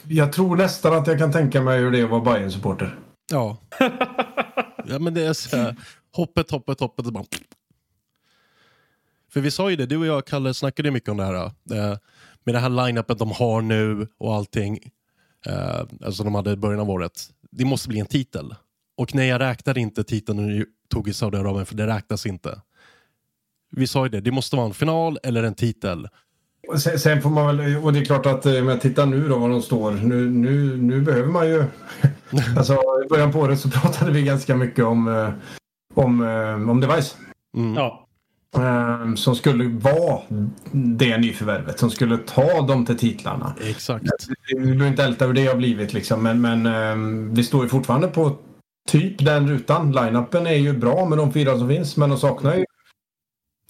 jag 0.07 0.33
tror 0.33 0.55
nästan 0.55 0.93
att 0.93 1.07
jag 1.07 1.17
kan 1.19 1.31
tänka 1.31 1.61
mig 1.61 1.79
hur 1.79 1.91
det 1.91 1.99
är 1.99 2.03
att 2.03 2.09
vara 2.09 2.21
bayern 2.21 2.51
supporter 2.51 2.99
Ja. 3.31 3.57
ja, 4.85 4.99
men 4.99 5.13
det 5.13 5.25
är 5.25 5.33
så 5.33 5.57
här, 5.57 5.75
hoppet, 6.15 6.51
hoppet, 6.51 6.79
hoppet 6.79 7.05
och 7.07 7.13
bara... 7.13 7.25
För 9.31 9.41
vi 9.41 9.51
sa 9.51 9.69
ju 9.69 9.75
det, 9.75 9.85
du 9.85 9.97
och 9.97 10.05
jag 10.05 10.25
Kalle 10.25 10.53
snackade 10.53 10.87
ju 10.87 10.93
mycket 10.93 11.09
om 11.09 11.17
det 11.17 11.23
här. 11.25 11.35
eh, 11.45 11.97
med 12.43 12.55
det 12.55 12.59
här 12.59 12.69
line-upet 12.69 13.17
de 13.19 13.31
har 13.31 13.61
nu 13.61 14.07
och 14.17 14.35
allting. 14.35 14.79
Eh, 15.45 15.81
alltså 16.05 16.23
de 16.23 16.35
hade 16.35 16.51
i 16.51 16.55
början 16.55 16.79
av 16.79 16.89
året. 16.89 17.21
Det 17.51 17.65
måste 17.65 17.89
bli 17.89 17.99
en 17.99 18.05
titel. 18.05 18.55
Och 18.97 19.15
nej, 19.15 19.27
jag 19.27 19.41
räknade 19.41 19.79
inte 19.79 20.03
titeln 20.03 20.45
när 20.47 20.53
du 20.53 20.65
tog 20.89 21.07
i 21.09 21.13
Saudiarabien 21.13 21.65
för 21.65 21.75
det 21.75 21.87
räknas 21.87 22.25
inte. 22.25 22.61
Vi 23.71 23.87
sa 23.87 24.05
ju 24.05 24.09
det, 24.09 24.21
det 24.21 24.31
måste 24.31 24.55
vara 24.55 24.67
en 24.67 24.73
final 24.73 25.19
eller 25.23 25.43
en 25.43 25.55
titel. 25.55 26.07
Sen, 26.77 26.99
sen 26.99 27.21
får 27.21 27.29
man 27.29 27.57
väl, 27.57 27.77
och 27.77 27.93
det 27.93 27.99
är 27.99 28.05
klart 28.05 28.25
att 28.25 28.45
eh, 28.45 28.61
om 28.61 28.67
jag 28.67 28.81
tittar 28.81 29.05
nu 29.05 29.27
då 29.27 29.39
var 29.39 29.49
de 29.49 29.61
står. 29.61 29.91
Nu, 29.91 30.29
nu, 30.29 30.77
nu 30.77 31.01
behöver 31.01 31.29
man 31.29 31.47
ju... 31.49 31.63
alltså 32.57 32.73
i 33.05 33.09
början 33.09 33.31
på 33.31 33.39
året 33.39 33.59
så 33.59 33.69
pratade 33.69 34.11
vi 34.11 34.23
ganska 34.23 34.55
mycket 34.55 34.85
om, 34.85 35.07
eh, 35.07 35.29
om, 35.93 36.21
eh, 36.21 36.69
om 36.69 36.81
Device. 36.81 37.17
Mm. 37.57 37.75
Ja. 37.75 38.05
Eh, 38.55 39.13
Som 39.15 39.35
skulle 39.35 39.67
vara 39.67 40.21
det 40.71 41.17
nyförvärvet. 41.17 41.79
Som 41.79 41.91
skulle 41.91 42.17
ta 42.17 42.61
dem 42.61 42.85
till 42.85 42.97
titlarna. 42.97 43.55
Exakt. 43.61 44.05
Vi 44.47 44.55
behöver 44.55 44.87
inte 44.87 45.03
älta 45.03 45.25
hur 45.25 45.33
det 45.33 45.45
har 45.45 45.55
blivit 45.55 45.93
liksom. 45.93 46.23
Men, 46.23 46.41
men 46.41 46.65
eh, 46.65 47.33
vi 47.35 47.43
står 47.43 47.63
ju 47.63 47.69
fortfarande 47.69 48.07
på 48.07 48.37
typ 48.87 49.25
den 49.25 49.49
rutan. 49.49 49.91
Line-upen 49.91 50.47
är 50.47 50.55
ju 50.55 50.73
bra 50.73 51.05
med 51.05 51.17
de 51.17 51.33
fyra 51.33 51.57
som 51.57 51.67
finns. 51.67 51.97
Men 51.97 52.09
de 52.09 52.17
saknar 52.17 52.55
ju 52.55 52.65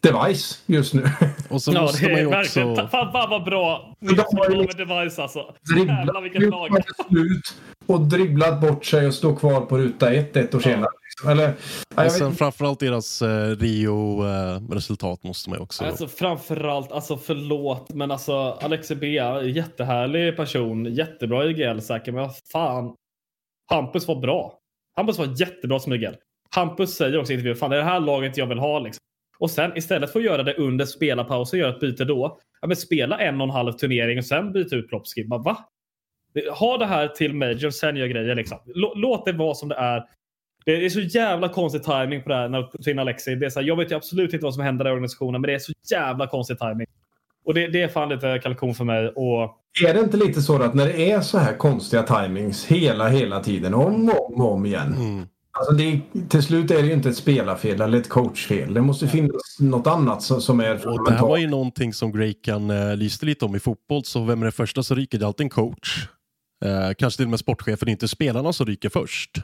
Device 0.01 0.63
just 0.65 0.93
nu. 0.93 1.03
Och 1.49 1.61
så 1.61 1.71
Ja, 1.73 1.81
måste 1.81 2.05
det 2.05 2.11
man 2.11 2.19
är 2.19 2.23
ju 2.23 2.29
verkligen... 2.29 2.69
också... 2.71 2.87
Fan, 2.87 3.11
fan 3.11 3.29
vad 3.29 3.43
bra! 3.43 3.93
De 3.99 4.07
har 4.07 4.49
ju 4.49 4.57
Med 4.57 4.67
liksom 4.67 4.87
device 4.87 5.19
alltså. 5.19 5.55
Jävlar 5.77 6.21
vilket 6.21 6.49
lag. 6.49 6.69
slut 7.09 7.41
och 7.85 8.01
dribblat 8.01 8.61
bort 8.61 8.85
sig 8.85 9.07
och 9.07 9.13
står 9.13 9.35
kvar 9.35 9.61
på 9.61 9.77
ruta 9.77 10.11
ett 10.13 10.37
ett 10.37 10.55
år 10.55 10.59
senare. 10.59 10.89
Liksom. 11.03 11.29
Eller, 11.29 11.43
ja, 11.43 11.53
Och 11.97 12.03
vet 12.03 12.11
sen 12.11 12.25
inte. 12.27 12.37
framförallt 12.37 12.79
deras 12.79 13.21
eh, 13.21 13.55
Rio-resultat 13.55 15.23
måste 15.23 15.49
man 15.49 15.59
ju 15.59 15.63
också... 15.63 15.85
Alltså 15.85 16.07
framförallt, 16.07 16.91
alltså 16.91 17.17
förlåt, 17.17 17.89
men 17.93 18.11
alltså 18.11 18.33
Alexi 18.61 18.95
Bea, 18.95 19.41
jättehärlig 19.43 20.35
person, 20.37 20.85
jättebra 20.85 21.45
IGL 21.45 21.79
säkert, 21.79 22.13
men 22.13 22.29
fan. 22.51 22.93
Hampus 23.71 24.07
var 24.07 24.15
bra. 24.15 24.53
Hampus 24.97 25.17
var 25.17 25.41
jättebra 25.41 25.79
som 25.79 25.93
IGL. 25.93 26.13
Hampus 26.55 26.93
säger 26.95 27.19
också 27.19 27.31
i 27.33 27.35
intervjun, 27.35 27.55
fan 27.55 27.69
det 27.69 27.75
är 27.75 27.79
det 27.81 27.85
här 27.89 27.99
laget 27.99 28.37
jag 28.37 28.45
vill 28.47 28.59
ha 28.59 28.79
liksom. 28.79 28.99
Och 29.39 29.51
sen 29.51 29.77
istället 29.77 30.11
för 30.11 30.19
att 30.19 30.25
göra 30.25 30.43
det 30.43 30.53
under 30.53 30.85
spelarpaus 30.85 31.53
och 31.53 31.59
göra 31.59 31.69
ett 31.73 31.79
byte 31.79 32.05
då, 32.05 32.39
ja 32.61 32.67
men 32.67 32.77
spela 32.77 33.19
en 33.19 33.41
och 33.41 33.47
en 33.47 33.53
halv 33.53 33.71
turnering 33.73 34.17
och 34.17 34.25
sen 34.25 34.51
byta 34.53 34.75
ut 34.75 34.89
Plopski. 34.89 35.23
Bara, 35.27 35.41
va? 35.41 35.57
Ha 36.59 36.77
det 36.77 36.85
här 36.85 37.07
till 37.07 37.33
Major, 37.33 37.69
sen 37.69 37.95
gör 37.95 38.07
grejer 38.07 38.35
liksom. 38.35 38.57
Lå- 38.75 38.93
Låt 38.95 39.25
det 39.25 39.31
vara 39.31 39.53
som 39.53 39.69
det 39.69 39.75
är. 39.75 40.03
Det 40.65 40.85
är 40.85 40.89
så 40.89 40.99
jävla 40.99 41.49
konstig 41.49 41.83
timing 41.83 42.23
på 42.23 42.29
det 42.29 42.35
här 42.35 42.49
när 42.49 42.61
du 42.61 42.83
tar 42.83 42.91
in 42.91 42.99
Alexi. 42.99 43.35
Det 43.35 43.45
är 43.45 43.49
så 43.49 43.59
här, 43.59 43.67
jag 43.67 43.75
vet 43.77 43.91
ju 43.91 43.95
absolut 43.95 44.33
inte 44.33 44.43
vad 44.43 44.53
som 44.53 44.63
händer 44.63 44.87
i 44.87 44.91
organisationen, 44.91 45.41
men 45.41 45.47
det 45.47 45.53
är 45.53 45.59
så 45.59 45.71
jävla 45.91 46.27
konstig 46.27 46.59
timing. 46.59 46.87
Och 47.45 47.53
det, 47.53 47.67
det 47.67 47.81
är 47.81 47.87
fan 47.87 48.09
lite 48.09 48.39
kalkon 48.43 48.75
för 48.75 48.83
mig. 48.83 49.07
Och 49.07 49.57
Är 49.87 49.93
det 49.93 49.99
inte 49.99 50.17
lite 50.17 50.41
så 50.41 50.63
att 50.63 50.73
när 50.73 50.85
det 50.85 51.11
är 51.11 51.21
så 51.21 51.37
här 51.37 51.57
konstiga 51.57 52.03
timings 52.03 52.65
hela, 52.65 53.07
hela 53.07 53.39
tiden, 53.39 53.73
om 53.73 54.09
och 54.09 54.33
om, 54.35 54.41
om 54.41 54.65
igen. 54.65 54.93
Mm. 54.97 55.27
Alltså 55.59 55.73
det 55.73 56.01
till 56.29 56.43
slut 56.43 56.71
är 56.71 56.81
det 56.81 56.87
ju 56.87 56.93
inte 56.93 57.09
ett 57.09 57.17
spelarfel 57.17 57.81
eller 57.81 57.97
ett 57.97 58.09
coachfel. 58.09 58.73
Det 58.73 58.81
måste 58.81 59.07
finnas 59.07 59.59
något 59.59 59.87
annat 59.87 60.21
som, 60.21 60.41
som 60.41 60.59
är 60.59 60.87
Och 60.87 61.05
det 61.05 61.11
här 61.11 61.21
var 61.21 61.37
ju 61.37 61.47
någonting 61.47 61.93
som 61.93 62.11
Graykan 62.11 62.69
eh, 62.69 62.95
lyste 62.95 63.25
lite 63.25 63.45
om 63.45 63.55
i 63.55 63.59
fotboll, 63.59 64.05
så 64.05 64.23
vem 64.23 64.41
är 64.41 64.45
det 64.45 64.51
första 64.51 64.83
så 64.83 64.95
ryker? 64.95 65.19
Det 65.19 65.25
är 65.25 65.27
alltid 65.27 65.43
en 65.43 65.49
coach. 65.49 66.07
Eh, 66.65 66.93
kanske 66.97 67.17
till 67.17 67.25
och 67.25 67.29
med 67.29 67.39
sportchefen, 67.39 67.85
det 67.85 67.89
är 67.89 67.91
inte 67.91 68.07
spelarna 68.07 68.53
som 68.53 68.65
ryker 68.65 68.89
först. 68.89 69.37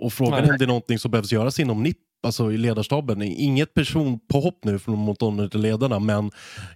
Och 0.00 0.12
frågan 0.12 0.44
är 0.44 0.52
om 0.52 0.58
det 0.58 0.64
är 0.64 0.66
någonting 0.66 0.98
som 0.98 1.10
behövs 1.10 1.32
göras 1.32 1.60
inom 1.60 1.82
NIP, 1.82 1.98
alltså 2.22 2.52
i 2.52 2.56
ledarstaben. 2.56 3.22
Inget 3.22 3.74
personpåhopp 3.74 4.64
nu 4.64 4.78
från 4.78 4.98
mot 4.98 5.20
de 5.20 5.48
ledarna, 5.52 5.98
men 5.98 6.30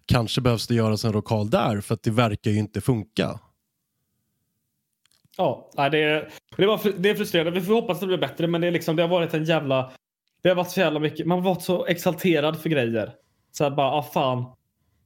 kanske 0.07 0.41
behövs 0.41 0.67
det 0.67 0.75
göras 0.75 1.05
en 1.05 1.13
rokal 1.13 1.51
där, 1.51 1.81
för 1.81 1.95
att 1.95 2.03
det 2.03 2.11
verkar 2.11 2.51
ju 2.51 2.59
inte 2.59 2.81
funka. 2.81 3.39
Ja, 5.37 5.71
det, 5.93 6.03
är, 6.03 6.29
det, 6.57 6.67
var, 6.67 6.77
fr- 6.79 6.95
det 6.99 7.11
är 7.11 7.15
frustrerande. 7.15 7.51
Vi 7.61 7.67
får 7.67 7.75
hoppas 7.75 7.95
att 7.97 8.01
det 8.01 8.07
blir 8.07 8.19
bättre, 8.19 8.47
men 8.47 8.61
det, 8.61 8.67
är 8.67 8.71
liksom, 8.71 8.97
det 8.97 9.03
har 9.03 9.09
varit 9.09 9.35
en 9.35 9.45
jävla... 9.45 9.91
Det 10.43 10.49
har 10.49 10.57
varit 10.57 10.71
så 10.71 10.81
jävla 10.81 11.01
mycket. 11.01 11.27
Man 11.27 11.39
har 11.39 11.45
varit 11.55 11.63
så 11.63 11.87
exalterad 11.87 12.57
för 12.61 12.69
grejer. 12.69 13.11
Så 13.53 13.65
att 13.65 13.77
bara, 13.77 13.87
ah 13.91 14.03
fan. 14.03 14.45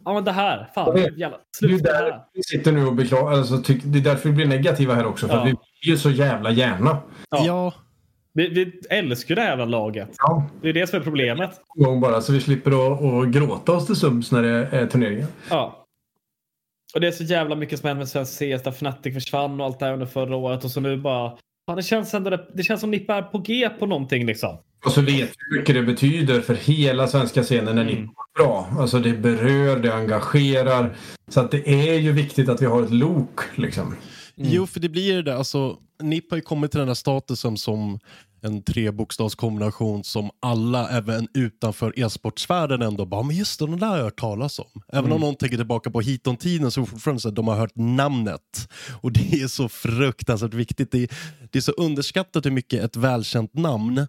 Ja 0.05 0.15
men 0.15 0.25
det 0.25 0.33
här, 0.33 0.71
fan. 0.75 0.95
Vet. 0.95 1.19
Jävla, 1.19 1.39
Det 1.61 1.67
är 1.67 1.79
där 1.79 1.93
här. 2.13 2.21
vi 2.35 2.43
sitter 2.43 2.73
nu 2.73 2.87
och 2.87 2.95
beklagar. 2.95 3.33
Alltså, 3.39 3.59
tyck, 3.63 3.81
det 3.85 3.99
är 3.99 4.03
därför 4.03 4.29
vi 4.29 4.35
blir 4.35 4.47
negativa 4.47 4.95
här 4.95 5.07
också. 5.07 5.29
För 5.29 5.35
Ja. 5.37 5.43
vi 5.45 5.51
vill 5.51 5.59
ju 5.83 5.97
så 5.97 6.11
jävla 6.11 6.51
gärna. 6.51 6.99
Ja. 7.31 7.43
Ja, 7.47 7.73
Vi, 8.33 8.49
vi 8.49 8.81
älskar 8.91 9.35
det 9.35 9.41
här 9.43 9.49
jävla 9.49 9.65
laget. 9.65 10.09
Ja, 10.19 10.47
Det 10.63 10.69
är 10.69 10.73
det 10.73 10.87
som 10.87 10.99
är 10.99 11.03
problemet. 11.05 11.51
en 11.77 11.85
gång 11.85 12.01
bara 12.01 12.21
så 12.21 12.33
vi 12.33 12.41
slipper 12.41 12.71
att, 12.93 13.03
att 13.03 13.29
gråta 13.29 13.73
oss 13.73 13.87
till 13.87 13.97
subs 13.97 14.33
när 14.33 14.43
det 14.43 14.69
är 14.73 14.87
turneringar. 14.87 15.27
Ja. 15.51 15.85
Och 16.95 17.01
det 17.01 17.07
är 17.07 17.13
så 17.13 17.25
jävla 17.25 17.57
mycket 17.57 17.79
som 17.79 17.87
hände 17.87 17.99
med 17.99 18.09
svensk 18.09 18.33
CS 18.33 18.39
där 18.39 18.69
Fnatic 18.71 19.15
försvann 19.15 19.61
och 19.61 19.67
allt 19.67 19.79
det 19.79 19.85
här 19.87 19.93
under 19.93 20.07
förra 20.07 20.37
året 20.37 20.65
och 20.65 20.71
så 20.71 20.81
nu 20.81 20.97
bara... 20.97 21.31
Fan, 21.67 21.77
det, 21.77 21.83
känns 21.83 22.15
ändå, 22.15 22.31
det, 22.31 22.47
det 22.55 22.63
känns 22.63 22.81
som 22.81 22.91
Nippa 22.91 23.15
är 23.15 23.23
på 23.23 23.39
G 23.39 23.69
på 23.79 23.87
någonting 23.87 24.27
liksom. 24.27 24.59
Och 24.85 24.93
så 24.93 25.01
vet 25.01 25.15
vi 25.15 25.35
hur 25.51 25.59
mycket 25.59 25.75
det 25.75 25.83
betyder 25.83 26.41
för 26.41 26.55
hela 26.55 27.07
svenska 27.07 27.43
scenen 27.43 27.77
när 27.77 27.85
ni 27.85 27.93
Mm. 27.93 28.07
går 28.07 28.45
bra. 28.45 28.69
Alltså 28.79 28.99
det 28.99 29.13
berör, 29.13 29.79
det 29.79 29.95
engagerar. 29.95 30.97
Så 31.29 31.41
att 31.41 31.51
det 31.51 31.69
är 31.69 31.95
ju 31.99 32.13
viktigt 32.13 32.49
att 32.49 32.63
vi 32.63 32.67
har 32.67 32.83
ett 32.83 32.91
lok 32.93 33.41
liksom. 33.55 33.95
Jo, 34.37 34.67
för 34.67 34.81
det 34.81 34.89
blir 34.89 35.17
det 35.17 35.23
där. 35.23 35.35
Alltså, 35.35 35.77
NIP 36.03 36.31
har 36.31 36.37
ju 36.37 36.43
kommit 36.43 36.71
till 36.71 36.79
den 36.81 36.89
här 36.89 36.95
statusen 36.95 37.57
som 37.57 37.99
en 38.43 38.63
trebokstavskombination 38.63 40.05
som 40.05 40.31
alla, 40.41 40.89
även 40.91 41.29
utanför 41.35 41.93
e-sportsfären 41.97 42.83
ändå 42.83 43.07
bara, 43.07 43.23
men 43.23 43.37
just 43.37 43.59
det, 43.59 43.67
den 43.67 43.79
där 43.79 43.87
har 43.87 43.97
jag 43.97 44.05
hört 44.05 44.21
talas 44.21 44.59
om. 44.59 44.83
Även 44.93 45.13
om 45.13 45.21
någon 45.21 45.37
tänker 45.37 45.57
tillbaka 45.57 45.91
på 45.91 46.01
Hiton-tiden 46.01 46.71
så 46.71 46.87
fortfarande 46.87 47.21
så 47.21 47.29
att 47.29 47.35
de 47.35 47.49
har 47.49 47.57
hört 47.57 47.77
namnet. 47.77 48.69
Och 49.03 49.13
det 49.13 49.33
är 49.43 49.49
så 49.49 49.69
fruktansvärt 49.69 50.55
viktigt. 50.55 50.91
Det 50.91 51.03
är, 51.03 51.09
det 51.51 51.59
är 51.59 51.63
så 51.63 51.73
underskattat 51.73 52.47
hur 52.47 52.51
mycket 52.51 52.85
ett 52.85 52.97
välkänt 52.97 53.55
namn 53.55 54.07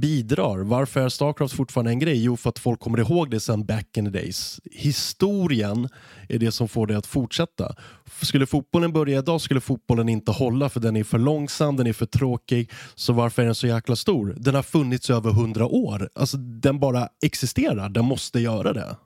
bidrar. 0.00 0.58
Varför 0.58 1.00
är 1.00 1.08
Starcraft 1.08 1.54
fortfarande 1.54 1.90
en 1.90 1.98
grej? 1.98 2.24
Jo, 2.24 2.36
för 2.36 2.48
att 2.48 2.58
folk 2.58 2.80
kommer 2.80 3.00
ihåg 3.00 3.30
det 3.30 3.40
sen 3.40 3.64
back 3.64 3.96
in 3.96 4.04
the 4.04 4.10
days. 4.10 4.60
Historien 4.72 5.88
är 6.28 6.38
det 6.38 6.52
som 6.52 6.68
får 6.68 6.86
det 6.86 6.98
att 6.98 7.06
fortsätta. 7.06 7.76
Skulle 8.22 8.46
fotbollen 8.46 8.92
börja 8.92 9.18
idag 9.18 9.40
skulle 9.40 9.60
fotbollen 9.60 10.08
inte 10.08 10.32
hålla 10.32 10.68
för 10.68 10.80
den 10.80 10.96
är 10.96 11.04
för 11.04 11.18
långsam, 11.18 11.76
den 11.76 11.86
är 11.86 11.92
för 11.92 12.06
tråkig. 12.06 12.70
Så 12.94 13.12
varför 13.12 13.42
är 13.42 13.46
den 13.46 13.54
så 13.54 13.66
jäkla 13.66 13.96
stor? 13.96 14.34
Den 14.36 14.54
har 14.54 14.62
funnits 14.62 15.10
i 15.10 15.12
över 15.12 15.30
hundra 15.30 15.66
år. 15.66 16.08
Alltså, 16.14 16.36
den 16.36 16.80
bara 16.80 17.08
existerar, 17.24 17.88
den 17.88 18.04
måste 18.04 18.40
göra 18.40 18.72
det. 18.72 18.96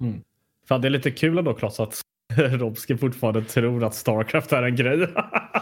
Mm. 0.00 0.20
Fan, 0.68 0.80
det 0.80 0.88
är 0.88 0.90
lite 0.90 1.10
kul 1.10 1.38
ändå 1.38 1.54
Klas 1.54 1.80
att 1.80 2.00
Robski 2.36 2.96
fortfarande 2.96 3.44
tror 3.44 3.84
att 3.84 3.94
Starcraft 3.94 4.52
är 4.52 4.62
en 4.62 4.76
grej. 4.76 5.08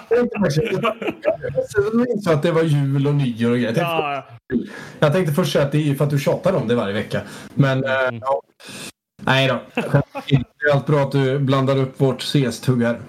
Jag 0.09 0.29
insåg 2.11 2.35
att 2.35 2.43
det 2.43 2.53
var 2.53 2.63
jul 2.63 3.07
och 3.07 3.15
nyår 3.15 3.51
och 3.51 3.57
grejer. 3.57 3.67
Jag 3.67 3.75
tänkte, 3.75 3.93
ja, 3.93 4.27
jag 4.99 5.13
tänkte 5.13 5.35
först 5.35 5.53
säga 5.53 5.65
att 5.65 5.73
det 5.73 5.91
är 5.91 5.95
för 5.95 6.05
att 6.05 6.11
du 6.11 6.19
tjatar 6.19 6.53
om 6.53 6.69
det 6.69 6.75
varje 6.75 6.95
vecka. 6.95 7.23
Men 7.55 7.85
eh, 7.85 7.91
ja. 8.21 8.43
Nej 9.23 9.49
då. 9.49 9.61
Det 9.75 10.35
är 10.35 10.75
allt 10.75 10.87
bra 10.87 11.03
att 11.03 11.13
du 11.13 11.39
blandar 11.39 11.77
upp 11.77 12.01
vårt 12.01 12.23
CS-tugg 12.23 12.83
här. 12.83 13.01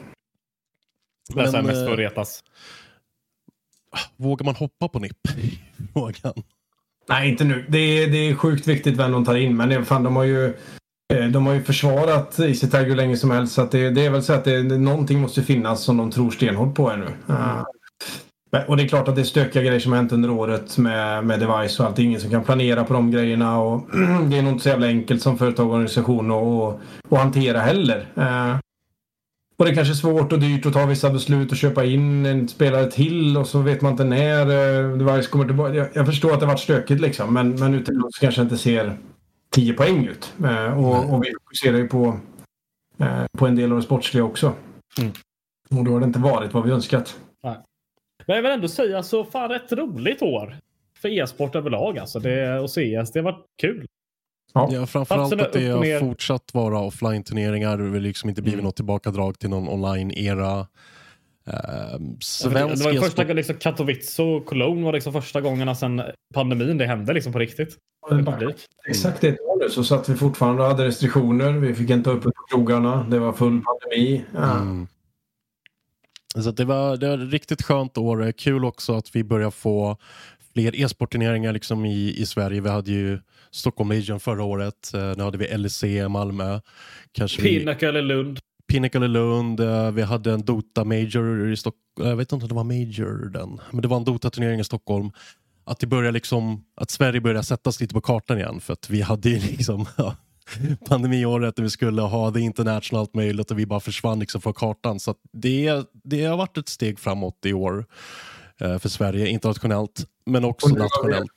det 1.33 1.41
är 1.41 1.61
mest 1.61 1.73
för 1.73 1.83
att 1.83 1.87
eh, 1.87 1.97
retas. 1.97 2.43
Vågar 4.17 4.45
man 4.45 4.55
hoppa 4.55 4.87
på 4.87 4.99
NIP? 4.99 5.17
Frågan. 5.93 6.33
Nej, 7.09 7.29
inte 7.29 7.43
nu. 7.43 7.65
Det 7.69 7.77
är, 7.77 8.07
det 8.07 8.17
är 8.17 8.35
sjukt 8.35 8.67
viktigt 8.67 8.97
vem 8.97 9.11
de 9.11 9.25
tar 9.25 9.35
in. 9.35 9.57
Men 9.57 9.69
det, 9.69 9.85
fan, 9.85 10.03
de 10.03 10.15
har 10.15 10.23
ju 10.23 10.45
eh, 10.45 10.51
de 11.31 11.47
har 11.47 11.53
ju 11.53 11.63
försvarat 11.63 12.31
Tiger 12.67 12.85
hur 12.85 12.95
länge 12.95 13.17
som 13.17 13.31
helst. 13.31 13.53
Så 13.53 13.61
att 13.61 13.71
det, 13.71 13.89
det 13.89 14.05
är 14.05 14.09
väl 14.09 14.23
så 14.23 14.33
att 14.33 14.43
det, 14.43 14.63
någonting 14.63 15.19
måste 15.19 15.43
finnas 15.43 15.83
som 15.83 15.97
de 15.97 16.11
tror 16.11 16.31
stenhårt 16.31 16.75
på 16.75 16.91
ännu. 16.91 17.05
Uh, 17.29 17.63
men- 18.51 18.67
och 18.67 18.77
det 18.77 18.83
är 18.83 18.87
klart 18.87 19.07
att 19.07 19.15
det 19.15 19.21
är 19.21 19.25
stökiga 19.25 19.63
grejer 19.63 19.79
som 19.79 19.91
har 19.91 19.99
hänt 19.99 20.11
under 20.11 20.29
året 20.29 20.77
med, 20.77 21.25
med 21.25 21.39
device 21.39 21.79
och 21.79 21.85
allt. 21.85 21.95
Det 21.95 22.01
är 22.01 22.03
ingen 22.03 22.21
som 22.21 22.29
kan 22.29 22.43
planera 22.43 22.83
på 22.83 22.93
de 22.93 23.11
grejerna. 23.11 23.59
Och 23.59 23.89
det 24.29 24.37
är 24.37 24.41
nog 24.41 24.51
inte 24.51 24.63
så 24.63 24.69
jävla 24.69 24.87
enkelt 24.87 25.21
som 25.21 25.37
företag 25.37 25.67
och 25.67 25.73
organisation 25.73 26.31
att, 26.31 27.19
hantera 27.19 27.59
heller. 27.59 28.07
Eh, 28.15 28.57
och 29.57 29.65
det 29.65 29.71
är 29.71 29.75
kanske 29.75 29.93
är 29.93 29.95
svårt 29.95 30.33
och 30.33 30.39
dyrt 30.39 30.65
att 30.65 30.73
ta 30.73 30.85
vissa 30.85 31.09
beslut 31.09 31.51
och 31.51 31.57
köpa 31.57 31.85
in 31.85 32.25
en 32.25 32.47
spelare 32.47 32.91
till 32.91 33.37
och 33.37 33.47
så 33.47 33.59
vet 33.59 33.81
man 33.81 33.91
inte 33.91 34.03
när 34.03 34.41
eh, 34.41 34.97
Device 34.97 35.27
kommer 35.27 35.45
tillbaka. 35.45 35.73
Jag, 35.73 35.87
jag 35.93 36.05
förstår 36.05 36.33
att 36.33 36.39
det 36.39 36.45
varit 36.45 36.59
stökigt 36.59 37.01
liksom 37.01 37.33
men, 37.33 37.55
men 37.55 37.73
utifrån 37.73 38.11
så 38.11 38.21
kanske 38.21 38.41
det 38.41 38.43
inte 38.43 38.57
ser 38.57 38.97
10 39.55 39.73
poäng 39.73 40.05
ut. 40.07 40.33
Eh, 40.43 40.85
och, 40.85 41.13
och 41.13 41.23
vi 41.23 41.33
fokuserar 41.33 41.77
ju 41.77 41.87
på, 41.87 42.19
eh, 42.97 43.25
på 43.37 43.47
en 43.47 43.55
del 43.55 43.71
av 43.71 43.77
det 43.77 43.83
sportsliga 43.83 44.23
också. 44.23 44.53
Mm. 44.99 45.11
Och 45.69 45.83
då 45.83 45.91
har 45.91 45.99
det 45.99 46.05
inte 46.05 46.19
varit 46.19 46.53
vad 46.53 46.65
vi 46.65 46.71
önskat. 46.71 47.19
Men 48.25 48.35
jag 48.35 48.43
vill 48.43 48.51
ändå 48.51 48.67
säga 48.67 49.03
så 49.03 49.25
fan 49.25 49.49
rätt 49.49 49.71
roligt 49.71 50.21
år. 50.21 50.57
För 51.01 51.09
e-sport 51.09 51.55
överlag 51.55 51.97
alltså. 51.97 52.19
Det, 52.19 52.59
och 52.59 52.69
CS, 52.69 53.11
det 53.11 53.19
har 53.19 53.21
varit 53.21 53.45
kul. 53.61 53.85
Ja, 54.53 54.69
ja 54.71 54.85
framförallt 54.85 55.33
att 55.33 55.53
det 55.53 55.67
har 55.67 55.99
fortsatt 55.99 56.53
vara 56.53 56.79
offline-turneringar. 56.79 57.77
Det 57.77 57.89
har 57.89 57.99
liksom 57.99 58.29
inte 58.29 58.41
blivit 58.41 58.55
Mm. 58.55 58.65
något 58.65 58.75
tillbakadrag 58.75 59.39
till 59.39 59.49
någon 59.49 59.69
online-era. 59.69 60.67
Det 61.49 62.23
svensk 62.23 62.83
var 62.85 62.91
ju 62.91 62.97
e-sport- 62.97 63.05
första 63.05 63.23
liksom, 63.33 63.55
Katowice 63.55 64.21
och 64.23 64.45
Cologne 64.45 64.85
var 64.85 64.93
liksom 64.93 65.13
första 65.13 65.41
gångerna 65.41 65.75
sedan 65.75 66.01
pandemin 66.33 66.77
det 66.77 66.85
hände 66.85 67.13
liksom 67.13 67.33
på 67.33 67.39
riktigt. 67.39 67.77
Publik. 68.09 68.55
Exakt 68.87 69.23
ett 69.23 69.39
år 69.39 69.63
nu 69.63 69.69
så 69.69 69.83
satt 69.83 70.09
vi 70.09 70.15
fortfarande 70.15 70.61
och 70.63 70.67
hade 70.69 70.85
restriktioner. 70.85 71.51
Vi 71.51 71.73
fick 71.75 71.89
inte 71.89 72.09
öppet 72.09 72.23
på 72.23 72.43
krogarna. 72.51 73.03
Det 73.09 73.19
var 73.19 73.33
full 73.33 73.61
pandemi. 73.61 74.25
Ja. 74.33 74.57
Mm. 74.59 74.87
Så 76.35 76.51
det, 76.51 76.65
var, 76.65 76.97
det 76.97 77.07
var 77.07 77.17
ett 77.25 77.31
riktigt 77.33 77.61
skönt 77.61 77.97
år. 77.97 78.31
Kul 78.31 78.65
också 78.65 78.93
att 78.95 79.15
vi 79.15 79.23
börjar 79.23 79.51
få 79.51 79.97
fler 80.53 80.81
e-sportturneringar 80.81 81.53
liksom 81.53 81.85
i, 81.85 82.15
i 82.17 82.25
Sverige. 82.25 82.61
Vi 82.61 82.69
hade 82.69 82.91
ju 82.91 83.19
Stockholm 83.51 83.87
Major 83.87 84.19
förra 84.19 84.43
året. 84.43 84.91
Eh, 84.93 85.13
Nu 85.17 85.23
hade 85.23 85.37
vi 85.37 85.57
LEC 85.57 85.83
Malmö. 86.09 86.59
Kanske 87.11 87.41
vi, 87.41 87.57
Pinnacle 87.59 87.89
eller 87.89 88.01
Lund. 88.01 88.39
Pinnacle 88.69 89.05
i 89.05 89.07
Lund. 89.07 89.59
eh, 89.59 89.91
Vi 89.91 90.01
hade 90.01 90.31
en 90.33 90.41
Dota 90.45 90.83
Major 90.83 91.51
i 91.51 91.57
Stockholm. 91.57 92.09
Jag 92.09 92.15
vet 92.15 92.31
inte 92.31 92.43
om 92.45 92.49
det 92.49 92.55
var 92.55 92.63
Major 92.63 93.29
den. 93.29 93.59
Men 93.71 93.81
det 93.81 93.87
var 93.87 93.97
en 93.97 94.03
Dota-turnering 94.03 94.59
i 94.59 94.63
Stockholm. 94.63 95.11
Att, 95.65 95.79
det 95.79 95.87
börjar 95.87 96.11
liksom, 96.11 96.63
att 96.75 96.89
Sverige 96.89 97.21
börjar 97.21 97.41
sättas 97.41 97.81
lite 97.81 97.93
på 97.93 98.01
kartan 98.01 98.37
igen. 98.37 98.59
För 98.59 98.73
att 98.73 98.89
vi 98.89 99.01
hade 99.01 99.29
ju 99.29 99.39
liksom 99.51 99.85
ja, 99.97 100.15
pandemiåret 100.87 101.55
där 101.55 101.63
vi 101.63 101.69
skulle 101.69 102.01
ha 102.01 102.31
the 102.31 102.39
international 102.39 103.01
allt 103.01 103.13
möjligt 103.13 103.51
och 103.51 103.59
vi 103.59 103.65
bara 103.65 103.79
försvann 103.79 104.19
liksom 104.19 104.41
från 104.41 104.53
kartan. 104.53 104.99
Så 104.99 105.15
det, 105.33 105.73
det 106.03 106.25
har 106.25 106.37
varit 106.37 106.57
ett 106.57 106.69
steg 106.69 106.99
framåt 106.99 107.45
i 107.45 107.53
år 107.53 107.85
eh, 108.61 108.77
för 108.77 108.89
Sverige 108.89 109.27
internationellt 109.27 110.05
men 110.25 110.45
också 110.45 110.67
nationellt. 110.69 111.31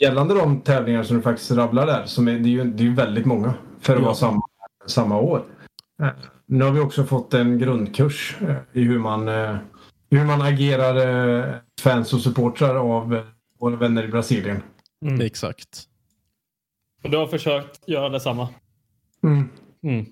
Gällande 0.00 0.34
de 0.34 0.60
tävlingar 0.60 1.02
som 1.02 1.16
du 1.16 1.22
faktiskt 1.22 1.50
rabblar 1.50 1.86
där, 1.86 2.06
som 2.06 2.28
är, 2.28 2.32
det 2.32 2.48
är 2.48 2.50
ju 2.50 2.64
det 2.64 2.86
är 2.86 2.90
väldigt 2.90 3.26
många 3.26 3.54
för 3.80 3.92
att 3.92 3.98
Ja. 3.98 4.04
vara 4.04 4.14
samma, 4.14 4.42
samma 4.86 5.20
år. 5.20 5.42
Eh, 6.02 6.08
Nu 6.46 6.64
har 6.64 6.72
vi 6.72 6.80
också 6.80 7.04
fått 7.04 7.34
en 7.34 7.58
grundkurs 7.58 8.36
eh, 8.40 8.56
i 8.72 8.82
hur 8.82 8.98
man, 8.98 9.28
eh, 9.28 9.56
hur 10.10 10.24
man 10.24 10.42
agerar 10.42 11.62
fans 11.80 12.12
och 12.12 12.20
supportrar 12.20 12.74
av 12.96 13.22
våra 13.58 13.76
vänner 13.76 14.04
i 14.04 14.08
Brasilien. 14.08 14.62
Mm. 15.04 15.20
Exakt. 15.20 15.68
Och 17.04 17.10
du 17.10 17.16
har 17.16 17.26
försökt 17.26 17.88
göra 17.88 18.08
detsamma. 18.08 18.48
Mm. 19.24 19.48
Mm. 19.82 20.06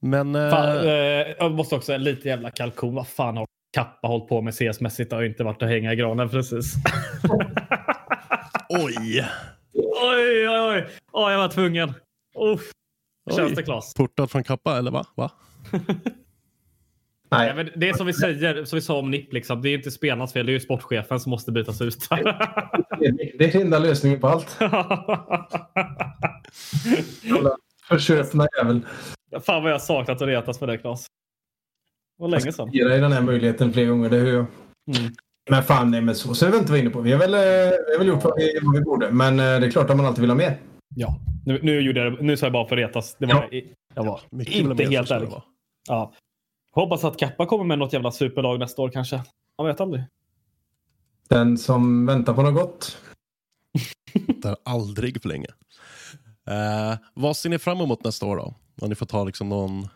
Men 0.00 0.50
Fan, 0.50 0.76
eh, 0.78 0.92
jag 1.38 1.52
måste 1.52 1.74
också 1.74 1.92
en 1.92 2.04
lite 2.04 2.28
jävla 2.28 2.50
kalkon. 2.50 2.94
Vad 2.94 3.08
fan 3.08 3.36
har 3.36 3.46
Kappa 3.72 4.08
hållit 4.08 4.28
på 4.28 4.42
med 4.42 4.54
CS-mässigt? 4.54 5.10
Det 5.10 5.16
har 5.16 5.22
ju 5.22 5.28
inte 5.28 5.44
varit 5.44 5.62
att 5.62 5.68
hänga 5.68 5.92
i 5.92 5.96
granen 5.96 6.28
precis. 6.28 6.74
oj! 8.68 9.24
oj, 9.74 10.48
oj, 10.48 10.60
oj. 10.60 10.86
Åh, 11.12 11.32
jag 11.32 11.38
var 11.38 11.48
tvungen. 11.48 11.92
Uff. 12.38 12.70
Känns 13.30 13.54
det 13.54 13.62
Klas? 13.62 13.94
Portad 13.94 14.30
från 14.30 14.44
Kappa 14.44 14.78
eller 14.78 14.90
va? 14.90 15.06
va? 15.14 15.30
Nej. 17.30 17.54
men 17.54 17.70
det 17.76 17.88
är 17.88 17.94
som 17.94 18.06
vi 18.06 18.12
säger, 18.12 18.64
som 18.64 18.76
vi 18.76 18.80
sa 18.80 18.98
om 18.98 19.10
NIP, 19.10 19.32
liksom. 19.32 19.62
det 19.62 19.68
är 19.68 19.74
inte 19.74 19.90
spelarnas 19.90 20.32
fel, 20.32 20.46
det 20.46 20.52
är 20.52 20.54
ju 20.54 20.60
sportchefen 20.60 21.20
som 21.20 21.30
måste 21.30 21.52
bytas 21.52 21.80
ut. 21.80 22.08
Det 23.38 23.54
är 23.54 23.60
enda 23.60 23.78
lösningen 23.78 24.20
på 24.20 24.28
allt. 24.28 24.56
Jävla 27.22 27.56
Försöpna 27.88 28.48
jävel. 28.58 28.80
Fan 29.40 29.62
vad 29.62 29.72
jag 29.72 29.82
saknat 29.82 30.22
att 30.22 30.28
retas 30.28 30.60
med 30.60 30.68
det 30.68 30.78
Klas. 30.78 31.06
Det 32.18 32.22
var 32.22 32.28
länge 32.28 32.52
sedan. 32.52 32.70
Ge 32.72 32.84
dig 32.84 33.00
den 33.00 33.12
här 33.12 33.22
möjligheten 33.22 33.72
fler 33.72 33.86
gånger, 33.86 34.10
det 34.10 34.16
hör 34.16 34.26
jag. 34.26 34.46
Mm. 34.96 35.12
Men 35.50 35.62
fan, 35.62 35.90
nej, 35.90 36.00
men 36.00 36.14
så 36.14 36.34
så 36.34 36.46
är 36.46 36.50
vi 36.50 36.58
inte 36.58 36.72
var 36.72 36.78
inne 36.78 36.90
på. 36.90 37.00
Vi 37.00 37.12
har 37.12 37.18
väl, 37.18 37.34
eh, 37.34 37.40
vi 37.86 37.92
har 37.92 37.98
väl 37.98 38.08
gjort 38.08 38.24
vad 38.24 38.36
vi, 38.36 38.58
vad 38.62 38.74
vi 38.74 38.80
borde. 38.80 39.10
Men 39.10 39.40
eh, 39.40 39.44
det 39.44 39.66
är 39.66 39.70
klart 39.70 39.90
att 39.90 39.96
man 39.96 40.06
alltid 40.06 40.20
vill 40.20 40.30
ha 40.30 40.36
mer. 40.36 40.58
Ja, 40.94 41.20
nu, 41.44 41.60
nu, 41.62 41.80
gjorde 41.80 42.04
jag 42.04 42.12
det, 42.12 42.22
nu 42.22 42.36
sa 42.36 42.46
jag 42.46 42.52
bara 42.52 42.68
för 42.68 42.76
att 42.76 42.88
retas. 42.88 43.16
Det 43.18 43.26
var, 43.26 43.48
Ja. 43.52 43.60
jag 43.94 44.04
var 44.04 44.20
Mycket 44.30 44.54
inte 44.54 44.84
helt 44.84 45.10
ärlig. 45.10 45.28
Ja. 45.88 46.12
Hoppas 46.74 47.04
att 47.04 47.18
Kappa 47.18 47.46
kommer 47.46 47.64
med 47.64 47.78
något 47.78 47.92
jävla 47.92 48.10
superlag 48.10 48.58
nästa 48.58 48.82
år 48.82 48.88
kanske. 48.90 49.22
Man 49.58 49.66
vet 49.66 49.80
aldrig. 49.80 50.04
Den 51.28 51.58
som 51.58 52.06
väntar 52.06 52.34
på 52.34 52.42
något 52.42 52.54
gott. 52.54 52.98
Det 54.42 54.48
är 54.48 54.56
aldrig 54.64 55.22
för 55.22 55.28
länge. 55.28 55.48
Eh, 56.48 56.98
vad 57.14 57.36
ser 57.36 57.48
ni 57.50 57.58
fram 57.58 57.80
emot 57.80 58.04
nästa 58.04 58.26
år 58.26 58.36
då? 58.36 58.54
Om 58.80 58.88
ni 58.88 58.94
får 58.94 59.06
ta 59.06 59.24
liksom 59.24 59.48
någon, 59.48 59.88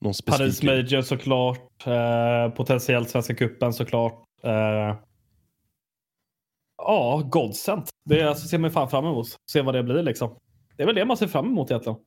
någon 0.00 0.14
specifik... 0.14 0.38
Paris 0.38 0.62
Major 0.62 1.02
såklart. 1.02 1.86
Eh, 1.86 2.54
potentiellt 2.56 3.10
Svenska 3.10 3.34
Cupen 3.34 3.72
såklart. 3.72 4.24
Eh, 4.42 4.96
ja, 6.86 7.22
Godsent. 7.30 7.88
Det 8.04 8.22
alltså, 8.22 8.48
ser 8.48 8.58
man 8.58 8.70
fan 8.70 8.90
fram 8.90 9.04
emot. 9.04 9.26
Se 9.50 9.62
vad 9.62 9.74
det 9.74 9.82
blir 9.82 10.02
liksom. 10.02 10.36
Det 10.76 10.82
är 10.82 10.86
väl 10.86 10.94
det 10.94 11.04
man 11.04 11.16
ser 11.16 11.26
fram 11.26 11.46
emot 11.46 11.70
egentligen. 11.70 11.98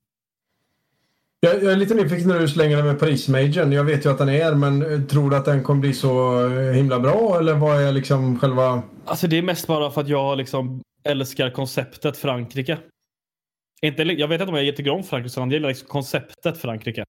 Jag, 1.39 1.63
jag 1.63 1.71
är 1.71 1.75
lite 1.75 1.93
nyfiken 1.93 2.27
när 2.27 2.39
du 2.39 2.47
slänger 2.47 2.77
den 2.77 2.85
med 2.85 2.99
Paris-majorn. 2.99 3.71
Jag 3.71 3.83
vet 3.83 4.05
ju 4.05 4.11
att 4.11 4.17
den 4.17 4.29
är, 4.29 4.55
men 4.55 4.93
eh, 4.93 5.01
tror 5.01 5.29
du 5.29 5.35
att 5.35 5.45
den 5.45 5.63
kommer 5.63 5.81
bli 5.81 5.93
så 5.93 6.45
eh, 6.47 6.73
himla 6.73 6.99
bra? 6.99 7.37
Eller 7.39 7.53
vad 7.53 7.81
är 7.81 7.91
liksom 7.91 8.39
själva... 8.39 8.81
Alltså 9.05 9.27
det 9.27 9.37
är 9.37 9.41
mest 9.41 9.67
bara 9.67 9.91
för 9.91 10.01
att 10.01 10.07
jag 10.07 10.37
liksom 10.37 10.81
älskar 11.03 11.49
konceptet 11.49 12.17
Frankrike. 12.17 12.77
Inte, 13.81 14.03
jag 14.03 14.27
vet 14.27 14.41
inte 14.41 14.49
om 14.49 14.55
jag 14.55 14.63
är 14.63 14.67
jätteglad 14.67 14.95
om 14.95 15.03
Frankrike, 15.03 15.33
utan 15.33 15.43
jag 15.43 15.53
gillar 15.53 15.69
liksom 15.69 15.87
konceptet 15.87 16.57
Frankrike. 16.57 17.03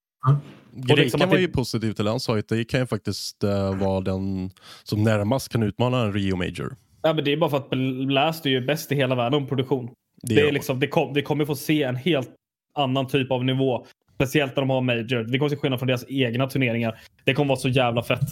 Greken 0.73 1.05
liksom 1.05 1.23
att 1.23 1.29
var 1.29 1.35
det- 1.37 1.41
ju 1.41 1.49
positiv 1.49 1.93
till 1.93 2.05
det. 2.05 2.11
Han 2.11 2.21
sa 2.21 2.35
ju 2.35 2.41
att 2.41 2.49
det 2.49 2.65
kan 2.65 2.81
ju 2.81 2.87
faktiskt 2.87 3.45
eh, 3.45 3.79
vara 3.79 4.01
den 4.01 4.51
som 4.85 5.03
närmast 5.03 5.49
kan 5.49 5.63
utmana 5.63 6.01
en 6.03 6.13
Rio 6.13 6.37
Major. 6.37 6.77
Ja, 7.03 7.13
men 7.13 7.25
det 7.25 7.33
är 7.33 7.37
bara 7.37 7.51
för 7.51 7.57
att 7.57 7.71
Blast 8.07 8.47
är 8.47 8.51
ju 8.51 8.67
bäst 8.67 8.93
i 8.93 8.95
hela 8.95 9.15
världen 9.15 9.43
om 9.43 9.47
produktion. 9.47 9.91
Det 10.23 10.35
Det, 10.35 10.41
är 10.41 10.53
liksom, 10.53 10.81
det, 10.81 10.87
kom, 10.87 11.13
det 11.13 11.23
kommer 11.23 11.45
få 11.45 11.55
se 11.55 11.83
en 11.83 11.97
helt 11.97 12.31
annan 12.75 13.07
typ 13.07 13.31
av 13.31 13.45
nivå. 13.45 13.87
Speciellt 14.15 14.57
när 14.57 14.63
de 14.63 14.71
har 14.71 14.81
Major. 14.81 15.33
Vi 15.33 15.39
kommer 15.39 15.49
se 15.49 15.57
skillnad 15.57 15.79
från 15.79 15.87
deras 15.87 16.05
egna 16.09 16.47
turneringar. 16.47 17.01
Det 17.25 17.35
kommer 17.35 17.49
vara 17.49 17.59
så 17.59 17.69
jävla 17.69 18.03
fett. 18.03 18.29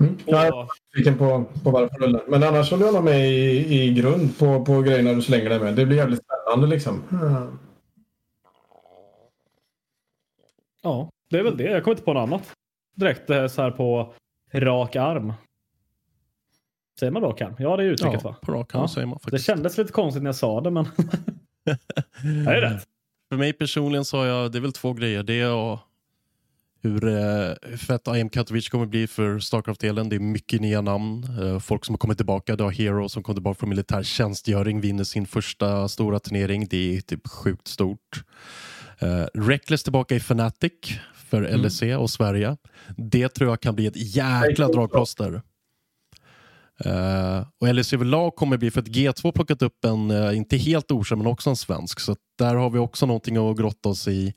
Mm. 0.00 0.18
Jag 0.26 0.46
är 0.46 0.66
nyfiken 0.96 1.18
på, 1.18 1.44
på 1.64 1.70
varför 1.70 1.98
rullar. 1.98 2.22
Men 2.28 2.42
annars 2.42 2.70
håller 2.70 2.84
jag 2.84 2.94
nog 2.94 3.04
med 3.04 3.30
i, 3.30 3.82
i 3.82 3.94
grund 3.94 4.38
på, 4.38 4.64
på 4.64 4.82
grejerna 4.82 5.12
du 5.12 5.22
slänger 5.22 5.48
dig 5.48 5.60
med. 5.60 5.74
Det 5.74 5.86
blir 5.86 5.96
jävligt 5.96 6.20
spännande 6.24 6.66
liksom. 6.66 7.02
Mm. 7.12 7.58
ja, 10.82 11.10
det 11.30 11.38
är 11.38 11.42
väl 11.42 11.56
det. 11.56 11.64
Jag 11.64 11.84
kommer 11.84 11.94
inte 11.94 12.04
på 12.04 12.12
något 12.12 12.28
annat. 12.28 12.52
Direkt 12.94 13.30
eh, 13.30 13.46
så 13.46 13.62
här 13.62 13.70
på 13.70 14.14
rak 14.52 14.96
arm. 14.96 15.32
Säger 17.00 17.12
man 17.12 17.22
rak 17.22 17.40
arm? 17.40 17.54
Ja, 17.58 17.76
det 17.76 17.82
är 17.82 17.86
uttrycket 17.86 18.20
Ja, 18.24 18.30
va? 18.30 18.36
på 18.42 18.52
rak 18.52 18.74
arm 18.74 18.80
Ja. 18.80 18.88
säger 18.88 19.06
man 19.06 19.18
Det 19.18 19.22
faktiskt. 19.24 19.44
kändes 19.46 19.78
lite 19.78 19.92
konstigt 19.92 20.22
när 20.22 20.28
jag 20.28 20.36
sa 20.36 20.60
det, 20.60 20.70
men... 20.70 20.84
det 22.44 22.50
är 22.50 22.60
rätt. 22.60 22.84
För 23.30 23.36
mig 23.36 23.52
personligen 23.52 24.04
så 24.04 24.16
har 24.16 24.26
jag, 24.26 24.52
det 24.52 24.58
är 24.58 24.62
väl 24.62 24.72
två 24.72 24.92
grejer. 24.92 25.22
Det 25.22 25.40
är 25.40 25.72
att- 25.74 25.80
hur, 26.82 27.04
eh, 27.08 27.54
hur 27.62 27.76
fett 27.76 28.08
IM 28.08 28.28
Katowice 28.28 28.68
kommer 28.70 28.86
bli 28.86 29.06
för 29.06 29.38
Starcraft-delen. 29.38 30.08
Det 30.08 30.16
är 30.16 30.20
mycket 30.20 30.60
nya 30.60 30.80
namn. 30.80 31.24
Eh, 31.42 31.58
folk 31.58 31.84
som 31.84 31.92
har 31.92 31.98
kommit 31.98 32.16
tillbaka. 32.18 32.56
Du 32.56 32.64
har 32.64 32.70
Hero 32.70 33.08
som 33.08 33.22
kom 33.22 33.34
tillbaka 33.34 33.58
från 33.58 33.68
militär 33.68 34.02
tjänstgöring, 34.02 34.80
vinner 34.80 35.04
sin 35.04 35.26
första 35.26 35.88
stora 35.88 36.18
turnering. 36.18 36.66
Det 36.70 36.96
är 36.96 37.00
typ 37.00 37.28
sjukt 37.28 37.68
stort. 37.68 38.22
Uh, 39.02 39.40
Reckless 39.40 39.82
tillbaka 39.82 40.14
i 40.14 40.18
Fnatic 40.20 40.72
för 41.14 41.42
LEC 41.56 41.82
och 41.98 42.10
Sverige. 42.10 42.56
Det 42.96 43.28
tror 43.28 43.50
jag 43.50 43.60
kan 43.60 43.74
bli 43.74 43.86
ett 43.86 44.16
jäkla 44.16 44.68
dragplåster. 44.68 45.42
Uh, 46.86 47.46
och 47.60 47.74
LEC 47.74 47.92
överlag 47.92 48.36
kommer 48.36 48.56
bli, 48.56 48.70
för 48.70 48.80
att 48.80 48.88
G2 48.88 49.32
plockat 49.32 49.62
upp 49.62 49.84
en, 49.84 50.10
eh, 50.10 50.36
inte 50.36 50.56
helt 50.56 50.90
okänd 50.90 51.22
men 51.22 51.32
också 51.32 51.50
en 51.50 51.56
svensk. 51.56 52.00
Så 52.00 52.16
där 52.38 52.54
har 52.54 52.70
vi 52.70 52.78
också 52.78 53.06
någonting 53.06 53.36
att 53.36 53.56
grotta 53.56 53.88
oss 53.88 54.08
i. 54.08 54.34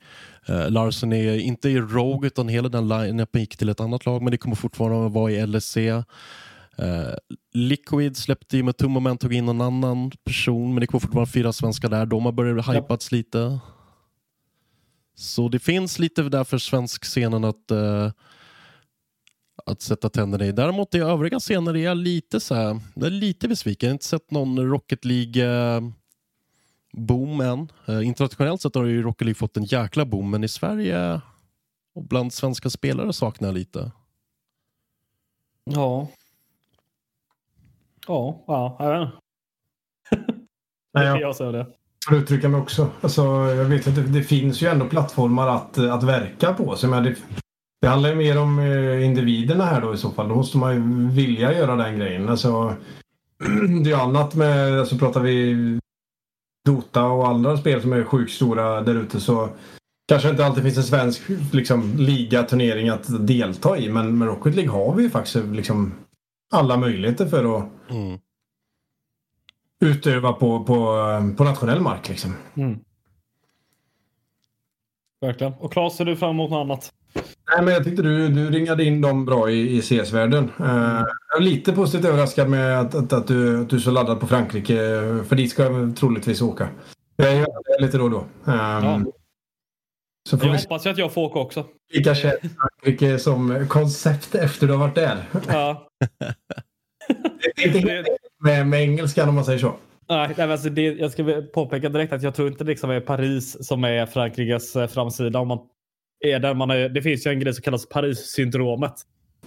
Uh, 0.50 0.70
Larsen 0.70 1.12
är 1.12 1.38
inte 1.38 1.68
i 1.68 1.78
Rogue 1.78 2.26
utan 2.26 2.48
hela 2.48 2.68
den 2.68 2.88
line-upen 2.88 3.40
gick 3.40 3.56
till 3.56 3.68
ett 3.68 3.80
annat 3.80 4.06
lag 4.06 4.22
men 4.22 4.30
det 4.30 4.38
kommer 4.38 4.56
fortfarande 4.56 5.08
vara 5.08 5.32
i 5.32 5.46
LEC. 5.46 5.76
Uh, 5.76 6.04
Liquid 7.52 8.16
släppte 8.16 8.56
ju 8.56 8.62
med 8.62 8.76
tum 8.76 8.90
moment 8.90 9.20
tog 9.20 9.34
in 9.34 9.48
en 9.48 9.60
annan 9.60 10.10
person 10.24 10.74
men 10.74 10.80
det 10.80 10.86
kommer 10.86 11.00
fortfarande 11.00 11.32
fyra 11.32 11.52
svenskar 11.52 11.88
där. 11.88 12.06
De 12.06 12.24
har 12.24 12.32
börjat 12.32 12.74
hypats 12.74 13.12
lite. 13.12 13.58
Så 15.14 15.48
det 15.48 15.58
finns 15.58 15.98
lite 15.98 16.22
där 16.22 16.44
för 16.44 16.58
svensk 16.58 17.04
scenen 17.04 17.44
att 17.44 17.70
att 19.66 19.80
sätta 19.82 20.08
tänderna 20.08 20.44
i. 20.46 20.52
Däremot 20.52 20.94
i 20.94 20.98
övriga 20.98 21.40
scener 21.40 21.74
är 21.76 21.84
jag 21.84 21.96
lite 21.96 22.40
så 22.40 22.54
här, 22.54 22.80
jag 22.94 23.06
är 23.06 23.10
lite 23.10 23.48
besviken. 23.48 23.86
Jag 23.86 23.90
har 23.90 23.94
inte 23.94 24.04
sett 24.04 24.30
någon 24.30 24.58
Rocket 24.70 25.04
League 25.04 25.46
eh, 25.76 25.80
boom 26.92 27.40
än. 27.40 27.68
Eh, 27.86 28.06
internationellt 28.06 28.60
sett 28.60 28.74
har 28.74 28.84
ju 28.84 29.02
Rocket 29.02 29.24
League 29.24 29.34
fått 29.34 29.56
en 29.56 29.64
jäkla 29.64 30.04
boom, 30.04 30.30
men 30.30 30.44
i 30.44 30.48
Sverige 30.48 31.20
och 31.94 32.04
bland 32.04 32.32
svenska 32.32 32.70
spelare 32.70 33.12
saknar 33.12 33.48
jag 33.48 33.54
lite. 33.54 33.90
Ja. 35.64 36.08
Ja, 38.06 38.44
ja, 38.46 38.76
inte. 38.80 39.12
Nej, 40.94 41.06
jag 41.06 41.20
Jag 41.20 41.36
säger 41.36 41.52
det. 41.52 41.66
får 42.08 42.16
uttrycka 42.18 42.48
mig 42.48 42.60
också. 42.60 42.90
Alltså, 43.00 43.22
jag 43.26 43.64
vet 43.64 43.86
att 43.88 43.94
det, 43.94 44.02
det 44.02 44.22
finns 44.22 44.62
ju 44.62 44.66
ändå 44.68 44.88
plattformar 44.88 45.48
att, 45.48 45.78
att 45.78 46.02
verka 46.02 46.54
på. 46.54 46.76
Så 46.76 46.88
menar, 46.88 47.02
det, 47.02 47.16
det 47.82 47.88
handlar 47.88 48.10
ju 48.10 48.16
mer 48.16 48.38
om 48.38 48.58
eh, 48.58 49.04
individerna 49.04 49.64
här 49.64 49.80
då 49.80 49.94
i 49.94 49.96
så 49.96 50.10
fall. 50.10 50.28
Då 50.28 50.34
måste 50.34 50.58
man 50.58 50.74
ju 50.74 51.10
vilja 51.14 51.58
göra 51.58 51.76
den 51.76 51.98
grejen. 51.98 52.28
Alltså, 52.28 52.76
det 53.84 53.90
är 53.90 53.94
ju 53.94 53.94
annat 53.94 54.34
med, 54.34 54.80
alltså 54.80 54.98
pratar 54.98 55.20
vi 55.20 55.56
Dota 56.64 57.04
och 57.04 57.28
andra 57.28 57.56
spel 57.56 57.82
som 57.82 57.92
är 57.92 58.04
sjukt 58.04 58.32
stora 58.32 58.80
där 58.80 58.94
ute 58.94 59.20
så 59.20 59.48
kanske 60.08 60.30
inte 60.30 60.46
alltid 60.46 60.62
finns 60.62 60.76
en 60.76 60.82
svensk 60.82 61.22
liksom, 61.52 61.96
ligaturnering 61.96 62.88
att 62.88 63.26
delta 63.26 63.78
i. 63.78 63.88
Men 63.88 64.18
med 64.18 64.28
Rocket 64.28 64.54
League 64.54 64.72
har 64.72 64.94
vi 64.94 65.02
ju 65.02 65.10
faktiskt 65.10 65.36
liksom 65.36 65.94
alla 66.52 66.76
möjligheter 66.76 67.26
för 67.26 67.56
att 67.56 67.90
mm. 67.90 68.18
utöva 69.80 70.32
på, 70.32 70.64
på, 70.64 70.74
på 71.36 71.44
nationell 71.44 71.80
mark. 71.80 72.08
Liksom. 72.08 72.34
Mm. 72.54 72.78
Verkligen. 75.20 75.52
Och 75.52 75.72
Claes, 75.72 75.96
ser 75.96 76.04
du 76.04 76.16
fram 76.16 76.30
emot 76.30 76.50
något 76.50 76.64
annat? 76.64 76.92
Nej, 77.14 77.64
men 77.64 77.74
jag 77.74 77.84
tyckte 77.84 78.02
du, 78.02 78.28
du 78.28 78.50
ringade 78.50 78.84
in 78.84 79.00
dem 79.00 79.24
bra 79.24 79.50
i, 79.50 79.76
i 79.76 79.82
CS-världen. 79.82 80.50
Uh, 80.60 81.04
jag 81.32 81.38
är 81.38 81.40
lite 81.40 81.72
positivt 81.72 82.04
överraskad 82.04 82.48
med 82.48 82.80
att, 82.80 82.94
att, 82.94 83.12
att, 83.12 83.26
du, 83.26 83.60
att 83.60 83.70
du 83.70 83.76
är 83.76 83.80
så 83.80 83.90
laddad 83.90 84.20
på 84.20 84.26
Frankrike. 84.26 84.76
För 85.28 85.36
dit 85.36 85.50
ska 85.50 85.62
jag 85.62 85.96
troligtvis 85.96 86.42
åka. 86.42 86.68
Jag 87.16 87.34
gör 87.34 87.78
det 87.78 87.84
lite 87.84 87.98
då 87.98 88.04
och 88.04 88.10
då. 88.10 88.18
Um, 88.18 88.24
ja. 88.44 89.02
Så 90.28 90.36
jag 90.36 90.40
vi... 90.40 90.56
hoppas 90.56 90.86
att 90.86 90.98
jag 90.98 91.12
får 91.12 91.22
åka 91.22 91.38
också. 91.38 91.66
Lika 91.94 92.14
känt 92.14 92.40
Frankrike 92.40 93.18
som 93.18 93.66
koncept 93.68 94.34
efter 94.34 94.66
du 94.66 94.72
har 94.72 94.80
varit 94.80 94.94
där. 94.94 95.24
Ja. 95.48 95.88
det 97.56 97.62
är 97.62 97.66
inte 97.66 97.78
helt 97.78 98.08
med, 98.44 98.66
med 98.66 98.82
engelskan 98.82 99.28
om 99.28 99.34
man 99.34 99.44
säger 99.44 99.58
så. 99.58 99.74
Nej, 100.08 100.34
nej 100.36 100.52
alltså 100.52 100.68
det, 100.68 100.82
jag 100.82 101.12
ska 101.12 101.42
påpeka 101.54 101.88
direkt 101.88 102.12
att 102.12 102.22
jag 102.22 102.34
tror 102.34 102.48
inte 102.48 102.64
liksom 102.64 102.90
det 102.90 102.96
är 102.96 103.00
Paris 103.00 103.66
som 103.66 103.84
är 103.84 104.06
Frankrikes 104.06 104.76
eh, 104.76 104.86
framsida. 104.86 105.38
Om 105.38 105.48
man 105.48 105.58
är 106.22 106.38
där 106.38 106.54
man 106.54 106.70
är, 106.70 106.88
det 106.88 107.02
finns 107.02 107.26
ju 107.26 107.30
en 107.30 107.40
grej 107.40 107.54
som 107.54 107.62
kallas 107.62 107.88
Paris-syndromet. 107.88 108.94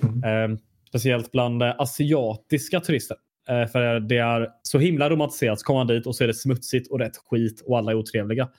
Mm. 0.04 0.52
Eh, 0.52 0.58
speciellt 0.90 1.32
bland 1.32 1.64
eh, 1.64 1.74
asiatiska 1.78 2.80
turister. 2.80 3.18
Eh, 3.50 3.68
för 3.68 4.00
det 4.00 4.18
är 4.18 4.50
så 4.62 4.80
himla 4.80 5.10
romantiserat. 5.10 5.60
Så 5.60 5.66
kommer 5.66 5.80
man 5.80 5.88
dit 5.88 6.08
och 6.08 6.16
så 6.16 6.24
är 6.24 6.28
det 6.28 6.34
smutsigt 6.34 6.92
och 6.92 7.00
rätt 7.00 7.18
skit 7.18 7.64
och 7.66 7.78
alla 7.78 7.92
är 7.92 7.96
otrevliga. 7.96 8.50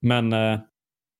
Men 0.00 0.32
eh, 0.32 0.58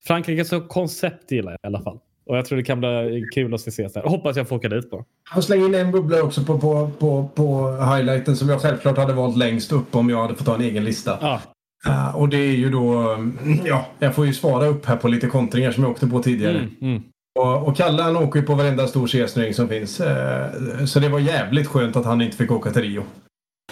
Frankrike 0.06 0.44
som 0.44 0.68
koncept 0.68 1.30
gillar 1.30 1.50
jag 1.50 1.58
i 1.62 1.66
alla 1.66 1.82
fall. 1.82 1.98
Och 2.26 2.36
jag 2.36 2.44
tror 2.44 2.58
det 2.58 2.64
kan 2.64 2.80
bli 2.80 3.24
kul 3.34 3.54
att 3.54 3.60
se 3.60 3.68
ses 3.68 3.92
där. 3.92 4.02
Hoppas 4.02 4.36
jag 4.36 4.48
får 4.48 4.56
åka 4.56 4.68
dit 4.68 4.90
på. 4.90 5.04
Jag 5.34 5.44
slänga 5.44 5.66
in 5.66 5.74
en 5.74 5.92
bubbla 5.92 6.22
också 6.22 6.44
på, 6.44 6.58
på, 6.58 6.90
på, 6.98 7.28
på 7.34 7.70
highlighten 7.70 8.36
som 8.36 8.48
jag 8.48 8.60
självklart 8.60 8.96
hade 8.96 9.12
valt 9.12 9.36
längst 9.36 9.72
upp 9.72 9.94
om 9.96 10.10
jag 10.10 10.22
hade 10.22 10.34
fått 10.34 10.46
ta 10.46 10.54
en 10.54 10.60
egen 10.60 10.84
lista. 10.84 11.18
Ah. 11.20 11.40
Uh, 11.88 12.16
och 12.16 12.28
det 12.28 12.36
är 12.36 12.52
ju 12.52 12.70
då, 12.70 13.12
mm, 13.12 13.60
ja, 13.64 13.86
jag 13.98 14.14
får 14.14 14.26
ju 14.26 14.34
svara 14.34 14.66
upp 14.66 14.86
här 14.86 14.96
på 14.96 15.08
lite 15.08 15.26
kontringar 15.26 15.70
som 15.70 15.82
jag 15.82 15.92
åkte 15.92 16.06
på 16.06 16.22
tidigare. 16.22 16.58
Mm, 16.58 16.70
mm. 16.80 17.02
Och, 17.38 17.68
och 17.68 17.76
Kalle 17.76 18.02
han 18.02 18.16
åker 18.16 18.40
ju 18.40 18.46
på 18.46 18.54
varenda 18.54 18.86
stor 18.86 19.06
CS 19.06 19.56
som 19.56 19.68
finns. 19.68 20.00
Uh, 20.00 20.84
så 20.84 21.00
det 21.00 21.08
var 21.08 21.18
jävligt 21.18 21.66
skönt 21.66 21.96
att 21.96 22.04
han 22.04 22.20
inte 22.20 22.36
fick 22.36 22.50
åka 22.50 22.70
till 22.70 22.82
Rio. 22.82 23.04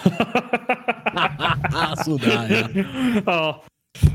Sådär 2.05 2.71
ja. 2.75 2.83
ja. 3.25 3.63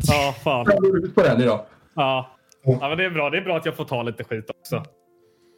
Ja, 0.09 0.35
fan. 0.45 0.67
Jag 0.69 0.83
går 0.83 1.05
ut 1.05 1.15
på 1.15 1.23
den 1.23 1.41
idag. 1.41 1.65
Ja. 1.95 2.31
ja, 2.65 2.89
men 2.89 2.99
det 2.99 3.05
är 3.05 3.11
bra. 3.11 3.31
Det 3.31 3.39
är 3.39 3.43
bra 3.43 3.57
att 3.57 3.67
jag 3.67 3.77
får 3.77 3.85
ta 3.85 4.03
lite 4.03 4.25
skit 4.25 4.51
också. 4.61 4.83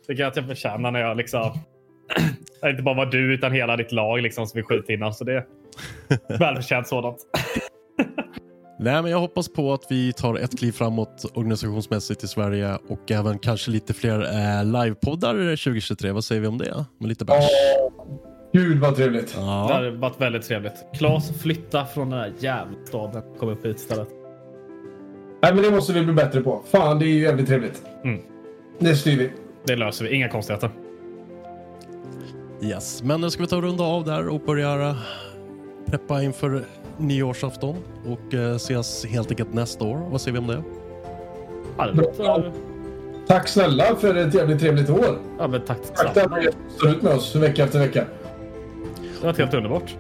Det 0.06 0.14
kan 0.14 0.22
jag 0.22 0.30
att 0.30 0.36
jag 0.36 0.46
förtjänar 0.46 0.90
när 0.90 1.00
jag 1.00 1.16
liksom... 1.16 1.52
inte 2.64 2.82
bara 2.82 2.94
var 2.94 3.06
du 3.06 3.34
utan 3.34 3.52
hela 3.52 3.76
ditt 3.76 3.92
lag 3.92 4.22
liksom 4.22 4.46
som 4.46 4.58
vi 4.58 4.62
skjuter 4.62 4.92
innan. 4.92 5.14
Så 5.14 5.24
det 5.24 5.34
är 5.34 5.46
välförtjänt 6.38 6.88
sådant. 6.88 7.16
Nej, 8.78 9.02
men 9.02 9.10
jag 9.10 9.18
hoppas 9.18 9.48
på 9.48 9.72
att 9.72 9.86
vi 9.90 10.12
tar 10.12 10.35
ett 10.35 10.59
kliv 10.59 10.72
framåt 10.72 11.24
organisationsmässigt 11.35 12.24
i 12.24 12.28
Sverige 12.28 12.78
och 12.89 13.10
även 13.10 13.39
kanske 13.39 13.70
lite 13.70 13.94
fler 13.94 14.20
eh, 14.20 14.64
livepoddar 14.64 15.35
2023. 15.35 16.12
Vad 16.12 16.24
säger 16.24 16.40
vi 16.40 16.47
om 16.47 16.59
det? 16.59 16.85
Med 16.98 17.09
lite 17.09 17.24
bärs. 17.24 17.44
Gud 18.52 18.78
vad 18.78 18.97
trevligt. 18.97 19.35
Ja. 19.36 19.66
Det 19.68 19.74
hade 19.74 19.90
varit 19.90 20.20
väldigt 20.20 20.43
trevligt. 20.43 20.74
Klas 20.98 21.40
flytta 21.43 21.86
från 21.86 22.10
den 22.10 22.18
här 22.18 22.32
jävla 22.39 22.86
staden. 22.86 23.22
Kom 23.39 23.48
upp 23.48 23.64
hit 23.64 23.77
istället. 23.77 24.09
Nej, 25.43 25.55
men 25.55 25.62
det 25.62 25.70
måste 25.70 25.93
vi 25.93 26.05
bli 26.05 26.14
bättre 26.14 26.40
på. 26.40 26.62
Fan, 26.70 26.98
det 26.98 27.05
är 27.05 27.09
ju 27.09 27.20
jävligt 27.20 27.47
trevligt. 27.47 27.82
Mm. 28.05 28.20
Det 28.78 28.97
styr 28.97 29.18
vi. 29.18 29.31
Det 29.66 29.77
löser 29.77 30.05
vi. 30.05 30.14
Inga 30.14 30.28
konstigheter. 30.28 30.70
Yes, 32.62 33.02
men 33.02 33.20
nu 33.20 33.31
ska 33.31 33.43
vi 33.43 33.48
ta 33.48 33.56
och 33.56 33.62
runda 33.62 33.85
av 33.85 34.05
där 34.05 34.28
och 34.28 34.40
börja 34.40 34.97
preppa 35.86 36.22
inför 36.22 36.64
nyårsafton 37.01 37.77
och 38.06 38.35
eh, 38.35 38.55
ses 38.55 39.05
helt 39.05 39.31
enkelt 39.31 39.55
nästa 39.55 39.85
år. 39.85 40.09
Vad 40.10 40.20
säger 40.20 40.32
vi 40.32 40.39
om 40.39 40.47
det? 40.47 40.62
Bra. 42.16 42.43
Tack 43.27 43.48
snälla 43.48 43.97
för 43.97 44.14
ett 44.14 44.35
jävligt 44.35 44.60
trevligt 44.60 44.90
år. 44.90 45.18
Ja, 45.39 45.48
men 45.48 45.60
tack 45.60 45.78
Tack 45.97 46.14
för 46.14 46.20
att 46.20 46.31
ni 46.43 46.48
står 46.77 46.90
ut 46.90 47.02
med 47.02 47.14
oss 47.14 47.35
vecka 47.35 47.64
efter 47.64 47.78
vecka. 47.78 48.05
Det 49.20 49.27
var 49.27 49.32
helt 49.32 49.55
underbart. 49.55 49.97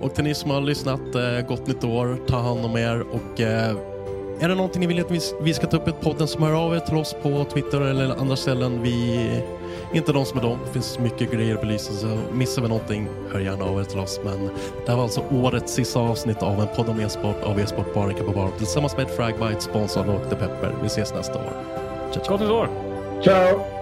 Och 0.00 0.14
till 0.14 0.24
ni 0.24 0.34
som 0.34 0.50
har 0.50 0.60
lyssnat, 0.60 1.14
eh, 1.14 1.46
gott 1.48 1.66
nytt 1.66 1.84
år, 1.84 2.18
ta 2.26 2.36
hand 2.38 2.64
om 2.64 2.76
er 2.76 3.04
och 3.10 3.40
eh, 3.40 3.76
är 4.40 4.48
det 4.48 4.54
någonting 4.54 4.80
ni 4.80 4.86
vill 4.86 5.00
att 5.00 5.32
vi 5.42 5.54
ska 5.54 5.66
ta 5.66 5.76
upp 5.76 5.88
i 5.88 5.92
podden 5.92 6.28
som 6.28 6.42
hör 6.42 6.52
av 6.52 6.74
er 6.74 6.80
till 6.80 6.96
oss 6.96 7.16
på 7.22 7.44
Twitter 7.44 7.80
eller 7.80 8.20
andra 8.20 8.36
ställen. 8.36 8.82
Vi 8.82 9.28
inte 9.92 10.12
de 10.12 10.24
som 10.24 10.38
är 10.38 10.42
de. 10.42 10.58
Det 10.66 10.72
finns 10.72 10.98
mycket 10.98 11.32
grejer 11.32 11.54
att 11.54 11.60
belysa 11.60 11.92
så 11.92 12.18
missar 12.32 12.62
vi 12.62 12.68
någonting, 12.68 13.08
hör 13.32 13.40
gärna 13.40 13.64
av 13.64 13.80
er 13.80 13.84
till 13.84 13.98
oss. 13.98 14.20
Men 14.24 14.46
det 14.84 14.90
här 14.90 14.96
var 14.96 15.02
alltså 15.02 15.24
årets 15.30 15.74
sista 15.74 16.00
avsnitt 16.00 16.42
av 16.42 16.60
en 16.60 16.68
podd 16.76 16.88
om 16.88 17.00
e-sport 17.00 17.42
av 17.42 17.60
e-sport 17.60 17.94
Barnica 17.94 18.24
på 18.24 18.32
bar 18.32 18.50
tillsammans 18.58 18.96
med 18.96 19.10
Fragbite, 19.10 19.60
sponsrad 19.60 20.08
av 20.08 20.18
The 20.30 20.36
Pepper. 20.36 20.74
Vi 20.80 20.86
ses 20.86 21.14
nästa 21.14 21.34
år. 21.34 21.52
Ciao, 22.12 22.24
ciao. 22.24 22.36
Gott 22.36 22.40
nytt 22.40 22.50
år! 22.50 22.68
Ciao! 23.22 23.81